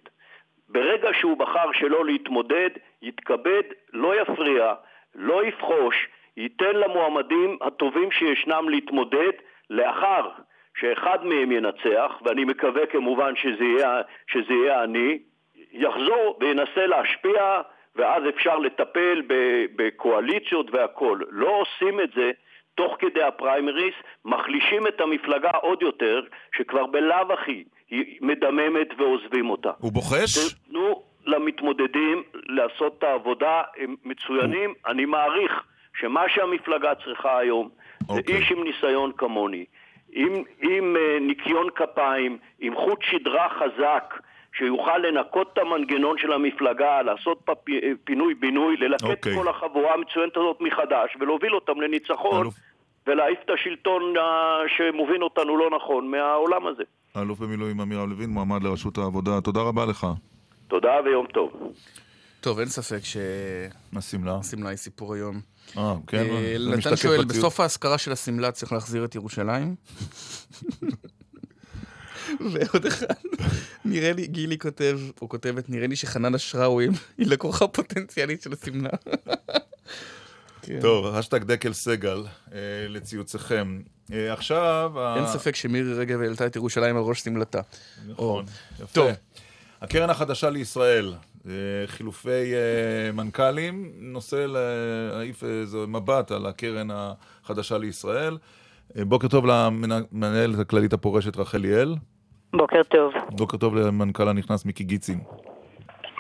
ברגע 0.68 1.08
שהוא 1.12 1.38
בחר 1.38 1.72
שלא 1.72 2.04
להתמודד, 2.04 2.70
יתכבד, 3.02 3.62
לא 3.92 4.20
יפריע, 4.20 4.74
לא 5.14 5.44
יפחוש, 5.44 6.08
ייתן 6.36 6.76
למועמדים 6.76 7.58
הטובים 7.60 8.10
שישנם 8.10 8.68
להתמודד 8.68 9.32
לאחר 9.70 10.28
שאחד 10.76 11.26
מהם 11.26 11.52
ינצח, 11.52 12.22
ואני 12.24 12.44
מקווה 12.44 12.86
כמובן 12.86 13.36
שזה 13.36 13.64
יהיה, 13.64 14.02
שזה 14.26 14.54
יהיה 14.54 14.84
אני, 14.84 15.18
יחזור 15.72 16.38
וינסה 16.40 16.86
להשפיע, 16.86 17.60
ואז 17.96 18.22
אפשר 18.28 18.58
לטפל 18.58 19.22
בקואליציות 19.76 20.66
והכול. 20.74 21.24
לא 21.30 21.48
עושים 21.48 22.00
את 22.00 22.10
זה 22.16 22.30
תוך 22.74 22.96
כדי 22.98 23.22
הפריימריס, 23.22 23.94
מחלישים 24.24 24.86
את 24.86 25.00
המפלגה 25.00 25.50
עוד 25.50 25.82
יותר, 25.82 26.20
שכבר 26.56 26.86
בלאו 26.86 27.32
הכי 27.32 27.64
היא 27.90 28.18
מדממת 28.20 28.88
ועוזבים 28.98 29.50
אותה. 29.50 29.70
הוא 29.78 29.92
בוחש? 29.92 30.54
תנו 30.68 31.02
למתמודדים 31.26 32.22
לעשות 32.34 32.98
את 32.98 33.02
העבודה, 33.02 33.62
הם 33.76 33.96
מצוינים. 34.04 34.74
אני 34.86 35.04
מעריך 35.04 35.52
שמה 36.00 36.22
שהמפלגה 36.28 36.94
צריכה 36.94 37.38
היום 37.38 37.68
זה 38.14 38.20
איש 38.28 38.52
עם 38.52 38.64
ניסיון 38.64 39.12
כמוני, 39.16 39.64
עם, 40.12 40.32
עם 40.60 40.96
uh, 40.96 41.20
ניקיון 41.20 41.70
כפיים, 41.70 42.38
עם 42.60 42.74
חוט 42.74 43.02
שדרה 43.02 43.48
חזק. 43.48 44.14
שיוכל 44.58 44.98
לנקות 44.98 45.50
את 45.52 45.58
המנגנון 45.58 46.18
של 46.18 46.32
המפלגה, 46.32 47.02
לעשות 47.02 47.38
פ- 47.44 47.70
פינוי-בינוי, 48.04 48.76
ללקט 48.76 49.04
אוקיי. 49.04 49.34
כל 49.36 49.48
החבורה 49.48 49.94
המצוינת 49.94 50.36
הזאת 50.36 50.56
מחדש 50.60 51.16
ולהוביל 51.20 51.54
אותם 51.54 51.80
לניצחון 51.80 52.48
ולהעיף 53.06 53.38
את 53.44 53.50
השלטון 53.50 54.02
אה, 54.16 54.22
שמוביל 54.76 55.24
אותנו 55.24 55.56
לא 55.56 55.70
נכון 55.76 56.10
מהעולם 56.10 56.66
הזה. 56.66 56.82
האלוף 57.14 57.38
במילואים 57.38 57.80
אמיר 57.80 57.98
רם 57.98 58.10
לוין, 58.10 58.30
מועמד 58.30 58.62
לראשות 58.62 58.98
העבודה. 58.98 59.40
תודה 59.40 59.60
רבה 59.60 59.86
לך. 59.86 60.06
תודה 60.68 60.92
ויום 61.04 61.26
טוב. 61.26 61.52
טוב, 62.40 62.58
אין 62.58 62.68
ספק 62.68 63.04
ש... 63.04 63.16
השמלה. 63.96 64.36
השמלה 64.40 64.68
היא 64.68 64.76
סיפור 64.76 65.14
היום. 65.14 65.40
אה, 65.78 65.94
כן? 66.06 66.24
אה, 66.30 66.56
נתן 66.78 66.96
שואל. 66.96 67.24
בסוף 67.24 67.60
האזכרה 67.60 67.98
של 67.98 68.12
השמלה 68.12 68.52
צריך 68.52 68.72
להחזיר 68.72 69.04
את 69.04 69.14
ירושלים? 69.14 69.74
ועוד 72.40 72.86
אחד, 72.86 73.06
נראה 73.84 74.12
לי, 74.12 74.26
גילי 74.26 74.58
כותב, 74.58 74.98
או 75.22 75.28
כותבת, 75.28 75.70
נראה 75.70 75.86
לי 75.86 75.96
שחנן 75.96 76.34
אשראווי 76.34 76.88
היא 77.18 77.26
לקוחה 77.26 77.66
פוטנציאלית 77.66 78.42
של 78.42 78.50
השמלה. 78.62 78.90
כן. 80.62 80.78
טוב, 80.80 81.14
השטג 81.14 81.44
דקל 81.44 81.72
סגל 81.72 82.24
אה, 82.52 82.58
לציוציכם. 82.88 83.80
אה, 84.12 84.32
עכשיו... 84.32 84.92
ה- 84.96 85.16
אין 85.16 85.26
ספק 85.26 85.56
שמירי 85.56 85.94
רגב 85.94 86.20
העלתה 86.20 86.46
את 86.46 86.56
ירושלים 86.56 86.96
על 86.96 87.02
ראש 87.02 87.20
שמלתה. 87.20 87.60
נכון, 88.06 88.44
או- 88.44 88.84
יפה. 88.84 88.92
טוב, 88.94 89.10
הקרן 89.82 90.10
החדשה 90.10 90.50
לישראל, 90.50 91.14
אה, 91.46 91.52
חילופי 91.86 92.28
אה, 92.54 93.12
מנכ"לים, 93.12 93.92
נושא 93.96 94.46
להעיף 94.48 95.44
איזה 95.44 95.78
מבט 95.78 96.30
על 96.30 96.46
הקרן 96.46 96.88
החדשה 96.92 97.78
לישראל. 97.78 98.38
אה, 98.98 99.04
בוקר 99.04 99.28
טוב 99.28 99.44
למנהלת 99.46 100.58
הכללית 100.58 100.92
הפורשת 100.92 101.36
רחל 101.36 101.58
ליאל. 101.58 101.94
בוקר 102.56 102.82
טוב. 102.82 103.12
בוקר 103.30 103.56
טוב 103.56 103.74
למנכ"ל 103.76 104.28
הנכנס 104.28 104.64
מיקי 104.64 104.84
גיצין. 104.84 105.20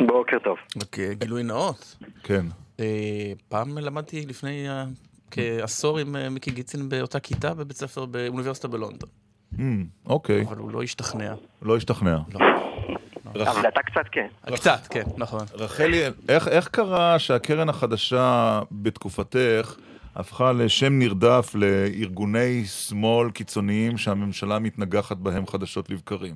בוקר 0.06 0.36
טוב. 0.44 0.56
רק 0.82 0.98
אה, 0.98 1.14
גילוי 1.14 1.42
נאות. 1.42 1.96
כן. 2.22 2.46
אה, 2.80 2.84
פעם 3.48 3.78
למדתי 3.78 4.26
לפני 4.26 4.68
אה, 4.70 4.84
כעשור 5.30 5.98
עם 5.98 6.16
אה, 6.16 6.28
מיקי 6.30 6.50
גיצין 6.50 6.88
באותה 6.88 7.20
כיתה 7.20 7.54
בבית 7.54 7.76
ספר 7.76 8.04
באוניברסיטה 8.06 8.68
בלונדון. 8.68 9.08
Mm, 9.54 9.58
אוקיי. 10.06 10.44
אבל 10.48 10.56
הוא 10.56 10.70
לא 10.70 10.82
השתכנע. 10.82 11.34
לא 11.62 11.76
השתכנע. 11.76 12.18
רח- 13.34 13.48
אבל 13.56 13.68
אתה 13.68 13.80
קצת 13.82 14.04
כן. 14.12 14.26
קצת, 14.54 14.86
כן, 14.90 15.02
נכון. 15.16 15.40
רחלי, 15.54 16.02
איך, 16.28 16.48
איך 16.48 16.68
קרה 16.68 17.18
שהקרן 17.18 17.68
החדשה 17.68 18.60
בתקופתך 18.72 19.76
הפכה 20.16 20.52
לשם 20.52 20.98
נרדף 20.98 21.54
לארגוני 21.54 22.64
שמאל 22.64 23.30
קיצוניים 23.30 23.96
שהממשלה 23.96 24.58
מתנגחת 24.58 25.16
בהם 25.16 25.46
חדשות 25.46 25.90
לבקרים? 25.90 26.34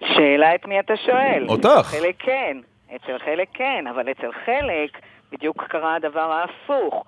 שאלה 0.00 0.54
את 0.54 0.66
מי 0.66 0.80
אתה 0.80 0.96
שואל. 0.96 1.46
אותך. 1.48 1.86
חלק 1.86 2.14
כן, 2.18 2.56
אצל 2.96 3.18
חלק 3.18 3.48
כן, 3.54 3.84
אבל 3.90 4.10
אצל 4.10 4.30
חלק 4.44 4.98
בדיוק 5.32 5.64
קרה 5.64 5.96
הדבר 5.96 6.32
ההפוך. 6.32 7.04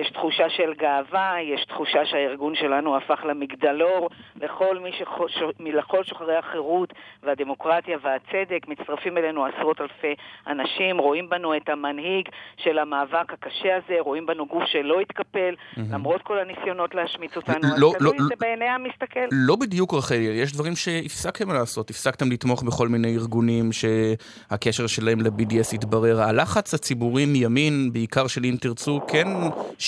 יש 0.00 0.10
תחושה 0.10 0.50
של 0.50 0.72
גאווה, 0.78 1.34
יש 1.42 1.64
תחושה 1.64 2.06
שהארגון 2.06 2.54
שלנו 2.54 2.96
הפך 2.96 3.20
למגדלור 3.24 4.08
לכל, 4.42 4.78
מי 4.78 4.90
שחוש... 4.98 5.32
לכל 5.60 6.04
שוחרי 6.04 6.36
החירות 6.36 6.92
והדמוקרטיה 7.22 7.98
והצדק. 8.02 8.68
מצטרפים 8.68 9.18
אלינו 9.18 9.44
עשרות 9.46 9.80
אלפי 9.80 10.14
אנשים, 10.46 10.98
רואים 10.98 11.28
בנו 11.28 11.56
את 11.56 11.68
המנהיג 11.68 12.28
של 12.56 12.78
המאבק 12.78 13.32
הקשה 13.32 13.76
הזה, 13.76 13.94
רואים 14.00 14.26
בנו 14.26 14.46
גוף 14.46 14.62
שלא 14.66 15.00
התקפל, 15.00 15.54
למרות 15.76 16.22
כל 16.22 16.38
הניסיונות 16.38 16.94
להשמיץ 16.94 17.36
אותנו. 17.36 17.68
לא- 17.78 17.90
אז 17.90 17.98
תלוי 17.98 18.16
לא- 18.18 18.24
זה 18.28 18.34
בעיני 18.40 18.68
המסתכל. 18.68 19.26
לא 19.32 19.56
בדיוק 19.56 19.94
רחלי, 19.94 20.18
יש 20.18 20.52
דברים 20.52 20.76
שהפסקתם 20.76 21.52
לעשות, 21.52 21.90
הפסקתם 21.90 22.32
לתמוך 22.32 22.62
בכל 22.62 22.88
מיני 22.88 23.14
ארגונים 23.14 23.70
שהקשר 23.72 24.86
שלהם 24.86 25.20
ל-BDS 25.20 25.74
התברר. 25.74 26.20
הלחץ 26.20 26.74
הציבורי 26.74 27.26
מימין, 27.26 27.92
בעיקר 27.92 28.26
של 28.26 28.44
אם 28.44 28.56
תרצו, 28.60 29.00
כן 29.08 29.28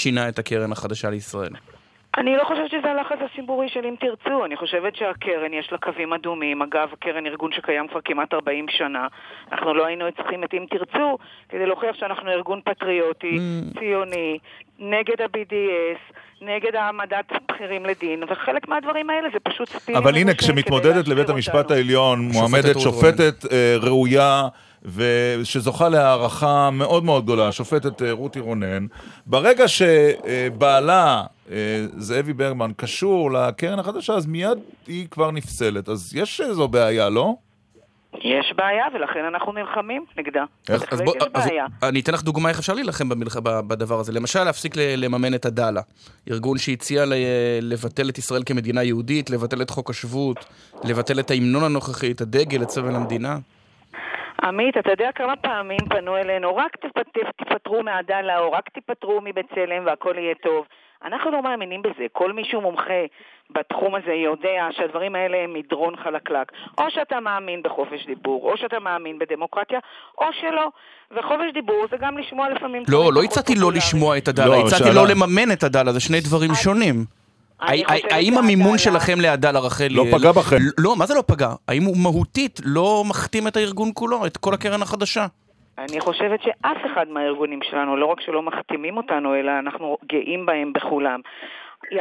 שינה 0.03 0.29
את 0.29 0.39
הקרן 0.39 0.73
החדשה 0.73 1.11
לישראל. 1.11 1.53
אני 2.19 2.37
לא 2.37 2.45
חושבת 2.45 2.70
שזה 2.70 2.91
הלחץ 2.91 3.19
הציבורי 3.31 3.69
של 3.69 3.81
אם 3.85 3.95
תרצו, 4.01 4.45
אני 4.45 4.57
חושבת 4.57 4.97
שהקרן 4.97 5.53
יש 5.53 5.69
לה 5.73 5.79
קווים 5.79 6.12
אדומים. 6.12 6.62
אגב, 6.62 6.89
הקרן 6.93 7.27
ארגון 7.27 7.53
שקיים 7.53 7.89
כבר 7.89 8.01
כמעט 8.05 8.35
40 8.35 8.66
שנה. 8.69 9.07
אנחנו 9.53 9.75
לא 9.75 9.87
היינו 9.87 10.05
צריכים 10.16 10.45
את 10.45 10.55
אם 10.55 10.65
תרצו 10.70 11.19
כדי 11.49 11.66
להוכיח 11.66 11.97
שאנחנו 11.97 12.31
ארגון 12.31 12.61
פטריוטי, 12.65 13.39
ציוני, 13.79 14.39
נגד 14.79 15.20
ה-BDS, 15.20 16.15
נגד 16.41 16.75
העמדת 16.75 17.33
בכירים 17.49 17.87
לדין, 17.87 18.23
וחלק 18.29 18.69
מהדברים 18.69 19.11
האלה 19.11 19.29
זה 19.33 19.39
פשוט 19.43 19.69
ספינים. 19.69 20.03
אבל 20.03 20.16
הנה, 20.16 20.35
כשמתמודדת 20.35 21.09
לבית 21.09 21.29
המשפט 21.29 21.55
אותנו. 21.55 21.77
העליון, 21.77 22.20
מועמדת 22.33 22.81
שופטת 22.81 23.53
אה, 23.53 23.77
ראויה, 23.83 24.49
ושזוכה 24.85 25.89
להערכה 25.89 26.71
מאוד 26.71 27.05
מאוד 27.05 27.25
גדולה, 27.25 27.49
השופטת 27.49 28.03
אה, 28.03 28.13
רותי 28.13 28.41
רונן, 28.41 28.87
ברגע 29.27 29.65
שבעלה, 29.69 31.25
אה, 31.51 31.87
זאבי 31.97 32.33
ברגמן, 32.33 32.71
קשור 32.77 33.33
לקרן 33.33 33.79
החדשה, 33.79 34.13
אז 34.13 34.27
מיד 34.27 34.59
היא 34.87 35.07
כבר 35.11 35.31
נפסלת. 35.31 35.89
אז 35.89 36.15
יש 36.17 36.41
איזו 36.41 36.69
בעיה, 36.69 37.09
לא? 37.09 37.35
יש 38.15 38.53
בעיה, 38.57 38.85
ולכן 38.95 39.25
אנחנו 39.35 39.53
נלחמים 39.53 40.05
נגדה. 40.19 40.45
אז 40.69 40.81
בהחלט 40.81 41.01
בוא, 41.05 41.17
יש 41.17 41.23
אז 41.35 41.47
בעיה. 41.47 41.67
אני 41.83 42.01
אתן 42.01 42.13
לך 42.13 42.23
דוגמה 42.23 42.49
איך 42.49 42.59
אפשר 42.59 42.75
להילחם 42.75 43.09
במלח... 43.09 43.37
בדבר 43.43 44.01
הזה. 44.01 44.13
למשל, 44.13 44.45
להפסיק 44.45 44.77
לממן 44.77 45.35
את 45.35 45.47
עדאלה. 45.47 45.81
ארגון 46.31 46.59
שהציע 46.59 47.05
ל- 47.07 47.15
לבטל 47.63 48.09
את 48.09 48.19
ישראל 48.19 48.43
כמדינה 48.47 48.83
יהודית, 48.83 49.31
לבטל 49.31 49.63
את 49.63 49.71
חוק 49.71 49.91
השבות, 49.91 50.45
לבטל 50.85 51.21
את 51.21 51.31
ההמנון 51.31 51.65
הנוכחי, 51.65 52.11
את 52.11 52.21
הדגל, 52.21 52.63
את 52.63 52.71
סמל 52.71 52.97
המדינה. 52.97 53.39
עמית, 54.43 54.77
אתה 54.77 54.90
יודע 54.90 55.10
כמה 55.15 55.36
פעמים 55.36 55.81
פנו 55.89 56.16
אלינו, 56.16 56.56
רק 56.56 56.77
תפטרו 57.36 57.82
מעדאלה 57.82 58.39
או 58.39 58.52
רק 58.52 58.69
תיפטרו 58.69 59.20
מבצלם 59.24 59.86
והכל 59.86 60.15
יהיה 60.19 60.35
טוב. 60.35 60.66
אנחנו 61.05 61.31
לא 61.31 61.43
מאמינים 61.43 61.82
בזה. 61.82 62.06
כל 62.12 62.32
מי 62.32 62.44
שהוא 62.44 62.62
מומחה 62.62 63.02
בתחום 63.51 63.94
הזה 63.94 64.12
יודע 64.12 64.69
שהדברים 64.70 65.15
האלה 65.15 65.36
הם 65.36 65.52
מדרון 65.55 65.97
חלקלק. 65.97 66.52
או 66.78 66.85
שאתה 66.90 67.20
מאמין 67.20 67.62
בחופש 67.62 68.06
דיבור, 68.06 68.51
או 68.51 68.56
שאתה 68.56 68.78
מאמין 68.78 69.19
בדמוקרטיה, 69.19 69.78
או 70.19 70.27
שלא. 70.40 70.69
וחופש 71.10 71.52
דיבור 71.55 71.86
זה 71.90 71.97
גם 72.01 72.19
לשמוע 72.19 72.48
לפעמים... 72.48 72.82
לא, 72.89 72.98
דברים 72.98 73.15
לא 73.15 73.20
פחות 73.20 73.24
הצעתי 73.24 73.55
לא. 73.73 73.73
לשמוע 73.73 74.19
את 74.19 74.28
עדאלה, 74.28 74.48
לא, 74.48 74.66
הצעתי 74.66 74.94
לא 74.94 75.06
לממן 75.06 75.52
את 75.52 75.65
עדאלה, 75.65 75.93
זה 75.93 76.01
שני 76.01 76.20
דברים 76.20 76.55
שונים. 76.55 77.18
האם 77.61 78.39
המימון 78.39 78.79
שלכם 78.79 79.21
לעדאלה, 79.21 79.59
רחלי... 79.59 79.89
לא 79.89 80.05
פגע 80.13 80.33
בכם. 80.33 80.57
לא, 80.79 80.97
מה 80.97 81.07
זה 81.07 81.15
לא 81.15 81.23
פגע? 81.27 81.49
האם 81.69 81.83
הוא 81.83 81.97
מהותית 82.03 82.61
לא 82.65 83.03
מכתים 83.11 83.49
את 83.49 83.57
הארגון 83.57 83.91
כולו, 83.95 84.27
את 84.27 84.37
כל 84.37 84.55
הקרן 84.55 84.83
החדשה? 84.83 85.27
אני 85.79 86.01
חושבת 86.01 86.43
שאף 86.43 86.79
אחד 86.93 87.09
מהארגונים 87.09 87.61
שלנו, 87.63 87.97
לא 87.97 88.07
רק 88.07 88.21
שלא 88.21 88.43
מחתימים 88.43 88.97
אותנו, 88.97 89.35
אלא 89.35 89.53
אנחנו 89.59 89.99
גאים 90.09 90.47
בהם 90.47 90.73
בכולם. 90.73 91.21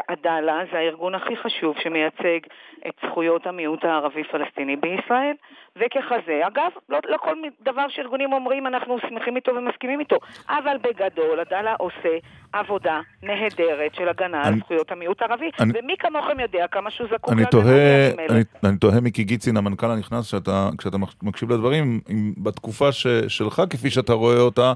עדאלה 0.08 0.60
זה 0.72 0.78
הארגון 0.78 1.16
הכי 1.16 1.38
חשוב 1.38 1.76
שמייצג 1.84 2.40
את 2.88 2.94
זכויות 3.06 3.48
המיעוט 3.48 3.84
הערבי-פלסטיני 3.84 4.76
בישראל, 4.76 5.34
וככזה, 5.80 6.41
אגב, 6.48 6.72
לא, 6.90 6.98
לא 7.10 7.18
כל 7.18 7.34
דבר 7.66 7.86
שארגונים 7.90 8.34
אומרים 8.34 8.68
אנחנו 8.68 8.98
שמחים 9.10 9.36
איתו 9.36 9.52
ומסכימים 9.56 9.99
איתו, 9.99 10.16
אבל 10.49 10.78
בגדול 10.84 11.40
עדאלה 11.40 11.74
עושה 11.80 12.18
עבודה 12.54 12.99
נהדרת 13.24 13.95
של 13.95 14.10
הגנה 14.10 14.41
על 14.41 14.48
אני- 14.54 14.60
זכויות 14.60 14.91
המיעוט 14.91 15.22
הערבי, 15.22 15.49
אני- 15.60 15.74
ומי 15.84 15.95
כמוכם 15.99 16.40
יודע 16.40 16.66
כמה 16.72 16.91
שהוא 16.91 17.08
זקוק 17.14 17.30
אני 17.34 17.41
להגנה 17.41 17.52
תוהה, 17.52 18.10
בימים 18.16 18.20
אלה. 18.32 18.41
אני, 18.64 18.78
תוהה 18.78 18.99
מיקי 19.02 19.24
גיצין, 19.24 19.58
המנכ"ל 19.58 19.91
הנכנס, 19.91 20.26
שאתה, 20.26 20.70
כשאתה 20.78 20.98
מקשיב 21.24 21.52
לדברים, 21.52 21.99
אם 22.10 22.34
בתקופה 22.38 22.91
ש, 22.91 23.08
שלך, 23.28 23.62
כפי 23.70 23.90
שאתה 23.90 24.14
רואה 24.14 24.40
אותה, 24.40 24.74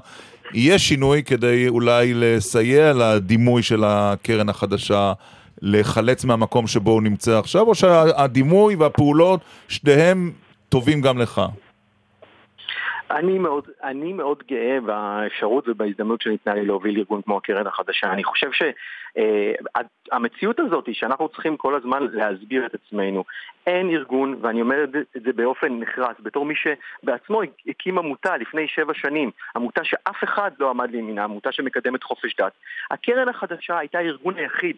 יהיה 0.54 0.78
שינוי 0.78 1.22
כדי 1.22 1.68
אולי 1.68 2.12
לסייע 2.14 2.92
לדימוי 2.92 3.62
של 3.62 3.84
הקרן 3.86 4.48
החדשה, 4.48 5.12
לחלץ 5.62 6.24
מהמקום 6.24 6.66
שבו 6.66 6.90
הוא 6.90 7.02
נמצא 7.02 7.38
עכשיו, 7.38 7.62
או 7.62 7.74
שהדימוי 7.74 8.74
והפעולות, 8.74 9.40
שניהם 9.68 10.32
טובים 10.72 11.00
גם 11.00 11.18
לך? 11.18 11.40
אני 13.10 13.38
מאוד, 13.38 13.68
אני 13.82 14.12
מאוד 14.12 14.42
גאה 14.50 14.78
באפשרות 14.80 15.68
ובהזדמנות 15.68 16.20
שניתנה 16.20 16.54
לי 16.54 16.66
להוביל 16.66 16.98
ארגון 16.98 17.22
כמו 17.22 17.36
הקרן 17.36 17.66
החדשה. 17.66 18.12
אני 18.12 18.24
חושב 18.24 18.50
שהמציאות 18.52 20.60
הזאת 20.60 20.86
היא 20.86 20.94
שאנחנו 20.94 21.28
צריכים 21.28 21.56
כל 21.56 21.74
הזמן 21.74 22.06
להסביר 22.12 22.66
את 22.66 22.74
עצמנו. 22.74 23.24
אין 23.66 23.90
ארגון, 23.90 24.38
ואני 24.40 24.60
אומר 24.60 24.84
את 24.84 24.90
זה 25.24 25.32
באופן 25.32 25.80
נחרץ, 25.80 26.16
בתור 26.20 26.44
מי 26.44 26.54
שבעצמו 26.54 27.40
הקים 27.66 27.98
עמותה 27.98 28.36
לפני 28.36 28.68
שבע 28.68 28.94
שנים, 28.94 29.30
עמותה 29.56 29.84
שאף 29.84 30.24
אחד 30.24 30.50
לא 30.60 30.70
עמד 30.70 30.90
לימינה, 30.90 31.24
עמותה 31.24 31.52
שמקדמת 31.52 32.02
חופש 32.02 32.36
דת. 32.36 32.52
הקרן 32.90 33.28
החדשה 33.28 33.78
הייתה 33.78 33.98
הארגון 33.98 34.34
היחיד 34.36 34.76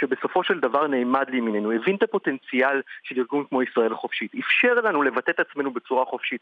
שבסופו 0.00 0.44
של 0.44 0.60
דבר 0.60 0.86
נעמד 0.86 1.30
לימיננו, 1.30 1.72
הבין 1.72 1.96
את 1.96 2.02
הפוטנציאל 2.02 2.82
של 3.02 3.18
ארגון 3.18 3.44
כמו 3.48 3.62
ישראל 3.62 3.94
חופשית, 3.94 4.32
אפשר 4.34 4.74
לנו 4.74 5.02
לבטא 5.02 5.30
את 5.30 5.40
עצמנו 5.40 5.70
בצורה 5.70 6.04
חופשית. 6.04 6.40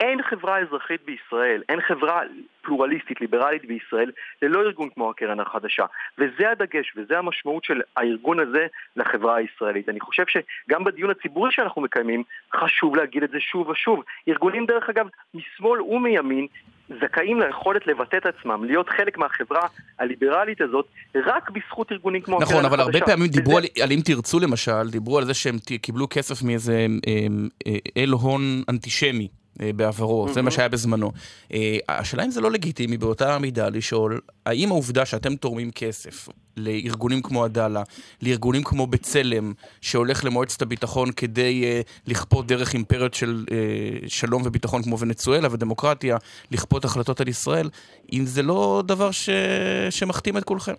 אין 0.00 0.22
חברה 0.22 0.58
אזרחית 0.58 1.00
בישראל, 1.06 1.62
אין 1.68 1.80
חברה 1.80 2.20
פלורליסטית, 2.62 3.20
ליברלית 3.20 3.64
בישראל, 3.64 4.10
ללא 4.42 4.60
ארגון 4.60 4.88
כמו 4.94 5.10
הקרן 5.10 5.40
החדשה. 5.40 5.84
וזה 6.18 6.50
הדגש, 6.50 6.92
וזה 6.96 7.18
המשמעות 7.18 7.64
של 7.64 7.80
הארגון 7.96 8.40
הזה 8.40 8.66
לחברה 8.96 9.36
הישראלית. 9.36 9.88
אני 9.88 10.00
חושב 10.00 10.24
שגם 10.28 10.84
בדיון 10.84 11.10
הציבורי 11.10 11.52
שאנחנו 11.52 11.82
מקיימים, 11.82 12.22
חשוב 12.56 12.96
להגיד 12.96 13.22
את 13.22 13.30
זה 13.30 13.40
שוב 13.40 13.68
ושוב. 13.68 14.02
ארגונים, 14.28 14.66
דרך 14.66 14.88
אגב, 14.88 15.06
משמאל 15.34 15.80
ומימין, 15.82 16.46
זכאים 17.00 17.40
ליכולת 17.40 17.86
לבטא 17.86 18.16
את 18.16 18.26
עצמם, 18.26 18.64
להיות 18.64 18.88
חלק 18.88 19.18
מהחברה 19.18 19.66
הליברלית 19.98 20.60
הזאת, 20.60 20.86
רק 21.14 21.50
בזכות 21.50 21.92
ארגונים 21.92 22.22
כמו 22.22 22.36
הקרן 22.36 22.48
נכון, 22.48 22.64
החדשה. 22.64 22.74
אבל 22.82 22.92
הרבה 22.94 23.06
פעמים 23.06 23.30
וזה- 23.30 23.40
דיברו 23.40 23.58
על, 23.58 23.64
על 23.82 23.92
אם 23.92 24.00
תרצו 24.04 24.40
למשל, 24.40 24.90
דיברו 24.90 25.18
על 25.18 25.24
זה 25.24 25.34
שהם 25.34 25.56
קיבלו 25.82 26.06
כסף 26.10 26.42
מאיזה 26.42 26.86
אה, 27.06 27.26
אה, 27.66 27.72
אל 27.96 28.10
הון 28.10 28.40
אנטישמי. 28.68 29.28
אה, 29.62 29.70
בעברו, 29.76 30.28
זה 30.32 30.42
מה 30.42 30.50
שהיה 30.50 30.68
בזמנו. 30.68 31.10
אה, 31.52 31.78
השאלה 31.88 32.24
אם 32.24 32.30
זה 32.30 32.40
לא 32.40 32.50
לגיטימי 32.50 32.96
באותה 32.96 33.38
מידה 33.38 33.68
לשאול, 33.68 34.20
האם 34.46 34.68
העובדה 34.70 35.06
שאתם 35.06 35.36
תורמים 35.36 35.70
כסף 35.70 36.28
לארגונים 36.56 37.22
כמו 37.22 37.44
עדאלה, 37.44 37.82
לארגונים 38.22 38.62
כמו 38.64 38.86
בצלם, 38.86 39.52
שהולך 39.80 40.24
למועצת 40.24 40.62
הביטחון 40.62 41.08
כדי 41.16 41.64
אה, 41.64 41.80
לכפות 42.06 42.46
דרך 42.46 42.74
אימפריות 42.74 43.14
של 43.14 43.44
אה, 43.52 44.08
שלום 44.08 44.42
וביטחון 44.44 44.82
כמו 44.82 44.98
ונצואלה 44.98 45.48
ודמוקרטיה, 45.52 46.16
לכפות 46.50 46.84
החלטות 46.84 47.20
על 47.20 47.28
ישראל, 47.28 47.68
אם 48.12 48.22
זה 48.24 48.42
לא 48.42 48.82
דבר 48.86 49.10
ש... 49.10 49.30
שמכתים 49.90 50.36
את 50.36 50.44
כולכם. 50.44 50.74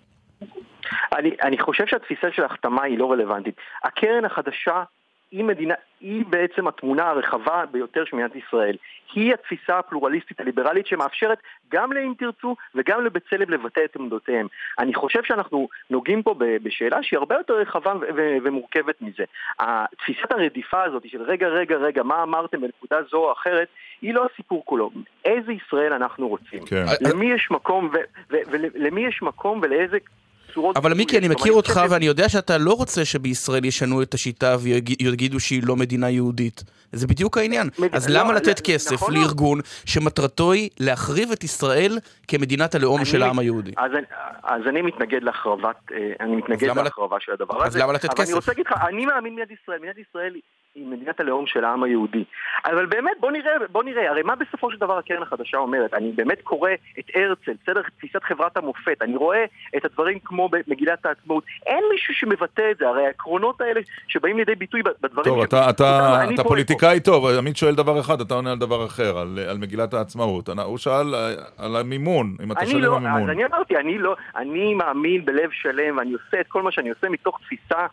אני, 1.18 1.30
אני 1.42 1.58
חושב 1.58 1.84
שהתפיסה 1.86 2.26
של 2.32 2.42
ההחתמה 2.42 2.82
היא 2.82 2.98
לא 2.98 3.12
רלוונטית. 3.12 3.54
הקרן 3.84 4.24
החדשה 4.24 4.82
היא 5.30 5.44
מדינה, 5.44 5.74
היא 6.00 6.24
בעצם 6.26 6.66
התמונה 6.66 7.08
הרחבה 7.08 7.64
ביותר 7.70 8.04
של 8.04 8.16
מדינת 8.16 8.36
ישראל. 8.36 8.76
היא 9.14 9.34
התפיסה 9.34 9.78
הפלורליסטית 9.78 10.40
הליברלית 10.40 10.86
שמאפשרת 10.86 11.38
גם 11.68 11.92
לאם 11.92 12.12
תרצו 12.18 12.56
וגם 12.74 13.04
לבצלם 13.04 13.50
לבטא 13.50 13.80
את 13.84 13.96
עמדותיהם. 13.96 14.46
אני 14.78 14.94
חושב 14.94 15.20
שאנחנו 15.24 15.68
נוגעים 15.90 16.22
פה 16.22 16.34
בשאלה 16.38 17.02
שהיא 17.02 17.18
הרבה 17.18 17.34
יותר 17.34 17.54
רחבה 17.54 17.92
ומורכבת 18.44 19.02
מזה. 19.02 19.24
תפיסת 19.98 20.30
הרדיפה 20.32 20.82
הזאת 20.82 21.08
של 21.08 21.22
רגע, 21.22 21.48
רגע, 21.48 21.76
רגע, 21.76 22.02
מה 22.02 22.22
אמרתם 22.22 22.60
בנקודה 22.60 23.02
זו 23.10 23.16
או 23.16 23.32
אחרת, 23.32 23.68
היא 24.02 24.14
לא 24.14 24.26
הסיפור 24.32 24.62
כולו. 24.64 24.90
איזה 25.24 25.52
ישראל 25.52 25.92
אנחנו 25.92 26.28
רוצים? 26.28 26.66
כן. 26.66 26.84
למי 28.76 29.04
יש 29.06 29.22
מקום 29.22 29.60
ולאיזה... 29.62 29.98
צורות 30.56 30.76
אבל 30.76 30.94
מיקי, 30.94 31.18
אני. 31.18 31.28
מכיר 31.28 31.52
אותך 31.52 31.80
ואני 31.90 32.06
יודע 32.06 32.28
שאתה 32.28 32.58
לא 32.58 32.72
רוצה 32.72 33.04
שבישראל 33.04 33.64
ישנו 33.64 34.02
את 34.02 34.14
השיטה 34.14 34.56
ויגידו 34.60 35.40
שהיא 35.40 35.62
לא 35.66 35.76
מדינה 35.76 36.10
יהודית. 36.10 36.64
זה 36.92 37.06
בדיוק 37.06 37.38
העניין. 37.38 37.68
אז 37.92 38.08
לא, 38.08 38.20
למה 38.20 38.28
לא, 38.32 38.36
לתת 38.36 38.60
כסף 38.60 38.92
נכון 38.92 39.14
מאוד. 39.14 39.24
לארגון 39.26 39.58
שמטרתו 39.84 40.52
היא 40.52 40.68
להחריב 40.80 41.30
את 41.32 41.44
ישראל 41.44 41.98
כמדינת 42.28 42.74
הלאום 42.74 43.04
של 43.04 43.22
העם 43.22 43.38
היהודי? 43.38 43.72
אז, 43.76 43.90
אני- 43.92 44.06
אז 44.44 44.62
אני 44.68 44.82
מתנגד 44.82 45.22
להחרבת, 45.22 45.76
אה, 45.92 46.12
אני 46.20 46.36
מתנגד 46.36 46.62
למה 46.68 46.80
לת- 46.82 46.84
להחרבה 46.84 47.16
של 47.20 47.32
הדבר 47.32 47.62
אז 47.62 47.68
הזה. 47.68 47.78
למה 47.82 47.92
לתת 47.92 48.04
אבל 48.04 48.14
כסף? 48.14 48.24
אני 48.28 48.34
רוצה 48.34 48.52
להגיד 48.52 48.66
לך, 48.66 48.74
אני 48.88 49.06
מאמין 49.06 49.32
במדינת 49.36 49.50
ישראל. 49.62 49.78
מדינת 49.78 49.96
ישראל 50.08 50.34
היא 50.76 50.86
מדינת 50.86 51.20
הלאום 51.20 51.46
של 51.46 51.64
העם 51.64 51.82
היהודי. 51.82 52.24
אבל 52.64 52.86
באמת, 52.86 53.12
בוא 53.20 53.30
נראה, 53.30 53.52
בוא 53.72 53.82
נראה, 53.82 54.10
הרי 54.10 54.22
מה 54.22 54.34
בסופו 54.36 54.70
של 54.70 54.78
דבר 54.78 54.98
הקרן 54.98 55.22
החדשה 55.22 55.56
אומרת? 55.58 55.94
אני 55.94 56.12
באמת 56.12 56.40
קורא 56.42 56.70
את 56.98 57.04
הרצל, 57.14 57.52
בסדר? 57.62 57.82
תפיסת 57.98 58.22
חברת 58.24 58.56
המופת, 58.56 59.02
אני 59.02 59.16
רואה 59.16 59.44
את 59.76 59.84
הדברים 59.84 60.18
כמו 60.24 60.48
במגילת 60.48 61.06
העצמאות. 61.06 61.44
אין 61.66 61.84
מישהו 61.92 62.14
שמבטא 62.14 62.70
את 62.70 62.78
זה, 62.78 62.88
הרי 62.88 63.06
העקרונות 63.06 63.60
האלה 63.60 63.80
שבאים 64.08 64.36
לידי 64.36 64.54
ביטוי 64.54 64.82
בדברים... 65.02 65.24
טוב, 65.24 65.42
ש- 65.42 65.48
אתה, 65.48 65.70
אתה, 65.70 66.20
אתה 66.34 66.44
פוליטיקאי 66.44 67.00
טוב, 67.00 67.26
עמית 67.38 67.56
שואל 67.56 67.74
דבר 67.74 68.00
אחד, 68.00 68.20
אתה 68.20 68.34
עונה 68.34 68.52
על 68.52 68.58
דבר 68.58 68.86
אחר, 68.86 69.18
על, 69.18 69.38
על 69.50 69.58
מגילת 69.58 69.94
העצמאות. 69.94 70.48
אני- 70.48 70.62
הוא 70.62 70.78
שאל 70.78 71.14
אה, 71.14 71.30
על 71.58 71.76
המימון, 71.76 72.36
אם 72.44 72.52
אתה 72.52 72.66
שלם 72.66 72.80
לא, 72.80 72.96
המימון. 72.96 73.30
אני 73.30 73.44
אמרתי, 73.44 73.76
אני 73.76 73.98
לא, 73.98 74.16
אני 74.36 74.74
מאמין 74.74 75.24
בלב 75.24 75.50
שלם, 75.52 75.96
ואני 75.96 76.12
עושה 76.12 76.40
את 76.40 76.46
כל 76.48 76.62
מה 76.62 76.72
שאני 76.72 76.88
עושה 76.90 77.08
מתוך 77.08 77.38
תפיסה 77.40 77.86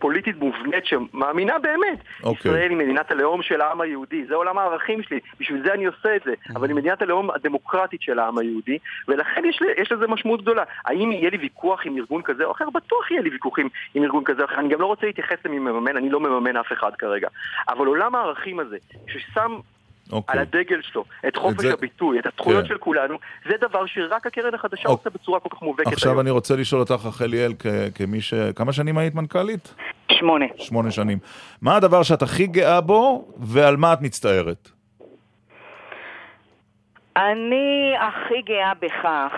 פוליטית 0.00 0.36
מובנית 0.36 0.86
שמאמינה 0.86 1.58
באמת. 1.58 1.98
אוקיי. 2.22 2.50
ישראל 2.50 2.70
היא 2.70 2.78
מדינת 2.78 3.10
הלאום 3.10 3.42
של 3.42 3.60
העם 3.60 3.80
היהודי, 3.80 4.24
זה 4.28 4.34
עולם 4.34 4.58
הערכים 4.58 5.02
שלי, 5.02 5.20
בשביל 5.40 5.62
זה 5.64 5.74
אני 5.74 5.84
עושה 5.84 6.16
את 6.16 6.22
זה, 6.24 6.32
אבל 6.56 6.68
היא 6.68 6.76
מדינת 6.76 7.02
הלאום 7.02 7.30
הדמוקרטית 7.30 8.02
של 8.02 8.18
העם 8.18 8.38
היהודי, 8.38 8.78
ולכן 9.08 9.42
יש, 9.44 9.60
יש 9.78 9.92
לזה 9.92 10.06
משמעות 10.06 10.42
גדולה. 10.42 10.62
האם 10.84 11.12
יהיה 11.12 11.30
לי 11.30 11.36
ויכוח 11.36 11.80
עם 11.84 11.96
ארגון 11.96 12.22
כזה 12.22 12.44
או 12.44 12.52
אחר? 12.52 12.70
בטוח 12.70 13.10
יהיה 13.10 13.22
לי 13.22 13.30
ויכוחים 13.30 13.68
עם 13.94 14.02
ארגון 14.02 14.24
כזה 14.24 14.42
או 14.42 14.46
אחר. 14.46 14.58
אני 14.58 14.68
גם 14.68 14.80
לא 14.80 14.86
רוצה 14.86 15.06
להתייחס 15.06 15.36
למי 15.44 15.58
מממן, 15.58 15.96
אני 15.96 16.10
לא 16.10 16.20
מממן 16.20 16.56
אף 16.56 16.72
אחד 16.72 16.94
כרגע. 16.98 17.28
אבל 17.68 17.86
עולם 17.86 18.14
הערכים 18.14 18.60
הזה, 18.60 18.76
ששם 19.06 19.58
אוקיי. 20.12 20.32
על 20.40 20.42
הדגל 20.42 20.82
שלו 20.82 21.04
את 21.28 21.36
חופש 21.36 21.60
זה- 21.64 21.72
הביטוי, 21.72 22.18
את 22.18 22.26
הזכויות 22.26 22.62
כן. 22.62 22.68
של 22.68 22.78
כולנו, 22.78 23.16
זה 23.48 23.54
דבר 23.60 23.86
שרק 23.86 24.26
הקרן 24.26 24.54
החדשה 24.54 24.88
אוקיי. 24.88 24.92
עושה 24.92 25.18
בצורה 25.18 25.40
כל 25.40 25.48
כך 25.52 25.62
מובהקת 25.62 25.86
היום. 25.86 25.94
עכשיו 25.94 26.20
אני 26.20 26.30
רוצה 26.30 26.56
לשאול 26.56 26.80
אותך, 26.80 27.06
רחל 27.06 27.24
ליאל, 27.26 27.52
כ- 27.58 27.66
כמי 27.94 28.20
ש... 28.20 28.34
כמה 28.56 28.72
שנים 28.72 28.98
היית 28.98 29.14
מנכ"לית? 29.14 29.74
שמונה. 30.12 30.46
שמונה 30.56 30.90
שנים. 30.90 31.18
מה 31.62 31.76
הדבר 31.76 32.02
שאת 32.02 32.22
הכי 32.22 32.46
גאה 32.46 32.80
בו, 32.80 33.28
ועל 33.36 33.76
מה 33.76 33.92
את 33.92 33.98
מצטערת? 34.02 34.70
אני 37.16 37.92
הכי 38.00 38.42
גאה 38.44 38.72
בכך 38.80 39.32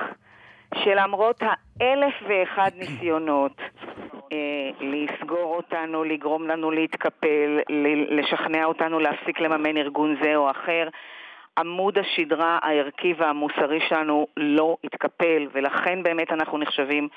שלמרות 0.84 1.42
האלף 1.42 2.14
ואחד 2.28 2.70
ניסיונות 2.78 3.56
לסגור 4.80 5.56
אותנו, 5.56 6.04
לגרום 6.04 6.48
לנו 6.48 6.70
להתקפל, 6.70 7.58
לשכנע 8.08 8.64
אותנו 8.64 8.98
להפסיק 8.98 9.40
לממן 9.40 9.76
ארגון 9.76 10.16
זה 10.22 10.36
או 10.36 10.50
אחר, 10.50 10.88
עמוד 11.58 11.98
השדרה 11.98 12.58
הערכי 12.62 13.14
והמוסרי 13.18 13.80
שלנו 13.88 14.26
לא 14.36 14.76
התקפל, 14.84 15.46
ולכן 15.54 16.02
באמת 16.02 16.32
אנחנו 16.32 16.58
נחשבים 16.58 17.08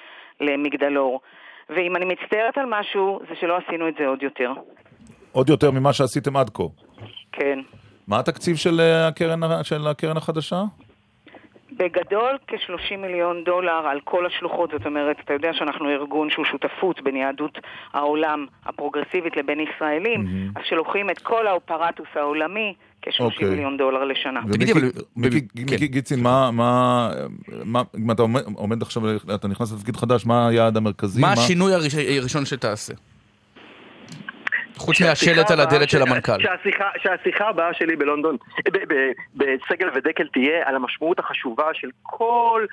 למגדלור. 0.42 1.22
ואם 1.70 1.96
אני 1.96 2.06
מצטערת 2.06 2.58
על 2.58 2.66
משהו, 2.68 3.20
זה 3.30 3.36
שלא 3.42 3.58
עשינו 3.58 3.88
את 3.88 3.94
זה 4.00 4.08
עוד 4.08 4.24
יותר. 4.24 4.52
עוד 5.32 5.50
יותר 5.50 5.72
ממה 5.72 5.94
שעשיתם 5.94 6.38
עד 6.38 6.50
כה. 6.50 6.64
כן. 7.32 7.60
מה 8.08 8.20
התקציב 8.20 8.56
של 8.56 8.80
אה, 8.80 9.08
הקרן, 9.08 9.64
של 9.64 9.88
הקרן 9.88 10.18
החדשה? 10.18 10.64
בגדול 11.78 12.38
כ-30 12.48 12.98
מיליון 12.98 13.44
דולר 13.44 13.88
על 13.92 14.00
כל 14.04 14.26
השלוחות, 14.26 14.70
זאת 14.72 14.86
אומרת, 14.86 15.16
אתה 15.26 15.34
יודע 15.34 15.50
שאנחנו 15.54 15.90
ארגון 15.90 16.30
שהוא 16.30 16.46
שותפות 16.46 17.02
בין 17.04 17.16
יהדות 17.16 17.58
העולם 17.94 18.46
הפרוגרסיבית 18.66 19.38
לבין 19.38 19.60
ישראלים, 19.60 20.26
אז 20.56 20.62
שלוקחים 20.70 21.10
את 21.10 21.20
כל 21.20 21.48
האופרטוס 21.48 22.08
העולמי, 22.16 22.74
כ-30 23.02 23.24
אוקיי. 23.24 23.50
מיליון 23.50 23.78
דולר 23.78 24.04
לשנה. 24.04 24.40
ומיקי- 24.48 24.74
מיקי 25.16 25.42
מיקי 25.72 25.88
גיצין, 25.88 26.24
מה, 26.24 26.52
מה, 26.52 27.10
מה, 27.66 27.82
אם 27.98 28.12
אתה 28.12 28.22
עומד, 28.22 28.42
עומד 28.56 28.82
עכשיו, 28.82 29.04
אתה 29.36 29.48
נכנס 29.48 29.74
לתפקיד 29.74 29.96
חדש, 29.96 30.26
מה 30.26 30.48
היעד 30.48 30.78
המרכזי? 30.78 31.22
מה 31.22 31.32
השינוי 31.34 31.74
הראש- 31.74 31.96
הראשון 32.20 32.46
שתעשה? 32.46 32.94
חוץ 34.78 35.02
מהשלט 35.02 35.52
על 35.52 35.60
הדלת 35.60 35.90
של 35.90 36.02
המנכ"ל. 36.02 36.42
שהשיחה, 36.42 36.86
שהשיחה 37.04 37.50
הבאה 37.50 37.74
שלי 37.74 37.96
בלונדון, 37.96 38.38
ב- 38.74 38.94
ב- 38.94 39.12
בסגל 39.36 39.90
ודקל 39.96 40.28
תהיה 40.34 40.62
על 40.66 40.76
המשמעות 40.76 41.20
החשובה 41.20 41.66
של 41.74 41.88
כל 42.02 42.66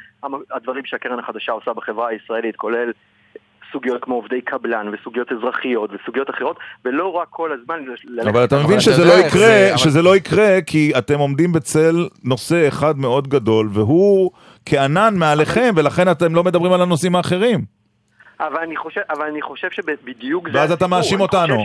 הדברים 0.51 0.85
שהקרן 0.87 1.19
החדשה 1.19 1.53
עושה 1.53 1.73
בחברה 1.73 2.09
הישראלית, 2.09 2.57
כולל 2.57 2.93
סוגיות 3.73 4.05
כמו 4.05 4.15
עובדי 4.15 4.41
קבלן 4.41 4.87
וסוגיות 4.93 5.33
אזרחיות 5.33 5.91
וסוגיות 5.93 6.31
אחרות, 6.31 6.57
ולא 6.85 7.13
רק 7.13 7.29
כל 7.31 7.51
הזמן. 7.53 7.79
אבל 8.31 8.45
אתה 8.45 8.57
מבין 8.65 8.81
שזה 8.81 9.05
לא 9.05 9.13
יקרה, 9.13 9.79
שזה 9.79 10.03
לא 10.03 10.17
יקרה 10.17 10.61
כי 10.67 10.93
אתם 10.99 11.19
עומדים 11.19 11.53
בצל 11.53 12.09
נושא 12.25 12.69
אחד 12.69 12.99
מאוד 12.99 13.29
גדול, 13.29 13.69
והוא 13.73 14.31
כענן 14.67 15.15
מעליכם, 15.17 15.73
ולכן 15.77 16.11
אתם 16.11 16.35
לא 16.35 16.45
מדברים 16.45 16.73
על 16.73 16.83
הנושאים 16.83 17.17
האחרים. 17.17 17.82
אבל 18.47 18.59
אני 18.63 18.77
חושב, 18.77 19.01
אבל 19.11 19.27
אני 19.27 19.43
חושב 19.43 19.71
שבדיוק 19.71 20.49
זה... 20.49 20.59
ואז 20.59 20.73
אתה. 20.73 20.87
מאשים 20.87 21.21
אותנו. 21.21 21.63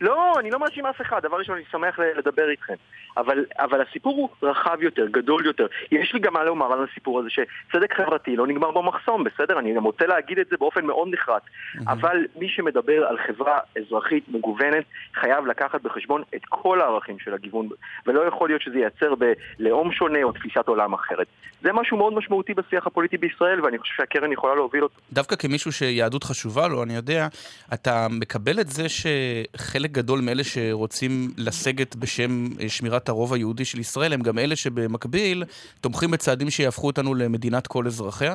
לא, 0.00 0.32
אני 0.38 0.50
לא 0.50 0.58
מאשים 0.58 0.86
אף 0.86 1.00
אחד. 1.00 1.22
דבר 1.22 1.36
ראשון, 1.36 1.54
אני 1.54 1.64
שמח 1.70 1.98
לדבר 2.18 2.50
איתכם. 2.50 2.74
אבל, 3.16 3.44
אבל 3.58 3.80
הסיפור 3.80 4.16
הוא 4.16 4.28
רחב 4.42 4.82
יותר, 4.82 5.06
גדול 5.06 5.46
יותר. 5.46 5.66
יש 5.92 6.14
לי 6.14 6.20
גם 6.20 6.32
מה 6.32 6.44
לומר 6.44 6.72
על 6.72 6.86
הסיפור 6.90 7.20
הזה, 7.20 7.28
שצדק 7.30 7.94
חברתי 7.94 8.36
לא 8.36 8.46
נגמר 8.46 8.70
במחסום, 8.70 9.24
בסדר? 9.24 9.58
אני 9.58 9.74
גם 9.74 9.84
רוצה 9.84 10.06
להגיד 10.06 10.38
את 10.38 10.46
זה 10.50 10.56
באופן 10.60 10.86
מאוד 10.86 11.08
נחרץ. 11.12 11.42
אבל 11.86 12.16
מי 12.36 12.48
שמדבר 12.48 13.06
על 13.06 13.16
חברה 13.26 13.58
אזרחית 13.78 14.24
מגוונת, 14.28 14.84
חייב 15.14 15.46
לקחת 15.46 15.82
בחשבון 15.82 16.22
את 16.34 16.40
כל 16.48 16.80
הערכים 16.80 17.18
של 17.18 17.34
הגיוון, 17.34 17.68
ולא 18.06 18.20
יכול 18.20 18.48
להיות 18.48 18.62
שזה 18.62 18.78
ייצר 18.78 19.14
בלאום 19.14 19.92
שונה 19.92 20.22
או 20.22 20.32
תפיסת 20.32 20.68
עולם 20.68 20.92
אחרת. 20.92 21.26
זה 21.62 21.72
משהו 21.72 21.96
מאוד 21.96 22.14
משמעותי 22.14 22.54
בשיח 22.54 22.86
הפוליטי 22.86 23.16
בישראל, 23.16 23.64
ואני 23.64 23.78
חושב 23.78 23.94
שהקרן 23.96 24.32
יכולה 24.32 24.54
להוביל 24.54 24.82
אותו. 24.82 24.94
דווקא 25.12 25.36
כמישהו 25.36 25.72
שיהדות 25.72 26.24
חשובה 26.24 26.68
לו, 26.68 26.82
אני 26.82 26.94
יודע, 26.94 27.28
אתה 27.74 28.06
מקבל 28.10 28.60
את 28.60 28.68
זה 28.68 28.86
שחלק 28.88 29.90
גדול 29.90 30.20
מאלה 30.20 30.44
שרוצים 30.44 31.28
לסגת 31.38 31.96
בשם 31.96 32.46
אה, 32.60 32.68
שמירת 33.02 33.08
הרוב 33.08 33.32
היהודי 33.32 33.64
של 33.64 33.78
ישראל, 33.78 34.12
הם 34.12 34.20
גם 34.20 34.38
אלה 34.38 34.56
שבמקביל 34.56 35.44
תומכים 35.80 36.10
בצעדים 36.10 36.50
שיהפכו 36.50 36.86
אותנו 36.86 37.14
למדינת 37.14 37.66
כל 37.66 37.86
אזרחיה? 37.86 38.34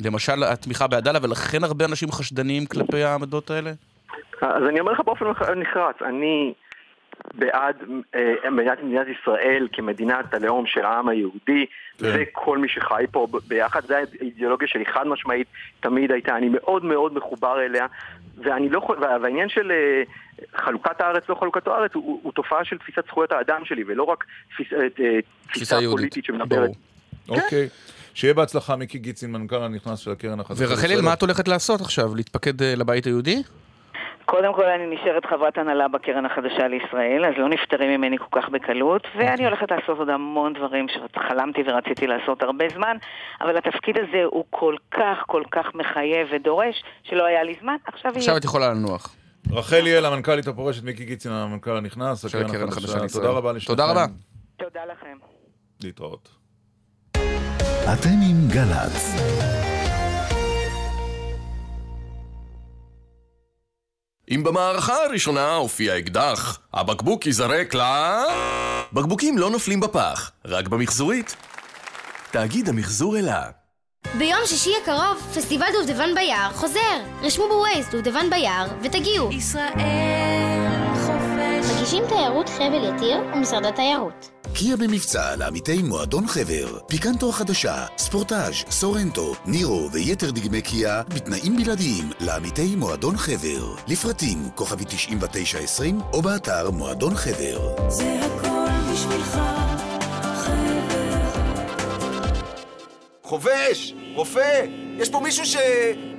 למשל 0.00 0.44
התמיכה 0.44 0.86
בעדאלה, 0.86 1.18
ולכן 1.22 1.64
הרבה 1.64 1.84
אנשים 1.84 2.10
חשדניים 2.10 2.66
כלפי 2.66 3.04
העמדות 3.04 3.50
האלה? 3.50 3.72
אז 4.42 4.62
אני 4.68 4.80
אומר 4.80 4.92
לך 4.92 5.00
באופן 5.04 5.24
נחרץ, 5.60 5.96
אני 6.02 6.52
בעד 7.34 7.76
אה, 8.14 8.50
מדינת, 8.50 8.78
מדינת 8.82 9.06
ישראל 9.20 9.68
כמדינת 9.72 10.34
הלאום 10.34 10.66
של 10.66 10.84
העם 10.84 11.08
היהודי 11.08 11.66
כן. 11.98 12.06
וכל 12.14 12.58
מי 12.58 12.68
שחי 12.68 13.04
פה 13.10 13.26
ביחד, 13.48 13.80
זו 13.86 13.94
האידיאולוגיה 13.94 14.68
שלי 14.68 14.86
חד 14.86 15.06
משמעית 15.06 15.46
תמיד 15.80 16.12
הייתה, 16.12 16.36
אני 16.36 16.48
מאוד 16.48 16.84
מאוד 16.84 17.14
מחובר 17.14 17.60
אליה 17.62 17.86
ואני 18.36 18.68
לא, 18.68 18.96
והעניין 19.00 19.48
של 19.48 19.72
אה, 19.72 20.02
חלוקת 20.56 21.00
הארץ 21.00 21.28
לא 21.28 21.34
חלוקת 21.34 21.66
הארץ 21.66 21.90
הוא, 21.94 22.04
הוא, 22.04 22.20
הוא 22.22 22.32
תופעה 22.32 22.64
של 22.64 22.78
תפיסת 22.78 23.04
זכויות 23.06 23.32
האדם 23.32 23.64
שלי 23.64 23.84
ולא 23.86 24.02
רק 24.02 24.24
תפיס, 24.50 24.66
אה, 24.72 24.78
אה, 24.78 25.18
תפיסה 25.46 25.74
יהודית. 25.80 25.98
פוליטית 25.98 26.24
שמדברת. 26.24 26.70
אוקיי. 27.28 27.68
שיהיה 28.14 28.34
בהצלחה, 28.34 28.76
מיקי 28.76 28.98
גיצין, 28.98 29.32
מנכ"ל 29.32 29.62
הנכנס 29.62 29.98
של 29.98 30.10
הקרן 30.10 30.40
החדשה. 30.40 30.64
ורחלי, 30.68 31.00
מה 31.00 31.12
את 31.12 31.20
הולכת 31.20 31.48
לעשות 31.48 31.80
עכשיו? 31.80 32.14
להתפקד 32.14 32.62
אה, 32.62 32.74
לבית 32.76 33.04
היהודי? 33.04 33.42
קודם 34.34 34.54
כל 34.54 34.64
אני 34.64 34.86
נשארת 34.94 35.24
חברת 35.26 35.58
הנהלה 35.58 35.88
בקרן 35.88 36.26
החדשה 36.26 36.68
לישראל, 36.68 37.24
אז 37.24 37.34
לא 37.38 37.48
נפטרים 37.48 37.90
ממני 37.90 38.18
כל 38.18 38.40
כך 38.40 38.48
בקלות, 38.48 39.02
ואני 39.16 39.44
הולכת 39.44 39.70
לעשות 39.70 39.98
עוד 39.98 40.08
המון 40.08 40.52
דברים 40.52 40.86
שחלמתי 40.88 41.60
ורציתי 41.66 42.06
לעשות 42.06 42.42
הרבה 42.42 42.64
זמן, 42.74 42.96
אבל 43.40 43.56
התפקיד 43.56 43.96
הזה 43.98 44.24
הוא 44.24 44.44
כל 44.50 44.76
כך 44.90 45.16
כל 45.26 45.42
כך 45.50 45.66
מחייב 45.74 46.28
ודורש, 46.32 46.82
שלא 47.02 47.24
היה 47.24 47.42
לי 47.42 47.54
זמן, 47.60 47.76
עכשיו 47.86 48.10
יהיה. 48.10 48.18
עכשיו 48.18 48.36
את 48.36 48.44
יכולה 48.44 48.68
לנוח. 48.70 49.14
רחל 49.50 49.80
ליאל, 49.80 50.04
המנכ"לית 50.04 50.46
הפורשת, 50.46 50.84
מיקי 50.84 51.04
גיצין, 51.04 51.32
המנכ"ל 51.32 51.76
הנכנס, 51.76 52.24
הקרן 52.24 52.68
החדשה 52.68 53.02
לישראל. 53.02 53.24
תודה 53.24 53.38
רבה 53.38 53.52
לשניכם. 53.52 53.66
תודה 53.66 53.90
רבה. 53.90 54.04
תודה 54.56 54.80
לכם. 54.92 55.16
להתראות. 55.82 56.28
אתם 57.92 58.18
עם 58.30 58.48
גל"צ. 58.48 59.81
אם 64.30 64.42
במערכה 64.44 65.04
הראשונה 65.04 65.54
הופיע 65.54 65.98
אקדח, 65.98 66.58
הבקבוק 66.74 67.26
ייזרק 67.26 67.74
ל... 67.74 67.80
בקבוקים 68.92 69.38
לא 69.38 69.50
נופלים 69.50 69.80
בפח, 69.80 70.30
רק 70.44 70.68
במחזורית. 70.68 71.36
תאגיד 72.30 72.68
המחזור 72.68 73.18
אלה. 73.18 73.42
ביום 74.18 74.40
שישי 74.46 74.72
הקרוב, 74.82 75.32
פסטיבל 75.34 75.66
דובדבן 75.72 76.14
ביער 76.14 76.50
חוזר. 76.52 77.00
רשמו 77.22 77.48
בווייז 77.48 77.88
דובדבן 77.88 78.30
ביער 78.30 78.66
ותגיעו. 78.82 79.32
ישראל. 79.32 80.21
מגישים 81.92 82.08
תיירות 82.08 82.48
חבל 82.48 82.94
יתיר 82.94 83.16
ומשרד 83.34 83.66
התיירות. 83.66 84.30
קיה 84.54 84.76
במבצע 84.76 85.36
לעמיתי 85.36 85.82
מועדון 85.82 86.26
חבר, 86.26 86.78
פיקנטו 86.88 87.28
החדשה, 87.28 87.86
ספורטאז', 87.98 88.54
סורנטו, 88.70 89.34
נירו 89.46 89.88
ויתר 89.92 90.30
דגמי 90.30 90.62
קיה 90.62 91.02
בתנאים 91.02 91.56
בלעדיים 91.56 92.10
לעמיתי 92.20 92.76
מועדון 92.76 93.16
חבר. 93.16 93.74
לפרטים 93.88 94.50
כוכבי 94.54 94.84
9920 94.84 96.00
או 96.12 96.22
באתר 96.22 96.70
מועדון 96.70 97.14
חבר. 97.14 97.88
זה 97.88 98.20
הכל 98.24 98.92
בשבילך, 98.92 99.38
חבר. 100.34 101.22
חובש! 103.22 103.94
רופא! 104.14 104.66
יש 104.98 105.10
פה 105.10 105.20
מישהו 105.20 105.46
ש... 105.46 105.56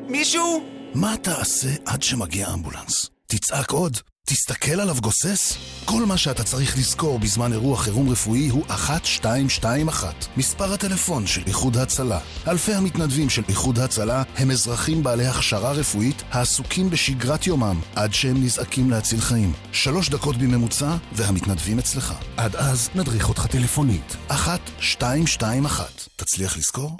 מישהו? 0.07 0.63
מה 0.95 1.17
תעשה 1.21 1.69
עד 1.85 2.03
שמגיע 2.03 2.47
אמבולנס? 2.53 3.09
תצעק 3.27 3.71
עוד? 3.71 4.12
תסתכל 4.25 4.79
עליו 4.79 4.95
גוסס? 5.01 5.57
כל 5.85 6.05
מה 6.05 6.17
שאתה 6.17 6.43
צריך 6.43 6.77
לזכור 6.77 7.19
בזמן 7.19 7.53
אירוע 7.53 7.77
חירום 7.77 8.09
רפואי 8.09 8.47
הוא 8.49 8.65
1221, 8.69 10.15
מספר 10.37 10.73
הטלפון 10.73 11.27
של 11.27 11.41
איחוד 11.47 11.77
הצלה. 11.77 12.19
אלפי 12.47 12.73
המתנדבים 12.73 13.29
של 13.29 13.41
איחוד 13.49 13.79
הצלה 13.79 14.23
הם 14.37 14.51
אזרחים 14.51 15.03
בעלי 15.03 15.25
הכשרה 15.25 15.71
רפואית 15.71 16.23
העסוקים 16.31 16.89
בשגרת 16.89 17.47
יומם 17.47 17.79
עד 17.95 18.13
שהם 18.13 18.43
נזעקים 18.43 18.91
להציל 18.91 19.21
חיים. 19.21 19.53
שלוש 19.71 20.09
דקות 20.09 20.37
בממוצע 20.37 20.95
והמתנדבים 21.11 21.79
אצלך. 21.79 22.13
עד 22.37 22.55
אז 22.55 22.89
נדריך 22.95 23.29
אותך 23.29 23.47
טלפונית. 23.47 24.15
1221. 24.31 26.07
תצליח 26.15 26.57
לזכור? 26.57 26.97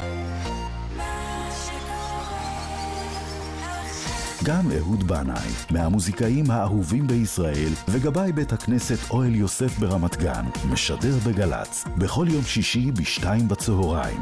גם 4.46 4.72
אהוד 4.78 5.04
בנאי, 5.04 5.50
מהמוזיקאים 5.72 6.52
האהובים 6.52 7.08
בישראל, 7.08 7.70
וגבאי 7.90 8.32
בית 8.32 8.54
הכנסת 8.54 9.10
אוהל 9.10 9.36
יוסף 9.36 9.80
ברמת 9.80 10.18
גן, 10.18 10.46
משדר 10.72 11.18
בגל"צ, 11.28 11.84
בכל 11.98 12.28
יום 12.30 12.44
שישי 12.44 12.92
בשתיים 12.92 13.48
בצהריים. 13.48 14.22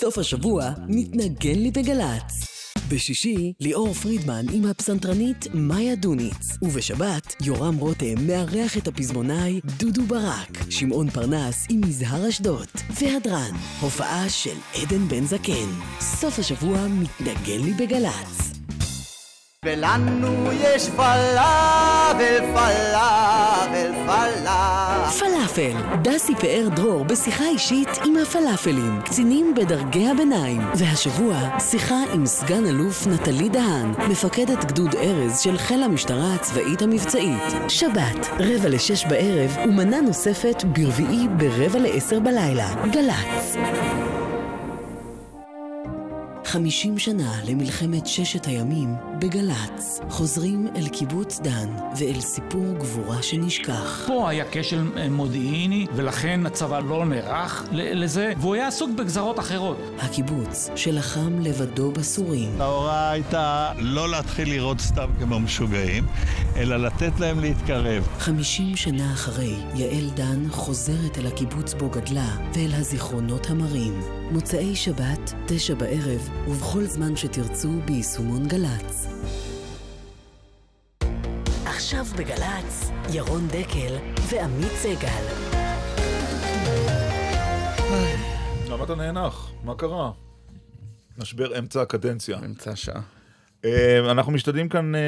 סוף 0.00 0.18
השבוע 0.18 0.70
מתנגן 0.88 1.58
לי 1.58 1.70
בגל"צ. 1.70 2.47
בשישי, 2.90 3.52
ליאור 3.60 3.94
פרידמן 3.94 4.46
עם 4.52 4.64
הפסנתרנית 4.64 5.46
מאיה 5.54 5.94
דוניץ. 5.94 6.58
ובשבת, 6.62 7.34
יורם 7.42 7.76
רותם 7.76 8.26
מארח 8.26 8.78
את 8.78 8.88
הפזמונאי 8.88 9.60
דודו 9.78 10.02
ברק. 10.02 10.70
שמעון 10.70 11.10
פרנס 11.10 11.66
עם 11.70 11.80
מזהר 11.80 12.28
אשדוד. 12.28 12.68
והדרן, 13.00 13.54
הופעה 13.80 14.28
של 14.28 14.56
עדן 14.74 15.08
בן 15.08 15.24
זקן. 15.24 15.68
סוף 16.00 16.38
השבוע 16.38 16.86
מתנגן 16.88 17.64
לי 17.64 17.72
בגל"צ. 17.72 18.57
ולנו 19.64 20.52
יש 20.52 20.88
פלאבל, 20.88 22.38
פלאבל, 22.54 23.92
פלאבל. 24.06 25.10
פלאפל, 25.18 25.72
דסי 26.02 26.34
פאר 26.34 26.68
דרור 26.76 27.04
בשיחה 27.04 27.44
אישית 27.44 27.88
עם 28.04 28.16
הפלאפלים, 28.16 29.00
קצינים 29.04 29.54
בדרגי 29.54 30.08
הביניים. 30.08 30.60
והשבוע, 30.74 31.58
שיחה 31.60 32.02
עם 32.14 32.26
סגן 32.26 32.66
אלוף 32.66 33.06
נטלי 33.06 33.48
דהן, 33.48 33.90
מפקדת 34.10 34.64
גדוד 34.64 34.94
ארז 34.94 35.40
של 35.40 35.58
חיל 35.58 35.82
המשטרה 35.82 36.34
הצבאית 36.34 36.82
המבצעית. 36.82 37.42
שבת, 37.68 38.26
רבע 38.38 38.68
לשש 38.68 39.06
בערב, 39.06 39.56
ומנה 39.64 40.00
נוספת 40.00 40.64
ברביעי 40.64 41.28
ברבע 41.36 41.78
לעשר 41.78 42.20
בלילה. 42.20 42.68
גל"צ. 42.92 43.56
50 46.44 46.98
שנה 46.98 47.32
למלחמת 47.44 48.06
ששת 48.06 48.46
הימים 48.46 49.07
בגל"צ. 49.18 50.00
חוזרים 50.08 50.68
אל 50.76 50.88
קיבוץ 50.88 51.40
דן 51.40 51.68
ואל 51.98 52.20
סיפור 52.20 52.74
גבורה 52.78 53.22
שנשכח. 53.22 54.04
פה 54.06 54.28
היה 54.30 54.44
כשל 54.52 54.90
אה, 54.96 55.08
מודיעיני, 55.08 55.86
ולכן 55.94 56.46
הצבא 56.46 56.80
לא 56.80 57.06
נערך 57.06 57.64
לזה, 57.72 58.32
והוא 58.38 58.54
היה 58.54 58.68
עסוק 58.68 58.90
בגזרות 58.98 59.38
אחרות. 59.38 59.76
הקיבוץ 59.98 60.70
שלחם 60.76 61.38
לבדו 61.40 61.92
בסורים. 61.92 62.60
ההוראה 62.60 63.10
הייתה 63.10 63.72
לא 63.78 64.08
להתחיל 64.08 64.48
לראות 64.48 64.80
סתם 64.80 65.10
כמו 65.18 65.40
משוגעים, 65.40 66.06
אלא 66.56 66.76
לתת 66.76 67.20
להם 67.20 67.40
להתקרב. 67.40 68.08
50 68.18 68.76
שנה 68.76 69.12
אחרי, 69.12 69.54
יעל 69.74 70.10
דן 70.14 70.48
חוזרת 70.50 71.18
אל 71.18 71.26
הקיבוץ 71.26 71.74
בו 71.74 71.90
גדלה 71.90 72.36
ואל 72.54 72.74
הזיכרונות 72.74 73.50
המרים. 73.50 74.00
מוצאי 74.30 74.76
שבת, 74.76 75.34
תשע 75.46 75.74
בערב, 75.74 76.28
ובכל 76.48 76.84
זמן 76.84 77.16
שתרצו 77.16 77.68
ביישומון 77.84 78.48
גל"צ. 78.48 79.07
עכשיו 81.88 82.04
בגל"צ, 82.18 82.90
ירון 83.12 83.48
דקל 83.48 83.96
ועמית 84.30 84.72
סגל. 84.72 85.24
למה 88.70 88.84
אתה 88.84 88.94
נאנח? 88.94 89.50
מה 89.64 89.74
קרה? 89.74 90.10
משבר 91.18 91.58
אמצע 91.58 91.82
הקדנציה. 91.82 92.38
אמצע 92.44 92.70
השעה. 92.70 93.00
אה, 93.64 94.10
אנחנו 94.10 94.32
משתדלים 94.32 94.68
כאן 94.68 94.94
אה, 94.94 95.00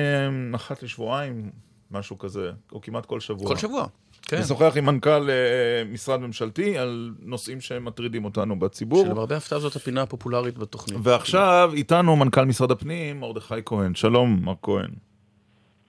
אחת 0.54 0.82
לשבועיים, 0.82 1.50
משהו 1.90 2.18
כזה, 2.18 2.50
או 2.72 2.80
כמעט 2.80 3.06
כל 3.06 3.20
שבוע. 3.20 3.48
כל 3.48 3.56
שבוע, 3.56 3.86
כן. 4.22 4.40
לשוחח 4.40 4.72
עם 4.76 4.86
מנכ"ל 4.86 5.30
אה, 5.30 5.84
משרד 5.92 6.20
ממשלתי 6.20 6.78
על 6.78 7.14
נושאים 7.18 7.60
שמטרידים 7.60 8.24
אותנו 8.24 8.58
בציבור. 8.58 9.04
שלמרבה 9.04 9.36
הפתעה 9.36 9.58
זאת 9.58 9.76
הפינה 9.76 10.02
הפופולרית 10.02 10.58
בתוכנית. 10.58 10.98
ועכשיו 11.02 11.70
איתנו 11.74 12.16
מנכ"ל 12.16 12.44
משרד 12.44 12.70
הפנים, 12.70 13.20
מרדכי 13.20 13.54
כהן. 13.64 13.94
שלום, 13.94 14.40
מר 14.42 14.54
כהן. 14.62 14.90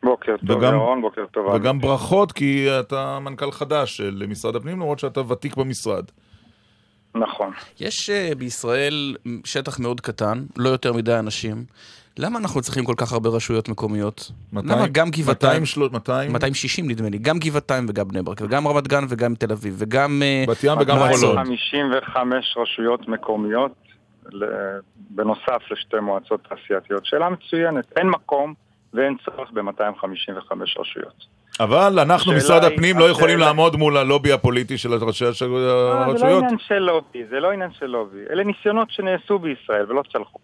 בוקר 0.03 0.35
טוב, 0.47 0.57
וגם- 0.57 0.73
ירון, 0.73 1.01
בוקר 1.01 1.25
טוב. 1.31 1.45
וגם 1.47 1.67
עמית. 1.69 1.81
ברכות, 1.81 2.31
כי 2.31 2.67
אתה 2.79 3.19
מנכ"ל 3.19 3.51
חדש 3.51 3.97
של 3.97 4.23
משרד 4.29 4.55
הפנים, 4.55 4.75
למרות 4.75 4.99
שאתה 4.99 5.21
ותיק 5.31 5.55
במשרד. 5.57 6.03
נכון. 7.15 7.51
יש 7.79 8.09
uh, 8.09 8.35
בישראל 8.35 9.15
שטח 9.45 9.79
מאוד 9.79 10.01
קטן, 10.01 10.43
לא 10.57 10.69
יותר 10.69 10.93
מדי 10.93 11.19
אנשים. 11.19 11.65
למה 12.17 12.39
אנחנו 12.39 12.61
צריכים 12.61 12.85
כל 12.85 12.93
כך 12.97 13.13
הרבה 13.13 13.29
רשויות 13.29 13.69
מקומיות? 13.69 14.31
200 14.53 14.77
למה 14.79 14.87
גם 14.87 15.09
גבעתיים... 15.09 15.61
200 15.61 15.65
של- 15.65 15.81
200? 15.93 16.31
260 16.33 16.89
נדמה 16.91 17.09
לי. 17.09 17.17
גם 17.17 17.39
גבעתיים 17.39 17.85
וגם 17.89 18.07
בני 18.07 18.21
ברק, 18.21 18.41
וגם 18.41 18.67
רמת 18.67 18.87
גן 18.87 19.03
וגם 19.09 19.35
תל 19.35 19.51
אביב, 19.51 19.75
וגם... 19.77 20.21
אה, 20.25 20.43
בת 20.47 20.63
ים 20.63 20.77
וגם. 20.79 20.97
חולון. 20.97 21.37
55 21.37 22.57
רשויות 22.57 23.07
מקומיות, 23.07 23.71
בנוסף 25.09 25.61
לשתי 25.71 25.99
מועצות 26.01 26.47
תעשייתיות. 26.49 27.05
שאלה 27.05 27.29
מצוינת. 27.29 27.85
אין 27.97 28.07
מקום 28.09 28.53
ואין 28.93 29.15
צורך 29.25 29.51
ב-255 29.51 30.51
רשויות. 30.79 31.41
אבל 31.59 31.99
אנחנו, 31.99 32.33
משרד 32.33 32.63
הפנים, 32.63 32.99
לא 32.99 33.03
יכולים 33.09 33.35
השאלה- 33.35 33.45
לעמוד 33.45 33.75
מול 33.75 33.97
הלובי 33.97 34.31
הפוליטי 34.31 34.77
של 34.77 34.93
ראשי 34.93 35.25
הש- 35.25 35.41
אה, 35.43 35.47
זה 35.47 35.53
לא 35.53 35.91
הרשויות. 35.93 36.43
עניין 36.43 36.57
של 36.67 36.79
לובי, 36.79 37.25
זה 37.29 37.39
לא 37.39 37.51
עניין 37.51 37.69
של 37.79 37.85
לובי. 37.85 38.17
אלה 38.29 38.43
ניסיונות 38.43 38.91
שנעשו 38.91 39.39
בישראל 39.39 39.85
ולא 39.91 40.03
צלחו. 40.13 40.39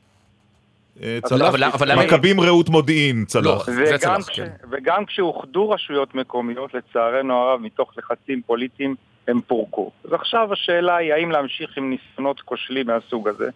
אה, 1.04 1.20
אבל- 1.48 1.72
צלח, 1.78 1.82
מכבים 2.06 2.42
רעות 2.42 2.70
מודיעין 2.70 3.20
לא, 3.20 3.26
צלח. 3.26 3.70
וגם, 3.78 4.20
כש, 4.28 4.40
וגם 4.72 5.06
כשאוחדו 5.06 5.70
רשויות 5.70 6.16
מקומיות, 6.16 6.74
לצערנו 6.74 7.34
הרב, 7.34 7.62
מתוך 7.62 7.92
לחצים 7.98 8.42
פוליטיים, 8.46 8.96
הם 9.28 9.42
פורקו. 9.48 9.92
אז 10.06 10.14
עכשיו 10.14 10.54
השאלה 10.54 10.96
היא 10.96 11.14
האם 11.14 11.32
להמשיך 11.32 11.78
עם 11.78 11.90
ניסיונות 11.90 12.42
כושלים 12.42 12.88
מהסוג 12.88 13.28
הזה. 13.28 13.50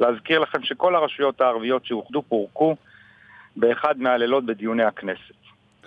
להזכיר 0.00 0.38
לכם 0.38 0.58
שכל 0.62 0.94
הרשויות 0.96 1.40
הערביות 1.40 1.86
שאוחדו 1.86 2.22
פורקו 2.28 2.76
באחד 3.56 3.98
מהלילות 3.98 4.46
בדיוני 4.46 4.84
הכנסת. 4.84 5.36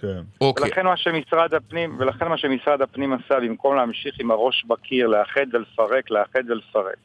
כן. 0.01 0.21
אוקיי. 0.41 0.65
ולכן 0.65 0.85
מה 0.85 0.97
שמשרד 0.97 1.53
הפנים, 1.53 1.95
ולכן 1.99 2.27
מה 2.27 2.37
שמשרד 2.37 2.81
הפנים 2.81 3.13
עשה, 3.13 3.39
במקום 3.39 3.75
להמשיך 3.75 4.15
עם 4.19 4.31
הראש 4.31 4.65
בקיר, 4.67 5.07
לאחד 5.07 5.45
ולפרק, 5.53 6.11
לאחד 6.11 6.43
ולפרק. 6.47 6.95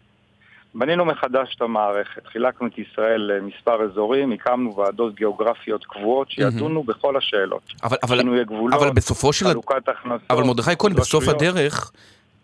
בנינו 0.75 1.05
מחדש 1.05 1.55
את 1.57 1.63
המערכת, 1.63 2.27
חילקנו 2.27 2.67
את 2.67 2.79
ישראל 2.79 3.21
למספר 3.21 3.83
אזורים, 3.83 4.33
הקמנו 4.33 4.77
ועדות 4.77 5.15
גיאוגרפיות 5.15 5.85
קבועות 5.85 6.31
שידונו 6.31 6.83
בכל 6.83 7.17
השאלות. 7.17 7.63
אבל, 7.83 7.97
אבל, 8.03 8.45
גבולות, 8.45 8.83
אבל 8.83 8.91
בסופו 8.91 9.33
של... 9.33 9.47
חלוקת 9.47 9.89
הכנסות, 9.89 10.31
אבל 10.31 10.43
מרדכי 10.43 10.71
כהן, 10.79 10.93
בסוף. 10.95 11.29
הדרך... 11.29 11.93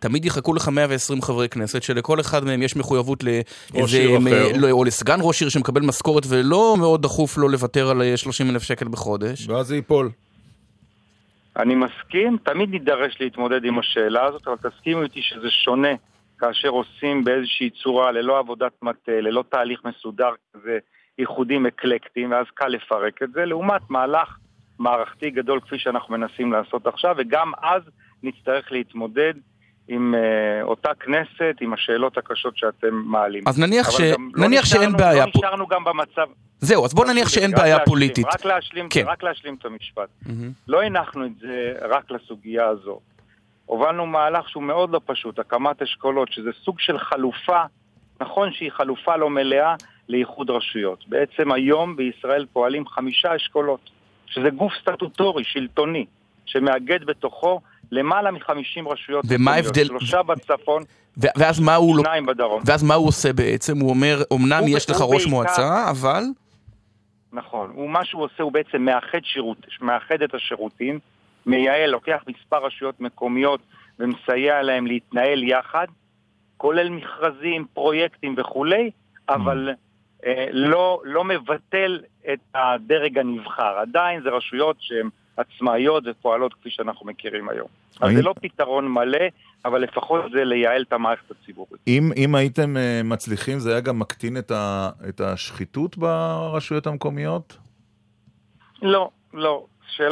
תמיד 0.01 0.25
יחכו 0.25 0.55
לך 0.55 0.69
120 0.69 1.23
חברי 1.23 1.49
כנסת, 1.49 1.83
שלכל 1.83 2.21
אחד 2.21 2.45
מהם 2.45 2.63
יש 2.63 2.77
מחויבות 2.77 3.25
לאיזה... 3.25 3.43
ראש 3.75 3.95
עיר 3.95 4.19
מ- 4.19 4.27
אחר. 4.27 4.47
לא, 4.57 4.71
או 4.71 4.85
לסגן 4.85 5.19
ראש 5.23 5.41
עיר 5.41 5.51
שמקבל 5.51 5.81
משכורת 5.83 6.23
ולא 6.29 6.77
מאוד 6.79 7.03
דחוף 7.03 7.39
לו 7.39 7.49
לוותר 7.49 7.91
על 7.91 8.17
30 8.17 8.51
אלף 8.51 8.63
שקל 8.63 8.89
בחודש. 8.89 9.49
ואז 9.49 9.67
זה 9.67 9.77
ייפול. 9.77 10.11
אני 11.57 11.75
מסכים, 11.75 12.37
תמיד 12.45 12.71
נידרש 12.71 13.17
להתמודד 13.21 13.65
עם 13.65 13.79
השאלה 13.79 14.25
הזאת, 14.25 14.49
אבל 14.49 14.71
תסכימו 14.71 15.03
איתי 15.03 15.23
שזה 15.23 15.51
שונה 15.51 15.95
כאשר 16.39 16.69
עושים 16.69 17.25
באיזושהי 17.25 17.71
צורה, 17.71 18.13
ללא 18.13 18.39
עבודת 18.39 18.73
מטה, 18.83 19.13
ללא 19.13 19.45
תהליך 19.49 19.81
מסודר 19.85 20.31
כזה, 20.55 20.79
איחודים 21.19 21.67
אקלקטיים, 21.67 22.31
ואז 22.31 22.47
קל 22.55 22.69
לפרק 22.69 23.23
את 23.23 23.33
זה, 23.33 23.45
לעומת 23.45 23.91
מהלך 23.91 24.37
מערכתי 24.79 25.31
גדול 25.31 25.61
כפי 25.61 25.79
שאנחנו 25.79 26.19
מנסים 26.19 26.53
לעשות 26.53 26.87
עכשיו, 26.87 27.15
וגם 27.19 27.53
אז 27.63 27.83
נצטרך 28.23 28.73
להתמודד 28.73 29.35
עם 29.93 30.15
uh, 30.15 30.19
אותה 30.65 30.91
כנסת, 31.01 31.57
עם 31.61 31.73
השאלות 31.73 32.19
הקשות 32.19 32.57
שאתם 32.57 32.95
מעלים. 32.95 33.43
אז 33.49 33.59
נניח 33.59 33.91
ש- 33.91 34.01
לא 34.01 34.47
נניח 34.47 34.65
שאין 34.65 34.81
נשארנו- 34.83 34.97
בעיה 34.99 35.27
לא 35.27 35.31
פה. 35.33 35.39
נשארנו 35.39 35.67
גם 35.67 35.85
במצב... 35.85 36.27
זהו, 36.61 36.85
אז 36.85 36.95
בוא 36.95 37.05
נניח 37.07 37.29
שאין 37.29 37.51
רק 37.51 37.57
בעיה 37.61 37.75
להשלים, 37.77 37.87
פוליטית. 37.87 38.27
רק 38.27 38.45
להשלים, 38.45 38.89
כן. 38.89 39.05
רק 39.07 39.23
להשלים 39.23 39.55
את 39.55 39.65
המשפט. 39.65 40.09
לא 40.69 40.83
הנחנו 40.83 41.27
את 41.27 41.31
זה 41.41 41.73
רק 41.83 42.11
לסוגיה 42.11 42.67
הזו. 42.67 43.01
הובלנו 43.67 44.07
מהלך 44.07 44.49
שהוא 44.49 44.63
מאוד 44.63 44.91
לא 44.91 45.01
פשוט, 45.07 45.39
הקמת 45.39 45.83
אשכולות, 45.83 46.33
שזה 46.33 46.51
סוג 46.65 46.81
של 46.81 46.99
חלופה, 46.99 47.63
נכון 48.21 48.53
שהיא 48.53 48.71
חלופה 48.71 49.17
לא 49.17 49.31
מלאה 49.31 49.75
לאיחוד 50.09 50.51
רשויות. 50.51 51.09
בעצם 51.09 51.53
היום 51.53 51.97
בישראל 51.97 52.47
פועלים 52.53 52.87
חמישה 52.87 53.37
אשכולות, 53.37 53.91
שזה 54.27 54.51
גוף 54.51 54.73
סטטוטורי, 54.81 55.45
שלטוני, 55.45 56.07
שמאגד 56.47 57.05
בתוכו 57.05 57.61
למעלה 57.93 58.31
מ-50 58.31 58.53
רשויות 58.93 59.25
ומה 59.29 59.55
ההבדל- 59.55 59.85
שלושה 59.87 60.23
בצפון, 60.23 60.83
ו- 61.23 61.27
ואז 61.39 61.61
מה 61.61 61.75
הוא... 61.75 61.97
לא- 61.97 62.03
שניים 62.03 62.27
בדרום. 62.27 62.63
ואז 62.67 62.83
מה 62.83 62.95
הוא 62.95 63.09
עושה 63.09 63.33
בעצם? 63.33 63.79
הוא 63.81 63.91
אומר, 63.91 64.23
אמנם 64.33 64.59
הוא- 64.61 64.69
יש 64.77 64.91
לך 64.91 64.97
ראש 65.01 65.11
בעיקר- 65.15 65.31
מועצה, 65.31 65.91
אבל... 65.91 66.23
נכון. 67.33 67.71
הוא, 67.75 67.91
מה 67.91 68.05
שהוא 68.05 68.23
עושה 68.25 68.43
הוא 68.43 68.53
בעצם 68.53 68.83
מאחד, 68.83 69.19
שירות, 69.25 69.57
מאחד 69.81 70.23
את 70.23 70.35
השירותים, 70.35 70.99
מייעל, 71.47 71.91
לוקח 71.91 72.23
מספר 72.29 72.65
רשויות 72.67 73.01
מקומיות 73.01 73.61
ומסייע 73.99 74.63
להם 74.63 74.87
להתנהל 74.87 75.43
יחד, 75.45 75.87
כולל 76.57 76.89
מכרזים, 76.89 77.65
פרויקטים 77.75 78.35
וכולי, 78.39 78.91
אבל 79.29 79.69
אה, 80.27 80.47
לא, 80.53 81.01
לא 81.05 81.25
מבטל 81.25 82.01
את 82.33 82.39
הדרג 82.55 83.19
הנבחר. 83.19 83.79
עדיין 83.79 84.23
זה 84.23 84.29
רשויות 84.29 84.77
שהן 84.81 85.09
עצמאיות 85.37 86.05
ופועלות 86.07 86.55
כפי 86.55 86.71
שאנחנו 86.71 87.07
מכירים 87.07 87.49
היום. 87.49 87.67
אז 88.01 88.11
זה 88.17 88.23
לא 88.23 88.35
פתרון 88.43 88.89
מלא, 88.89 89.19
אבל 89.65 89.81
לפחות 89.81 90.23
זה 90.33 90.45
לייעל 90.45 90.83
את 90.89 90.93
המערכת 90.93 91.31
הציבורית. 91.31 91.81
אם, 91.89 92.11
אם 92.17 92.35
הייתם 92.35 92.77
אה, 92.77 93.01
מצליחים, 93.05 93.59
זה 93.59 93.71
היה 93.71 93.81
גם 93.81 93.99
מקטין 93.99 94.37
את, 94.37 94.51
ה, 94.51 94.91
את 95.09 95.21
השחיתות 95.21 95.97
ברשויות 95.99 96.87
המקומיות? 96.87 97.57
לא, 98.83 99.11
לא. 99.35 99.65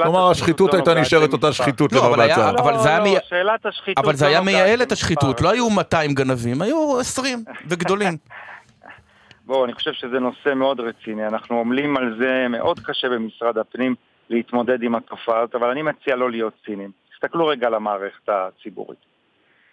כלומר, 0.02 0.30
השחיתות 0.30 0.72
לא 0.72 0.78
הייתה 0.78 0.94
נשארת 0.94 1.32
אותה. 1.32 1.52
שחיתות 1.52 1.92
לא, 1.92 1.98
כבר 1.98 2.08
אבל 2.08 2.20
היה- 2.20 2.36
בהצעה. 2.36 2.50
אבל 2.50 2.78
זה 2.78 2.88
היה 2.88 2.98
לא, 3.44 3.52
השחיתות 3.64 4.04
אבל 4.04 4.14
זה 4.14 4.24
לא 4.24 4.30
היה 4.30 4.40
נוגעת 4.40 4.54
מייעל 4.54 4.82
את. 4.82 4.92
השחיתות, 4.92 5.40
לא 5.40 5.50
היו 5.50 5.70
200 5.70 6.14
גנבים, 6.14 6.62
היו 6.62 7.00
20 7.00 7.44
וגדולים. 7.68 8.16
בואו, 9.46 9.64
אני 9.64 9.72
חושב 9.74 9.92
שזה 9.92 10.18
נושא 10.20 10.54
מאוד 10.56 10.80
רציני. 10.80 11.26
אנחנו 11.26 11.60
עמלים 11.60 11.96
על 11.96 12.16
זה 12.18 12.46
מאוד 12.50 12.80
קשה 12.80 13.08
במשרד 13.08 13.58
הפנים 13.58 13.94
להתמודד 14.30 14.82
עם 14.82 14.94
התופעה 14.94 15.40
הזאת, 15.40 15.54
אבל 15.54 15.70
אני 15.70 15.82
מציע 15.82 16.16
לא 16.16 16.30
להיות 16.30 16.54
ציניים. 16.64 16.90
תסתכלו 17.12 17.46
רגע 17.46 17.66
על 17.66 17.74
המערכת 17.74 18.28
הציבורית. 18.28 18.98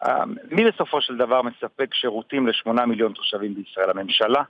אה, 0.04 0.24
מי 0.52 0.72
בסופו 0.72 1.02
של 1.02 1.18
דבר 1.18 1.42
מספק 1.42 1.94
שירותים 1.94 2.48
לשמונה 2.48 2.86
מיליון 2.86 3.14
תושבים 3.14 3.56
בישראל? 3.56 3.90
הממשלה? 3.90 4.44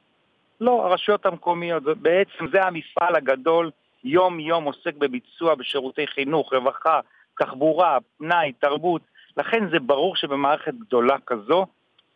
לא, 0.61 0.85
הרשויות 0.85 1.25
המקומיות. 1.25 1.83
בעצם 1.83 2.47
זה 2.51 2.63
המפעל 2.63 3.15
הגדול, 3.15 3.71
יום-יום 4.03 4.63
עוסק 4.63 4.95
בביצוע 4.97 5.55
בשירותי 5.55 6.07
חינוך, 6.07 6.53
רווחה, 6.53 6.99
תחבורה, 7.39 7.97
פנאי, 8.17 8.51
תרבות. 8.59 9.01
לכן 9.37 9.69
זה 9.71 9.79
ברור 9.79 10.15
שבמערכת 10.15 10.73
גדולה 10.73 11.15
כזו 11.25 11.65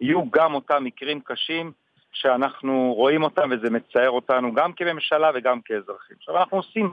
יהיו 0.01 0.31
גם 0.31 0.53
אותם 0.53 0.83
מקרים 0.83 1.19
קשים 1.21 1.71
שאנחנו 2.13 2.93
רואים 2.97 3.23
אותם 3.23 3.49
וזה 3.51 3.69
מצער 3.69 4.09
אותנו 4.09 4.53
גם 4.53 4.73
כממשלה 4.73 5.31
וגם 5.35 5.61
כאזרחים. 5.61 6.17
עכשיו 6.19 6.37
אנחנו 6.37 6.57
עושים 6.57 6.91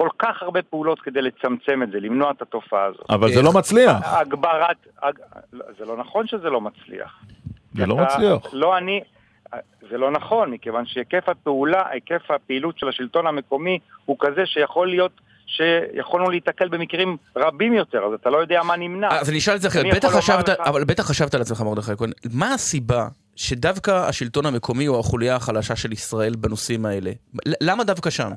כל 0.00 0.08
כך 0.18 0.42
הרבה 0.42 0.62
פעולות 0.62 1.00
כדי 1.00 1.22
לצמצם 1.22 1.82
את 1.82 1.90
זה, 1.90 2.00
למנוע 2.00 2.30
את 2.30 2.42
התופעה 2.42 2.84
הזאת. 2.84 3.04
אבל 3.10 3.32
זה 3.32 3.42
לא 3.42 3.52
מצליח. 3.52 3.96
הגברת, 4.04 4.76
הג... 5.02 5.14
לא, 5.52 5.64
זה 5.78 5.84
לא 5.84 5.96
נכון 5.96 6.26
שזה 6.26 6.50
לא 6.50 6.60
מצליח. 6.60 7.20
זה 7.76 7.86
לא 7.86 7.96
מצליח. 7.96 8.42
לא 8.52 8.78
אני, 8.78 9.00
זה 9.90 9.98
לא 9.98 10.10
נכון, 10.10 10.50
מכיוון 10.50 10.86
שהיקף 10.86 11.28
הפעולה, 11.28 11.82
היקף 11.90 12.30
הפעילות 12.30 12.78
של 12.78 12.88
השלטון 12.88 13.26
המקומי 13.26 13.78
הוא 14.04 14.16
כזה 14.20 14.42
שיכול 14.46 14.88
להיות, 14.88 15.12
שיכולנו 15.46 16.30
להיתקל 16.30 16.68
במקרים 16.68 17.16
רבים 17.36 17.72
יותר, 17.74 17.98
אז 18.04 18.12
אתה 18.20 18.30
לא 18.30 18.38
יודע 18.38 18.62
מה 18.62 18.76
נמנע. 18.76 19.08
אז 19.20 19.30
אני 19.30 19.38
אשאל 19.38 19.54
את 19.56 19.60
זה 19.60 19.68
אחרת, 19.68 19.86
בטח 19.94 20.08
חשבת, 20.16 20.48
לך- 20.48 20.60
אבל 20.60 20.84
בטח 20.84 21.08
חשבת 21.08 21.34
על 21.34 21.40
עצמך 21.40 21.60
מרדכי 21.60 21.92
כהן, 21.98 22.10
מה 22.34 22.54
הסיבה 22.54 23.08
שדווקא 23.36 23.90
השלטון 23.90 24.46
המקומי 24.46 24.86
הוא 24.86 24.98
החוליה 24.98 25.36
החלשה 25.36 25.76
של 25.76 25.92
ישראל 25.92 26.32
בנושאים 26.36 26.86
האלה? 26.86 27.10
למה 27.60 27.84
דווקא 27.84 28.10
שם? 28.10 28.30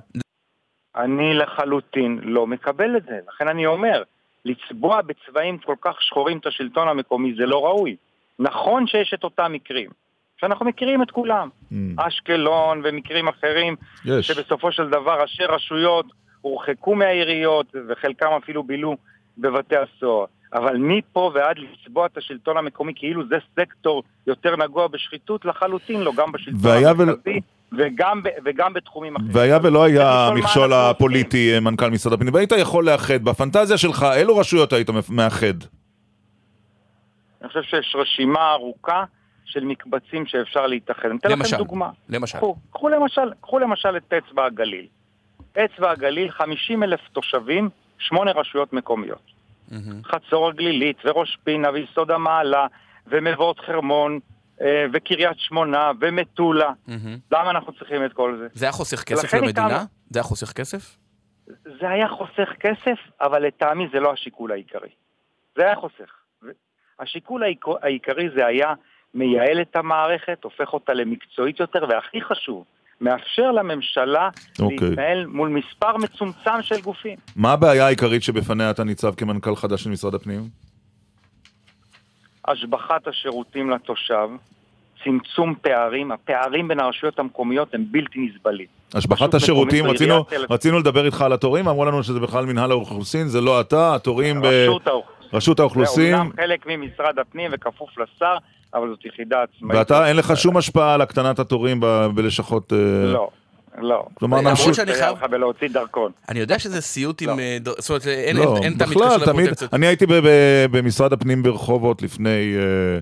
אני 0.95 1.33
לחלוטין 1.33 2.19
לא 2.23 2.47
מקבל 2.47 2.97
את 2.97 3.03
זה. 3.03 3.19
לכן 3.27 3.47
אני 3.47 3.65
אומר, 3.65 4.03
לצבוע 4.45 5.01
בצבעים 5.01 5.57
כל 5.57 5.75
כך 5.81 6.01
שחורים 6.01 6.37
את 6.37 6.45
השלטון 6.45 6.87
המקומי 6.87 7.33
זה 7.37 7.45
לא 7.45 7.65
ראוי. 7.65 7.95
נכון 8.39 8.87
שיש 8.87 9.13
את 9.13 9.23
אותם 9.23 9.51
מקרים, 9.53 9.89
שאנחנו 10.37 10.65
מכירים 10.65 11.03
את 11.03 11.11
כולם. 11.11 11.49
אשקלון 11.97 12.81
ומקרים 12.83 13.27
אחרים, 13.27 13.75
יש. 14.05 14.27
שבסופו 14.27 14.71
של 14.71 14.89
דבר 14.89 15.21
ראשי 15.21 15.43
רשויות 15.43 16.05
הורחקו 16.41 16.95
מהעיריות 16.95 17.75
וחלקם 17.87 18.29
אפילו 18.43 18.63
בילו 18.63 18.97
בבתי 19.37 19.75
הסוהר. 19.77 20.25
אבל 20.53 20.77
מפה 20.77 21.31
ועד 21.33 21.55
לצבוע 21.59 22.05
את 22.05 22.17
השלטון 22.17 22.57
המקומי 22.57 22.93
כאילו 22.95 23.27
זה 23.27 23.35
סקטור 23.55 24.03
יותר 24.27 24.55
נגוע 24.55 24.87
בשחיתות, 24.87 25.45
לחלוטין 25.45 26.01
לא, 26.01 26.11
גם 26.15 26.31
בשלטון 26.31 26.71
ול- 26.71 26.85
המרכזי 26.85 27.39
וגם, 27.77 28.23
ב- 28.23 28.29
וגם 28.45 28.73
בתחומים 28.73 29.15
אחרים. 29.15 29.31
והיה 29.33 29.57
ולא 29.63 29.83
היה 29.83 30.27
המכשול 30.27 30.73
הפוליטי, 30.73 31.53
אה, 31.53 31.59
מנכ"ל 31.59 31.89
משרד 31.89 32.13
הפנים, 32.13 32.33
והיית 32.33 32.51
יכול 32.51 32.85
לאחד, 32.85 33.23
בפנטזיה 33.23 33.77
שלך, 33.77 34.05
אילו 34.15 34.37
רשויות 34.37 34.73
היית 34.73 34.89
מאחד? 35.09 35.53
אני 37.41 37.47
חושב 37.47 37.61
שיש 37.61 37.95
רשימה 37.95 38.51
ארוכה 38.51 39.03
של 39.45 39.63
מקבצים 39.63 40.25
שאפשר 40.25 40.67
להתאחד. 40.67 41.05
אני 41.05 41.17
אתן 41.17 41.31
למשל, 41.31 41.55
לכם 41.55 41.57
דוגמה. 41.57 41.89
למשל. 42.09 42.37
קחו, 42.37 42.55
קחו, 42.71 42.89
למשל, 42.89 43.31
קחו 43.41 43.59
למשל 43.59 43.97
את 43.97 44.13
אצבע 44.13 44.45
הגליל. 44.45 44.87
אצבע 45.53 45.91
הגליל, 45.91 46.31
50 46.31 46.83
אלף 46.83 46.99
תושבים, 47.11 47.69
שמונה 47.99 48.31
רשויות 48.31 48.73
מקומיות. 48.73 49.33
חצור 50.05 50.47
הגלילית, 50.47 50.97
וראש 51.05 51.37
פינה, 51.43 51.69
ויסוד 51.71 52.11
המעלה, 52.11 52.67
ומבואות 53.07 53.59
חרמון, 53.59 54.19
וקריית 54.93 55.39
שמונה, 55.39 55.91
ומטולה. 56.01 56.71
למה 57.31 57.49
אנחנו 57.49 57.73
צריכים 57.73 58.05
את 58.05 58.13
כל 58.13 58.37
זה? 58.41 58.47
זה 58.53 58.65
היה 58.65 58.71
חוסך 58.71 59.03
כסף 59.03 59.33
למדינה? 59.33 59.85
זה 60.09 60.19
היה 60.19 60.23
חוסך 60.23 60.51
כסף? 60.51 60.97
זה 61.63 61.89
היה 61.89 62.07
חוסך 62.07 62.49
כסף, 62.59 62.97
אבל 63.21 63.47
לטעמי 63.47 63.87
זה 63.93 63.99
לא 63.99 64.13
השיקול 64.13 64.51
העיקרי. 64.51 64.89
זה 65.57 65.63
היה 65.65 65.75
חוסך. 65.75 66.11
השיקול 66.99 67.43
העיקר- 67.43 67.77
העיקרי 67.81 68.29
זה 68.35 68.45
היה 68.45 68.73
מייעל 69.13 69.61
את 69.61 69.75
המערכת, 69.75 70.43
הופך 70.43 70.73
אותה 70.73 70.93
למקצועית 70.93 71.59
יותר, 71.59 71.85
והכי 71.89 72.21
חשוב, 72.21 72.63
מאפשר 73.01 73.51
לממשלה 73.51 74.29
אוקיי. 74.59 74.77
להתנהל 74.89 75.25
מול 75.25 75.49
מספר 75.49 75.97
מצומצם 75.97 76.61
של 76.61 76.81
גופים. 76.81 77.17
מה 77.35 77.51
הבעיה 77.53 77.85
העיקרית 77.85 78.23
שבפניה 78.23 78.71
אתה 78.71 78.83
ניצב 78.83 79.15
כמנכ"ל 79.15 79.55
חדש 79.55 79.83
של 79.83 79.89
משרד 79.89 80.15
הפנים? 80.15 80.41
השבחת 82.47 83.07
השירותים 83.07 83.69
לתושב, 83.69 84.29
צמצום 85.03 85.55
פערים, 85.61 86.11
הפערים 86.11 86.67
בין 86.67 86.79
הרשויות 86.79 87.19
המקומיות 87.19 87.73
הם 87.73 87.85
בלתי 87.91 88.19
נסבלים. 88.19 88.67
השבחת 88.93 89.33
השירותים, 89.33 89.85
רצינו. 89.85 90.25
רצינו 90.49 90.79
לדבר 90.79 91.05
איתך 91.05 91.21
על 91.21 91.33
התורים, 91.33 91.67
אמרו 91.67 91.85
לנו 91.85 92.03
שזה 92.03 92.19
בכלל 92.19 92.45
מנהל 92.45 92.71
האוכלוסין, 92.71 93.27
זה 93.27 93.41
לא 93.41 93.61
אתה, 93.61 93.95
התורים 93.95 94.41
ב... 94.41 94.45
רשות 95.33 95.59
האוכלוסין. 95.59 96.11
זה 96.11 96.17
אומנם 96.17 96.31
חלק 96.35 96.65
ממשרד 96.67 97.19
הפנים 97.19 97.51
וכפוף 97.53 97.89
לשר, 97.97 98.35
אבל 98.73 98.89
זאת 98.89 99.05
יחידה 99.05 99.43
עצמאית. 99.43 99.79
ואתה, 99.79 100.07
אין 100.07 100.15
לך 100.15 100.37
שום 100.37 100.57
השפעה 100.57 100.93
על 100.93 101.01
הקטנת 101.01 101.39
התורים 101.39 101.79
בלשכות... 102.15 102.73
אה, 102.73 103.13
לא, 103.13 103.29
לא. 103.81 104.03
כלומר, 104.13 104.37
למרות 104.37 104.51
נמשיך- 104.51 104.75
שאני 104.75 104.93
חייב 104.93 105.17
לך 105.17 105.23
בלהוציא 105.23 105.67
דרכון. 105.69 106.11
אני 106.29 106.39
יודע 106.39 106.59
שזה 106.59 106.81
סיוט 106.81 107.21
עם... 107.21 107.39
אה, 107.39 107.57
ד- 107.61 107.69
זאת 107.69 107.89
אומרת, 107.89 108.07
אין 108.07 108.37
לא, 108.37 108.41
אין- 108.55 108.63
אין 108.63 108.73
תמיד 108.73 108.89
בכלל, 108.97 109.07
קשר 109.17 109.25
תמיד, 109.25 109.41
לפרוטקציות. 109.45 109.73
אני 109.73 109.87
הייתי 109.87 110.05
במשרד 110.71 111.13
הפנים 111.13 111.43
ברחובות 111.43 112.01
לפני 112.01 112.55
אה, 112.55 112.61
לא 112.95 113.01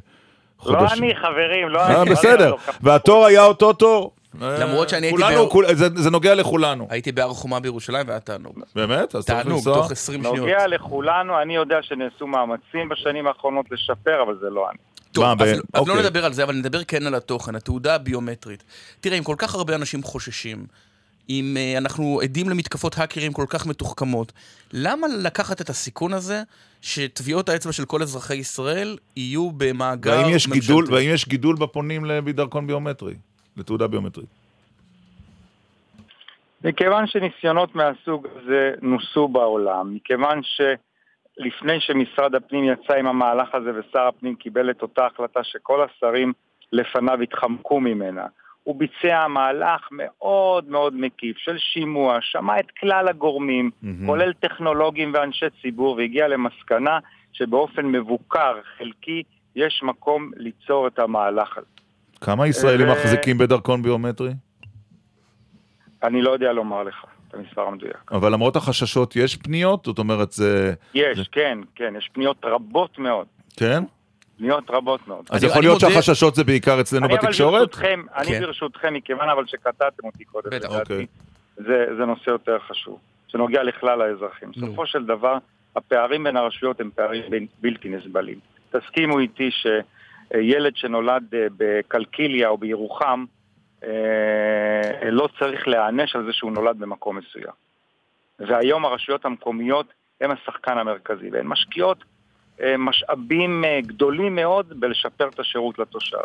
חודש. 0.80 0.92
אני, 1.00 1.16
חברים, 1.16 1.70
לא 1.70 1.80
אה, 1.80 2.02
אני. 2.02 2.10
בסדר, 2.10 2.50
לא, 2.52 2.58
והתור 2.82 3.26
היה 3.26 3.46
אותו 3.46 3.74
תור. 3.74 4.12
למרות 4.40 4.90
שאני 4.90 5.08
הייתי... 5.08 5.22
כולנו, 5.22 5.50
כול- 5.50 5.74
זה 5.76 5.88
זה 5.96 6.10
נוגע 6.10 6.36
לכולנו. 6.36 6.88
הייתי 6.90 7.12
בהר 7.12 7.34
חומה 7.34 7.60
בירושלים 7.60 8.08
והיה 8.08 8.20
תענוג. 8.20 8.60
באמת? 8.76 9.16
אז 9.16 9.26
צריך 9.26 9.40
תענוג, 9.40 9.58
לנסוע? 9.58 9.76
תוך 9.76 9.92
20 9.92 10.22
שניות. 10.24 10.38
נוגע 10.38 10.68
לכולנו, 10.68 11.42
אני 11.42 11.56
יודע 11.56 11.78
שנעשו 11.82 12.28
מאמצים 12.28 12.90
בשנים 12.90 13.28
האחרונות 13.28 13.66
לשפר, 13.72 14.24
אבל 14.26 14.38
זה 14.42 14.50
לא 14.50 14.70
אני. 14.70 14.78
טוב, 15.12 15.24
מה, 15.26 15.32
אז, 15.32 15.38
ב- 15.40 15.44
אז 15.74 15.88
לא 15.88 15.94
אוקיי. 15.94 16.00
נדבר 16.00 16.26
על 16.26 16.34
זה, 16.34 16.44
אבל 16.44 16.56
נדבר 16.56 16.84
כן 16.84 17.08
על 17.08 17.16
התוכן, 17.16 17.56
התעודה 17.56 17.96
הביומטרית. 17.96 18.64
תראה, 19.00 19.18
אם 19.18 19.24
כל 19.24 19.36
כך 19.38 19.56
הרבה 19.56 19.76
אנשים 19.76 20.04
חוששים, 20.04 20.66
אם 21.30 21.58
uh, 21.58 21.78
אנחנו 21.78 22.20
עדים 22.24 22.50
למתקפות 22.50 22.98
האקרים 22.98 23.34
כל 23.34 23.46
כך 23.50 23.66
מתוחכמות, 23.66 24.32
למה 24.74 25.08
לקחת 25.08 25.62
את 25.62 25.70
הסיכון 25.70 26.14
הזה 26.14 26.44
שטביעות 26.82 27.50
האצבע 27.50 27.72
של 27.72 27.86
כל 27.86 28.02
אזרחי 28.02 28.36
ישראל 28.36 28.98
יהיו 29.18 29.52
במאגר 29.52 30.12
והאם 30.12 30.30
יש 30.30 30.48
ממשלתי? 30.48 30.60
גידול, 30.68 30.86
והאם 30.94 31.10
יש 31.10 31.28
גידול 31.28 31.56
בפונים 31.56 32.06
לדרכון 32.06 32.68
ביומטרי? 32.68 33.14
לתעודה 33.58 33.88
ביומטרית? 33.88 34.30
מכיוון 36.64 37.08
שניסיונות 37.08 37.76
מהסוג 37.76 38.28
הזה 38.36 38.72
נוסו 38.82 39.28
בעולם, 39.28 39.96
מכיוון 39.96 40.42
שלפני 40.44 41.80
שמשרד 41.80 42.36
הפנים 42.36 42.64
יצא 42.64 42.94
עם 42.94 43.08
המהלך 43.08 43.56
הזה 43.56 43.72
ושר 43.80 44.08
הפנים 44.08 44.36
קיבל 44.36 44.70
את 44.70 44.82
אותה 44.82 45.06
החלטה 45.06 45.44
שכל 45.44 45.84
השרים 45.84 46.34
לפניו 46.72 47.22
התחמקו 47.22 47.80
ממנה, 47.80 48.26
הוא 48.64 48.76
ביצע 48.76 49.28
מהלך 49.28 49.88
מאוד 49.92 50.70
מאוד 50.70 50.96
מקיף 50.96 51.38
של 51.38 51.58
שימוע, 51.58 52.18
שמע 52.22 52.60
את 52.60 52.72
כלל 52.72 53.08
הגורמים, 53.08 53.72
מהמם. 53.82 54.08
כולל 54.08 54.34
טכנולוגים 54.34 55.12
ואנשי 55.14 55.46
ציבור, 55.62 55.96
והגיע 55.96 56.28
למסקנה 56.28 57.00
שבאופן 57.34 57.86
מבוקר, 57.86 58.60
חלקי, 58.78 59.24
יש 59.56 59.84
מקום 59.84 60.32
ליצור 60.38 60.88
את 60.88 61.00
המהלך 61.00 61.58
הזה. 61.58 61.81
כמה 62.22 62.48
ישראלים 62.48 62.88
ו- 62.88 62.92
מחזיקים 62.92 63.38
בדרכון 63.38 63.82
ביומטרי? 63.82 64.32
אני 66.04 66.22
לא 66.22 66.32
יודע 66.32 66.52
לומר 66.54 66.84
לך. 66.84 66.96
את 67.28 67.34
המספר 67.34 67.62
המדויק. 67.62 68.12
אבל 68.12 68.34
למרות 68.34 68.56
החששות 68.56 69.16
יש 69.16 69.36
פניות? 69.36 69.86
זאת 69.86 70.00
אומרת, 70.00 70.32
זה... 70.32 70.74
יש, 70.94 71.28
כן, 71.32 71.60
כן, 71.76 71.94
יש 71.98 72.10
פניות 72.14 72.38
רבות 72.46 73.00
מאוד. 73.00 73.28
כן? 73.58 73.84
פניות 74.38 74.70
רבות 74.70 75.08
מאוד. 75.08 75.26
אז 75.30 75.44
יכול 75.44 75.62
להיות 75.62 75.80
שהחששות 75.80 76.36
זה 76.36 76.44
בעיקר 76.44 76.82
אצלנו 76.82 77.06
אני 77.06 77.14
אבל 77.16 77.24
בתקשורת? 77.24 77.54
ברשותכם, 77.68 78.02
אני 78.18 78.26
כן. 78.28 78.42
ברשותכם, 78.42 78.94
מכיוון 78.94 79.30
אבל 79.30 79.44
שקטעתם 79.48 80.06
אותי 80.06 80.24
קודם, 80.24 80.50
בטח. 80.52 80.70
לדעתי, 80.70 80.94
אוקיי. 80.94 81.06
זה, 81.58 81.86
זה 81.98 82.06
נושא 82.06 82.30
יותר 82.30 82.58
חשוב, 82.60 83.00
שנוגע 83.28 83.64
לכלל 83.64 84.02
האזרחים. 84.02 84.52
בסופו 84.52 84.86
של 84.88 85.06
דבר, 85.06 85.38
הפערים 85.76 86.24
בין 86.24 86.38
הרשויות 86.38 86.80
הם 86.82 86.90
פערים 86.96 87.24
בין- 87.30 87.48
בלתי 87.62 87.90
נסבלים. 87.90 88.40
תסכימו 88.72 89.20
איתי 89.20 89.50
שילד 90.34 90.76
שנולד 90.76 91.36
אה, 91.36 91.48
בקלקיליה 91.58 92.50
או 92.50 92.58
בירוחם, 92.58 93.26
אה, 93.84 95.10
לא 95.12 95.30
צריך 95.40 95.68
להיענש 95.68 96.16
על 96.16 96.26
זה 96.26 96.34
שהוא 96.34 96.52
נולד 96.52 96.80
במקום 96.80 97.18
מסוים. 97.18 97.54
והיום 98.40 98.86
הרשויות 98.86 99.26
המקומיות 99.26 99.94
הן 100.22 100.32
השחקן 100.32 100.78
המרכזי, 100.78 101.30
והן 101.32 101.48
משקיעות 101.48 102.04
אה, 102.62 102.78
משאבים 102.78 103.66
אה, 103.66 103.80
גדולים 103.82 104.36
מאוד 104.36 104.80
בלשפר 104.80 105.28
את 105.28 105.40
השירות 105.40 105.80
לתושב. 105.80 106.18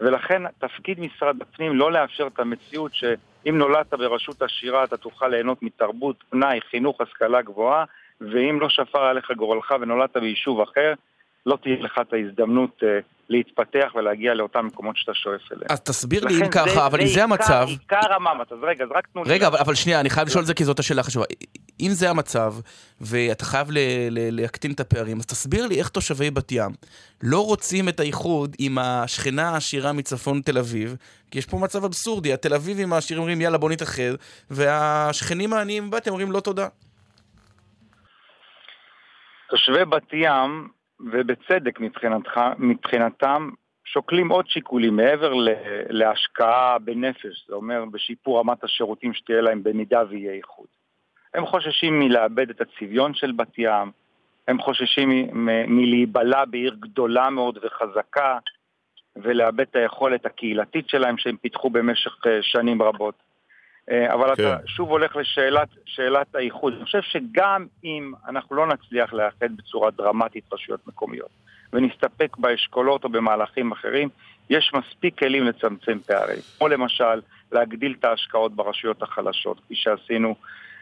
ולכן 0.00 0.42
תפקיד 0.58 1.00
משרד 1.00 1.42
הפנים 1.42 1.76
לא 1.76 1.92
לאפשר 1.92 2.26
את 2.26 2.38
המציאות 2.38 2.94
שאם 2.94 3.58
נולדת 3.58 3.94
ברשות 3.94 4.42
עשירה 4.42 4.84
אתה 4.84 4.96
תוכל 4.96 5.28
ליהנות 5.28 5.62
מתרבות, 5.62 6.24
פנאי, 6.30 6.60
חינוך, 6.70 7.00
השכלה 7.00 7.42
גבוהה, 7.42 7.84
ואם 8.20 8.60
לא 8.60 8.68
שפר 8.68 9.02
עליך 9.04 9.30
גורלך 9.30 9.74
ונולדת 9.80 10.16
ביישוב 10.16 10.60
אחר, 10.60 10.94
לא 11.46 11.58
תהיה 11.62 11.76
לך 11.80 11.98
את 12.00 12.12
ההזדמנות 12.12 12.82
אה, 12.82 12.98
להתפתח 13.28 13.92
ולהגיע 13.94 14.34
לאותם 14.34 14.66
מקומות 14.66 14.96
שאתה 14.96 15.14
שואף 15.14 15.52
אליהם. 15.52 15.66
אז 15.70 15.80
תסביר 15.80 16.24
לי 16.24 16.34
אם 16.42 16.50
ככה, 16.50 16.86
אבל 16.86 17.00
אם 17.00 17.06
זה 17.06 17.24
המצב... 17.24 17.66
עיקר 17.68 18.12
המאמץ, 18.14 18.52
אז 18.52 18.58
רגע, 18.62 18.84
אז 18.84 18.90
רק 18.94 19.06
תנו 19.06 19.24
לי... 19.24 19.32
רגע, 19.32 19.48
אבל, 19.48 19.74
שנייה, 19.74 20.00
אני 20.00 20.10
חייב 20.10 20.26
לשאול 20.28 20.42
את 20.42 20.46
זה 20.46 20.54
כי 20.54 20.64
זאת 20.64 20.78
השאלה 20.78 21.00
החשובה. 21.00 21.24
אם 21.80 21.88
זה 21.90 22.10
המצב, 22.10 22.54
ואתה 23.00 23.44
חייב 23.44 23.68
להקטין 24.10 24.72
את 24.72 24.80
הפערים, 24.80 25.16
אז 25.16 25.26
תסביר 25.26 25.66
לי 25.66 25.78
איך 25.78 25.88
תושבי 25.88 26.30
בת 26.30 26.52
ים 26.52 26.70
לא 27.22 27.46
רוצים 27.46 27.88
את 27.88 28.00
האיחוד 28.00 28.56
עם 28.58 28.78
השכנה 28.78 29.48
העשירה 29.48 29.92
מצפון 29.92 30.40
תל 30.40 30.58
אביב, 30.58 30.96
כי 31.30 31.38
יש 31.38 31.46
פה 31.46 31.58
מצב 31.58 31.84
אבסורדי, 31.84 32.32
התל 32.32 32.54
אביבים 32.54 32.92
העשירים 32.92 33.20
אומרים 33.20 33.40
יאללה 33.40 33.58
בוא 33.58 33.70
נתאחד, 33.70 34.12
והשכנים 34.50 35.52
העניים 35.52 35.90
בבת 35.90 36.06
ים 36.06 36.12
אומרים 36.12 36.32
לא 36.32 36.40
תודה. 36.40 36.68
תושבי 39.50 39.84
בת 39.84 40.12
ים, 40.12 40.68
ובצדק 41.00 41.80
מבחינתך, 41.80 42.40
מבחינתם, 42.58 43.50
שוקלים 43.84 44.28
עוד 44.28 44.48
שיקולים 44.48 44.96
מעבר 44.96 45.32
להשקעה 45.88 46.78
בנפש, 46.78 47.46
זה 47.48 47.54
אומר 47.54 47.84
בשיפור 47.92 48.40
רמת 48.40 48.64
השירותים 48.64 49.14
שתהיה 49.14 49.40
להם 49.40 49.62
במידה 49.62 50.02
ויהיה 50.08 50.32
איחוד. 50.32 50.66
הם 51.34 51.46
חוששים 51.46 52.00
מלאבד 52.00 52.50
את 52.50 52.60
הצביון 52.60 53.14
של 53.14 53.32
בת 53.32 53.58
ים, 53.58 53.90
הם 54.48 54.60
חוששים 54.60 55.28
מלהיבלע 55.68 56.44
בעיר 56.44 56.76
גדולה 56.80 57.30
מאוד 57.30 57.58
וחזקה, 57.62 58.38
ולאבד 59.16 59.60
את 59.60 59.76
היכולת 59.76 60.26
הקהילתית 60.26 60.88
שלהם 60.88 61.18
שהם 61.18 61.36
פיתחו 61.36 61.70
במשך 61.70 62.26
אה, 62.26 62.38
שנים 62.42 62.82
רבות. 62.82 63.27
אה, 63.90 64.14
אבל 64.14 64.34
כן. 64.34 64.42
אתה 64.42 64.56
שוב 64.66 64.90
הולך 64.90 65.16
לשאלת 65.16 65.68
שאלת 65.84 66.34
האיחוד. 66.34 66.72
אני 66.72 66.84
חושב 66.84 67.02
שגם 67.02 67.66
אם 67.84 68.12
אנחנו 68.28 68.56
לא 68.56 68.66
נצליח 68.66 69.12
לאחד 69.12 69.56
בצורה 69.56 69.90
דרמטית 69.90 70.44
רשויות 70.52 70.86
מקומיות, 70.86 71.30
ונסתפק 71.72 72.36
באשכולות 72.36 73.04
או 73.04 73.08
במהלכים 73.08 73.72
אחרים, 73.72 74.08
יש 74.50 74.72
מספיק 74.74 75.18
כלים 75.18 75.44
לצמצם 75.44 75.98
פערים. 76.06 76.38
כמו 76.58 76.68
למשל, 76.68 77.20
להגדיל 77.52 77.94
את 77.98 78.04
ההשקעות 78.04 78.52
ברשויות 78.52 79.02
החלשות, 79.02 79.60
כפי 79.60 79.74
שעשינו 79.74 80.34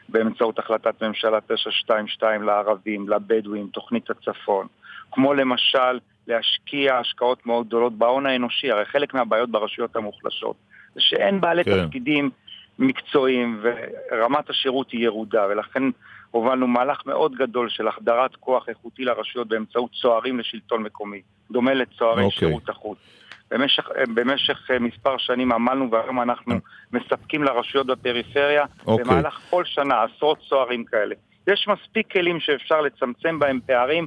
באמצעות 0.09 0.59
החלטת 0.59 1.03
ממשלה 1.03 1.39
922 1.41 2.43
לערבים, 2.43 3.09
לבדואים, 3.09 3.69
תוכנית 3.73 4.11
הצפון. 4.11 4.67
כמו 5.13 5.35
למשל, 5.35 5.99
להשקיע 6.27 6.99
השקעות 6.99 7.47
מאוד 7.47 7.67
גדולות 7.67 7.93
בהון 7.93 8.27
האנושי, 8.27 8.71
הרי 8.71 8.85
חלק 8.85 9.15
מהבעיות 9.15 9.51
ברשויות 9.51 9.97
המוחלשות 9.97 10.57
זה 10.97 11.01
שאין 11.01 11.41
בעלי 11.41 11.65
כן. 11.65 11.87
תפקידים 11.87 12.31
מקצועיים 12.79 13.61
ורמת 13.63 14.51
השירות 14.51 14.91
היא 14.91 15.05
ירודה, 15.05 15.47
ולכן 15.51 15.83
הובלנו 16.31 16.67
מהלך 16.67 17.07
מאוד 17.07 17.35
גדול 17.35 17.69
של 17.69 17.89
החדרת 17.89 18.37
כוח 18.37 18.69
איכותי 18.69 19.05
לרשויות 19.05 19.49
באמצעות 19.49 19.91
צוערים 20.01 20.39
לשלטון 20.39 20.83
מקומי, 20.83 21.23
דומה 21.51 21.75
לצוערי 21.75 22.25
אוקיי. 22.25 22.39
שירות 22.39 22.69
החוץ. 22.69 22.99
במשך, 23.51 23.89
במשך 24.15 24.71
אה, 24.71 24.79
מספר 24.79 25.19
שנים 25.19 25.53
עמלנו 25.53 25.91
והיום 25.91 26.21
אנחנו 26.21 26.55
מספקים 26.93 27.43
לרשויות 27.43 27.87
בפריפריה 27.87 28.65
אוקיי. 28.87 29.05
במהלך 29.05 29.41
כל 29.51 29.65
שנה 29.65 30.03
עשרות 30.03 30.39
צוערים 30.49 30.85
כאלה. 30.85 31.15
יש 31.47 31.69
מספיק 31.69 32.13
כלים 32.13 32.41
שאפשר 32.41 32.81
לצמצם 32.81 33.39
בהם 33.39 33.61
פערים, 33.67 34.07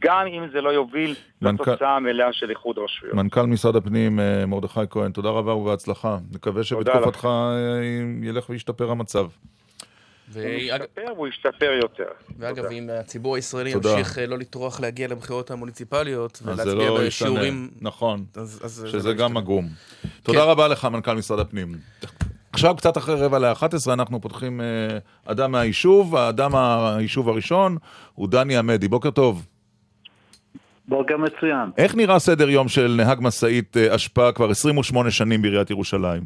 גם 0.00 0.26
אם 0.26 0.42
זה 0.52 0.60
לא 0.60 0.70
יוביל 0.70 1.14
מנכ"ל- 1.42 1.70
לתוצאה 1.70 1.96
המלאה 1.96 2.32
של 2.32 2.50
איחוד 2.50 2.76
רשויות. 2.78 3.14
מנכ"ל 3.14 3.42
משרד 3.46 3.76
הפנים 3.76 4.20
אה, 4.20 4.46
מרדכי 4.46 4.80
כהן, 4.90 5.12
תודה 5.12 5.28
רבה 5.28 5.54
ובהצלחה. 5.54 6.18
נקווה 6.34 6.64
שבתקופתך 6.64 7.24
אה, 7.24 7.80
ילך 8.28 8.50
וישתפר 8.50 8.90
המצב. 8.90 9.26
הוא 10.34 10.42
ישתפר 10.42 11.02
והוא 11.16 11.28
ישתפר 11.28 11.70
יותר. 11.82 12.04
ואגב, 12.38 12.64
אם 12.64 12.90
הציבור 13.00 13.36
הישראלי 13.36 13.72
תודה. 13.72 13.90
ימשיך 13.90 14.18
אה, 14.18 14.26
לא 14.26 14.38
לטרוח 14.38 14.80
להגיע 14.80 15.08
לבחירות 15.08 15.50
המוניציפליות 15.50 16.40
ולהצביע 16.44 16.74
לא. 16.74 16.98
בשיעורים... 17.06 17.70
נכון, 17.80 18.24
אז- 18.34 18.60
אז 18.64 18.70
זה 18.72 18.88
שזה 18.88 19.08
לא 19.08 19.14
גם 19.14 19.36
עגום. 19.36 19.68
תודה 20.22 20.44
רבה 20.44 20.68
לך, 20.68 20.84
מנכ"ל 20.84 21.14
משרד 21.14 21.38
הפנים. 21.38 21.68
עכשיו, 22.52 22.76
קצת 22.76 22.96
אחרי 22.96 23.14
רבע 23.14 23.38
ל-11, 23.38 23.64
אנחנו 23.92 24.20
פותחים 24.20 24.60
אה, 24.60 24.66
אדם 25.24 25.52
מהיישוב. 25.52 26.16
האדם 26.16 26.52
מהיישוב 26.52 27.28
הראשון 27.28 27.76
הוא 28.14 28.28
דני 28.28 28.56
עמדי. 28.56 28.88
בוקר 28.88 29.10
טוב. 29.10 29.46
בוקר 30.88 31.16
מצוין. 31.16 31.70
איך 31.78 31.94
נראה 31.94 32.18
סדר 32.18 32.48
יום 32.48 32.68
של 32.68 32.94
נהג 32.96 33.18
משאית 33.20 33.76
אה, 33.76 33.94
אשפה 33.94 34.32
כבר 34.32 34.50
28 34.50 35.10
שנים 35.10 35.42
בעיריית 35.42 35.70
ירושלים? 35.70 36.22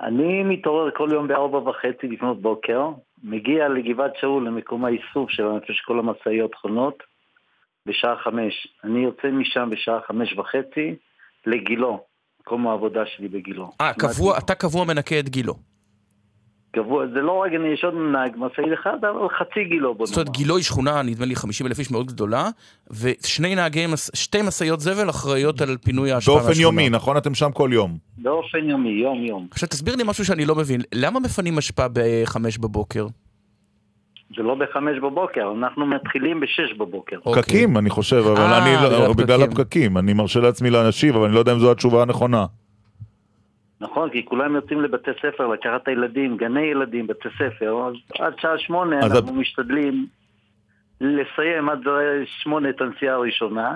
אני 0.00 0.42
מתעורר 0.42 0.90
כל 0.96 1.08
יום 1.12 1.28
בארבע 1.28 1.58
וחצי 1.58 2.06
לפנות 2.08 2.42
בוקר, 2.42 2.88
מגיע 3.22 3.68
לגבעת 3.68 4.12
שאול 4.20 4.46
למקום 4.46 4.84
האיסוף 4.84 5.30
של 5.30 5.42
איפה 5.42 5.72
שכל 5.72 5.98
המשאיות 5.98 6.54
חונות 6.54 7.02
בשעה 7.86 8.16
חמש. 8.16 8.68
אני 8.84 8.98
יוצא 8.98 9.28
משם 9.28 9.70
בשעה 9.70 9.98
חמש 10.06 10.32
וחצי 10.38 10.94
לגילו, 11.46 12.04
מקום 12.40 12.68
העבודה 12.68 13.00
שלי 13.06 13.28
בגילו. 13.28 13.70
אה, 13.80 13.92
קבוע, 13.94 14.38
אתה 14.38 14.54
קבוע 14.54 14.84
מנקה 14.84 15.18
את 15.18 15.28
גילו. 15.28 15.54
קבוע, 16.76 17.06
זה 17.14 17.20
לא 17.20 17.32
רק, 17.32 17.52
אני 17.60 17.68
יש 17.68 17.84
עוד 17.84 17.94
נהג 17.94 18.32
משאית 18.36 18.72
אחד, 18.80 19.04
אבל 19.04 19.28
חצי 19.38 19.64
גילו 19.64 19.94
בוא 19.94 20.06
זאת 20.06 20.16
אומרת, 20.16 20.30
גילו 20.30 20.56
היא 20.56 20.64
שכונה, 20.64 21.02
נדמה 21.02 21.26
לי 21.26 21.36
50 21.36 21.66
אלף 21.66 21.78
איש 21.78 21.90
מאוד 21.90 22.06
גדולה, 22.06 22.48
ושני 23.00 23.54
נהגי, 23.54 23.86
שתי 24.14 24.42
משאיות 24.42 24.80
זבל 24.80 25.10
אחראיות 25.10 25.60
על 25.60 25.76
פינוי 25.84 26.12
האשפה 26.12 26.32
באופן 26.32 26.46
מהשכונה. 26.46 26.62
יומי, 26.62 26.88
נכון? 26.90 27.16
אתם 27.16 27.34
שם 27.34 27.50
כל 27.52 27.70
יום. 27.72 27.96
באופן 28.18 28.58
יומי, 28.58 28.90
יום 28.90 29.24
יום. 29.24 29.46
עכשיו 29.50 29.68
תסביר 29.68 29.96
לי 29.96 30.02
משהו 30.06 30.24
שאני 30.24 30.44
לא 30.44 30.54
מבין, 30.54 30.80
למה 30.94 31.20
מפנים 31.20 31.58
אשפה 31.58 31.86
בחמש 31.92 32.58
בבוקר? 32.58 33.06
זה 34.36 34.42
לא 34.42 34.54
בחמש 34.54 34.98
בבוקר, 35.02 35.52
אנחנו 35.58 35.86
מתחילים 35.86 36.40
בשש 36.40 36.72
בבוקר. 36.78 37.20
פקקים, 37.20 37.78
אני 37.78 37.90
חושב, 37.90 38.16
אבל 38.16 38.36
אה, 38.36 38.58
אני 38.58 38.74
לא, 38.82 39.12
בגלל 39.12 39.24
בגלל. 39.26 39.42
הפקקים. 39.42 39.98
אני 39.98 40.12
מרשה 40.12 40.40
לעצמי 40.40 40.70
להשיב, 40.70 41.16
אבל 41.16 41.24
אני 41.24 41.34
לא 41.34 41.38
יודע 41.38 41.52
אם 41.52 41.58
זו 41.58 41.70
התשובה 41.70 42.02
הנכונה. 42.02 42.46
נכון, 43.80 44.10
כי 44.10 44.24
כולם 44.24 44.54
יוצאים 44.54 44.80
לבתי 44.80 45.10
ספר 45.22 45.46
לקחת 45.46 45.82
את 45.82 45.88
הילדים, 45.88 46.36
גני 46.36 46.60
ילדים, 46.60 47.06
בתי 47.06 47.28
ספר, 47.34 47.88
אז 47.88 47.94
עד 48.18 48.38
שעה 48.38 48.58
שמונה 48.58 48.98
אז 48.98 49.16
אנחנו 49.16 49.34
משתדלים 49.34 50.06
לסיים 51.00 51.68
עד 51.68 51.80
שמונה 52.26 52.68
את 52.70 52.80
הנסיעה 52.80 53.14
הראשונה. 53.14 53.74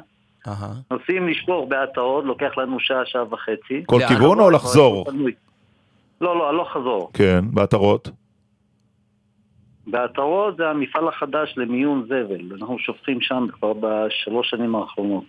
נוסעים 0.91 1.29
לשפוך 1.29 1.69
בעטרות, 1.69 2.25
לוקח 2.25 2.59
לנו 2.59 2.81
שעה, 2.81 3.07
שעה 3.07 3.35
וחצי. 3.35 3.83
כל 3.87 4.01
כיוון 4.09 4.41
או 4.41 4.51
לחזור? 4.51 5.07
לא, 6.21 6.39
לא, 6.39 6.49
הלוך 6.49 6.73
חזור. 6.73 7.11
כן, 7.13 7.41
בעטרות. 7.53 8.11
בעטרות 9.87 10.57
זה 10.57 10.69
המפעל 10.69 11.09
החדש 11.09 11.55
למיון 11.57 12.05
זבל, 12.05 12.57
אנחנו 12.61 12.79
שופכים 12.79 13.21
שם 13.21 13.47
כבר 13.53 13.73
בשלוש 13.73 14.51
שנים 14.51 14.75
האחרונות. 14.75 15.25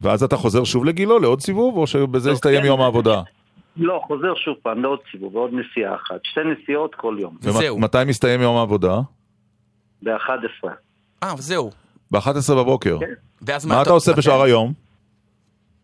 ואז 0.00 0.22
אתה 0.22 0.36
חוזר 0.36 0.64
שוב 0.64 0.84
לגילו 0.84 1.18
לעוד 1.18 1.40
סיבוב, 1.40 1.76
או 1.76 1.86
שבזה 1.86 2.30
הסתיים 2.30 2.64
יום 2.64 2.80
העבודה? 2.80 3.22
לא, 3.76 4.00
חוזר 4.06 4.34
שוב 4.34 4.54
פעם 4.62 4.82
לעוד 4.82 4.98
סיבוב, 5.10 5.34
לעוד 5.34 5.50
נסיעה 5.52 5.94
אחת. 5.94 6.20
שתי 6.22 6.40
נסיעות 6.44 6.94
כל 6.94 7.16
יום. 7.20 7.36
ומתי 7.42 7.98
מסתיים 8.06 8.40
יום 8.40 8.56
העבודה? 8.56 9.00
ב-11. 10.02 10.68
אה, 11.22 11.34
זהו. 11.38 11.70
ב-11 12.10 12.54
בבוקר. 12.56 12.98
ואז 13.42 13.66
מה 13.66 13.82
אתה 13.82 13.90
עושה 13.90 14.12
בשאר 14.12 14.42
היום? 14.42 14.72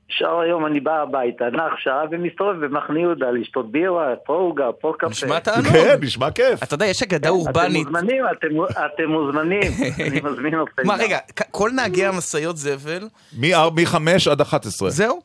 שאר 0.08 0.40
היום 0.40 0.66
אני 0.66 0.80
בא 0.80 1.02
הביתה, 1.02 1.44
נח 1.52 1.78
שעה 1.78 2.02
ומסתובב 2.10 2.64
במחנה 2.64 3.00
יהודה 3.00 3.30
לשתות 3.30 3.72
בירה, 3.72 4.14
פה 4.26 4.32
עוגה, 4.34 4.72
פה 4.80 4.92
קפה. 4.98 5.08
נשמע 5.10 5.38
תענוג. 5.38 5.66
כן, 5.72 5.96
נשמע 6.02 6.30
כיף. 6.30 6.62
אתה 6.62 6.74
יודע, 6.74 6.86
יש 6.86 7.02
אגדה 7.02 7.28
אתם 7.28 7.36
אורבנית. 7.36 7.86
מוזמנים, 7.86 8.24
אתם- 8.32 8.48
אתם 8.94 9.04
מוזמנים, 9.10 9.60
אני 10.06 10.20
מזמין 10.24 10.54
אתכם. 10.62 10.86
מה, 10.86 10.94
רגע, 10.94 11.18
כל 11.50 11.70
נהגי 11.76 12.04
המשאיות 12.06 12.56
זבל... 12.56 13.02
מ-5 13.38 13.96
עד 14.30 14.40
11. 14.40 14.90
זהו? 14.90 15.20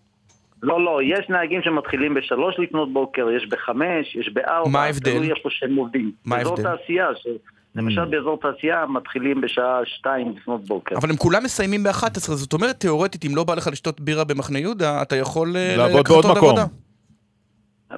לא, 0.63 0.85
לא, 0.85 0.99
יש 1.03 1.29
נהגים 1.29 1.61
שמתחילים 1.63 2.13
בשלוש 2.13 2.55
לפנות 2.59 2.93
בוקר, 2.93 3.27
יש 3.31 3.47
בחמש, 3.49 4.15
יש 4.15 4.29
בארבע. 4.33 4.69
מה 4.69 4.83
ההבדל? 4.83 5.11
תלוי 5.11 5.29
איפה 5.29 5.49
שהם 5.51 5.75
עובדים. 5.75 6.11
מה 6.25 6.35
ההבדל? 6.35 6.63
תעשייה, 6.63 7.07
ש... 7.15 7.27
למשל 7.75 8.05
באזור 8.05 8.39
תעשייה 8.41 8.85
מתחילים 8.85 9.41
בשעה 9.41 9.79
שתיים 9.85 10.33
לפנות 10.37 10.65
בוקר. 10.67 10.95
אבל 10.97 11.09
הם 11.09 11.17
כולם 11.17 11.43
מסיימים 11.43 11.83
ב-11, 11.83 12.05
זאת 12.19 12.53
אומרת, 12.53 12.79
תיאורטית, 12.79 13.25
אם 13.25 13.35
לא 13.35 13.43
בא 13.43 13.55
לך 13.55 13.67
לשתות 13.67 14.01
בירה 14.01 14.23
במחנה 14.23 14.59
יהודה, 14.59 15.01
אתה 15.01 15.15
יכול 15.15 15.55
אה, 15.57 15.75
לעבוד 15.77 16.07
בעוד 16.07 16.25
עוד 16.25 16.37
מקום. 16.37 16.55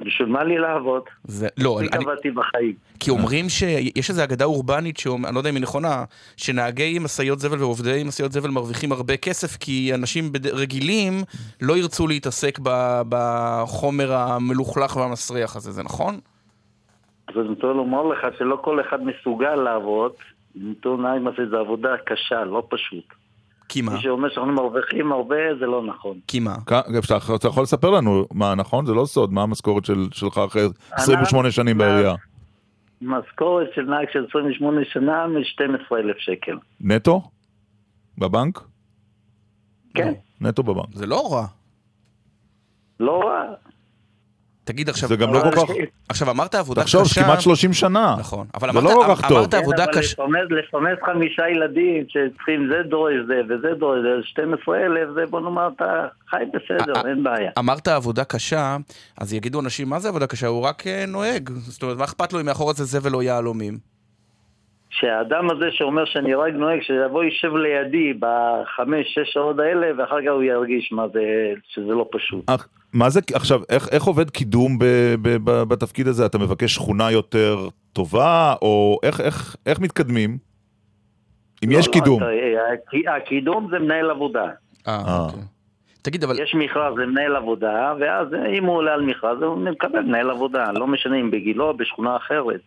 בשביל 0.06 0.28
מה 0.28 0.44
לי 0.44 0.58
לעבוד? 0.58 1.02
זה, 1.24 1.48
לא, 1.58 1.80
אני 1.80 1.88
אני, 1.92 2.04
קבעתי 2.04 2.30
בחיים. 2.30 2.74
כי 3.00 3.10
אומרים 3.10 3.48
שיש 3.48 4.10
איזו 4.10 4.24
אגדה 4.24 4.44
אורבנית, 4.44 4.96
שאומר- 4.96 5.28
אני 5.28 5.34
לא 5.34 5.40
יודע 5.40 5.50
אם 5.50 5.54
היא 5.54 5.62
נכונה, 5.62 6.04
שנהגי 6.36 6.98
משאיות 6.98 7.38
זבל 7.40 7.58
ועובדי 7.62 8.02
משאיות 8.06 8.32
זבל 8.32 8.50
מרוויחים 8.50 8.92
הרבה 8.92 9.16
כסף, 9.16 9.56
כי 9.56 9.94
אנשים 9.94 10.32
בד- 10.32 10.46
רגילים 10.46 11.22
לא 11.60 11.76
ירצו 11.76 12.06
להתעסק 12.06 12.58
ב- 12.62 13.02
בחומר 13.08 14.12
המלוכלך 14.14 14.96
והמסריח 14.96 15.56
הזה, 15.56 15.72
זה 15.72 15.82
נכון? 15.82 16.20
אז 17.28 17.34
אני 17.36 17.48
רוצה 17.48 17.66
לומר 17.66 18.02
לך 18.02 18.18
שלא 18.38 18.58
כל 18.64 18.80
אחד 18.80 18.98
מסוגל 19.02 19.54
לעבוד. 19.54 20.12
בתור 20.56 20.96
נהג 20.96 21.20
משאית 21.22 21.48
זו 21.50 21.56
עבודה 21.58 21.88
קשה, 22.06 22.44
לא 22.44 22.66
פשוט. 22.70 23.04
כי 23.68 23.82
מה? 23.82 23.92
מי 23.94 24.00
שאומר 24.00 24.28
שאנחנו 24.34 24.52
מרוויחים 24.52 25.12
הרבה, 25.12 25.36
זה 25.60 25.66
לא 25.66 25.82
נכון. 25.86 26.18
כי 26.26 26.40
מה? 26.40 26.54
אתה 26.64 26.80
אתה 27.36 27.48
יכול 27.48 27.62
לספר 27.62 27.90
לנו 27.90 28.24
מה, 28.34 28.54
נכון? 28.54 28.86
זה 28.86 28.94
לא 28.94 29.04
סוד, 29.06 29.32
מה 29.32 29.42
המשכורת 29.42 29.84
של- 29.84 30.08
שלך 30.12 30.38
אחרי 30.38 30.62
28 30.92 31.50
שנים 31.50 31.78
בעירייה? 31.78 32.14
משכורת 33.02 33.68
של 33.74 33.82
נהג 33.82 34.06
של 34.12 34.26
28 34.28 34.80
שנה 34.84 35.26
מ-12,000 35.26 35.94
שקל. 36.18 36.58
נטו? 36.80 37.22
בבנק? 38.18 38.60
כן. 39.94 40.12
נטו 40.40 40.62
בבנק. 40.62 40.94
זה 40.94 41.06
לא 41.06 41.28
רע. 41.32 41.46
לא 43.00 43.20
רע. 43.24 43.44
תגיד 44.64 44.88
עכשיו... 44.88 45.08
זה 45.08 45.16
גם 45.16 45.34
לא 45.34 45.40
כל 45.40 45.50
כך... 45.50 45.62
עכשיו, 46.08 46.30
אמרת 46.30 46.54
עבודה 46.54 46.82
קשה... 46.84 46.98
תחשוב, 46.98 47.14
זה 47.14 47.26
כמעט 47.28 47.40
30 47.40 47.72
שנה. 47.72 48.16
נכון. 48.18 48.46
אבל 48.54 48.72
זה 48.72 48.78
אמרת- 48.78 48.94
לא 48.96 49.02
כל 49.06 49.14
כך 49.14 49.28
טוב. 49.28 49.38
אמרת 49.38 49.54
עבודה 49.54 49.76
כן, 49.86 49.90
אבל 49.92 50.00
קשה. 50.02 50.14
לפרנס- 50.22 50.50
לפרנס 50.50 50.98
חמישה 51.06 51.48
ילדים 51.48 52.04
שצריכים 52.08 52.68
זה 52.72 52.82
דורש 52.82 53.14
זה 53.26 53.40
וזה 53.48 53.68
דורש 53.78 53.98
זה, 54.02 54.26
12,000 54.26 55.08
זה 55.14 55.26
בוא 55.30 55.40
נאמר 55.40 55.68
אתה 55.76 55.84
חי 56.30 56.36
אה, 56.36 56.42
בסדר, 56.54 57.08
אין 57.08 57.22
בעיה. 57.24 57.50
אמרת 57.58 57.88
עבודה 57.88 58.24
קשה, 58.24 58.76
אז 59.18 59.32
יגידו 59.34 59.60
אנשים, 59.60 59.88
מה 59.88 59.98
זה 59.98 60.08
עבודה 60.08 60.26
קשה? 60.26 60.46
הוא 60.46 60.62
רק 60.62 60.86
אה, 60.86 61.04
נוהג. 61.08 61.50
זאת 61.50 61.82
אומרת, 61.82 61.96
מה 61.96 62.04
אכפת 62.04 62.32
לו 62.32 62.40
אם 62.40 62.46
מאחורי 62.46 62.74
זה 62.74 62.84
זבל 62.84 63.14
או 63.14 63.22
יהלומים? 63.22 63.78
שהאדם 64.90 65.50
הזה 65.50 65.64
שאומר 65.72 66.04
שאני 66.04 66.34
רק 66.34 66.52
נוהג, 66.54 66.82
שיבוא 66.82 67.24
יישב 67.24 67.48
לידי 67.56 68.12
בחמש, 68.20 69.06
שש 69.14 69.32
שעות 69.32 69.58
האלה, 69.58 69.86
ואחר 69.98 70.20
כך 70.20 70.30
הוא 70.32 70.42
ירגיש 70.42 70.92
מה 70.92 71.02
זה, 71.12 71.20
שזה 71.68 71.92
לא 71.94 72.08
פשוט. 72.12 72.44
מה 72.94 73.10
זה, 73.10 73.20
עכשיו, 73.34 73.60
איך, 73.68 73.88
איך 73.88 74.04
עובד 74.04 74.30
קידום 74.30 74.78
ב, 74.78 74.84
ב, 75.22 75.36
ב, 75.44 75.62
בתפקיד 75.62 76.08
הזה? 76.08 76.26
אתה 76.26 76.38
מבקש 76.38 76.74
שכונה 76.74 77.10
יותר 77.10 77.68
טובה, 77.92 78.54
או 78.62 78.98
איך, 79.02 79.20
איך, 79.20 79.56
איך 79.66 79.80
מתקדמים? 79.80 80.38
אם 81.64 81.70
יש 81.72 81.86
לא, 81.86 81.92
קידום. 81.92 82.22
אתה- 82.22 82.26
הק- 82.72 83.22
הקידום 83.22 83.68
זה 83.70 83.78
מנהל 83.78 84.10
עבודה. 84.10 84.44
אה, 84.88 85.20
אוקיי. 85.26 85.42
תגיד, 86.02 86.24
אבל... 86.24 86.40
יש 86.42 86.54
מכרז 86.54 86.94
למנהל 86.98 87.36
עבודה, 87.36 87.92
ואז 88.00 88.28
אם 88.58 88.64
הוא 88.64 88.76
עולה 88.76 88.92
על 88.94 89.02
מכרז, 89.02 89.42
הוא 89.42 89.56
מקבל 89.56 90.00
מנהל 90.02 90.30
עבודה, 90.30 90.72
לא 90.72 90.86
משנה 90.86 91.20
אם 91.20 91.30
בגילו 91.30 91.68
או 91.68 91.76
בשכונה 91.76 92.16
אחרת. 92.16 92.60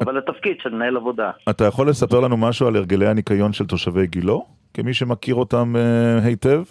אבל 0.00 0.18
התפקיד 0.18 0.56
של 0.62 0.70
מנהל 0.74 0.96
עבודה. 0.96 1.30
אתה 1.50 1.64
יכול 1.64 1.88
לספר 1.88 2.20
לנו 2.20 2.36
משהו 2.36 2.66
על 2.66 2.76
הרגלי 2.76 3.06
הניקיון 3.06 3.52
של 3.52 3.66
תושבי 3.66 4.06
גילו? 4.06 4.46
כמי 4.74 4.94
שמכיר 4.94 5.34
אותם 5.34 5.76
אה, 5.76 6.24
היטב? 6.24 6.62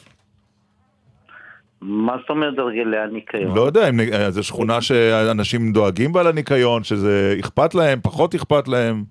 מה 1.81 2.17
זאת 2.21 2.29
אומרת 2.29 2.59
הרגלי 2.59 2.97
הניקיון? 2.97 3.55
לא 3.55 3.61
יודע, 3.61 3.89
אם 3.89 3.99
אה, 3.99 4.31
זו 4.31 4.43
שכונה 4.43 4.81
שאנשים 4.81 5.71
דואגים 5.71 6.13
בה 6.13 6.23
לניקיון, 6.23 6.83
שזה 6.83 7.35
אכפת 7.39 7.75
להם, 7.75 7.99
פחות 8.01 8.35
אכפת 8.35 8.67
להם. 8.67 9.03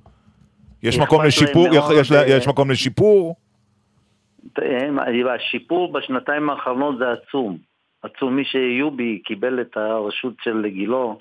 יש 0.82 0.98
מקום 0.98 1.24
לשיפור, 1.24 1.66
יש, 2.00 2.10
לה- 2.10 2.22
אה, 2.22 2.28
יש 2.28 2.48
מקום 2.48 2.70
לשיפור. 2.70 3.36
הם- 4.56 4.98
השיפור 5.28 5.92
בשנתיים 5.92 6.50
האחרונות 6.50 6.98
זה 6.98 7.04
עצום. 7.12 7.58
עצום. 8.02 8.36
מי 8.36 8.44
שיובי 8.44 9.18
קיבל 9.24 9.60
את 9.60 9.76
הרשות 9.76 10.34
של 10.42 10.66
גילו, 10.68 11.18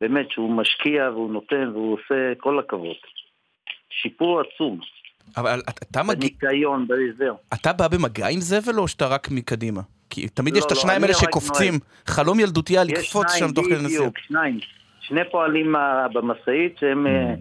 באמת 0.00 0.30
שהוא 0.30 0.50
משקיע 0.56 1.10
והוא 1.10 1.30
נותן 1.32 1.70
והוא 1.72 1.94
עושה 1.94 2.14
כל 2.38 2.58
הכבוד. 2.58 2.96
שיפור 4.02 4.40
עצום. 4.40 4.78
אבל 5.36 5.60
אתה- 5.68 5.84
אתה 5.90 6.02
מגיע... 6.02 6.28
בניקיון, 6.40 6.86
בהסדר. 6.88 7.34
אתה 7.54 7.72
בא 7.72 7.88
במגע 7.88 8.26
עם 8.28 8.40
זבל 8.40 8.78
או 8.78 8.88
שאתה 8.88 9.06
רק 9.06 9.28
מקדימה? 9.30 9.80
כי 10.14 10.28
תמיד 10.28 10.54
לא, 10.54 10.58
יש 10.58 10.64
את 10.64 10.70
לא, 10.72 10.76
השניים 10.76 11.02
האלה 11.02 11.14
שקופצים. 11.14 11.72
נוהג. 11.72 11.82
חלום 12.06 12.40
ילדותי 12.40 12.72
היה 12.72 12.84
לקפוץ 12.84 13.32
שניים, 13.32 13.48
שם 13.48 13.54
תוך 13.54 13.66
כדי 13.66 13.74
נסיעה. 13.74 14.00
בדיוק, 14.00 14.18
שניים. 14.18 14.58
שני 15.00 15.20
פועלים 15.30 15.76
אה, 15.76 16.08
במשאית 16.12 16.76
שהם 16.80 17.06
אה, 17.06 17.34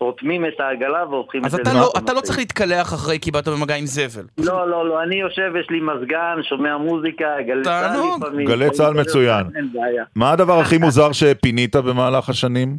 רותמים 0.00 0.44
את 0.46 0.60
העגלה 0.60 1.04
והופכים 1.10 1.40
את 1.40 1.46
אז 1.46 1.52
זה 1.52 1.62
אתה 1.62 1.70
למעט 1.70 1.82
לא- 1.82 1.92
אתה 1.98 2.12
לא. 2.12 2.20
צריך 2.20 2.38
להתקלח 2.38 2.94
אחרי 2.94 3.18
כי 3.20 3.30
באת 3.30 3.48
במגע 3.48 3.74
עם 3.76 3.86
זבל. 3.86 4.24
לא, 4.38 4.70
לא, 4.70 4.88
לא, 4.88 5.02
אני 5.02 5.16
יושב, 5.16 5.52
יש 5.60 5.66
לי 5.70 5.80
מזגן, 5.80 6.36
שומע 6.48 6.76
מוזיקה, 6.76 7.24
גלי 7.46 7.62
צה"ל. 7.64 8.16
לפעמים. 8.26 8.46
גלי 8.46 8.70
צה"ל 8.70 8.94
מצוין. 8.94 9.46
מה 10.16 10.32
הדבר 10.32 10.58
הכי 10.58 10.78
מוזר 10.78 11.12
שפינית 11.12 11.76
במהלך 11.76 12.28
השנים? 12.28 12.76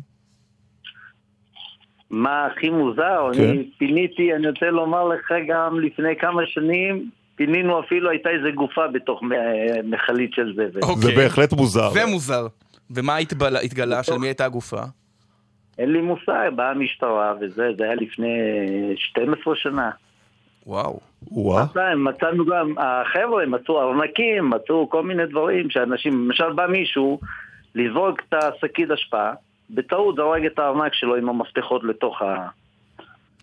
מה 2.09 2.45
הכי 2.45 2.69
מוזר? 2.69 3.29
כן. 3.33 3.43
אני 3.49 3.69
פיניתי, 3.77 4.33
אני 4.35 4.47
רוצה 4.49 4.65
לומר 4.65 5.03
לך 5.07 5.31
גם 5.47 5.79
לפני 5.79 6.15
כמה 6.19 6.41
שנים, 6.45 7.09
פינינו 7.39 7.79
אפילו, 7.79 8.09
הייתה 8.09 8.29
איזה 8.29 8.51
גופה 8.51 8.87
בתוך 8.87 9.21
מכלית 9.83 10.33
של 10.33 10.53
זבל. 10.55 10.81
זה 10.97 11.11
בהחלט 11.15 11.53
מוזר. 11.53 11.89
זה 11.89 12.05
מוזר. 12.05 12.47
ומה 12.91 13.17
התבלה- 13.17 13.59
התגלה? 13.59 14.03
של 14.03 14.17
מי 14.17 14.27
הייתה 14.27 14.45
הגופה? 14.45 14.81
אין 15.77 15.91
לי 15.93 16.01
מושג, 16.01 16.49
באה 16.55 16.71
המשטרה 16.71 17.33
וזה, 17.41 17.69
זה 17.77 17.83
היה 17.83 17.95
לפני 17.95 18.27
12 18.95 19.55
שנה. 19.55 19.89
וואו. 20.67 20.99
וואו. 21.31 21.65
מצאנו 21.97 22.45
גם, 22.45 22.73
החבר'ה 22.77 23.45
מצאו 23.45 23.81
ארנקים, 23.81 24.49
מצאו 24.49 24.89
כל 24.89 25.03
מיני 25.03 25.25
דברים 25.25 25.69
שאנשים, 25.69 26.25
למשל 26.25 26.53
בא 26.53 26.67
מישהו 26.67 27.19
לזרוק 27.75 28.19
את 28.29 28.33
השקית 28.33 28.91
אשפה, 28.91 29.29
בטעות 29.69 30.15
זרק 30.15 30.41
את 30.53 30.59
הארנק 30.59 30.93
שלו 30.93 31.15
עם 31.15 31.29
המפתחות 31.29 31.83
לתוך 31.83 32.21
ה... 32.21 32.47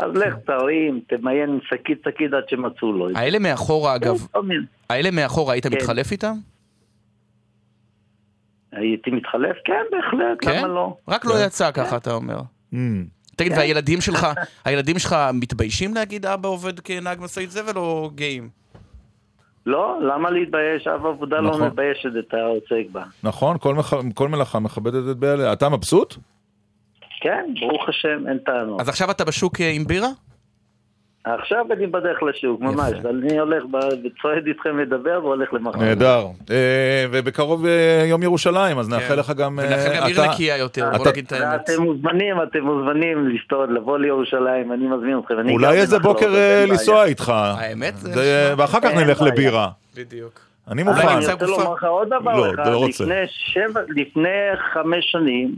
אז 0.00 0.10
לך 0.14 0.34
תרים, 0.46 1.00
תמיין 1.08 1.60
שקית 1.68 2.02
שקית 2.04 2.32
עד 2.32 2.48
שמצאו 2.48 2.92
לו. 2.92 3.08
האלה 3.14 3.38
מאחורה 3.38 3.96
אגב, 3.96 4.26
כל 4.32 4.42
מיני. 4.42 4.64
האלה 4.90 5.10
מאחורה 5.10 5.52
היית 5.52 5.66
כן. 5.66 5.74
מתחלף 5.74 6.12
איתם? 6.12 6.34
הייתי 8.72 9.10
מתחלף? 9.10 9.56
כן, 9.64 9.82
בהחלט, 9.90 10.38
כן? 10.40 10.58
למה 10.58 10.68
לא? 10.68 10.96
רק 11.08 11.24
לא 11.24 11.34
יצא 11.46 11.70
ככה 11.70 11.96
אתה 11.96 12.12
אומר. 12.12 12.38
Mm. 12.72 12.76
תגיד, 13.36 13.52
כן. 13.52 13.58
והילדים 13.58 14.00
שלך, 14.00 14.26
הילדים 14.64 14.98
שלך 14.98 15.16
מתביישים 15.34 15.94
להגיד 15.94 16.26
אבא 16.26 16.48
עובד 16.48 16.80
כנהג 16.80 17.20
משאית 17.20 17.50
זבל 17.50 17.76
או 17.76 18.10
גאים? 18.14 18.48
לא, 19.66 19.98
למה 20.02 20.30
להתבייש? 20.30 20.86
אף 20.86 21.04
עבודה 21.04 21.36
לא 21.36 21.50
נכון. 21.50 21.62
מביישת 21.66 22.10
את 22.18 22.34
העוסק 22.34 22.90
בה. 22.92 23.02
נכון. 23.22 23.56
כל 24.14 24.28
מלאכה 24.28 24.58
מכבדת 24.58 25.10
את 25.10 25.16
בעליה. 25.16 25.52
אתה 25.52 25.68
מבסוט? 25.68 26.16
כן, 27.26 27.44
ברוך 27.60 27.88
השם, 27.88 28.28
אין 28.28 28.38
טענות. 28.38 28.80
אז 28.80 28.88
עכשיו 28.88 29.10
אתה 29.10 29.24
בשוק 29.24 29.60
אה, 29.60 29.70
עם 29.70 29.84
בירה? 29.84 30.08
עכשיו 31.24 31.64
אני 31.72 31.86
בדרך 31.86 32.22
לשוק, 32.22 32.60
ממש. 32.60 32.92
אני 33.10 33.38
הולך 33.38 33.62
ב- 33.70 33.76
וצועד 33.76 34.46
איתכם 34.46 34.78
לדבר 34.78 35.20
והולך 35.24 35.54
למחר. 35.54 35.78
נהדר. 35.78 36.26
אה, 36.50 37.06
ובקרוב 37.12 37.66
אה, 37.66 38.04
יום 38.06 38.22
ירושלים, 38.22 38.78
אז 38.78 38.88
נאחל 38.88 39.14
לך 39.14 39.30
גם... 39.30 39.58
ונאחל 39.62 39.96
גם 39.96 40.06
עיר 40.06 40.30
נקייה 40.30 40.56
יותר, 40.56 40.90
בוא 40.96 41.06
נגיד 41.08 41.24
את 41.26 41.32
האמת. 41.32 41.60
אתם 41.64 41.82
מוזמנים, 41.82 42.36
אתם 42.42 42.60
מוזמנים 42.64 43.28
לסתות, 43.28 43.68
לבוא 43.70 43.98
לירושלים, 43.98 44.72
אני 44.72 44.86
מזמין 44.86 45.18
אתכם. 45.18 45.38
אני 45.40 45.52
אולי 45.52 45.76
איזה 45.80 45.98
בוקר 45.98 46.30
בעיה. 46.32 46.66
לנסוע 46.66 47.04
איתך. 47.04 47.28
האמת 47.36 47.96
זה... 47.96 48.54
ואחר 48.56 48.80
כך 48.80 48.90
אין 48.90 48.98
נלך. 48.98 49.22
לבירה. 49.22 49.68
בדיוק. 49.96 50.40
אני 50.70 50.82
מוכן. 50.82 51.08
אני 51.08 51.32
רוצה 51.32 51.46
לומר 51.46 51.72
לך 51.74 51.84
עוד 51.84 52.08
דבר 52.08 52.36
לא, 52.36 52.50
אחד, 52.54 52.72
לא 52.72 52.76
רוצה. 52.76 53.04
לפני 53.04 53.14
שבע- 53.28 53.80
לפני 53.88 54.28
חמש 54.72 55.04
שנים 55.12 55.54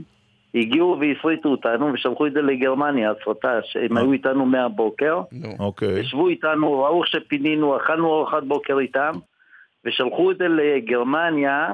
הגיעו 0.55 0.97
והפריטו 0.99 1.49
אותנו 1.49 1.93
ושלחו 1.93 2.27
את 2.27 2.33
זה 2.33 2.41
לגרמניה, 2.41 3.11
הפרטה, 3.11 3.59
שהם 3.63 3.97
היו 3.97 4.11
איתנו 4.13 4.45
מהבוקר, 4.45 5.21
אוקיי. 5.59 5.99
ישבו 5.99 6.27
איתנו, 6.29 6.83
ראו 6.83 7.03
איך 7.03 7.11
שפינינו, 7.11 7.77
אכלנו 7.77 8.13
ארוחת 8.13 8.43
בוקר 8.43 8.79
איתם, 8.79 9.11
ושלחו 9.85 10.31
את 10.31 10.37
זה 10.37 10.45
לגרמניה 10.47 11.67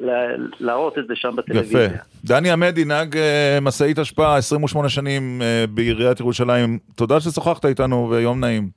ל- 0.00 0.36
להראות 0.60 0.98
את 0.98 1.06
זה 1.06 1.14
שם 1.16 1.36
בטלוויזיה. 1.36 1.84
יפה. 1.84 1.94
דני 2.24 2.50
עמדי, 2.50 2.84
נהג 2.84 3.16
אה, 3.16 3.58
משאית 3.62 3.98
אשפה, 3.98 4.36
28 4.36 4.88
שנים 4.88 5.42
אה, 5.42 5.64
בעיריית 5.74 6.20
ירושלים. 6.20 6.78
תודה 6.96 7.20
ששוחחת 7.20 7.64
איתנו 7.66 8.10
ויום 8.10 8.40
נעים. 8.40 8.68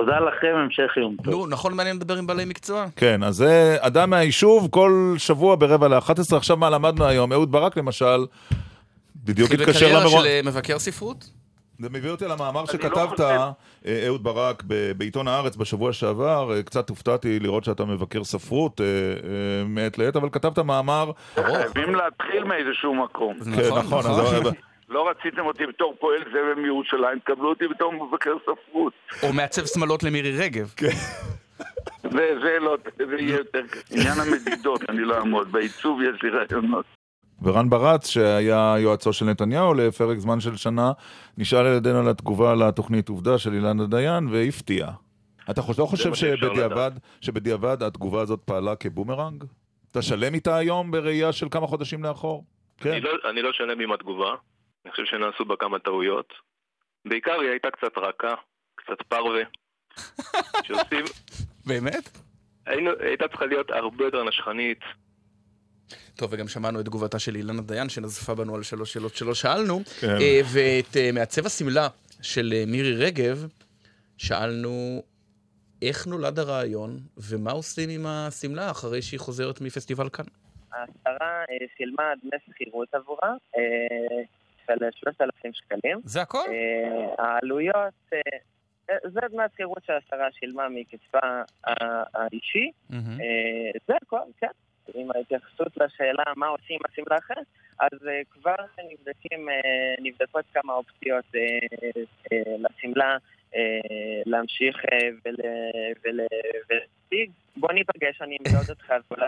תודה 0.00 0.20
לכם, 0.20 0.54
המשך 0.56 0.96
יום 0.96 1.16
טוב. 1.24 1.34
נו, 1.34 1.46
נכון 1.46 1.74
מעניין 1.74 1.96
לדבר 1.96 2.16
עם 2.16 2.26
בעלי 2.26 2.44
מקצוע? 2.44 2.86
כן, 2.96 3.22
אז 3.22 3.36
זה 3.36 3.76
אדם 3.80 4.10
מהיישוב 4.10 4.68
כל 4.70 5.14
שבוע 5.18 5.56
ברבע 5.56 5.88
ל-11. 5.88 6.36
עכשיו 6.36 6.56
מה 6.56 6.70
למדנו 6.70 7.04
היום? 7.04 7.32
אהוד 7.32 7.52
ברק 7.52 7.76
למשל, 7.76 8.26
בדיוק 9.24 9.50
התחיל 9.50 9.62
התקשר 9.62 9.78
בקריירה 9.86 10.00
למרון. 10.04 10.20
של 10.22 10.26
אה, 10.26 10.40
מבקר 10.44 10.78
ספרות? 10.78 11.30
זה 11.78 11.88
מביא 11.90 12.10
אותי 12.10 12.24
למאמר 12.24 12.60
לא 12.60 12.66
שכתבת, 12.66 13.20
אה, 13.20 13.50
אהוד 14.06 14.22
ברק, 14.22 14.62
בעיתון 14.96 15.28
הארץ 15.28 15.56
בשבוע 15.56 15.92
שעבר, 15.92 16.52
אה, 16.56 16.62
קצת 16.62 16.88
הופתעתי 16.88 17.40
לראות 17.40 17.64
שאתה 17.64 17.84
מבקר 17.84 18.24
ספרות 18.24 18.80
אה, 18.80 18.86
אה, 18.86 19.64
מעת 19.64 19.98
לעת, 19.98 20.16
אבל 20.16 20.28
כתבת 20.32 20.58
מאמר... 20.58 21.10
חייבים 21.34 21.94
להתחיל 21.94 22.44
מאיזשהו 22.44 22.94
מקום. 22.94 23.34
כן, 23.56 23.74
נכון, 23.78 24.06
אז- 24.06 24.52
לא 24.90 25.08
רציתם 25.10 25.46
אותי 25.46 25.66
בתור 25.66 25.94
פועל 26.00 26.20
זבל 26.30 26.62
מירושלים, 26.62 27.18
תקבלו 27.18 27.48
אותי 27.48 27.68
בתור 27.68 27.92
מבקר 27.92 28.34
ספרות. 28.42 28.92
או 29.22 29.32
מעצב 29.32 29.66
שמלות 29.66 30.02
למירי 30.02 30.32
רגב. 30.38 30.74
וזה 32.04 32.58
לא, 32.60 32.76
זה 32.98 33.16
יהיה 33.18 33.36
יותר. 33.36 33.60
עניין 33.90 34.14
המדידות, 34.20 34.90
אני 34.90 35.02
לא 35.02 35.18
אעמוד. 35.18 35.52
בעיצוב 35.52 36.00
יש 36.02 36.22
לי 36.22 36.30
רעיונות. 36.30 36.84
ורן 37.42 37.70
ברץ, 37.70 38.08
שהיה 38.08 38.74
יועצו 38.78 39.12
של 39.12 39.24
נתניהו 39.24 39.74
לפרק 39.74 40.18
זמן 40.18 40.40
של 40.40 40.56
שנה, 40.56 40.92
נשאל 41.38 41.66
על 41.66 41.76
ידינו 41.76 41.98
על 41.98 42.08
התגובה 42.08 42.54
לתוכנית 42.54 43.08
עובדה 43.08 43.38
של 43.38 43.52
אילנה 43.54 43.86
דיין, 43.86 44.28
והפתיע. 44.28 44.86
אתה 45.50 45.62
חושב- 45.62 45.80
לא 45.82 45.86
חושב 45.86 46.14
שבדיעבד, 46.14 46.90
שבדיעבד 47.20 47.82
התגובה 47.82 48.20
הזאת 48.20 48.40
פעלה 48.44 48.76
כבומרנג? 48.76 49.44
אתה 49.90 50.02
שלם 50.02 50.34
איתה 50.34 50.56
היום 50.56 50.90
בראייה 50.90 51.32
של 51.32 51.46
כמה 51.50 51.66
חודשים 51.66 52.02
לאחור? 52.04 52.44
כן. 52.78 52.90
אני 52.92 53.00
לא, 53.00 53.10
אני 53.30 53.42
לא 53.42 53.52
שלם 53.52 53.80
עם 53.80 53.92
התגובה, 53.92 54.34
אני 54.90 54.94
חושב 54.94 55.16
שנעשו 55.16 55.44
בה 55.44 55.54
כמה 55.58 55.78
טעויות. 55.78 56.32
בעיקר 57.04 57.40
היא 57.40 57.50
הייתה 57.50 57.68
קצת 57.70 57.98
רכה, 57.98 58.34
קצת 58.74 59.02
פרווה. 59.08 59.42
שעושים... 60.66 61.04
באמת? 61.66 62.18
היינו, 62.66 62.90
הייתה 63.00 63.28
צריכה 63.28 63.46
להיות 63.46 63.70
הרבה 63.70 64.04
יותר 64.04 64.24
נשכנית. 64.24 64.78
טוב, 66.16 66.30
וגם 66.32 66.48
שמענו 66.48 66.80
את 66.80 66.84
תגובתה 66.84 67.18
של 67.18 67.36
אילנה 67.36 67.62
דיין, 67.62 67.88
שנזפה 67.88 68.34
בנו 68.34 68.54
על 68.54 68.62
שלוש 68.62 68.92
שאלות 68.92 69.14
שלא 69.14 69.34
שאלנו. 69.34 69.80
כן. 70.00 70.06
אה, 70.08 70.40
ואת 70.54 70.96
אה, 70.96 71.10
מעצב 71.12 71.46
השמלה 71.46 71.88
של 72.22 72.52
אה, 72.56 72.64
מירי 72.66 72.94
רגב, 72.94 73.46
שאלנו 74.18 75.02
איך 75.82 76.06
נולד 76.06 76.38
הרעיון, 76.38 76.98
ומה 77.16 77.50
עושים 77.50 77.90
עם 77.90 78.06
השמלה 78.06 78.70
אחרי 78.70 79.02
שהיא 79.02 79.20
חוזרת 79.20 79.60
מפסטיבל 79.60 80.08
כאן. 80.08 80.24
השרה 80.72 81.44
שילמה 81.76 82.12
דמי 82.22 82.38
שכירות 82.46 82.94
עבורה 82.94 83.30
אה, 83.56 84.22
של 84.78 84.84
3,000 84.92 85.52
שקלים. 85.52 86.00
זה 86.04 86.22
הכל? 86.22 86.44
אה, 86.48 87.14
העלויות, 87.24 87.94
אה, 88.12 88.18
אה, 88.90 88.96
זה 89.04 89.20
דמי 89.32 89.42
השכירות 89.42 89.82
שהשרה 89.86 90.28
שילמה 90.32 90.68
מכספה 90.68 91.18
ה- 91.66 92.18
האישי. 92.18 92.70
אה, 92.92 92.96
זה 93.88 93.94
הכל, 94.02 94.18
כן. 94.40 94.46
עם 94.94 95.08
ההתייחסות 95.14 95.76
לשאלה 95.76 96.22
מה 96.36 96.46
עושים 96.46 96.76
עם 96.76 96.80
השמלה 96.92 97.18
אחרת, 97.18 97.46
אז 97.80 98.08
אה, 98.08 98.20
כבר 98.30 98.54
נבדקים, 98.92 99.48
אה, 99.48 99.54
נבדקות 100.02 100.44
כמה 100.54 100.72
אופציות 100.72 101.24
אה, 101.34 101.40
אה, 102.32 102.38
לשמלה 102.58 103.16
אה, 103.54 103.60
להמשיך 104.26 104.76
אה, 104.92 104.98
ול- 105.24 105.34
ול- 106.04 106.26
ולהציג. 106.70 107.30
בוא 107.56 107.72
ניפגש, 107.72 108.22
אני 108.22 108.36
אמדוד 108.40 108.70
אותך 108.70 108.92
ואולי... 109.10 109.26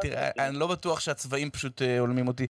תראה, 0.00 0.30
אני 0.48 0.58
לא 0.58 0.66
בטוח 0.66 1.00
שהצבעים 1.00 1.50
פשוט 1.50 1.82
אה, 1.82 1.98
הולמים 1.98 2.28
אותי. 2.28 2.46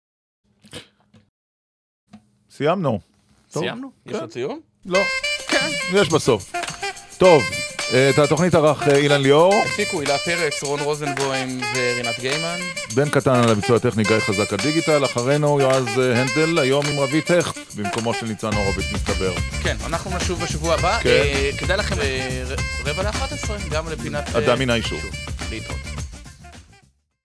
סיימנו. 2.57 2.99
סיימנו? 3.51 3.91
יש 4.05 4.13
כן. 4.13 4.19
עוד 4.19 4.31
סיום? 4.31 4.59
לא. 4.85 4.99
כן. 5.47 5.67
יש 5.93 6.09
בסוף. 6.09 6.51
טוב, 7.17 7.43
את 7.89 8.19
התוכנית 8.19 8.55
ערך 8.55 8.87
אה, 8.87 8.97
אילן 8.97 9.21
ליאור, 9.21 9.63
הפיקו 9.65 9.99
הילה 10.01 10.17
פרץ, 10.17 10.63
רון 10.63 10.79
רוזנבוים 10.79 11.61
ורינת 11.75 12.19
גיימן. 12.19 12.57
בן 12.95 13.09
קטן 13.09 13.35
על 13.35 13.49
הביצוע 13.49 13.75
הטכני 13.75 14.03
גיא 14.03 14.19
חזק 14.19 14.53
על 14.53 14.59
דיגיטל, 14.59 15.05
אחרינו 15.05 15.61
יועז 15.61 15.87
אה, 15.99 16.21
הנדל, 16.21 16.59
היום 16.59 16.85
עם 16.85 16.99
רביט 16.99 17.31
הכט, 17.31 17.57
במקומו 17.75 18.13
של 18.13 18.25
ניצן 18.25 18.53
הורוביץ 18.53 18.85
מסתבר. 18.93 19.33
כן, 19.63 19.75
אנחנו 19.85 20.17
נשוב 20.17 20.43
בשבוע 20.43 20.73
הבא. 20.73 20.99
כן. 20.99 21.09
אה, 21.09 21.49
כדאי 21.57 21.77
לכם 21.77 21.95
רבע 22.85 23.03
לאחת 23.03 23.31
עשרה, 23.31 23.57
גם 23.71 23.89
לפינת... 23.89 24.35
אדם 24.35 24.59
מן 24.59 24.69
היישוב. 24.69 24.99
להתראות. 25.51 25.94